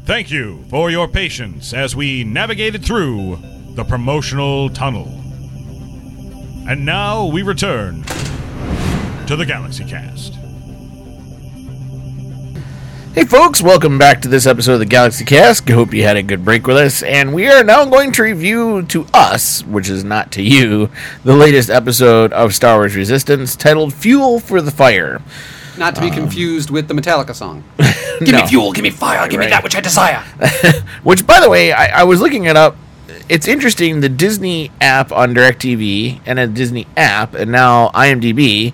Thank 0.05 0.31
you 0.31 0.63
for 0.69 0.91
your 0.91 1.09
patience 1.09 1.73
as 1.73 1.97
we 1.97 2.25
navigated 2.25 2.85
through 2.85 3.39
the 3.71 3.85
promotional 3.85 4.69
tunnel. 4.69 5.09
And 6.69 6.85
now 6.85 7.25
we 7.25 7.41
return 7.41 8.03
to 9.27 9.35
the 9.35 9.47
Galaxy 9.47 9.83
Cast. 9.87 10.35
Hey, 13.15 13.25
folks, 13.25 13.63
welcome 13.63 13.97
back 13.97 14.21
to 14.21 14.29
this 14.29 14.45
episode 14.45 14.75
of 14.75 14.81
the 14.81 14.85
Galaxy 14.85 15.25
Cast. 15.25 15.71
I 15.71 15.73
hope 15.73 15.95
you 15.95 16.03
had 16.03 16.19
a 16.19 16.23
good 16.23 16.45
break 16.45 16.67
with 16.67 16.77
us. 16.77 17.03
And 17.03 17.33
we 17.33 17.49
are 17.49 17.65
now 17.65 17.87
going 17.87 18.13
to 18.13 18.25
review 18.25 18.83
to 18.83 19.07
us, 19.15 19.65
which 19.65 19.89
is 19.89 20.05
not 20.05 20.31
to 20.33 20.43
you, 20.43 20.91
the 21.23 21.35
latest 21.35 21.71
episode 21.71 22.31
of 22.35 22.55
Star 22.55 22.77
Wars 22.77 22.95
Resistance 22.95 23.57
titled 23.57 23.95
Fuel 23.95 24.39
for 24.39 24.61
the 24.61 24.71
Fire. 24.71 25.23
Not 25.77 25.95
to 25.97 26.01
be 26.01 26.09
um, 26.09 26.15
confused 26.15 26.71
with 26.71 26.89
the 26.89 26.95
Metallica 26.95 27.35
song. 27.35 27.65
Give 27.79 28.29
Give 28.29 28.35
me 28.37 28.47
fuel, 28.47 28.73
give 28.73 28.85
me 28.85 28.91
fire, 28.91 29.29
give 29.29 29.41
me 29.41 29.47
that 29.47 29.65
which 29.65 29.75
I 29.75 29.81
desire. 29.81 30.21
Which, 31.03 31.27
by 31.27 31.41
the 31.41 31.51
way, 31.51 31.73
I, 31.73 32.03
I 32.03 32.05
was 32.05 32.21
looking 32.21 32.45
it 32.45 32.57
up. 32.57 32.77
It's 33.29 33.49
interesting. 33.49 34.01
The 34.01 34.09
Disney 34.09 34.71
app 34.81 35.11
on 35.11 35.35
DirecTV 35.35 36.21
and 36.25 36.39
a 36.39 36.47
Disney 36.47 36.87
app, 36.97 37.35
and 37.35 37.51
now 37.51 37.89
IMDb, 37.89 38.73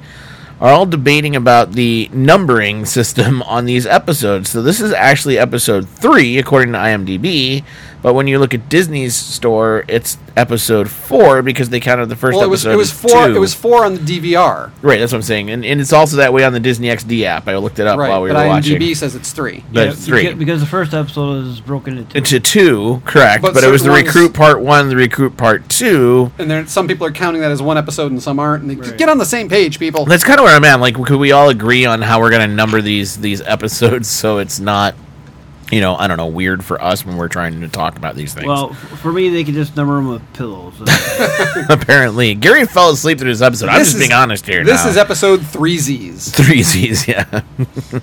are 0.61 0.73
all 0.73 0.85
debating 0.85 1.35
about 1.35 1.73
the 1.73 2.11
numbering 2.13 2.85
system 2.85 3.41
on 3.43 3.65
these 3.65 3.87
episodes. 3.87 4.51
So 4.51 4.61
this 4.61 4.81
is 4.81 4.93
actually 4.93 5.39
episode 5.39 5.89
three, 5.89 6.37
according 6.37 6.73
to 6.73 6.79
IMDb. 6.79 7.65
But 8.03 8.15
when 8.15 8.27
you 8.27 8.39
look 8.39 8.55
at 8.55 8.69
Disney's 8.69 9.15
store, 9.15 9.85
it's 9.89 10.17
episode 10.37 10.89
four 10.89 11.43
because 11.43 11.69
they 11.69 11.81
counted 11.81 12.07
the 12.07 12.17
first 12.17 12.37
Well, 12.37 12.45
it 12.45 12.49
was 12.49 12.65
episode. 12.65 12.75
it 12.75 12.77
was 12.79 12.91
as 12.93 13.01
four. 13.13 13.27
two. 13.27 13.37
It 13.37 13.39
was 13.41 13.53
four 13.55 13.85
on 13.85 13.95
the 13.95 14.01
DVR. 14.01 14.71
right. 14.81 14.99
That's 14.99 15.13
what 15.13 15.19
I'm 15.19 15.23
saying, 15.23 15.51
and, 15.51 15.65
and 15.65 15.81
it's 15.81 15.93
also 15.93 16.17
that 16.17 16.33
way 16.33 16.45
on 16.45 16.53
the 16.55 16.61
Disney 16.61 16.89
XD 16.89 17.25
app. 17.25 17.47
I 17.49 17.57
looked 17.59 17.79
it 17.79 17.87
up 17.87 17.99
Right, 17.99 18.09
while 18.09 18.23
we 18.23 18.31
but 18.31 18.37
were 18.37 18.43
IMDb 18.55 18.71
watching. 18.81 18.95
says 18.95 19.15
it's 19.15 19.33
three. 19.33 19.65
But 19.73 19.81
Yeah, 19.87 19.91
it's 19.93 20.07
three. 20.07 20.23
Because, 20.23 20.39
because 20.39 20.61
the 20.61 20.67
first 20.67 20.95
episode 20.95 21.45
is 21.47 21.61
broken 21.61 21.99
into 21.99 22.13
two. 22.13 22.19
into 22.19 22.41
two, 22.41 23.03
correct? 23.05 23.43
But 23.43 23.55
But, 23.55 23.65
it 23.65 23.71
was 23.71 23.83
the 23.83 23.91
ones- 23.91 24.07
recruit 24.07 24.33
part 24.35 24.61
one, 24.61 24.89
the 24.89 24.97
recruit 24.97 25.37
part 25.37 25.69
two. 25.69 26.33
And 26.39 26.51
then 26.51 26.67
some 26.69 26.89
people 26.89 27.07
are 27.07 27.13
counting 27.13 27.43
that 27.43 27.51
as 27.51 27.61
one 27.61 27.77
episode, 27.77 28.11
and 28.13 28.23
some 28.23 28.39
aren't. 28.39 28.63
And 28.65 28.71
they, 28.83 28.97
get 28.97 29.09
on 29.11 29.19
the 29.19 29.25
same 29.27 29.49
page, 29.49 29.79
people. 29.79 30.07
That's 30.07 30.25
kind 30.25 30.39
of 30.41 30.45
where 30.45 30.57
I'm 30.57 30.65
at. 30.65 30.81
Like, 30.81 30.95
could 30.95 31.19
we 31.21 31.33
all 31.33 31.49
agree 31.51 31.85
on 31.85 32.01
how 32.03 32.21
we're 32.21 32.31
going 32.31 32.49
to 32.49 32.55
number 32.55 32.81
these 32.81 33.19
these 33.19 33.41
episodes 33.43 34.09
so 34.21 34.39
it's 34.39 34.59
not, 34.59 34.95
you 35.71 35.81
know, 35.81 35.95
I 35.97 36.09
don't 36.09 36.17
know, 36.17 36.27
weird 36.27 36.65
for 36.65 36.83
us 36.83 37.05
when 37.05 37.17
we're 37.17 37.29
trying 37.29 37.61
to 37.61 37.69
talk 37.69 37.97
about 37.97 38.17
these 38.17 38.35
things? 38.35 38.47
Well, 38.47 38.73
for 38.75 39.13
me, 39.13 39.29
they 39.29 39.45
could 39.45 39.55
just 39.55 39.77
number 39.77 39.97
them 39.97 40.09
with 40.09 40.33
pillows. 40.35 40.75
apparently, 41.69 42.35
Gary 42.35 42.67
fell 42.67 42.91
asleep 42.91 43.19
through 43.19 43.33
this 43.33 43.43
episode. 43.43 43.69
I'm 43.69 43.81
just 43.81 43.95
is- 43.95 44.01
being 44.01 44.13
honest 44.13 44.47
here. 44.47 44.65
This 44.65 44.85
now. 44.85 44.91
is 44.91 44.97
episode 44.97 45.47
three 45.47 45.79
Z's. 45.79 46.31
three 46.35 46.63
Z's. 46.63 47.07
Yeah. 47.07 47.25
so, 47.31 48.01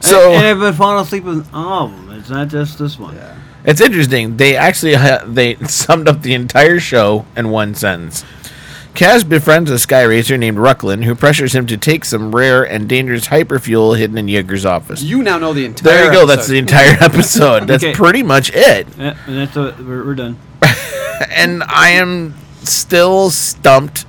so 0.00 0.32
and, 0.32 0.46
I've 0.46 0.58
been 0.58 0.74
falling 0.74 1.02
asleep 1.02 1.24
with 1.24 1.48
all 1.52 1.86
of 1.86 1.90
them. 1.92 2.18
It's 2.18 2.30
not 2.30 2.48
just 2.48 2.78
this 2.78 2.98
one. 2.98 3.18
It's 3.64 3.80
interesting. 3.80 4.36
They 4.36 4.56
actually 4.56 4.94
ha- 4.94 5.24
they 5.26 5.54
summed 5.66 6.08
up 6.08 6.22
the 6.22 6.34
entire 6.34 6.80
show 6.80 7.26
in 7.36 7.50
one 7.50 7.74
sentence. 7.74 8.24
Kaz 8.94 9.26
befriends 9.26 9.70
a 9.70 9.78
sky 9.78 10.02
racer 10.02 10.36
named 10.36 10.58
Rucklin, 10.58 11.04
who 11.04 11.14
pressures 11.14 11.54
him 11.54 11.66
to 11.66 11.76
take 11.78 12.04
some 12.04 12.34
rare 12.34 12.62
and 12.62 12.88
dangerous 12.88 13.28
hyperfuel 13.28 13.96
hidden 13.96 14.18
in 14.18 14.26
Yeager's 14.26 14.66
office. 14.66 15.02
You 15.02 15.22
now 15.22 15.38
know 15.38 15.54
the 15.54 15.64
entire. 15.64 15.92
there 15.92 16.04
you 16.06 16.12
go. 16.12 16.26
That's 16.26 16.40
episode. 16.42 16.52
the 16.52 16.58
entire 16.58 16.96
episode. 17.02 17.66
That's 17.66 17.82
Okay. 17.84 17.94
pretty 17.94 18.22
much 18.22 18.50
it. 18.54 18.86
Yeah, 18.98 19.16
and 19.26 19.38
that's 19.38 19.56
what 19.56 19.78
we're, 19.78 20.04
we're 20.04 20.14
done. 20.14 20.38
And 21.36 21.62
I 21.62 21.90
am 21.90 22.34
still 22.64 23.30
stumped 23.30 24.04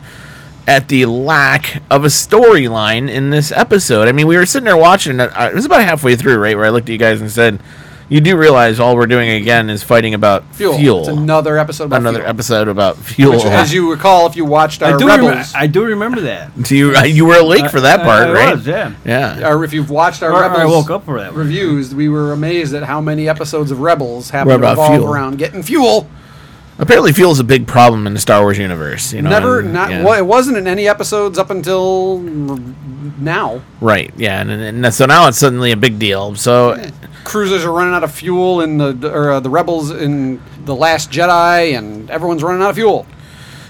at 0.68 0.88
the 0.88 1.06
lack 1.06 1.84
of 1.92 2.04
a 2.06 2.08
storyline 2.08 3.08
in 3.10 3.30
this 3.30 3.52
episode. 3.52 4.08
I 4.08 4.12
mean, 4.14 4.26
we 4.28 4.36
were 4.36 4.46
sitting 4.48 4.66
there 4.66 4.76
watching 4.78 5.20
it. 5.20 5.30
uh, 5.38 5.50
It 5.52 5.54
was 5.54 5.66
about 5.66 5.84
halfway 5.84 6.16
through, 6.16 6.38
right, 6.40 6.56
where 6.58 6.66
I 6.66 6.70
looked 6.70 6.90
at 6.90 6.92
you 6.94 6.98
guys 6.98 7.22
and 7.22 7.30
said, 7.30 7.60
You 8.14 8.22
do 8.22 8.38
realize 8.38 8.80
all 8.80 8.95
we're 8.95 9.07
doing 9.07 9.28
again 9.32 9.72
is 9.72 9.82
fighting 9.82 10.14
about 10.14 10.43
Fuel. 10.55 10.78
fuel. 10.78 10.99
It's 10.99 11.07
another 11.07 11.57
episode 11.57 11.86
about 11.86 12.01
Another 12.01 12.20
fuel. 12.20 12.30
episode 12.30 12.68
about 12.68 12.97
fuel. 12.97 13.32
Which, 13.34 13.45
as 13.45 13.74
you 13.74 13.89
recall, 13.89 14.28
if 14.28 14.36
you 14.36 14.45
watched 14.45 14.84
our 14.84 14.93
I 14.93 14.97
do, 14.99 15.07
Rebels, 15.07 15.30
remember, 15.30 15.47
I 15.55 15.66
do 15.68 15.84
remember 15.84 16.22
that. 16.22 16.51
So 16.66 16.76
you 16.76 16.95
you 17.05 17.26
were 17.26 17.38
awake 17.38 17.72
for 17.72 17.82
that 17.82 18.01
I- 18.01 18.03
part, 18.03 18.28
I 18.28 18.32
right? 18.34 18.55
was, 18.55 18.68
yeah. 18.68 18.93
Yeah. 19.03 19.49
or 19.49 19.64
if 19.64 19.74
you've 19.74 19.89
watched 19.89 20.22
our 20.22 20.32
Or- 20.32 20.36
or 20.36 20.41
Rebels 20.43 20.59
I 20.61 20.66
woke 20.66 20.91
up 20.91 21.05
for 21.05 21.20
that 21.20 21.34
reviews, 21.34 21.95
we 21.95 22.07
were 22.07 22.32
amazed 22.34 22.76
at 22.76 22.84
how 22.84 23.01
many 23.01 23.28
episodes 23.28 23.72
of 23.72 23.80
Rebels 23.80 24.30
happen 24.30 24.53
Were 24.53 24.59
to 24.59 24.68
revolve 24.70 24.95
fuel. 24.95 25.11
around 25.11 25.39
getting 25.39 25.64
fuel. 25.64 26.07
Apparently, 26.78 27.14
fuel 27.14 27.32
is 27.32 27.39
a 27.39 27.43
big 27.43 27.66
problem 27.68 28.05
in 28.05 28.14
the 28.14 28.20
Star 28.20 28.41
Wars 28.41 28.57
universe. 28.59 29.11
You 29.14 29.22
know, 29.24 29.30
Never, 29.32 29.59
and- 29.61 29.74
not 29.74 29.89
yeah. 29.89 30.03
well, 30.03 30.14
it 30.18 30.26
wasn't 30.26 30.57
in 30.57 30.68
any 30.68 30.88
episodes 30.88 31.39
up 31.39 31.49
until 31.49 32.20
now. 33.20 33.61
right. 33.82 34.14
Yeah, 34.18 34.39
and, 34.41 34.51
and, 34.51 34.86
and 34.86 34.93
so 34.93 35.05
now 35.07 35.28
it's 35.28 35.38
suddenly 35.39 35.72
a 35.72 35.78
big 35.78 35.97
deal. 35.99 36.36
So 36.36 36.74
Cruisers 37.24 37.64
are 37.66 37.72
running 37.72 37.94
out 37.94 38.04
of 38.04 38.12
fuel 38.14 38.62
in 38.62 38.78
the 38.78 39.12
or 39.12 39.32
uh, 39.32 39.40
the 39.40 39.50
Rebels 39.50 39.92
in 39.92 40.42
the 40.66 40.76
Last 40.76 41.10
Jedi, 41.12 41.78
and 41.78 42.10
everyone's 42.10 42.44
running 42.44 42.62
out 42.62 42.72
of 42.72 42.76
fuel. 42.76 43.06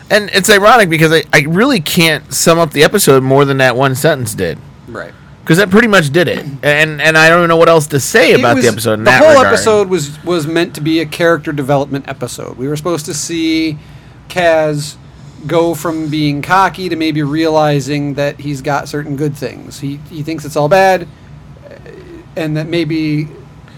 And 0.09 0.29
it's 0.33 0.49
ironic 0.49 0.89
because 0.89 1.11
I, 1.11 1.23
I 1.33 1.41
really 1.47 1.79
can't 1.79 2.33
sum 2.33 2.59
up 2.59 2.71
the 2.71 2.83
episode 2.83 3.23
more 3.23 3.45
than 3.45 3.57
that 3.57 3.75
one 3.75 3.95
sentence 3.95 4.33
did. 4.35 4.59
Right. 4.87 5.13
Because 5.41 5.57
that 5.57 5.69
pretty 5.69 5.87
much 5.87 6.09
did 6.11 6.27
it. 6.27 6.45
And 6.63 7.01
and 7.01 7.17
I 7.17 7.29
don't 7.29 7.39
even 7.39 7.49
know 7.49 7.57
what 7.57 7.69
else 7.69 7.87
to 7.87 7.99
say 7.99 8.33
about 8.33 8.55
was- 8.55 8.65
the 8.65 8.71
episode 8.71 8.99
the 8.99 9.03
that 9.05 9.19
whole 9.21 9.29
regard. 9.29 9.47
episode 9.47 9.89
was 9.89 10.23
was 10.23 10.45
meant 10.47 10.75
to 10.75 10.81
be 10.81 10.99
a 10.99 11.05
character 11.05 11.51
development 11.51 12.07
episode. 12.07 12.57
We 12.57 12.67
were 12.67 12.75
supposed 12.77 13.05
to 13.07 13.13
see 13.13 13.77
Kaz 14.29 14.95
go 15.47 15.75
from 15.75 16.09
being 16.09 16.41
cocky 16.41 16.87
to 16.87 16.95
maybe 16.95 17.21
realizing 17.23 18.13
that 18.13 18.39
he's 18.39 18.61
got 18.61 18.87
certain 18.87 19.15
good 19.17 19.35
things. 19.35 19.79
He 19.81 19.97
he 20.09 20.23
thinks 20.23 20.45
it's 20.45 20.55
all 20.55 20.69
bad, 20.69 21.07
and 22.35 22.55
that 22.57 22.67
maybe 22.67 23.27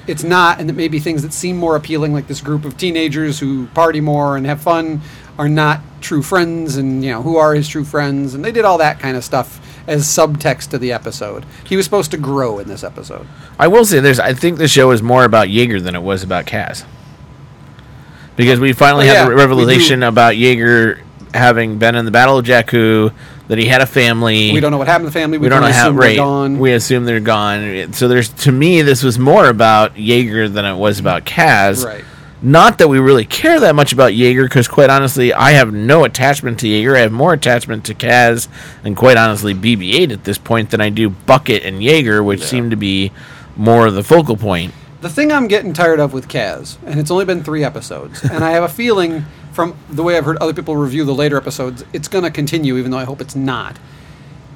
it's 0.08 0.24
not, 0.24 0.60
and 0.60 0.70
that 0.70 0.74
maybe 0.74 1.00
things 1.00 1.22
that 1.24 1.34
seem 1.34 1.58
more 1.58 1.76
appealing, 1.76 2.14
like 2.14 2.28
this 2.28 2.42
group 2.42 2.66
of 2.66 2.78
teenagers 2.78 3.40
who 3.40 3.68
party 3.68 4.02
more 4.02 4.38
and 4.38 4.46
have 4.46 4.62
fun, 4.62 5.02
are 5.38 5.50
not 5.50 5.82
true 6.02 6.22
friends, 6.22 6.78
and 6.78 7.04
you 7.04 7.12
know 7.12 7.22
who 7.22 7.38
are 7.38 7.54
his 7.56 7.68
true 7.68 7.84
friends, 7.84 8.34
and 8.34 8.44
they 8.46 8.52
did 8.52 8.66
all 8.66 8.78
that 8.78 9.00
kind 9.00 9.18
of 9.18 9.24
stuff 9.24 9.62
as 9.88 10.06
subtext 10.06 10.70
to 10.70 10.78
the 10.78 10.92
episode. 10.92 11.46
He 11.66 11.76
was 11.76 11.86
supposed 11.86 12.12
to 12.12 12.18
grow 12.18 12.58
in 12.60 12.68
this 12.68 12.84
episode. 12.84 13.28
I 13.60 13.68
will 13.68 13.86
say 13.86 14.00
this: 14.00 14.20
I 14.20 14.34
think 14.34 14.58
the 14.58 14.68
show 14.68 14.92
is 14.92 15.02
more 15.02 15.24
about 15.26 15.48
Yeager 15.48 15.82
than 15.84 15.96
it 15.96 16.02
was 16.02 16.24
about 16.24 16.46
Kaz. 16.46 16.86
Because 18.36 18.60
we 18.60 18.74
finally 18.74 19.06
Oh, 19.06 19.08
had 19.08 19.14
yeah, 19.14 19.24
the 19.26 19.30
we 19.30 19.36
revelation 19.36 20.04
about 20.04 20.34
Yeager 20.34 21.02
having 21.34 21.78
been 21.78 21.96
in 21.96 22.06
the 22.06 22.12
Battle 22.12 22.38
of 22.38 22.46
Jakku, 22.46 23.14
that 23.48 23.58
he 23.58 23.66
had 23.66 23.82
a 23.82 23.86
family. 23.86 24.52
We 24.54 24.60
don't 24.60 24.72
know 24.72 24.78
what 24.78 24.88
happened 24.88 25.06
to 25.08 25.14
the 25.14 25.20
family. 25.20 25.38
we 25.38 25.50
don't 25.50 25.62
know 25.62 25.72
how 25.72 25.92
right 25.92 26.16
gone. 26.18 26.58
we 26.60 26.74
assume 26.74 27.06
they're 27.06 27.20
gone 27.20 27.94
so 27.94 28.08
there's 28.08 28.30
to 28.30 28.52
me 28.52 28.82
this 28.82 29.04
was 29.04 29.20
more 29.20 29.48
about 29.50 29.96
yeager 29.96 30.52
than 30.52 30.66
it 30.66 30.76
was 30.76 31.00
about 31.00 31.26
kaz 31.26 31.86
Right. 31.86 32.04
not 32.42 32.78
that 32.80 32.88
we 32.88 32.98
really 33.00 33.26
care 33.26 33.60
that 33.60 33.76
much 33.76 33.94
about 33.94 34.14
yeager 34.14 34.46
because 34.46 34.68
quite 34.68 34.90
honestly 34.90 35.32
i 35.34 35.52
have 35.52 35.72
no 35.74 36.04
attachment 36.06 36.60
to 36.62 36.68
yeager 36.68 36.96
i 36.96 37.02
have 37.02 37.12
more 37.12 37.34
attachment 37.34 37.86
to 37.86 37.94
kaz 37.94 38.48
and 38.84 38.98
quite 38.98 39.18
honestly 39.18 39.54
bb8 39.54 40.12
at 40.12 40.24
this 40.24 40.38
point 40.40 40.72
than 40.72 40.82
i 40.82 40.90
do 40.90 41.10
bucket 41.12 41.64
and 41.64 41.82
yeager 41.82 42.26
which 42.26 42.42
seem 42.44 42.70
to 42.72 42.76
be 42.76 43.12
more 43.56 43.86
of 43.88 43.94
the 43.94 44.04
focal 44.04 44.36
point 44.38 44.74
The 45.02 45.10
thing 45.10 45.32
I'm 45.32 45.48
getting 45.48 45.72
tired 45.74 46.00
of 46.00 46.14
with 46.14 46.28
Kaz, 46.28 46.78
and 46.84 47.00
it's 47.00 47.12
only 47.12 47.26
been 47.26 47.44
three 47.44 47.64
episodes, 47.64 48.24
and 48.24 48.44
I 48.44 48.52
have 48.58 48.64
a 48.64 48.70
feeling 48.70 49.24
from 49.56 49.76
the 49.90 50.04
way 50.04 50.18
I've 50.18 50.26
heard 50.26 50.38
other 50.38 50.54
people 50.54 50.76
review 50.76 51.06
the 51.06 51.16
later 51.16 51.38
episodes, 51.38 51.86
it's 51.94 52.10
going 52.10 52.26
to 52.26 52.30
continue, 52.32 52.76
even 52.78 52.92
though 52.92 52.98
I 52.98 53.06
hope 53.06 53.22
it's 53.22 53.36
not, 53.36 53.78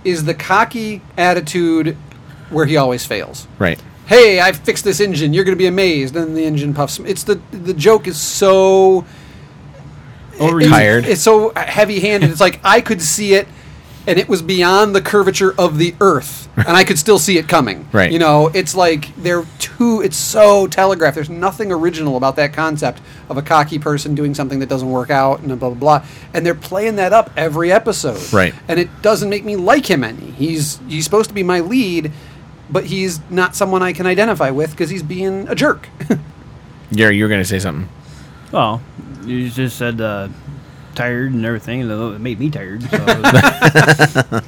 is 0.04 0.26
the 0.26 0.34
cocky 0.34 1.02
attitude 1.18 1.96
where 2.50 2.66
he 2.66 2.76
always 2.78 3.06
fails. 3.06 3.48
right 3.58 3.82
Hey, 4.08 4.42
I 4.42 4.52
fixed 4.54 4.84
this 4.84 5.00
engine. 5.00 5.34
You're 5.36 5.44
going 5.44 5.56
to 5.56 5.60
be 5.60 5.68
amazed. 5.68 6.16
And 6.16 6.36
the 6.36 6.44
engine 6.44 6.74
puffs. 6.74 6.98
It's 7.00 7.24
the 7.24 7.36
the 7.52 7.76
joke 7.76 8.08
is 8.08 8.20
so 8.20 9.06
it's- 10.40 10.68
Tired. 10.68 11.06
It's 11.06 11.22
so 11.22 11.54
heavy-handed. 11.56 12.30
It's 12.32 12.42
like 12.42 12.60
I 12.64 12.82
could 12.82 13.02
see 13.04 13.36
it, 13.36 13.48
and 14.10 14.18
it 14.18 14.28
was 14.28 14.42
beyond 14.42 14.96
the 14.96 15.02
curvature 15.02 15.54
of 15.58 15.78
the 15.78 15.94
Earth, 16.02 16.50
and 16.58 16.70
I 16.70 16.84
could 16.84 16.98
still 16.98 17.20
see 17.20 17.38
it 17.38 17.48
coming. 17.48 17.88
Right. 18.00 18.12
You 18.12 18.20
know, 18.20 18.48
it's 18.54 18.76
like 18.76 19.16
they're 19.16 19.46
too. 19.58 20.02
It's 20.02 20.18
so 20.18 20.68
telegraphed. 20.68 21.16
There's 21.16 21.30
nothing 21.30 21.72
original 21.72 22.18
about 22.18 22.36
that 22.38 22.54
concept 22.54 23.02
of 23.30 23.38
a 23.38 23.42
cocky 23.42 23.80
person 23.80 24.16
doing 24.16 24.34
something 24.34 24.60
that 24.60 24.70
doesn't 24.70 24.90
work 24.90 25.10
out, 25.10 25.40
and 25.40 25.48
blah 25.48 25.70
blah 25.70 26.00
blah. 26.00 26.06
And 26.34 26.46
they're 26.46 26.56
playing 26.56 26.98
that 26.98 27.14
up 27.14 27.32
every 27.36 27.72
episode. 27.72 28.34
Right. 28.34 28.54
And 28.68 28.80
it 28.80 28.90
doesn't 29.02 29.30
make 29.30 29.44
me 29.44 29.56
like 29.56 29.90
him 29.90 30.04
any. 30.04 30.32
He's 30.32 30.80
he's 30.88 31.04
supposed 31.04 31.30
to 31.30 31.36
be 31.36 31.44
my 31.44 31.60
lead. 31.60 32.12
But 32.72 32.86
he's 32.86 33.20
not 33.32 33.56
someone 33.56 33.82
I 33.82 33.94
can 33.94 34.06
identify 34.06 34.52
with 34.52 34.72
because 34.72 34.92
he's 34.92 35.02
being 35.04 35.48
a 35.48 35.56
jerk. 35.56 35.88
Gary, 36.94 37.18
you 37.18 37.24
were 37.24 37.30
going 37.30 37.42
to 37.42 37.48
say 37.48 37.58
something 37.60 37.90
Well, 38.52 38.82
you 39.24 39.50
just 39.50 39.78
said 39.78 40.00
uh, 40.02 40.28
tired 41.00 41.32
and 41.34 41.46
everything, 41.46 41.82
and 41.82 41.92
it 42.16 42.20
made 42.20 42.40
me 42.40 42.50
tired. 42.50 42.84
So 42.84 42.98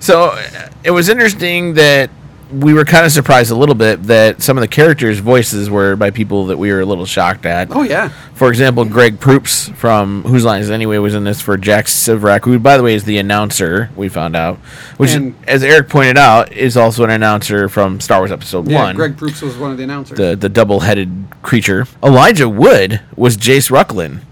So 0.00 0.24
uh, 0.30 0.68
it 0.82 0.90
was 0.90 1.08
interesting 1.08 1.74
that 1.74 2.10
we 2.50 2.72
were 2.74 2.84
kind 2.84 3.04
of 3.06 3.12
surprised 3.12 3.52
a 3.52 3.54
little 3.54 3.74
bit 3.76 4.02
that 4.04 4.42
some 4.42 4.56
of 4.56 4.62
the 4.62 4.66
characters' 4.68 5.20
voices 5.20 5.70
were 5.70 5.94
by 5.94 6.10
people 6.10 6.46
that 6.46 6.56
we 6.56 6.72
were 6.72 6.80
a 6.80 6.84
little 6.86 7.04
shocked 7.06 7.46
at. 7.46 7.68
oh 7.76 7.82
yeah. 7.82 8.08
For 8.34 8.48
example, 8.48 8.84
Greg 8.86 9.20
Proops 9.20 9.68
from 9.68 10.22
Whose 10.24 10.44
Lines 10.44 10.68
Anyway 10.70 10.96
was 10.98 11.14
in 11.14 11.22
this 11.24 11.40
for 11.42 11.56
Jack 11.58 11.84
Sivrak, 11.84 12.44
who, 12.44 12.58
by 12.58 12.76
the 12.78 12.82
way, 12.82 12.94
is 12.94 13.04
the 13.04 13.18
announcer. 13.18 13.90
We 13.94 14.08
found 14.08 14.34
out, 14.34 14.56
which, 14.96 15.10
And- 15.12 15.34
as 15.46 15.62
Eric 15.62 15.88
pointed 15.90 16.16
out, 16.18 16.52
is 16.52 16.76
also 16.76 17.04
an 17.04 17.10
announcer 17.10 17.68
from 17.68 18.00
Star 18.00 18.18
Wars 18.20 18.32
Episode 18.32 18.68
Yeah, 18.68 18.82
One. 18.82 18.96
Greg 18.96 19.16
Proops 19.18 19.42
was 19.42 19.56
one 19.58 19.70
of 19.70 19.76
the 19.76 19.84
announcers. 19.84 20.16
the 20.16 20.34
the 20.34 20.48
double 20.48 20.80
headed 20.80 21.26
creature. 21.42 21.86
Elijah 22.02 22.48
Wood 22.48 23.00
was 23.14 23.36
Jace 23.36 23.70
Rucklin. 23.70 24.22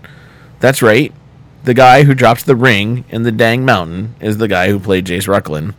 That's 0.60 0.82
right. 0.82 1.12
The 1.68 1.74
guy 1.74 2.04
who 2.04 2.14
drops 2.14 2.44
the 2.44 2.56
ring 2.56 3.04
in 3.10 3.24
the 3.24 3.30
dang 3.30 3.62
mountain 3.62 4.14
is 4.22 4.38
the 4.38 4.48
guy 4.48 4.70
who 4.70 4.80
played 4.80 5.04
Jace 5.04 5.28
Rucklin, 5.28 5.74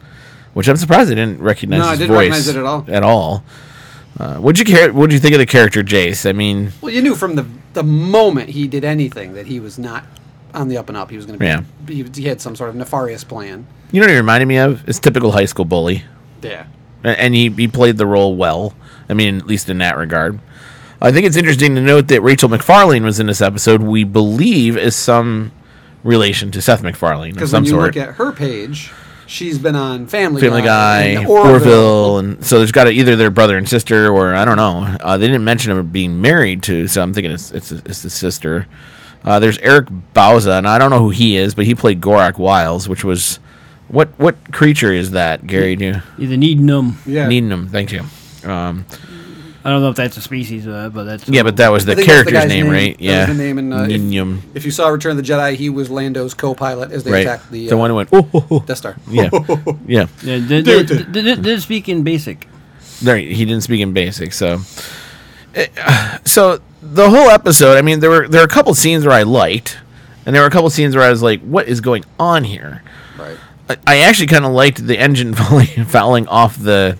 which 0.53 0.67
I'm 0.67 0.75
surprised 0.77 1.11
I 1.11 1.15
didn't 1.15 1.41
recognize 1.41 1.79
No, 1.79 1.85
I 1.87 1.89
his 1.89 1.99
didn't 2.01 2.15
recognize 2.15 2.47
it 2.47 2.57
at 2.57 2.63
all. 2.63 2.85
At 2.87 3.01
all. 3.01 3.43
Uh, 4.19 4.35
what'd 4.35 4.59
you 4.59 4.65
care? 4.71 4.93
What'd 4.93 5.11
you 5.11 5.19
think 5.19 5.33
of 5.33 5.39
the 5.39 5.47
character 5.47 5.81
Jace? 5.81 6.29
I 6.29 6.33
mean, 6.33 6.73
well, 6.79 6.93
you 6.93 7.01
knew 7.01 7.15
from 7.15 7.33
the 7.33 7.47
the 7.73 7.81
moment 7.81 8.51
he 8.51 8.67
did 8.67 8.83
anything 8.85 9.33
that 9.33 9.47
he 9.47 9.59
was 9.59 9.79
not 9.79 10.05
on 10.53 10.67
the 10.67 10.77
up 10.77 10.89
and 10.89 10.95
up. 10.95 11.09
He 11.09 11.15
was 11.15 11.25
going 11.25 11.39
to 11.39 11.43
be. 11.43 11.47
Yeah. 11.47 11.63
He, 11.87 12.21
he 12.21 12.27
had 12.27 12.39
some 12.39 12.55
sort 12.55 12.69
of 12.69 12.75
nefarious 12.75 13.23
plan. 13.23 13.65
you 13.91 13.99
know 13.99 14.03
what 14.05 14.11
he 14.11 14.17
reminded 14.17 14.45
me 14.45 14.57
of? 14.57 14.87
It's 14.87 14.99
typical 14.99 15.31
high 15.31 15.45
school 15.45 15.65
bully. 15.65 16.03
Yeah. 16.43 16.67
And 17.03 17.33
he, 17.33 17.49
he 17.49 17.67
played 17.67 17.97
the 17.97 18.05
role 18.05 18.35
well. 18.35 18.75
I 19.09 19.15
mean, 19.15 19.37
at 19.39 19.47
least 19.47 19.71
in 19.71 19.79
that 19.79 19.97
regard. 19.97 20.39
I 21.01 21.11
think 21.11 21.25
it's 21.25 21.35
interesting 21.35 21.73
to 21.73 21.81
note 21.81 22.09
that 22.09 22.21
Rachael 22.21 22.49
MacFarlane 22.49 23.03
was 23.03 23.19
in 23.19 23.25
this 23.25 23.41
episode. 23.41 23.81
We 23.81 24.03
believe 24.03 24.77
is 24.77 24.95
some 24.95 25.51
relation 26.03 26.51
to 26.51 26.61
Seth 26.61 26.81
MacFarlane 26.83 27.31
of 27.31 27.35
Because 27.35 27.51
some 27.51 27.63
when 27.63 27.65
you 27.65 27.71
sort. 27.71 27.95
look 27.95 28.07
at 28.07 28.15
her 28.15 28.31
page, 28.31 28.91
she's 29.27 29.57
been 29.59 29.75
on 29.75 30.07
Family, 30.07 30.41
Family 30.41 30.61
Guy, 30.61 31.01
and 31.01 31.27
Orville, 31.27 32.17
and 32.19 32.45
so 32.45 32.57
there's 32.57 32.71
got 32.71 32.85
to 32.85 32.91
either 32.91 33.15
their 33.15 33.29
brother 33.31 33.57
and 33.57 33.67
sister, 33.67 34.09
or 34.09 34.33
I 34.33 34.45
don't 34.45 34.57
know. 34.57 34.97
Uh, 35.01 35.17
they 35.17 35.27
didn't 35.27 35.43
mention 35.43 35.71
him 35.71 35.87
being 35.89 36.21
married 36.21 36.63
to, 36.63 36.87
so 36.87 37.01
I'm 37.01 37.13
thinking 37.13 37.31
it's 37.31 37.51
it's, 37.51 37.71
it's 37.71 38.01
the 38.01 38.09
sister. 38.09 38.67
Uh, 39.23 39.37
there's 39.39 39.57
Eric 39.59 39.87
Bauza, 40.13 40.57
and 40.57 40.67
I 40.67 40.77
don't 40.77 40.89
know 40.89 40.99
who 40.99 41.09
he 41.09 41.35
is, 41.35 41.53
but 41.53 41.65
he 41.65 41.75
played 41.75 41.99
Gorak 42.01 42.37
Wiles, 42.37 42.87
which 42.87 43.03
was 43.03 43.39
what 43.89 44.07
what 44.17 44.51
creature 44.53 44.93
is 44.93 45.11
that, 45.11 45.45
Gary? 45.45 45.75
Do 45.75 45.85
you 45.85 46.01
either 46.17 46.37
needing 46.37 46.65
them. 46.67 46.97
Yeah. 47.05 47.27
needing 47.27 47.49
him? 47.49 47.67
Thank 47.67 47.91
you. 47.91 48.03
Um, 48.43 48.85
I 49.63 49.69
don't 49.71 49.81
know 49.81 49.89
if 49.89 49.97
that's 49.97 50.15
a 50.15 50.21
species, 50.21 50.65
uh, 50.67 50.89
but 50.89 51.03
that's 51.03 51.27
yeah, 51.27 51.43
but 51.43 51.57
that 51.57 51.69
was 51.69 51.85
the 51.85 51.91
I 51.91 51.95
think 51.95 52.07
that's 52.07 52.23
the 52.25 52.31
character's 52.31 52.43
guy's 52.43 52.49
name, 52.49 52.69
right? 52.69 52.97
That 52.97 53.03
Yeah, 53.03 53.27
was 53.27 53.37
the 53.37 53.43
name. 53.43 53.57
And 53.57 53.73
uh, 53.73 53.77
if, 53.83 54.01
Nien 54.01 54.11
Nunb. 54.39 54.41
if 54.55 54.63
you 54.65 54.71
saw 54.71 54.87
Return 54.87 55.11
of 55.11 55.17
the 55.17 55.23
Jedi, 55.33 55.55
he 55.55 55.69
was 55.69 55.89
Lando's 55.89 56.33
co-pilot 56.33 56.91
as 56.91 57.03
they 57.03 57.11
right. 57.11 57.19
attacked 57.25 57.51
the, 57.51 57.67
the 57.67 57.75
uh, 57.75 57.77
one 57.77 57.89
who 57.89 57.97
went, 57.97 58.09
oh, 58.13 58.29
oh, 58.33 58.47
oh. 58.51 58.59
Death 58.61 58.77
Star. 58.77 58.95
yeah, 59.09 59.29
yeah. 59.85 60.07
Yeah, 60.23 60.37
did, 60.39 60.65
Dude. 60.65 60.87
did, 60.87 61.11
did, 61.11 61.25
did, 61.25 61.41
did 61.41 61.61
speak 61.61 61.89
in 61.89 62.03
basic. 62.03 62.47
There, 63.01 63.17
he 63.17 63.43
didn't 63.45 63.61
speak 63.63 63.81
in 63.81 63.91
basic, 63.93 64.31
so. 64.33 64.59
Eh, 65.55 65.67
So 66.25 66.59
the 66.81 67.09
whole 67.09 67.29
episode, 67.29 67.77
I 67.77 67.81
mean, 67.81 67.99
there 67.99 68.09
were 68.09 68.27
there 68.27 68.41
were 68.41 68.45
a 68.45 68.49
couple 68.49 68.73
scenes 68.75 69.05
where 69.05 69.15
I 69.15 69.23
liked, 69.23 69.77
and 70.25 70.33
there 70.33 70.41
were 70.41 70.47
a 70.47 70.51
couple 70.51 70.69
scenes 70.69 70.95
where 70.95 71.03
I 71.05 71.09
was 71.09 71.21
like, 71.21 71.41
"What 71.41 71.67
is 71.67 71.81
going 71.81 72.05
on 72.17 72.43
here?" 72.45 72.81
Right. 73.17 73.37
I, 73.69 73.77
I 73.85 73.97
actually 73.99 74.27
kind 74.27 74.45
of 74.45 74.51
liked 74.53 74.85
the 74.85 74.97
engine 74.97 75.33
falling, 75.35 75.67
fouling 75.85 76.27
off 76.27 76.57
the 76.57 76.97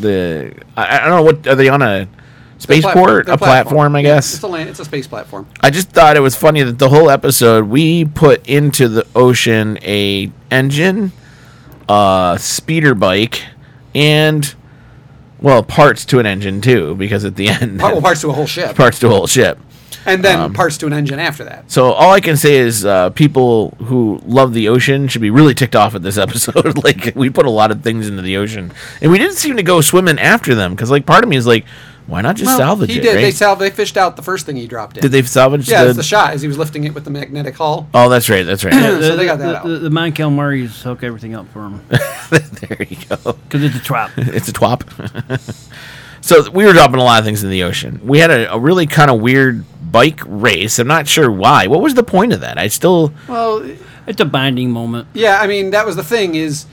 the. 0.00 0.54
I, 0.76 0.96
I 0.98 1.00
don't 1.00 1.10
know 1.10 1.22
what 1.22 1.46
are 1.46 1.54
they 1.54 1.68
on 1.68 1.82
a 1.82 2.08
spaceport, 2.58 3.28
a 3.28 3.36
platform, 3.36 3.94
I 3.96 4.00
Yeah, 4.00 4.14
guess. 4.16 4.34
It's 4.34 4.42
a 4.42 4.48
land, 4.48 4.70
It's 4.70 4.80
a 4.80 4.84
space 4.84 5.06
platform. 5.06 5.46
I 5.60 5.70
just 5.70 5.90
thought 5.90 6.16
it 6.16 6.20
was 6.20 6.34
funny 6.36 6.62
that 6.62 6.78
the 6.78 6.88
whole 6.88 7.10
episode 7.10 7.66
we 7.68 8.04
put 8.04 8.46
into 8.48 8.88
the 8.88 9.06
ocean 9.14 9.78
a 9.82 10.30
engine, 10.50 11.12
a 11.88 12.36
speeder 12.40 12.94
bike, 12.94 13.42
and 13.94 14.54
well 15.40 15.62
parts 15.62 16.04
to 16.06 16.18
an 16.18 16.26
engine 16.26 16.60
too, 16.60 16.94
because 16.94 17.24
at 17.24 17.36
the 17.36 17.48
end 17.48 17.80
well, 17.82 18.00
parts 18.00 18.22
to 18.22 18.30
a 18.30 18.32
whole 18.32 18.46
ship, 18.46 18.74
parts 18.76 18.98
to 19.00 19.06
a 19.08 19.10
whole 19.10 19.26
ship. 19.26 19.58
And 20.06 20.24
then 20.24 20.38
um, 20.40 20.52
parts 20.52 20.78
to 20.78 20.86
an 20.86 20.92
engine 20.92 21.18
after 21.18 21.44
that. 21.44 21.70
So 21.70 21.92
all 21.92 22.12
I 22.12 22.20
can 22.20 22.36
say 22.36 22.56
is 22.56 22.84
uh, 22.84 23.10
people 23.10 23.70
who 23.84 24.20
love 24.24 24.52
the 24.54 24.68
ocean 24.68 25.08
should 25.08 25.22
be 25.22 25.30
really 25.30 25.54
ticked 25.54 25.76
off 25.76 25.94
at 25.94 26.02
this 26.02 26.18
episode. 26.24 26.82
like 26.84 27.12
we 27.14 27.30
put 27.30 27.46
a 27.46 27.50
lot 27.50 27.70
of 27.70 27.82
things 27.82 28.08
into 28.08 28.22
the 28.22 28.36
ocean, 28.36 28.72
and 29.00 29.10
we 29.10 29.18
didn't 29.18 29.36
seem 29.36 29.56
to 29.56 29.62
go 29.62 29.80
swimming 29.80 30.18
after 30.18 30.54
them 30.54 30.72
because 30.74 30.90
like 30.90 31.06
part 31.06 31.24
of 31.24 31.30
me 31.30 31.36
is 31.36 31.46
like, 31.46 31.64
Why 32.06 32.20
not 32.20 32.36
just 32.36 32.48
Well, 32.48 32.58
salvage 32.58 32.90
he 32.92 32.98
it? 32.98 33.02
did. 33.02 33.14
right? 33.14 33.20
They 33.22 33.30
sal- 33.30 33.56
They 33.56 33.70
fished 33.70 33.96
out 33.96 34.16
the 34.16 34.22
first 34.22 34.44
thing 34.46 34.56
he 34.56 34.66
dropped 34.66 34.96
in. 34.98 35.02
Did 35.02 35.12
they 35.12 35.22
salvage 35.22 35.68
Yeah, 35.68 35.84
the? 35.84 35.90
it's 35.90 35.96
the 35.96 36.02
shot 36.02 36.34
as 36.34 36.42
he 36.42 36.48
was 36.48 36.58
lifting 36.58 36.84
it 36.84 36.94
with 36.94 37.04
the 37.04 37.10
magnetic 37.10 37.54
hull. 37.56 37.88
Oh, 37.94 38.08
that's 38.10 38.28
right. 38.28 38.42
That's 38.44 38.62
right. 38.64 38.74
So 38.74 39.16
they 39.16 39.24
got 39.24 39.38
that 39.38 39.46
the, 39.48 39.56
out. 39.58 39.64
The, 39.66 39.78
the 39.78 39.90
Mon 39.90 40.12
Calamari's 40.12 40.82
hook 40.82 41.02
everything 41.02 41.34
up 41.34 41.48
for 41.48 41.62
him 41.64 41.80
there 41.88 42.86
you 42.88 42.96
go. 43.08 43.32
because 43.32 43.62
it's 43.62 43.76
a 43.76 43.80
trap. 43.82 44.10
it's 44.16 44.48
a 44.48 44.52
twop. 44.52 44.82
so 46.20 46.50
we 46.50 46.64
were 46.66 46.72
dropping 46.72 47.00
a 47.00 47.04
lot 47.04 47.18
of 47.18 47.24
things 47.24 47.42
in 47.42 47.50
the 47.50 47.62
ocean. 47.62 48.00
We 48.02 48.18
had 48.18 48.30
a, 48.30 48.52
a 48.54 48.58
really 48.58 48.86
kind 48.86 49.10
of 49.10 49.20
weird 49.20 49.64
bike 49.94 50.20
race. 50.26 50.78
I'm 50.80 50.88
not 50.88 51.06
sure 51.08 51.30
why. 51.30 51.68
What 51.68 51.80
was 51.80 51.94
the 51.94 52.02
point 52.02 52.32
of 52.32 52.40
that? 52.40 52.58
I 52.58 52.66
still 52.68 53.12
Well, 53.28 53.64
It's 54.06 54.20
a 54.20 54.24
binding 54.24 54.70
moment. 54.70 55.06
yeah, 55.14 55.38
I 55.40 55.46
mean 55.46 55.70
that 55.70 55.86
was 55.86 55.94
the 55.96 56.02
thing 56.04 56.34
is 56.34 56.66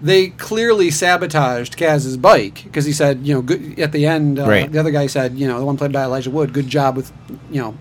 they 0.00 0.28
clearly 0.28 0.90
sabotaged 0.90 1.76
Kaz's 1.76 2.16
bike 2.16 2.62
because 2.64 2.86
he 2.86 2.92
said, 2.92 3.26
you 3.26 3.34
know, 3.34 3.42
good, 3.42 3.78
at 3.78 3.92
the 3.92 4.06
end, 4.06 4.38
uh, 4.38 4.46
Right. 4.46 4.70
the 4.72 4.78
other 4.78 4.90
guy 4.92 5.06
said, 5.08 5.34
you 5.36 5.46
know, 5.46 5.58
the 5.58 5.66
one 5.66 5.76
played 5.76 5.92
by 5.92 6.04
Elijah 6.04 6.30
Wood, 6.30 6.52
good 6.54 6.68
job 6.68 6.96
with, 6.96 7.12
you 7.50 7.60
know, 7.60 7.74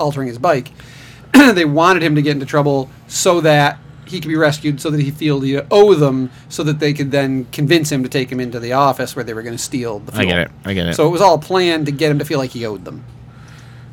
altering 0.00 0.26
his 0.28 0.38
bike. 0.38 0.70
they 1.32 1.64
wanted 1.64 2.02
him 2.02 2.14
to 2.16 2.22
get 2.22 2.32
into 2.32 2.46
trouble 2.46 2.90
so 3.06 3.40
that 3.42 3.78
he 4.04 4.20
could 4.20 4.28
be 4.28 4.36
rescued, 4.36 4.80
so 4.80 4.90
that 4.90 5.00
he 5.00 5.10
feel 5.12 5.40
he 5.40 5.58
owe 5.70 5.94
them, 5.94 6.30
so 6.48 6.62
that 6.64 6.80
they 6.80 6.92
could 6.92 7.10
then 7.12 7.46
convince 7.52 7.90
him 7.92 8.02
to 8.02 8.08
take 8.08 8.30
him 8.30 8.40
into 8.40 8.58
the 8.58 8.72
office 8.72 9.14
where 9.14 9.24
they 9.24 9.32
were 9.32 9.42
going 9.42 9.56
to 9.56 9.62
steal 9.62 10.00
the 10.00 10.18
I 10.18 10.24
get 10.24 10.38
it. 10.38 10.50
I 10.64 10.74
get 10.74 10.88
it. 10.88 10.94
So 10.96 11.06
it 11.06 11.10
was 11.10 11.20
all 11.22 11.38
planned 11.38 11.86
to 11.86 11.92
get 11.92 12.10
him 12.10 12.18
to 12.18 12.24
feel 12.24 12.38
like 12.38 12.50
he 12.50 12.66
owed 12.66 12.84
them. 12.84 13.04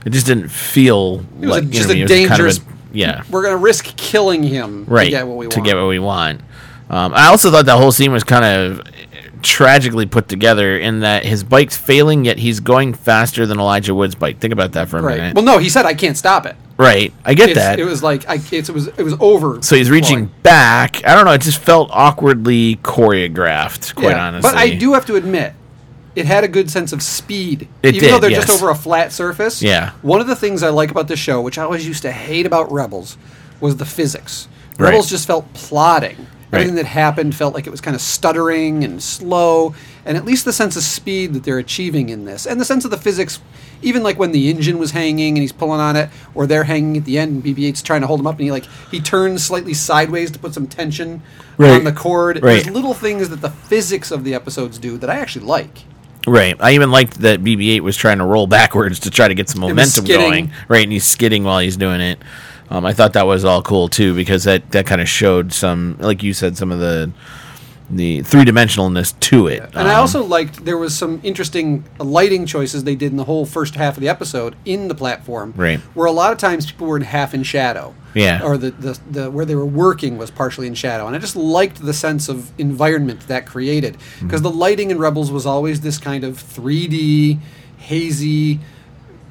It 0.06 0.12
just 0.12 0.26
didn't 0.26 0.50
feel 0.50 1.24
It 1.42 1.48
was 1.48 1.50
like 1.50 1.64
a, 1.64 1.66
you 1.68 1.72
just 1.74 1.90
know, 1.90 1.96
a 1.96 1.98
it 1.98 2.02
was 2.04 2.12
kind 2.12 2.24
of 2.24 2.30
dangerous. 2.30 2.60
yeah. 2.94 3.24
we're 3.30 3.42
going 3.44 3.54
to 3.54 3.58
risk 3.58 3.86
killing 3.98 4.44
him 4.44 4.86
right 4.86 5.06
to 5.06 5.10
get 5.12 5.28
what 5.28 5.38
we 5.38 5.46
want. 5.48 5.54
to 5.54 5.62
get 5.62 5.76
what 5.76 5.88
we 5.88 6.00
want. 6.00 6.42
Um, 6.90 7.14
I 7.14 7.28
also 7.28 7.52
thought 7.52 7.66
that 7.68 7.78
whole 7.78 7.92
scene 7.92 8.12
was 8.12 8.24
kind 8.24 8.44
of 8.46 8.82
tragically 9.42 10.06
put 10.06 10.28
together 10.28 10.78
in 10.78 11.00
that 11.02 11.24
his 11.24 11.44
bike's 11.44 11.78
failing, 11.78 12.26
yet 12.26 12.38
he's 12.40 12.60
going 12.60 12.94
faster 12.94 13.46
than 13.46 13.60
Elijah 13.60 13.94
Wood's 13.96 14.16
bike. 14.16 14.40
Think 14.40 14.52
about 14.54 14.72
that 14.74 14.90
for 14.90 14.98
a 14.98 15.02
right. 15.02 15.18
minute. 15.18 15.36
Well, 15.36 15.46
no, 15.46 15.60
he 15.60 15.70
said 15.70 15.86
I 15.86 15.94
can't 15.94 16.18
stop 16.18 16.46
it. 16.46 16.56
right, 16.78 17.14
I 17.24 17.36
get 17.36 17.50
It's- 17.52 17.64
that. 17.66 17.80
It 17.80 17.86
was 17.86 18.02
like 18.04 18.28
I, 18.28 18.40
it's, 18.52 18.70
it 18.70 18.74
was 18.74 18.88
it 18.88 19.04
was 19.04 19.14
over. 19.20 19.62
so 19.62 19.76
he's 19.76 19.90
reaching 19.92 20.28
back. 20.44 21.06
I 21.06 21.14
don't 21.16 21.26
know. 21.26 21.32
It 21.34 21.42
just 21.42 21.60
felt 21.60 21.90
awkwardly 21.92 22.78
choreographed. 22.78 23.96
Quite 23.96 24.10
Yeah, 24.12 24.28
honestly, 24.28 24.50
But 24.52 24.58
I 24.58 24.74
do 24.76 24.94
have 24.94 25.06
to 25.06 25.16
admit, 25.16 25.54
it 26.16 26.26
had 26.26 26.44
a 26.44 26.48
good 26.48 26.70
sense 26.70 26.92
of 26.94 27.02
speed. 27.04 27.68
It 27.84 27.96
Even 27.96 28.10
though 28.10 28.20
they're 28.20 28.32
yes. 28.32 28.46
just 28.48 28.62
over 28.62 28.72
a 28.72 28.76
flat 28.76 29.12
surface. 29.12 29.62
Yeah. 29.62 29.92
One 30.02 30.22
of 30.22 30.28
the 30.28 30.36
things 30.36 30.64
I 30.64 30.70
like 30.70 30.92
about 30.92 31.08
this 31.08 31.20
show, 31.20 31.42
which 31.42 31.58
I 31.58 31.64
always 31.64 31.88
used 31.88 32.02
to 32.04 32.12
hate 32.12 32.46
about 32.46 32.72
Rebels, 32.72 33.18
was 33.62 33.78
the 33.78 33.86
physics. 33.86 34.48
Right. 34.78 34.90
Rebels 34.90 35.10
just 35.10 35.28
felt 35.28 35.52
plodding. 35.54 36.18
Right. 36.52 36.62
Everything 36.62 36.76
that 36.78 36.86
happened 36.88 37.36
felt 37.36 37.54
like 37.54 37.68
it 37.68 37.70
was 37.70 37.80
kind 37.82 37.94
of 37.94 38.02
stuttering 38.02 38.84
and 38.84 39.04
slow, 39.04 39.76
and 40.04 40.18
at 40.18 40.26
least 40.26 40.46
the 40.46 40.54
sense 40.54 40.76
of 40.76 40.82
speed 40.82 41.34
that 41.34 41.44
they're 41.44 41.60
achieving 41.60 42.10
in 42.10 42.26
this, 42.26 42.48
and 42.48 42.60
the 42.60 42.66
sense 42.66 42.86
of 42.86 42.90
the 42.92 42.98
physics, 42.98 43.40
even 43.84 44.02
like 44.02 44.18
when 44.18 44.32
the 44.32 44.50
engine 44.50 44.80
was 44.80 44.90
hanging 44.90 45.36
and 45.36 45.44
he's 45.44 45.52
pulling 45.52 45.80
on 45.80 45.96
it, 45.96 46.10
or 46.34 46.48
they're 46.48 46.64
hanging 46.64 46.98
at 46.98 47.06
the 47.06 47.20
end, 47.20 47.34
and 47.34 47.44
BB-8's 47.56 47.84
trying 47.84 48.02
to 48.02 48.08
hold 48.08 48.20
him 48.20 48.26
up, 48.26 48.34
and 48.38 48.46
he 48.46 48.52
like 48.52 48.66
he 48.90 49.00
turns 49.00 49.44
slightly 49.44 49.76
sideways 49.76 50.32
to 50.32 50.40
put 50.40 50.56
some 50.56 50.66
tension 50.66 51.22
Right. 51.60 51.72
on 51.72 51.84
the 51.84 51.92
cord. 51.92 52.42
Right. 52.42 52.64
There's 52.64 52.74
little 52.74 52.94
things 52.96 53.30
that 53.30 53.42
the 53.42 53.50
physics 53.52 54.10
of 54.12 54.24
the 54.24 54.34
episodes 54.34 54.80
do 54.80 54.98
that 54.98 55.10
I 55.10 55.20
actually 55.20 55.46
like. 55.46 55.84
Right. 56.30 56.56
I 56.60 56.72
even 56.74 56.92
liked 56.92 57.20
that 57.22 57.42
BB-8 57.42 57.82
was 57.82 57.98
trying 57.98 58.20
to 58.20 58.26
roll 58.26 58.48
backwards 58.60 59.00
to 59.02 59.10
try 59.12 59.28
to 59.28 59.34
get 59.36 59.50
some 59.50 59.62
momentum 59.62 60.06
going. 60.06 60.52
Right, 60.68 60.84
and 60.84 60.92
he's 60.92 61.06
skidding 61.06 61.44
while 61.44 61.60
he's 61.60 61.78
doing 61.78 62.02
it. 62.02 62.20
Um, 62.70 62.86
I 62.86 62.94
thought 62.94 63.14
that 63.14 63.26
was 63.26 63.44
all 63.46 63.64
cool 63.64 63.88
too 63.90 64.14
because 64.14 64.44
that 64.44 64.70
that 64.72 64.86
kind 64.86 65.02
of 65.02 65.10
showed 65.10 65.52
some, 65.54 65.98
like 66.00 66.22
you 66.22 66.34
said, 66.34 66.56
some 66.56 66.72
of 66.72 66.80
the 66.80 67.12
the 67.90 68.22
three 68.22 68.44
dimensionalness 68.44 69.20
to 69.20 69.48
it. 69.48 69.64
And 69.74 69.88
I 69.88 69.96
Um, 69.96 70.02
also 70.02 70.24
liked 70.24 70.64
there 70.66 70.78
was 70.78 70.96
some 70.96 71.20
interesting 71.24 71.84
lighting 71.98 72.46
choices 72.46 72.84
they 72.84 72.94
did 72.94 73.10
in 73.12 73.18
the 73.18 73.24
whole 73.24 73.48
first 73.48 73.74
half 73.74 73.98
of 73.98 74.02
the 74.02 74.08
episode 74.10 74.56
in 74.66 74.88
the 74.88 74.94
platform. 74.94 75.56
Right. 75.58 75.80
Where 75.96 76.06
a 76.06 76.12
lot 76.12 76.32
of 76.32 76.38
times 76.38 76.68
people 76.68 76.86
were 76.86 76.98
in 76.98 77.02
half 77.02 77.34
in 77.34 77.42
shadow. 77.42 77.96
Yeah. 78.14 78.42
Or 78.44 78.58
the, 78.58 78.72
the, 78.72 79.00
the 79.10 79.32
where 79.32 79.46
they 79.46 79.56
were 79.56 79.66
working 79.66 80.18
was 80.18 80.32
partially 80.32 80.68
in 80.68 80.74
shadow. 80.74 81.06
And 81.08 81.16
I 81.16 81.20
just 81.20 81.36
liked 81.36 81.82
the 81.84 81.94
sense 81.94 82.28
of 82.30 82.52
environment 82.60 83.22
that 83.28 83.46
created. 83.46 83.96
Mm-hmm. 83.96 84.28
Because 84.28 84.42
the 84.42 84.50
lighting 84.52 84.92
in 84.92 84.98
Rebels 84.98 85.32
was 85.32 85.46
always 85.46 85.82
this 85.82 85.98
kind 85.98 86.24
of 86.24 86.36
3D, 86.42 87.38
hazy, 87.78 88.60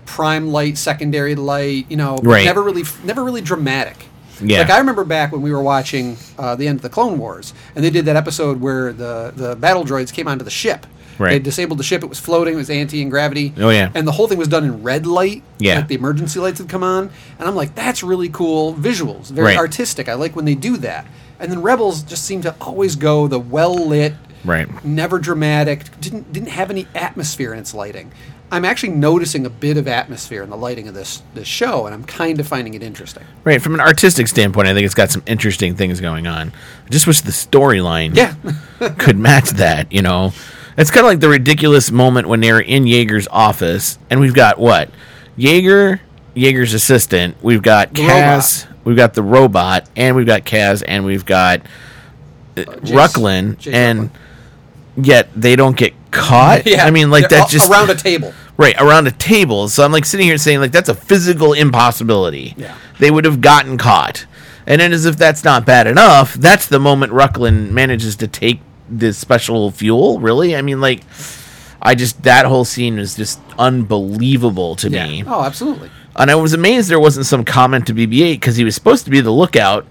prime 0.07 0.49
light, 0.49 0.79
secondary 0.79 1.35
light, 1.35 1.87
you 1.91 1.97
know, 1.97 2.17
Right. 2.23 2.45
never 2.45 2.63
really 2.63 2.85
never 3.05 3.23
really 3.25 3.41
dramatic. 3.43 3.97
Yeah. 4.41 4.61
Like 4.61 4.71
I 4.71 4.79
remember 4.79 5.05
back 5.05 5.33
when 5.33 5.43
we 5.43 5.51
were 5.53 5.63
watching 5.63 6.17
uh, 6.39 6.55
the 6.55 6.69
end 6.69 6.77
of 6.77 6.83
the 6.83 6.89
Clone 6.89 7.19
Wars, 7.19 7.53
and 7.75 7.85
they 7.85 7.91
did 7.91 8.05
that 8.05 8.15
episode 8.17 8.61
where 8.61 8.93
the 8.93 9.33
the 9.35 9.57
battle 9.57 9.85
droids 9.85 10.13
came 10.13 10.29
onto 10.29 10.45
the 10.45 10.51
ship. 10.51 10.87
Right. 11.19 11.31
They 11.33 11.39
disabled 11.39 11.79
the 11.79 11.85
ship. 11.85 12.03
It 12.03 12.09
was 12.09 12.19
floating. 12.21 12.55
It 12.55 12.57
was 12.59 12.71
anti 12.71 13.03
and 13.03 13.11
gravity. 13.11 13.53
Oh, 13.59 13.71
yeah. 13.71 13.91
And 13.95 14.07
the 14.07 14.13
whole 14.13 14.29
thing 14.29 14.39
was 14.39 14.49
done 14.49 14.65
in 14.65 14.83
red 14.83 15.07
light. 15.07 15.43
Yeah. 15.59 15.77
Like 15.77 15.89
the 15.89 15.95
emergency 15.97 16.39
lights 16.41 16.59
had 16.59 16.69
come 16.69 16.83
on, 16.85 17.11
and 17.39 17.49
I'm 17.49 17.57
like, 17.57 17.75
that's 17.75 18.03
really 18.03 18.29
cool 18.29 18.75
visuals. 18.75 19.31
Very 19.31 19.49
Right. 19.49 19.57
artistic. 19.59 20.09
I 20.09 20.15
like 20.15 20.37
when 20.37 20.45
they 20.45 20.55
do 20.55 20.77
that. 20.79 21.07
And 21.41 21.51
then 21.53 21.63
Rebels 21.63 22.03
just 22.03 22.25
seem 22.25 22.43
to 22.43 22.55
always 22.61 22.97
go 22.97 23.27
the 23.29 23.39
well 23.39 23.75
lit, 23.75 24.15
Right. 24.45 24.69
never 24.85 25.19
dramatic. 25.19 25.85
Didn't 26.01 26.33
didn't 26.33 26.51
have 26.51 26.71
any 26.71 26.87
atmosphere 26.95 27.53
in 27.53 27.59
its 27.59 27.75
lighting. 27.75 28.13
I'm 28.51 28.65
actually 28.65 28.95
noticing 28.95 29.45
a 29.45 29.51
bit 29.51 29.77
of 29.77 29.87
atmosphere 29.87 30.43
in 30.43 30.49
the 30.49 30.57
lighting 30.57 30.89
of 30.89 30.95
this 30.95 31.23
this 31.35 31.47
show, 31.47 31.85
and 31.87 31.95
I'm 31.95 32.03
kind 32.05 32.41
of 32.41 32.47
finding 32.49 32.75
it 32.75 32.83
interesting. 32.83 33.25
right 33.45 33.61
from 33.61 33.75
an 33.75 33.81
artistic 33.81 34.27
standpoint, 34.29 34.67
I 34.69 34.75
think 34.75 34.87
it's 34.87 34.95
got 34.95 35.11
some 35.11 35.23
interesting 35.27 35.75
things 35.77 36.01
going 36.01 36.27
on. 36.27 36.53
I 36.87 36.89
just 36.91 37.07
wish 37.07 37.21
the 37.21 37.31
storyline 37.33 38.17
Yeah. 38.17 38.35
could 38.99 39.19
match 39.19 39.51
that. 39.65 39.93
You 39.93 40.01
know, 40.03 40.33
it's 40.79 40.91
kind 40.91 41.05
of 41.07 41.11
like 41.11 41.21
the 41.21 41.29
ridiculous 41.29 41.91
moment 41.91 42.29
when 42.29 42.41
they're 42.41 42.61
in 42.61 42.85
Yeager's 42.85 43.29
office, 43.31 43.99
and 44.09 44.21
we've 44.21 44.35
got 44.35 44.59
what 44.59 44.91
Yeager, 45.37 46.01
Yeager's 46.35 46.73
assistant. 46.75 47.37
We've 47.43 47.63
got 47.63 47.93
The 47.95 48.03
Kaz. 48.03 48.67
We've 48.85 48.97
got 48.97 49.13
the 49.15 49.23
robot, 49.23 49.89
and 49.97 50.17
we've 50.17 50.27
got 50.27 50.45
Kaz, 50.45 50.83
and 50.87 51.05
we've 51.05 51.27
got 51.27 51.61
uh, 52.57 52.61
Jace- 52.63 52.93
Rucklin, 52.93 53.57
Jace 53.57 53.73
and 53.75 54.01
Rucklin. 54.11 55.07
yet 55.07 55.29
they 55.37 55.57
don't 55.57 55.77
get 55.77 55.93
caught. 56.11 56.63
Yeah. 56.67 56.85
I 56.85 56.91
mean, 56.91 57.11
like 57.11 57.29
that 57.29 57.51
just 57.51 57.71
around 57.71 57.91
a 57.91 57.95
table. 57.95 58.33
Right, 58.57 58.75
around 58.81 59.07
a 59.07 59.13
table. 59.13 59.69
So 59.69 59.85
I'm 59.85 59.93
like 59.93 60.05
sitting 60.05 60.27
here 60.27 60.39
saying 60.39 60.61
like 60.61 60.73
that's 60.73 60.89
a 60.89 60.95
physical 60.95 61.53
impossibility. 61.53 62.55
Yeah. 62.57 62.77
They 62.99 63.11
would 63.11 63.25
have 63.25 63.41
gotten 63.41 63.79
caught. 63.79 64.27
And 64.67 64.81
then 64.81 64.93
as 64.93 65.07
if 65.07 65.17
that's 65.17 65.45
not 65.45 65.65
bad 65.65 65.87
enough, 65.87 66.35
that's 66.35 66.67
the 66.67 66.79
moment 66.81 67.13
Rucklin 67.13 67.71
manages 67.71 68.17
to 68.17 68.27
take 68.29 68.61
this 68.89 69.19
special 69.19 69.71
fuel, 69.71 70.21
really? 70.21 70.57
I 70.57 70.63
mean 70.63 70.81
like 70.81 71.03
I 71.81 71.95
just 71.95 72.23
that 72.25 72.47
whole 72.47 72.65
scene 72.65 72.97
was 72.97 73.17
just 73.17 73.41
unbelievable 73.59 74.77
to 74.77 74.91
me. 74.91 75.25
Oh, 75.27 75.45
absolutely. 75.45 75.91
And 76.17 76.31
I 76.31 76.35
was 76.35 76.53
amazed 76.53 76.91
there 76.91 76.99
wasn't 76.99 77.27
some 77.27 77.45
comment 77.45 77.87
to 77.87 77.95
BB-8 77.95 78.35
because 78.35 78.57
he 78.57 78.65
was 78.65 78.75
supposed 78.75 79.05
to 79.05 79.11
be 79.11 79.21
the 79.21 79.31
lookout, 79.31 79.87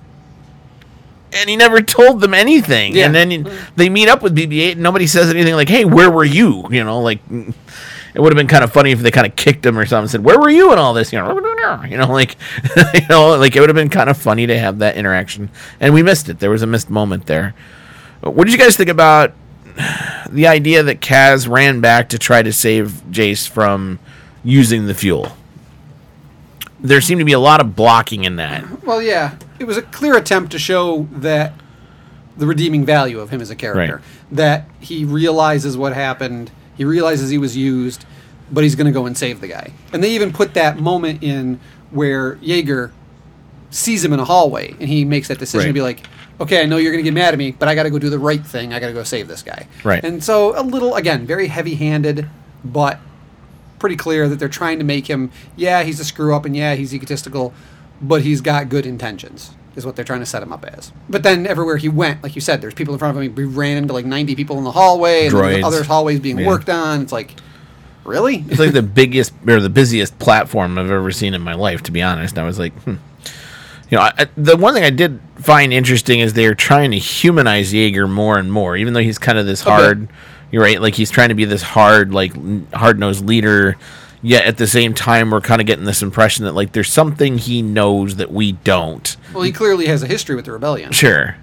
and 1.31 1.49
he 1.49 1.55
never 1.55 1.81
told 1.81 2.19
them 2.19 2.33
anything. 2.33 2.95
Yeah. 2.95 3.05
And 3.05 3.15
then 3.15 3.53
they 3.77 3.87
meet 3.87 4.09
up 4.09 4.21
with 4.21 4.35
BB-8, 4.35 4.73
and 4.73 4.81
nobody 4.81 5.07
says 5.07 5.29
anything 5.29 5.53
like, 5.53 5.69
"Hey, 5.69 5.85
where 5.85 6.11
were 6.11 6.25
you?" 6.25 6.65
You 6.69 6.83
know, 6.83 6.99
like 6.99 7.19
it 7.29 8.19
would 8.19 8.31
have 8.31 8.37
been 8.37 8.47
kind 8.47 8.63
of 8.63 8.73
funny 8.73 8.91
if 8.91 8.99
they 8.99 9.11
kind 9.11 9.27
of 9.27 9.35
kicked 9.35 9.65
him 9.65 9.77
or 9.77 9.85
something, 9.85 10.03
and 10.03 10.11
said, 10.11 10.23
"Where 10.23 10.39
were 10.39 10.49
you?" 10.49 10.71
and 10.71 10.79
all 10.79 10.93
this, 10.93 11.13
you 11.13 11.19
know, 11.19 11.33
you 11.87 11.97
know, 11.97 12.11
like 12.11 12.35
you 12.93 13.07
know, 13.09 13.37
like 13.37 13.55
it 13.55 13.61
would 13.61 13.69
have 13.69 13.75
been 13.75 13.89
kind 13.89 14.09
of 14.09 14.17
funny 14.17 14.47
to 14.47 14.59
have 14.59 14.79
that 14.79 14.97
interaction, 14.97 15.49
and 15.79 15.93
we 15.93 16.03
missed 16.03 16.27
it. 16.27 16.39
There 16.39 16.49
was 16.49 16.61
a 16.61 16.67
missed 16.67 16.89
moment 16.89 17.27
there. 17.27 17.53
What 18.21 18.45
did 18.45 18.51
you 18.53 18.57
guys 18.59 18.75
think 18.75 18.89
about 18.89 19.33
the 20.29 20.47
idea 20.47 20.83
that 20.83 21.01
Kaz 21.01 21.47
ran 21.47 21.81
back 21.81 22.09
to 22.09 22.17
try 22.17 22.41
to 22.41 22.51
save 22.51 23.01
Jace 23.11 23.47
from 23.47 23.99
using 24.43 24.87
the 24.87 24.93
fuel? 24.93 25.31
There 26.79 27.01
seemed 27.01 27.19
to 27.19 27.25
be 27.25 27.31
a 27.33 27.39
lot 27.39 27.59
of 27.61 27.75
blocking 27.75 28.23
in 28.23 28.35
that. 28.35 28.83
Well, 28.83 29.01
yeah, 29.01 29.35
it 29.59 29.65
was 29.65 29.77
a 29.77 29.81
clear 29.81 30.15
attempt 30.17 30.51
to 30.51 30.59
show 30.59 31.07
that 31.11 31.53
the 32.37 32.45
redeeming 32.45 32.85
value 32.85 33.19
of 33.19 33.29
him 33.31 33.41
as 33.41 33.49
a 33.49 33.55
character. 33.55 33.95
Right. 33.95 34.03
That 34.31 34.69
he 34.79 35.03
realizes 35.05 35.75
what 35.75 35.93
happened, 35.93 36.51
he 36.75 36.85
realizes 36.85 37.29
he 37.31 37.39
was 37.39 37.57
used, 37.57 38.05
but 38.51 38.63
he's 38.63 38.75
going 38.75 38.85
to 38.85 38.91
go 38.91 39.05
and 39.07 39.17
save 39.17 39.41
the 39.41 39.47
guy. 39.47 39.71
And 39.91 40.03
they 40.03 40.11
even 40.11 40.31
put 40.31 40.53
that 40.53 40.77
moment 40.79 41.23
in 41.23 41.59
where 41.89 42.35
Yeager 42.37 42.91
sees 43.71 44.05
him 44.05 44.13
in 44.13 44.19
a 44.19 44.25
hallway, 44.25 44.71
and 44.79 44.87
he 44.87 45.03
makes 45.03 45.27
that 45.29 45.39
decision 45.39 45.61
Right. 45.61 45.67
to 45.67 45.73
be 45.73 45.81
like, 45.81 46.07
"Okay, 46.39 46.61
I 46.61 46.65
know 46.65 46.77
you're 46.77 46.91
going 46.91 47.03
to 47.03 47.09
get 47.09 47.13
mad 47.13 47.33
at 47.33 47.37
me, 47.37 47.51
but 47.51 47.67
I 47.67 47.75
got 47.75 47.83
to 47.83 47.89
go 47.89 47.99
do 47.99 48.09
the 48.09 48.19
right 48.19 48.45
thing. 48.45 48.73
I 48.73 48.79
got 48.79 48.87
to 48.87 48.93
go 48.93 49.03
save 49.03 49.27
this 49.27 49.41
guy." 49.43 49.67
Right. 49.83 50.03
And 50.03 50.23
so 50.23 50.59
a 50.59 50.63
little, 50.63 50.95
again, 50.95 51.25
very 51.25 51.47
heavy-handed, 51.47 52.27
but 52.63 52.99
pretty 53.79 53.95
clear 53.95 54.27
that 54.27 54.39
they're 54.39 54.49
trying 54.49 54.79
to 54.79 54.83
make 54.83 55.07
him, 55.07 55.31
yeah, 55.55 55.83
he's 55.83 55.99
a 55.99 56.05
screw 56.05 56.35
up 56.35 56.45
and 56.45 56.55
yeah, 56.55 56.73
he's 56.75 56.93
egotistical, 56.95 57.53
but 58.01 58.21
he's 58.23 58.41
got 58.41 58.69
good 58.69 58.85
intentions, 58.87 59.51
is 59.75 59.85
what 59.85 59.95
they're 59.95 60.03
trying 60.05 60.19
to 60.19 60.25
set 60.25 60.41
him 60.41 60.51
up 60.51 60.65
as. 60.65 60.91
But 61.09 61.21
then 61.23 61.45
everywhere 61.45 61.77
he 61.77 61.87
went, 61.87 62.23
like 62.23 62.33
you 62.35 62.41
said, 62.41 62.59
there's 62.61 62.73
people 62.73 62.93
in 62.95 62.97
front 62.99 63.15
of 63.15 63.21
him. 63.23 63.35
He 63.35 63.43
ran 63.43 63.77
into 63.77 63.93
like 63.93 64.05
90 64.05 64.35
people 64.35 64.57
in 64.57 64.63
the 64.63 64.71
hallway, 64.71 65.25
and 65.27 65.35
Droids. 65.35 65.63
other 65.63 65.83
hallways 65.83 66.19
being 66.19 66.39
Yeah. 66.39 66.47
worked 66.47 66.69
on. 66.69 67.01
It's 67.03 67.11
like, 67.11 67.35
really? 68.03 68.43
It's 68.49 68.59
like 68.59 68.73
the 68.73 68.81
biggest 68.81 69.31
or 69.47 69.59
the 69.59 69.69
busiest 69.69 70.17
platform 70.17 70.77
I've 70.79 70.89
ever 70.89 71.11
seen 71.11 71.35
in 71.35 71.41
my 71.43 71.53
life, 71.53 71.83
to 71.83 71.91
be 71.91 72.01
honest. 72.01 72.37
I 72.39 72.43
was 72.45 72.57
like, 72.57 72.73
hmm. 72.81 72.95
You 73.89 73.97
know, 73.97 74.03
I, 74.03 74.13
I- 74.17 74.27
the 74.35 74.57
one 74.57 74.73
thing 74.73 74.83
I 74.83 74.89
did 74.89 75.19
find 75.39 75.71
interesting 75.71 76.19
is 76.19 76.33
they're 76.33 76.55
trying 76.55 76.91
to 76.91 76.97
humanize 76.97 77.71
Yeager 77.73 78.09
more 78.09 78.37
and 78.37 78.51
more, 78.51 78.75
even 78.75 78.93
though 78.93 78.99
he's 79.01 79.17
kind 79.17 79.37
of 79.37 79.45
this 79.45 79.63
bit. 79.63 79.69
hard, 79.71 80.09
You're 80.51 80.63
right. 80.63 80.81
Like 80.81 80.95
he's 80.95 81.09
trying 81.11 81.29
to 81.29 81.35
be 81.35 81.45
this 81.45 81.61
hard, 81.61 82.13
like 82.13 82.33
hard 82.73 82.99
nosed 82.99 83.25
leader. 83.25 83.77
Yet 84.23 84.45
at 84.45 84.57
the 84.57 84.65
same 84.67 84.93
time, 84.95 85.29
we're 85.29 85.41
kind 85.41 85.61
of 85.61 85.67
getting 85.67 85.85
this 85.85 86.01
impression 86.01 86.45
that 86.45 86.53
like 86.55 86.71
there's 86.73 86.91
something 86.91 87.37
he 87.37 87.61
knows 87.61 88.15
that 88.15 88.31
we 88.31 88.53
don't. 88.53 89.15
Well, 89.31 89.43
he 89.43 89.51
clearly 89.51 89.85
has 89.87 90.01
a 90.01 90.07
history 90.07 90.35
with 90.35 90.45
the 90.45 90.51
rebellion. 90.51 90.91
Sure. 90.91 91.37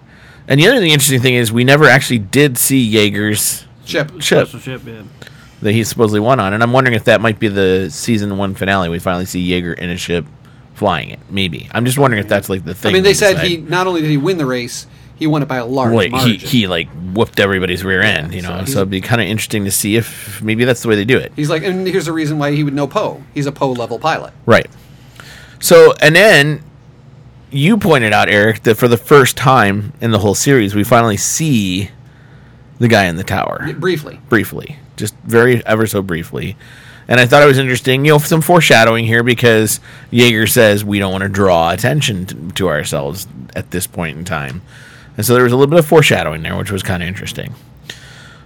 And 0.49 0.61
the 0.61 0.67
other 0.67 0.81
thing, 0.81 0.91
interesting 0.91 1.21
thing 1.21 1.35
is 1.35 1.53
we 1.53 1.63
never 1.65 1.85
actually 1.87 2.19
did 2.19 2.59
see 2.59 2.93
Yeager's 2.93 3.65
Chip. 3.87 4.21
ship 4.21 4.49
ship, 4.49 4.83
yeah. 4.87 5.03
that 5.63 5.73
he 5.73 5.85
supposedly 5.85 6.19
won 6.21 6.41
on, 6.41 6.53
and 6.53 6.63
I'm 6.63 6.73
wondering 6.73 6.97
if 6.97 7.05
that 7.05 7.21
might 7.21 7.39
be 7.39 7.49
the 7.49 7.89
season 7.91 8.37
one 8.37 8.55
finale. 8.55 8.89
We 8.89 8.99
finally 8.99 9.25
see 9.27 9.47
Yeager 9.49 9.79
in 9.79 9.89
a 9.91 9.97
ship 9.97 10.27
flying 10.75 11.11
it. 11.11 11.21
Maybe. 11.31 11.69
I'm 11.73 11.85
just 11.85 11.99
wondering 11.99 12.23
if 12.23 12.29
that's 12.29 12.49
like 12.49 12.65
the 12.65 12.75
thing. 12.75 12.91
I 12.91 12.93
mean, 12.93 13.03
they 13.03 13.15
said 13.15 13.35
decide. 13.35 13.49
he 13.49 13.57
not 13.59 13.87
only 13.87 14.03
did 14.03 14.11
he 14.11 14.17
win 14.17 14.39
the 14.39 14.47
race, 14.47 14.87
he 15.17 15.27
won 15.27 15.43
it 15.43 15.47
by 15.47 15.57
a 15.57 15.67
large 15.67 15.93
he, 16.03 16.09
margin. 16.09 16.39
he 16.39 16.67
like 16.67 16.89
whooped 17.15 17.39
everybody's 17.39 17.85
rear 17.85 18.01
end, 18.01 18.35
you 18.35 18.43
know. 18.43 18.65
so 18.65 18.73
So, 18.73 18.79
it'd 18.81 18.91
be 18.91 19.01
kind 19.01 19.21
of 19.21 19.29
interesting 19.29 19.65
to 19.65 19.71
see 19.71 19.97
if 19.97 20.43
maybe 20.43 20.65
that's 20.65 20.83
the 20.83 20.89
way 20.89 20.97
they 20.97 21.05
do 21.05 21.19
it. 21.19 21.33
He's 21.37 21.51
like, 21.51 21.63
and 21.63 21.87
here's 21.87 22.07
the 22.07 22.13
reason 22.13 22.39
why 22.39 22.53
he 22.53 22.65
would 22.65 22.75
know 22.75 22.87
Poe. 22.87 23.23
He's 23.33 23.47
a 23.47 23.53
Poe 23.53 23.73
level 23.73 23.99
pilot. 23.99 24.33
Right. 24.45 24.69
So, 25.61 25.95
and 26.03 26.15
then 26.15 26.63
you 27.51 27.77
pointed 27.77 28.13
out, 28.13 28.29
Eric, 28.29 28.65
that 28.65 28.75
for 28.75 28.89
the 28.89 28.97
first 28.97 29.37
time 29.37 29.93
in 30.01 30.11
the 30.11 30.19
whole 30.19 30.35
series, 30.35 30.75
we 30.75 30.83
finally 30.83 31.17
see 31.17 31.91
the 32.81 32.89
guy 32.89 33.05
in 33.05 33.17
the 33.17 33.25
tower. 33.25 33.73
Briefly. 33.79 34.21
Briefly. 34.29 34.77
Just 34.97 35.15
very, 35.25 35.65
ever 35.65 35.87
so 35.87 36.03
briefly. 36.03 36.57
And 37.07 37.21
I 37.21 37.27
thought 37.27 37.43
it 37.43 37.47
was 37.47 37.59
interesting, 37.59 38.05
you 38.05 38.13
know, 38.13 38.19
some 38.19 38.41
foreshadowing 38.41 39.05
here 39.05 39.23
because 39.23 39.79
Yeager 40.11 40.49
says 40.49 40.85
we 40.85 40.99
don't 40.99 41.13
want 41.13 41.23
to 41.23 41.29
draw 41.29 41.71
attention 41.71 42.27
to, 42.27 42.53
to 42.53 42.69
ourselves 42.69 43.27
at 43.55 43.71
this 43.73 43.87
point 43.87 44.17
in 44.17 44.25
time. 44.25 44.63
And 45.17 45.25
so 45.27 45.35
there 45.35 45.45
was 45.45 45.53
a 45.53 45.57
little 45.57 45.71
bit 45.71 45.79
of 45.79 45.87
foreshadowing 45.87 46.43
there, 46.43 46.57
which 46.57 46.71
was 46.73 46.83
kind 46.83 47.03
of 47.03 47.09
interesting. 47.09 47.55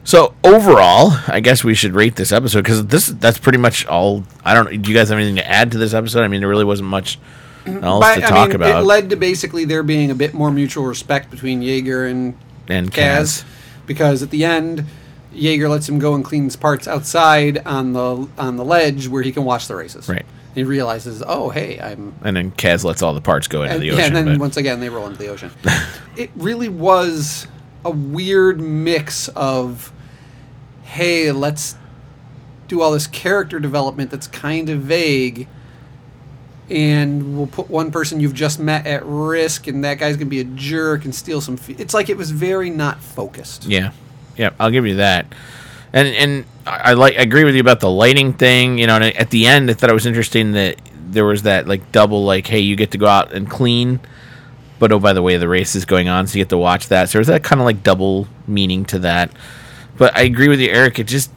So 0.05 0.35
overall, 0.43 1.13
I 1.29 1.41
guess 1.41 1.63
we 1.63 1.75
should 1.75 1.93
rate 1.93 2.17
this 2.17 2.33
episode 2.33 2.63
because 2.63 2.87
this 2.87 3.07
that's 3.09 3.39
pretty 3.39 3.59
much 3.59 3.87
all. 3.87 4.25
I 4.45 4.55
don't. 4.55 4.83
Do 4.83 4.91
you 4.91 4.97
guys 4.97 5.11
have 5.11 5.19
anything 5.19 5.37
to 5.37 5.47
add 5.47 5.73
to 5.73 5.79
this 5.79 5.93
episode? 5.95 6.23
I 6.23 6.29
mean, 6.29 6.41
there 6.41 6.49
really 6.49 6.65
wasn't 6.65 6.89
much 6.89 7.19
else 7.67 8.03
But, 8.05 8.15
to 8.17 8.25
I 8.25 8.29
talk 8.29 8.49
mean, 8.49 8.57
about. 8.57 8.83
it 8.83 8.87
led 8.87 9.11
to 9.11 9.17
basically 9.17 9.67
there 9.67 9.83
being 9.83 10.11
a 10.11 10.15
bit 10.15 10.33
more 10.33 10.51
mutual 10.51 10.85
respect 10.87 11.31
between 11.31 11.61
Yeager 11.61 12.11
and 12.11 12.35
and 12.69 12.91
Kaz, 12.91 13.43
Kaz. 13.43 13.45
because 13.87 14.23
at 14.23 14.31
the 14.31 14.45
end, 14.47 14.87
Yeager 15.35 15.69
lets 15.69 15.89
him 15.89 15.99
go 15.99 16.15
and 16.15 16.25
cleans 16.25 16.57
parts 16.57 16.89
outside 16.89 17.59
on 17.67 17.93
the 17.93 18.29
on 18.39 18.57
the 18.57 18.65
ledge 18.65 19.09
where 19.09 19.23
he 19.23 19.31
can 19.33 19.45
watch 19.45 19.69
the 19.69 19.77
races. 19.77 20.09
Right. 20.09 20.25
He 20.55 20.65
realizes, 20.65 21.23
oh 21.27 21.51
hey, 21.51 21.79
I'm. 21.79 22.15
and 22.25 22.37
then 22.37 22.51
Kaz 22.53 22.83
lets 22.83 23.03
all 23.03 23.15
the 23.15 23.21
parts 23.21 23.47
go 23.47 23.63
into 23.63 23.75
And, 23.75 23.83
the 23.83 23.87
yeah, 23.89 23.93
ocean. 23.93 24.05
and 24.05 24.17
then 24.17 24.27
but- 24.27 24.41
once 24.41 24.57
again 24.57 24.81
they 24.81 24.89
roll 24.89 25.07
into 25.07 25.19
the 25.19 25.29
ocean. 25.29 25.51
it 26.17 26.31
really 26.35 26.69
was 26.69 27.47
a 27.85 27.91
weird 27.91 28.61
mix 28.61 29.29
of, 29.29 29.93
hey, 30.83 31.31
let's 31.31 31.77
do 32.67 32.81
all 32.83 32.91
this 32.93 33.07
character 33.07 33.61
development 33.61 34.11
that's 34.11 34.27
kind 34.27 34.69
of 34.69 34.81
vague, 34.81 35.47
and 36.71 37.37
we'll 37.37 37.47
put 37.47 37.71
one 37.71 37.91
person 37.91 38.21
you've 38.21 38.35
just 38.35 38.59
met 38.59 38.87
at 38.87 39.03
risk, 39.07 39.67
and 39.69 39.85
that 39.85 39.95
guy's 39.99 40.17
gonna 40.17 40.27
be 40.27 40.41
a 40.41 40.45
jerk 40.45 41.05
and 41.05 41.15
steal 41.15 41.41
some. 41.41 41.57
Fe- 41.57 41.77
it's 41.79 41.95
like 41.95 42.09
it 42.09 42.17
was 42.17 42.31
very 42.31 42.69
not 42.69 43.01
focused. 43.01 43.65
Yeah, 43.65 43.93
yeah, 44.39 44.51
I'll 44.59 44.71
give 44.71 44.87
you 44.87 44.97
that. 44.97 45.27
And 45.93 46.09
and 46.09 46.45
I, 46.67 46.95
like 46.95 47.19
I 47.19 47.23
agree 47.23 47.45
with 47.45 47.55
you 47.55 47.61
about 47.61 47.81
the 47.81 47.91
lighting 47.91 48.33
thing. 48.33 48.79
You 48.79 48.87
know, 48.87 48.97
and 48.97 49.05
at 49.05 49.31
the 49.31 49.47
end, 49.47 49.71
I 49.71 49.75
thought 49.75 49.91
it 49.91 49.95
was 49.95 50.07
interesting 50.07 50.53
that 50.53 50.81
there 50.95 51.25
was 51.25 51.43
that 51.43 51.67
like 51.67 51.93
double 51.93 52.25
like, 52.25 52.47
hey, 52.47 52.61
you 52.61 52.77
get 52.77 52.93
to 52.93 52.99
go 52.99 53.07
out 53.07 53.33
and 53.33 53.51
clean, 53.51 54.01
but 54.79 54.93
oh 54.93 54.99
by 54.99 55.13
the 55.13 55.23
way, 55.23 55.37
the 55.37 55.49
race 55.49 55.75
is 55.75 55.85
going 55.85 56.09
on, 56.09 56.27
so 56.27 56.39
you 56.39 56.45
get 56.45 56.51
to 56.51 56.59
watch 56.59 56.89
that. 56.89 57.09
So 57.09 57.19
there's 57.19 57.27
that 57.27 57.43
kind 57.43 57.61
of 57.61 57.65
like 57.65 57.83
double 57.83 58.29
meaning 58.47 58.85
to 58.87 58.99
that. 59.01 59.31
But 59.97 60.17
I 60.17 60.23
agree 60.23 60.49
with 60.49 60.61
you, 60.61 60.69
Eric. 60.69 60.99
It 60.99 61.05
just 61.05 61.31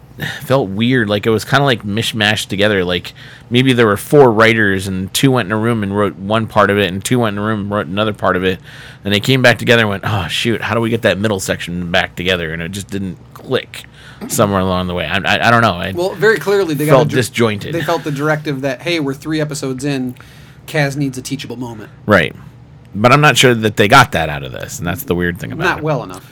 felt 0.44 0.70
weird. 0.70 1.10
Like 1.10 1.26
it 1.26 1.30
was 1.30 1.44
kind 1.46 1.62
of 1.62 1.66
like 1.66 1.84
mishmashed 1.84 2.48
together. 2.48 2.84
Like 2.84 3.14
maybe 3.50 3.74
there 3.74 3.88
were 3.88 3.98
four 3.98 4.32
writers 4.32 4.88
and 4.88 5.14
two 5.14 5.32
went 5.32 5.48
in 5.48 5.52
a 5.52 5.58
room 5.58 5.84
and 5.84 5.96
wrote 5.96 6.16
one 6.16 6.48
part 6.48 6.70
of 6.70 6.78
it, 6.78 6.92
and 6.92 7.04
two 7.04 7.20
went 7.20 7.36
in 7.38 7.44
a 7.44 7.46
room 7.46 7.62
and 7.62 7.72
wrote 7.72 7.88
another 7.88 8.14
part 8.14 8.36
of 8.36 8.44
it, 8.44 8.60
and 9.04 9.14
they 9.14 9.20
came 9.20 9.42
back 9.42 9.58
together 9.60 9.82
and 9.82 9.90
went, 9.90 10.04
"Oh 10.06 10.28
shoot, 10.28 10.62
how 10.62 10.74
do 10.76 10.82
we 10.82 10.90
get 10.90 11.02
that 11.04 11.18
middle 11.18 11.40
section 11.40 11.92
back 11.92 12.16
together?" 12.16 12.54
And 12.54 12.62
it 12.62 12.70
just 12.72 12.90
didn't 12.90 13.18
click 13.34 13.84
somewhere 14.28 14.60
along 14.62 14.88
the 14.88 14.94
way. 14.94 15.06
I, 15.08 15.18
I, 15.18 15.48
I 15.48 15.52
don't 15.52 15.62
know. 15.62 15.74
I, 15.74 15.92
Well, 15.94 16.14
very 16.14 16.38
clearly 16.38 16.76
they 16.76 16.86
Felt 16.86 17.08
got 17.08 17.12
dir- 17.12 17.16
disjointed. 17.18 17.74
They 17.74 17.82
felt 17.84 18.04
the 18.04 18.12
directive 18.12 18.62
that 18.62 18.82
hey, 18.84 19.00
we're 19.00 19.14
three 19.16 19.42
episodes 19.42 19.84
in, 19.84 20.16
Kaz 20.68 20.96
needs 20.96 21.18
a 21.18 21.22
teachable 21.22 21.56
moment. 21.58 21.90
right. 22.06 22.36
But 22.94 23.14
I'm 23.14 23.22
not 23.22 23.38
sure 23.38 23.56
that 23.56 23.78
they 23.78 23.88
got 23.88 24.12
that 24.12 24.28
out 24.28 24.44
of 24.44 24.52
this, 24.52 24.78
and 24.78 24.86
that's 24.86 25.04
the 25.04 25.16
weird 25.16 25.40
thing 25.40 25.54
about 25.54 25.64
Not 25.64 25.78
it. 25.78 25.84
well 25.86 26.04
enough. 26.04 26.30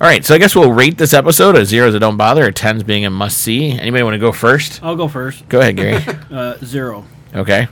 All 0.00 0.06
right, 0.06 0.24
so 0.24 0.34
I 0.34 0.38
guess 0.38 0.56
we'll 0.56 0.72
rate 0.72 0.96
this 0.96 1.12
episode 1.12 1.56
a 1.56 1.64
zeros 1.66 1.92
that 1.92 1.98
don't 1.98 2.16
bother, 2.16 2.46
or 2.46 2.52
tens 2.52 2.82
being 2.82 3.04
a 3.04 3.10
must 3.10 3.36
see. 3.36 3.70
Anybody 3.72 4.02
want 4.02 4.14
to 4.14 4.18
go 4.18 4.32
first? 4.32 4.82
I'll 4.82 4.96
go 4.96 5.08
first. 5.08 5.46
Go 5.50 5.60
ahead, 5.60 5.76
Gary. 5.76 6.02
Uh, 6.30 6.56
zero. 6.64 7.04
okay. 7.34 7.68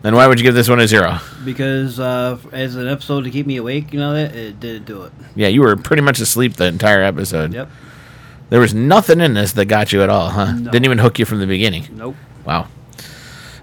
Then 0.00 0.14
why 0.14 0.26
would 0.28 0.38
you 0.38 0.44
give 0.44 0.54
this 0.54 0.68
one 0.68 0.80
a 0.80 0.86
zero? 0.86 1.18
Because 1.44 1.98
uh, 2.00 2.38
as 2.52 2.76
an 2.76 2.86
episode 2.88 3.24
to 3.24 3.30
keep 3.30 3.44
me 3.46 3.56
awake, 3.56 3.92
you 3.92 3.98
know 3.98 4.14
that 4.14 4.34
it 4.34 4.60
didn't 4.60 4.86
do 4.86 5.02
it. 5.02 5.12
Yeah, 5.34 5.48
you 5.48 5.60
were 5.60 5.76
pretty 5.76 6.00
much 6.02 6.20
asleep 6.20 6.54
the 6.54 6.66
entire 6.66 7.02
episode. 7.02 7.52
Yep. 7.52 7.68
There 8.48 8.60
was 8.60 8.72
nothing 8.72 9.20
in 9.20 9.34
this 9.34 9.52
that 9.54 9.64
got 9.66 9.92
you 9.92 10.02
at 10.02 10.08
all, 10.08 10.30
huh? 10.30 10.52
No. 10.52 10.70
Didn't 10.70 10.84
even 10.84 10.98
hook 10.98 11.18
you 11.18 11.24
from 11.26 11.40
the 11.40 11.46
beginning. 11.46 11.86
Nope. 11.92 12.14
Wow. 12.46 12.68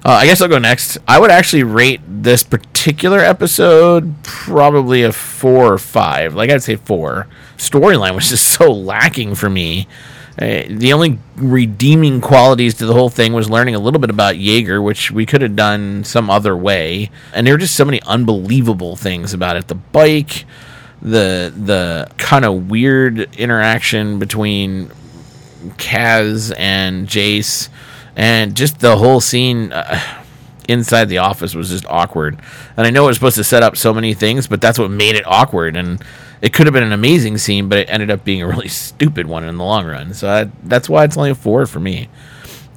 Uh, 0.06 0.12
I 0.12 0.26
guess 0.26 0.41
I'll 0.41 0.49
go 0.49 0.60
next. 0.60 0.97
I 1.08 1.20
would 1.20 1.32
actually 1.32 1.64
rate 1.64 2.01
this 2.06 2.43
particular 2.43 3.20
episode 3.20 4.22
probably 4.24 5.04
a 5.04 5.14
four 5.14 5.74
or 5.74 5.78
five. 5.78 6.36
Like 6.36 6.49
I'd 6.49 6.62
say 6.62 6.76
four. 6.76 7.28
Storyline 7.58 8.14
was 8.14 8.30
just 8.30 8.49
so 8.58 8.72
lacking 8.72 9.36
for 9.36 9.49
me. 9.49 9.88
Uh, 10.38 10.64
the 10.68 10.91
only 10.91 11.20
redeeming 11.36 12.20
qualities 12.20 12.74
to 12.74 12.86
the 12.88 12.93
whole 12.93 13.10
thing 13.10 13.34
was 13.34 13.49
learning 13.49 13.76
a 13.76 13.80
little 13.80 13.99
bit 13.99 14.10
about 14.10 14.36
Yeager, 14.36 14.84
which 14.84 15.12
we 15.12 15.26
could 15.26 15.41
have 15.41 15.56
done 15.56 16.04
some 16.04 16.30
other 16.30 16.58
way. 16.58 17.12
And 17.34 17.45
there 17.45 17.54
were 17.54 17.60
just 17.60 17.76
so 17.76 17.86
many 17.86 18.01
unbelievable 18.01 18.95
things 18.95 19.34
about 19.34 19.58
it. 19.58 19.68
The 19.68 19.76
bike, 19.76 20.45
the 21.01 21.54
the 21.56 22.10
kind 22.18 22.45
of 22.45 22.70
weird 22.70 23.36
interaction 23.36 24.18
between 24.18 24.91
Kaz 25.78 26.51
and 26.58 27.08
Jace, 27.08 27.70
and 28.16 28.55
just 28.55 28.80
the 28.80 28.97
whole 28.97 29.22
scene 29.22 29.72
uh, 29.72 29.99
inside 30.68 31.05
the 31.09 31.20
office 31.20 31.55
was 31.55 31.70
just 31.70 31.86
awkward. 31.88 32.39
And 32.78 32.86
I 32.86 32.89
know 32.89 33.05
it 33.05 33.07
was 33.07 33.18
supposed 33.18 33.38
to 33.38 33.43
set 33.43 33.64
up 33.64 33.78
so 33.78 33.93
many 33.93 34.14
things, 34.14 34.47
but 34.47 34.61
that's 34.61 34.80
what 34.80 34.91
made 34.91 35.16
it 35.16 35.26
awkward. 35.26 35.76
And 35.76 36.03
it 36.41 36.53
could 36.53 36.66
have 36.68 36.74
been 36.74 36.84
an 36.84 36.93
amazing 36.93 37.38
scene, 37.38 37.70
but 37.70 37.80
it 37.80 37.89
ended 37.89 38.11
up 38.11 38.24
being 38.24 38.41
a 38.41 38.47
really 38.47 38.68
stupid 38.70 39.28
one 39.28 39.43
in 39.43 39.57
the 39.57 39.64
long 39.64 39.86
run. 39.86 40.14
So 40.14 40.30
I, 40.30 40.51
that's 40.64 40.89
why 40.89 41.05
it's 41.05 41.18
only 41.18 41.32
a 41.32 41.36
four 41.36 41.66
for 41.66 41.80
me. 41.80 42.09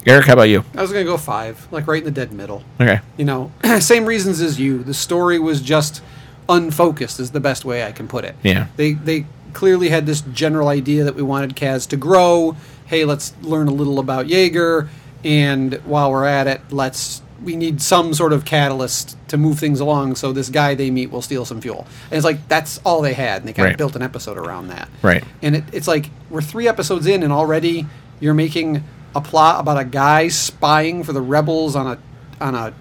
Eric, 0.05 0.27
how 0.27 0.33
about 0.33 0.43
you? 0.43 0.63
I 0.73 0.81
was 0.81 0.91
gonna 0.93 1.03
go 1.03 1.17
five, 1.17 1.67
like 1.69 1.85
right 1.85 1.97
in 1.97 2.05
the 2.05 2.11
dead 2.11 2.31
middle. 2.31 2.63
Okay. 2.79 3.01
You 3.17 3.25
know, 3.25 3.51
same 3.79 4.05
reasons 4.05 4.39
as 4.39 4.57
you. 4.57 4.81
The 4.81 4.93
story 4.93 5.37
was 5.37 5.59
just 5.61 6.01
unfocused, 6.47 7.19
is 7.19 7.31
the 7.31 7.41
best 7.41 7.65
way 7.65 7.83
I 7.83 7.91
can 7.91 8.07
put 8.07 8.23
it. 8.23 8.35
Yeah. 8.41 8.67
They 8.77 8.93
they 8.93 9.25
clearly 9.51 9.89
had 9.89 10.05
this 10.05 10.21
general 10.21 10.69
idea 10.69 11.03
that 11.03 11.15
we 11.15 11.23
wanted 11.23 11.57
Kaz 11.57 11.87
to 11.89 11.97
grow. 11.97 12.55
Hey, 12.85 13.03
let's 13.03 13.33
learn 13.41 13.67
a 13.67 13.73
little 13.73 13.99
about 13.99 14.27
Yeager, 14.27 14.87
and 15.23 15.75
while 15.85 16.11
we're 16.11 16.25
at 16.25 16.47
it, 16.47 16.61
let's 16.71 17.21
we 17.43 17.55
need 17.55 17.79
some 17.81 18.15
sort 18.15 18.33
of 18.33 18.45
catalyst 18.45 19.15
to 19.27 19.37
move 19.37 19.59
things 19.59 19.79
along. 19.79 20.15
So 20.15 20.33
this 20.33 20.49
guy 20.49 20.73
they 20.73 20.89
meet 20.89 21.11
will 21.11 21.21
steal 21.21 21.45
some 21.45 21.61
fuel, 21.61 21.85
and 22.09 22.13
it's 22.17 22.25
like 22.25 22.47
that's 22.47 22.79
all 22.83 23.01
they 23.01 23.13
had, 23.13 23.41
and 23.41 23.47
they 23.47 23.53
kind 23.53 23.65
Right. 23.65 23.71
of 23.73 23.77
built 23.77 23.95
an 23.95 24.01
episode 24.01 24.37
around 24.37 24.69
that. 24.69 24.89
Right. 25.01 25.23
And 25.41 25.57
it, 25.57 25.63
it's 25.71 25.87
like 25.87 26.09
we're 26.29 26.41
three 26.41 26.67
episodes 26.67 27.05
in, 27.05 27.21
and 27.23 27.31
already 27.31 27.85
you're 28.19 28.33
making 28.33 28.83
a 29.15 29.21
plot 29.21 29.59
about 29.59 29.77
a 29.79 29.85
guy 29.85 30.27
spying 30.29 31.03
for 31.03 31.13
the 31.13 31.21
rebels 31.21 31.75
on 31.75 31.87
a 31.87 31.97
on 32.43 32.55
a 32.55 32.73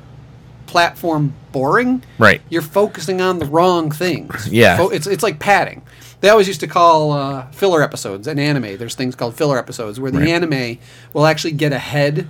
platform 0.67 1.35
boring. 1.53 2.03
Right. 2.19 2.41
You're 2.49 2.63
focusing 2.63 3.21
on 3.21 3.39
the 3.39 3.47
wrong 3.47 3.91
things. 3.91 4.49
Yeah. 4.51 4.77
Fo- 4.77 4.89
it's 4.89 5.07
it's 5.07 5.23
like 5.23 5.39
padding. 5.39 5.83
They 6.21 6.29
always 6.29 6.49
used 6.49 6.61
to 6.61 6.67
call 6.67 7.13
uh, 7.13 7.47
filler 7.51 7.83
episodes 7.83 8.27
in 8.27 8.39
anime. 8.39 8.77
There's 8.79 8.95
things 8.95 9.15
called 9.15 9.35
filler 9.37 9.59
episodes 9.59 10.01
where 10.01 10.11
the 10.11 10.19
Right. 10.21 10.29
anime 10.29 10.79
will 11.13 11.27
actually 11.27 11.53
get 11.53 11.73
ahead 11.73 12.29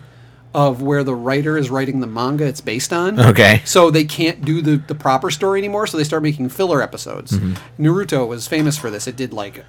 of 0.54 0.80
where 0.80 1.04
the 1.04 1.14
writer 1.14 1.58
is 1.58 1.68
writing 1.68 2.00
the 2.00 2.06
manga 2.06 2.44
it's 2.46 2.62
based 2.62 2.92
on. 2.92 3.20
Okay. 3.20 3.60
So 3.66 3.90
they 3.90 4.04
can't 4.04 4.42
do 4.44 4.62
the, 4.62 4.76
the 4.76 4.94
proper 4.94 5.30
story 5.30 5.60
anymore, 5.60 5.86
so 5.86 5.98
they 5.98 6.04
start 6.04 6.22
making 6.22 6.48
filler 6.48 6.80
episodes. 6.82 7.32
Mm-hmm. 7.32 7.84
Naruto 7.84 8.26
was 8.26 8.48
famous 8.48 8.78
for 8.78 8.90
this. 8.90 9.06
It 9.06 9.16
did 9.16 9.32
like 9.34 9.64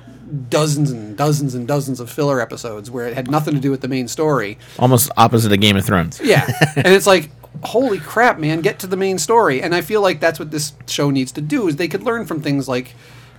dozens 0.50 0.90
and 0.92 1.18
dozens 1.18 1.54
and 1.56 1.68
dozens 1.68 2.00
of 2.00 2.10
filler 2.10 2.40
episodes 2.40 2.90
where 2.90 3.06
it 3.08 3.14
had 3.16 3.30
nothing 3.30 3.54
to 3.54 3.60
do 3.60 3.70
with 3.70 3.82
the 3.82 3.88
main 3.90 4.08
story. 4.08 4.58
Almost 4.80 5.12
opposite 5.18 5.52
of 5.52 5.60
Game 5.60 5.76
of 5.76 5.86
Thrones. 5.86 6.22
Yeah. 6.24 6.48
and 6.78 6.88
it's 6.88 7.08
like, 7.08 7.32
holy 7.64 8.00
crap, 8.00 8.40
man, 8.40 8.62
get 8.62 8.80
to 8.80 8.88
the 8.88 8.98
main 8.98 9.18
story. 9.20 9.62
And 9.62 9.76
I 9.76 9.82
feel 9.82 10.02
like 10.02 10.20
that's 10.22 10.40
what 10.40 10.52
this 10.52 10.74
show 10.88 11.10
needs 11.12 11.32
to 11.34 11.42
do 11.42 11.68
is 11.68 11.76
they 11.76 11.88
could 11.90 12.04
learn 12.04 12.26
from 12.26 12.42
things 12.42 12.68
like, 12.70 12.94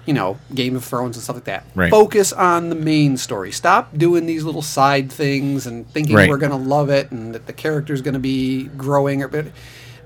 you 0.08 0.14
know, 0.14 0.38
Game 0.54 0.74
of 0.74 0.82
Thrones 0.86 1.16
and 1.18 1.22
stuff 1.22 1.36
like 1.36 1.44
that. 1.44 1.66
Right. 1.74 1.90
Focus 1.90 2.32
on 2.32 2.70
the 2.70 2.74
main 2.74 3.18
story. 3.18 3.52
Stop 3.52 3.96
doing 3.96 4.24
these 4.24 4.42
little 4.42 4.62
side 4.62 5.12
things 5.12 5.66
and 5.66 5.86
thinking 5.90 6.16
Right. 6.16 6.30
we're 6.30 6.38
going 6.38 6.50
to 6.50 6.56
love 6.56 6.88
it 6.88 7.10
and 7.10 7.34
that 7.34 7.44
the 7.46 7.52
character's 7.52 8.00
going 8.00 8.14
to 8.14 8.18
be 8.20 8.64
growing 8.68 9.22
or 9.22 9.28
but 9.28 9.48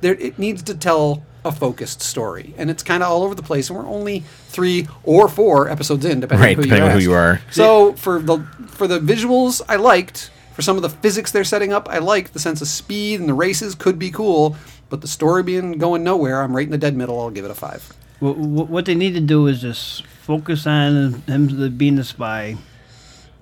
there 0.00 0.14
it 0.14 0.40
needs 0.40 0.60
to 0.64 0.74
tell 0.74 1.22
a 1.44 1.52
focused 1.52 2.02
story, 2.02 2.54
and 2.58 2.68
it's 2.70 2.82
kind 2.82 3.02
of 3.04 3.08
all 3.10 3.22
over 3.22 3.34
the 3.36 3.42
place. 3.42 3.68
And 3.70 3.78
we're 3.78 3.86
only 3.86 4.24
three 4.48 4.88
or 5.04 5.28
four 5.28 5.68
episodes 5.68 6.04
in, 6.04 6.18
depending 6.18 6.44
Right, 6.44 6.56
on 6.56 6.56
who 6.56 6.62
depending 6.68 6.86
you 6.88 6.92
on 6.92 6.98
who 6.98 7.04
you 7.04 7.12
are. 7.14 7.40
So 7.52 7.92
for 7.94 8.20
the 8.20 8.38
for 8.66 8.88
the 8.88 8.98
visuals, 8.98 9.60
I 9.68 9.76
liked. 9.76 10.30
For 10.54 10.62
some 10.62 10.76
of 10.76 10.82
the 10.82 10.90
physics 10.90 11.30
they're 11.32 11.44
setting 11.44 11.72
up, 11.72 11.88
I 11.88 11.98
liked 11.98 12.32
the 12.32 12.38
sense 12.40 12.60
of 12.60 12.66
speed 12.68 13.20
and 13.20 13.28
the 13.28 13.34
races 13.34 13.74
could 13.76 13.98
be 13.98 14.10
cool. 14.10 14.56
But 14.90 15.00
the 15.00 15.08
story 15.08 15.42
being 15.44 15.78
going 15.78 16.02
nowhere, 16.04 16.42
I'm 16.42 16.54
right 16.54 16.66
in 16.66 16.72
the 16.72 16.78
dead 16.78 16.94
middle. 16.96 17.18
I'll 17.20 17.30
give 17.30 17.44
it 17.46 17.50
a 17.50 17.54
five. 17.54 17.92
What, 18.22 18.68
what 18.68 18.84
they 18.84 18.94
need 18.94 19.14
to 19.14 19.20
do 19.20 19.46
is 19.48 19.60
just 19.60 20.06
focus 20.06 20.66
on 20.66 21.22
him 21.26 21.76
being 21.76 21.96
the 21.96 22.04
spy, 22.04 22.56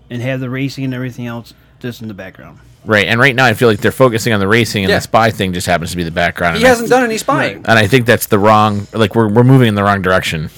and 0.09 0.23
have 0.23 0.41
the 0.41 0.49
racing 0.51 0.85
and 0.85 0.95
everything 0.95 1.27
else 1.27 1.53
just 1.81 2.01
in 2.03 2.09
the 2.09 2.15
background. 2.15 2.59
Right, 2.87 3.05
and 3.07 3.21
right 3.21 3.35
now 3.37 3.45
I 3.45 3.53
feel 3.53 3.69
like 3.69 3.81
they're 3.81 3.93
focusing 3.93 4.33
on 4.33 4.41
the 4.41 4.49
racing, 4.49 4.85
and 4.85 4.89
Yeah. 4.91 4.97
the 4.97 5.03
spy 5.03 5.31
thing 5.31 5.53
just 5.53 5.67
happens 5.67 5.91
to 5.91 5.99
be 5.99 6.03
the 6.03 6.11
background. 6.11 6.57
He 6.57 6.63
and 6.63 6.67
I- 6.67 6.71
hasn't 6.71 6.89
done 6.89 7.05
any 7.05 7.19
spying. 7.19 7.57
and 7.57 7.79
I 7.79 7.87
think 7.87 8.07
that's 8.07 8.27
the 8.29 8.39
wrong. 8.39 8.87
Like 8.95 9.15
we're 9.15 9.29
we're 9.29 9.45
moving 9.45 9.69
in 9.69 9.75
the 9.75 9.83
wrong 9.85 10.01
direction. 10.01 10.49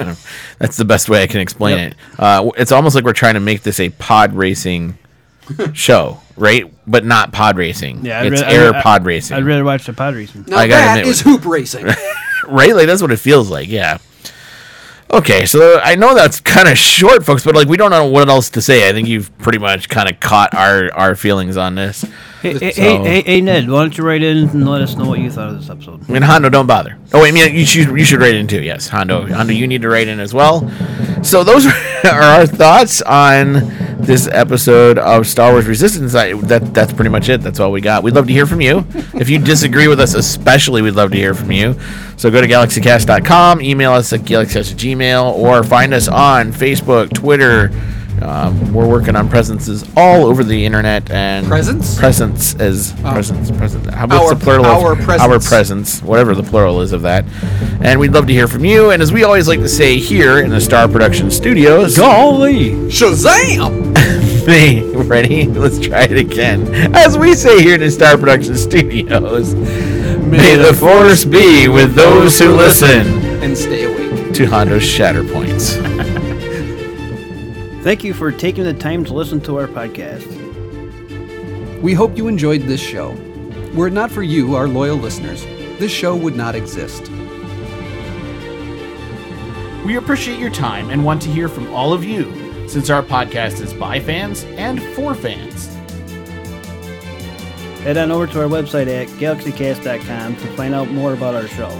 that's 0.58 0.76
the 0.76 0.84
best 0.84 1.08
way 1.08 1.22
I 1.22 1.26
can 1.26 1.40
explain 1.40 1.78
Yep. 1.78 1.90
it. 1.92 1.96
Uh, 2.18 2.50
it's 2.58 2.72
almost 2.72 2.94
like 2.94 3.04
we're 3.04 3.14
trying 3.14 3.34
to 3.34 3.40
make 3.40 3.62
this 3.62 3.80
a 3.80 3.88
pod 3.88 4.34
racing 4.34 4.98
show, 5.72 6.20
right? 6.36 6.70
But 6.86 7.06
not 7.06 7.32
pod 7.32 7.56
racing. 7.56 8.04
Yeah, 8.04 8.20
I'd 8.20 8.32
it's 8.34 8.42
ra- 8.42 8.48
I'd 8.48 8.54
air 8.54 8.72
ra- 8.72 8.82
pod 8.82 9.06
racing. 9.06 9.36
I'd 9.38 9.44
rather 9.44 9.64
watch 9.64 9.86
the 9.86 9.94
pod 9.94 10.14
racing. 10.14 10.44
Now 10.48 10.58
I 10.58 10.68
gotta 10.68 10.84
that 10.84 10.98
admit, 10.98 11.06
is 11.10 11.20
hoop 11.22 11.46
racing. 11.46 11.86
right? 12.44 12.74
Like 12.74 12.86
that's 12.86 13.02
what 13.02 13.12
it 13.12 13.18
feels 13.18 13.50
like. 13.50 13.68
Yeah. 13.68 13.98
Okay, 15.12 15.44
so 15.44 15.78
I 15.80 15.94
know 15.94 16.14
that's 16.14 16.40
kind 16.40 16.68
of 16.68 16.78
short, 16.78 17.26
folks, 17.26 17.44
but 17.44 17.54
like 17.54 17.68
we 17.68 17.76
don't 17.76 17.90
know 17.90 18.06
what 18.06 18.30
else 18.30 18.48
to 18.50 18.62
say. 18.62 18.88
I 18.88 18.92
think 18.92 19.08
you've 19.08 19.36
pretty 19.38 19.58
much 19.58 19.90
kind 19.90 20.10
of 20.10 20.18
caught 20.20 20.54
our 20.54 20.90
our 20.94 21.14
feelings 21.14 21.56
on 21.58 21.74
this. 21.74 22.04
Hey, 22.42 22.58
hey, 22.58 22.72
So- 22.72 22.82
hey, 22.82 22.98
hey, 23.04 23.22
hey, 23.22 23.40
Ned, 23.40 23.70
why 23.70 23.80
don't 23.80 23.96
you 23.96 24.04
write 24.04 24.22
in 24.22 24.48
and 24.48 24.68
let 24.68 24.82
us 24.82 24.96
know 24.96 25.06
what 25.08 25.20
you 25.20 25.30
thought 25.30 25.48
of 25.50 25.60
this 25.60 25.70
episode? 25.70 26.08
And 26.08 26.24
Hondo, 26.24 26.48
don't 26.48 26.66
bother. 26.66 26.96
Oh, 27.12 27.22
wait, 27.22 27.28
I 27.28 27.32
mean, 27.32 27.54
you 27.54 27.64
should 27.64 27.88
you 27.96 28.04
should 28.04 28.20
write 28.20 28.34
in 28.34 28.46
too. 28.48 28.62
Yes, 28.62 28.88
Hondo, 28.88 29.26
Hondo, 29.26 29.52
you 29.52 29.66
need 29.66 29.82
to 29.82 29.88
write 29.88 30.08
in 30.08 30.18
as 30.20 30.34
well. 30.34 30.68
So 31.22 31.44
those 31.44 31.66
are 32.04 32.20
our 32.22 32.46
thoughts 32.46 33.00
on 33.02 33.70
this 34.00 34.26
episode 34.26 34.98
of 34.98 35.28
Star 35.28 35.52
Wars 35.52 35.66
Resistance. 35.66 36.14
I, 36.16 36.32
that 36.32 36.74
that's 36.74 36.92
pretty 36.92 37.10
much 37.10 37.28
it. 37.28 37.40
That's 37.42 37.60
all 37.60 37.70
we 37.70 37.80
got. 37.80 38.02
We'd 38.02 38.14
love 38.14 38.26
to 38.26 38.32
hear 38.32 38.46
from 38.46 38.60
you. 38.60 38.84
If 39.14 39.30
you 39.30 39.38
disagree 39.38 39.86
with 39.86 40.00
us, 40.00 40.14
especially, 40.14 40.82
we'd 40.82 40.94
love 40.96 41.12
to 41.12 41.16
hear 41.16 41.34
from 41.34 41.52
you. 41.52 41.78
So 42.16 42.28
go 42.30 42.40
to 42.40 42.48
galaxycast.com, 42.48 43.60
email 43.62 43.92
us 43.92 44.12
at 44.12 44.20
galaxycast 44.20 44.72
at 44.72 44.78
gmail, 44.78 45.34
or 45.34 45.62
find 45.62 45.94
us 45.94 46.08
on 46.08 46.52
Facebook, 46.52 47.12
Twitter. 47.12 47.70
Um, 48.22 48.72
we're 48.72 48.86
working 48.86 49.16
on 49.16 49.28
presences 49.28 49.84
all 49.96 50.24
over 50.26 50.44
the 50.44 50.64
internet 50.64 51.10
and 51.10 51.46
Presence? 51.46 51.98
Presence 51.98 52.54
as 52.56 52.92
presence. 53.02 53.50
Present. 53.50 53.90
How 53.90 54.04
about 54.04 54.22
Our- 54.22 54.34
the 54.34 54.44
plural? 54.44 54.64
our 54.66 54.92
of 54.92 54.98
presence. 55.00 55.22
Our 55.32 55.38
presence, 55.40 56.02
whatever 56.02 56.34
the 56.34 56.42
plural 56.42 56.80
is 56.82 56.92
of 56.92 57.02
that. 57.02 57.24
And 57.80 57.98
we'd 57.98 58.12
love 58.12 58.26
to 58.28 58.32
hear 58.32 58.46
from 58.48 58.64
you. 58.64 58.90
And 58.90 59.02
as 59.02 59.12
we 59.12 59.24
always 59.24 59.48
like 59.48 59.58
to 59.60 59.68
say 59.68 59.96
here 59.98 60.38
in 60.38 60.50
the 60.50 60.60
Star 60.60 60.86
Production 60.88 61.30
Studios, 61.30 61.96
Golly! 61.98 62.70
Shazam! 62.88 63.92
Hey, 64.42 64.82
ready? 64.82 65.44
Let's 65.46 65.78
try 65.78 66.02
it 66.02 66.16
again. 66.16 66.66
As 66.96 67.16
we 67.16 67.34
say 67.34 67.62
here 67.62 67.74
in 67.76 67.80
the 67.80 67.92
Star 67.92 68.18
Production 68.18 68.56
Studios, 68.56 69.54
may 69.54 70.56
the 70.56 70.74
force 70.76 71.24
be 71.24 71.68
with 71.68 71.94
those 71.94 72.40
who 72.40 72.48
listen 72.56 73.06
and 73.40 73.56
stay 73.56 73.84
awake. 73.84 74.34
to 74.34 74.46
Hondo's 74.46 74.82
Shatter 74.82 75.22
Points. 75.22 75.76
Thank 77.82 78.04
you 78.04 78.14
for 78.14 78.30
taking 78.30 78.62
the 78.62 78.74
time 78.74 79.04
to 79.06 79.12
listen 79.12 79.40
to 79.40 79.58
our 79.58 79.66
podcast. 79.66 80.30
We 81.82 81.94
hope 81.94 82.16
you 82.16 82.28
enjoyed 82.28 82.62
this 82.62 82.80
show. 82.80 83.10
Were 83.74 83.88
it 83.88 83.92
not 83.92 84.12
for 84.12 84.22
you, 84.22 84.54
our 84.54 84.68
loyal 84.68 84.96
listeners, 84.96 85.44
this 85.80 85.90
show 85.90 86.14
would 86.14 86.36
not 86.36 86.54
exist. 86.54 87.10
We 89.84 89.96
appreciate 89.96 90.38
your 90.38 90.50
time 90.50 90.90
and 90.90 91.04
want 91.04 91.22
to 91.22 91.28
hear 91.28 91.48
from 91.48 91.74
all 91.74 91.92
of 91.92 92.04
you, 92.04 92.68
since 92.68 92.88
our 92.88 93.02
podcast 93.02 93.60
is 93.60 93.74
by 93.74 93.98
fans 93.98 94.44
and 94.44 94.80
for 94.94 95.12
fans. 95.12 95.66
Head 97.82 97.96
on 97.96 98.12
over 98.12 98.28
to 98.28 98.42
our 98.42 98.48
website 98.48 98.86
at 98.86 99.08
galaxycast.com 99.18 100.36
to 100.36 100.46
find 100.56 100.72
out 100.72 100.88
more 100.92 101.14
about 101.14 101.34
our 101.34 101.48
show. 101.48 101.70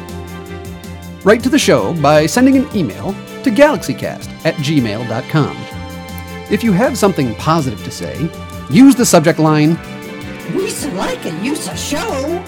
Write 1.22 1.44
to 1.44 1.48
the 1.48 1.60
show 1.60 1.94
by 2.02 2.26
sending 2.26 2.56
an 2.56 2.76
email 2.76 3.12
to 3.44 3.50
galaxycast 3.52 4.28
at 4.44 4.56
gmail.com. 4.56 5.71
If 6.52 6.62
you 6.62 6.72
have 6.72 6.98
something 6.98 7.34
positive 7.36 7.82
to 7.82 7.90
say, 7.90 8.28
use 8.68 8.94
the 8.94 9.06
subject 9.06 9.38
line. 9.38 9.78
We 10.54 10.70
like 10.90 11.24
and 11.24 11.42
use 11.42 11.66
a 11.66 11.74
show. 11.74 12.44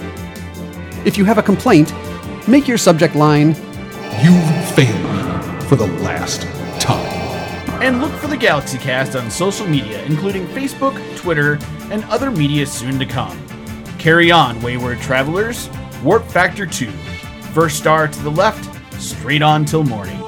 If 1.06 1.16
you 1.16 1.24
have 1.24 1.38
a 1.38 1.42
complaint, 1.42 1.90
make 2.46 2.68
your 2.68 2.76
subject 2.76 3.14
line. 3.14 3.56
You've 4.22 4.68
failed 4.74 5.00
me 5.00 5.66
for 5.66 5.76
the 5.76 5.86
last 6.02 6.42
time. 6.80 7.82
And 7.82 8.02
look 8.02 8.12
for 8.12 8.26
the 8.26 8.36
Galaxy 8.36 8.76
Cast 8.76 9.16
on 9.16 9.30
social 9.30 9.66
media, 9.66 10.04
including 10.04 10.46
Facebook, 10.48 10.94
Twitter, 11.16 11.58
and 11.90 12.04
other 12.04 12.30
media 12.30 12.66
soon 12.66 12.98
to 12.98 13.06
come. 13.06 13.42
Carry 13.98 14.30
on, 14.30 14.60
wayward 14.60 15.00
travelers. 15.00 15.70
Warp 16.02 16.26
Factor 16.26 16.66
2. 16.66 16.90
First 17.54 17.78
star 17.78 18.08
to 18.08 18.22
the 18.22 18.30
left, 18.30 18.68
straight 19.00 19.40
on 19.40 19.64
till 19.64 19.82
morning. 19.82 20.23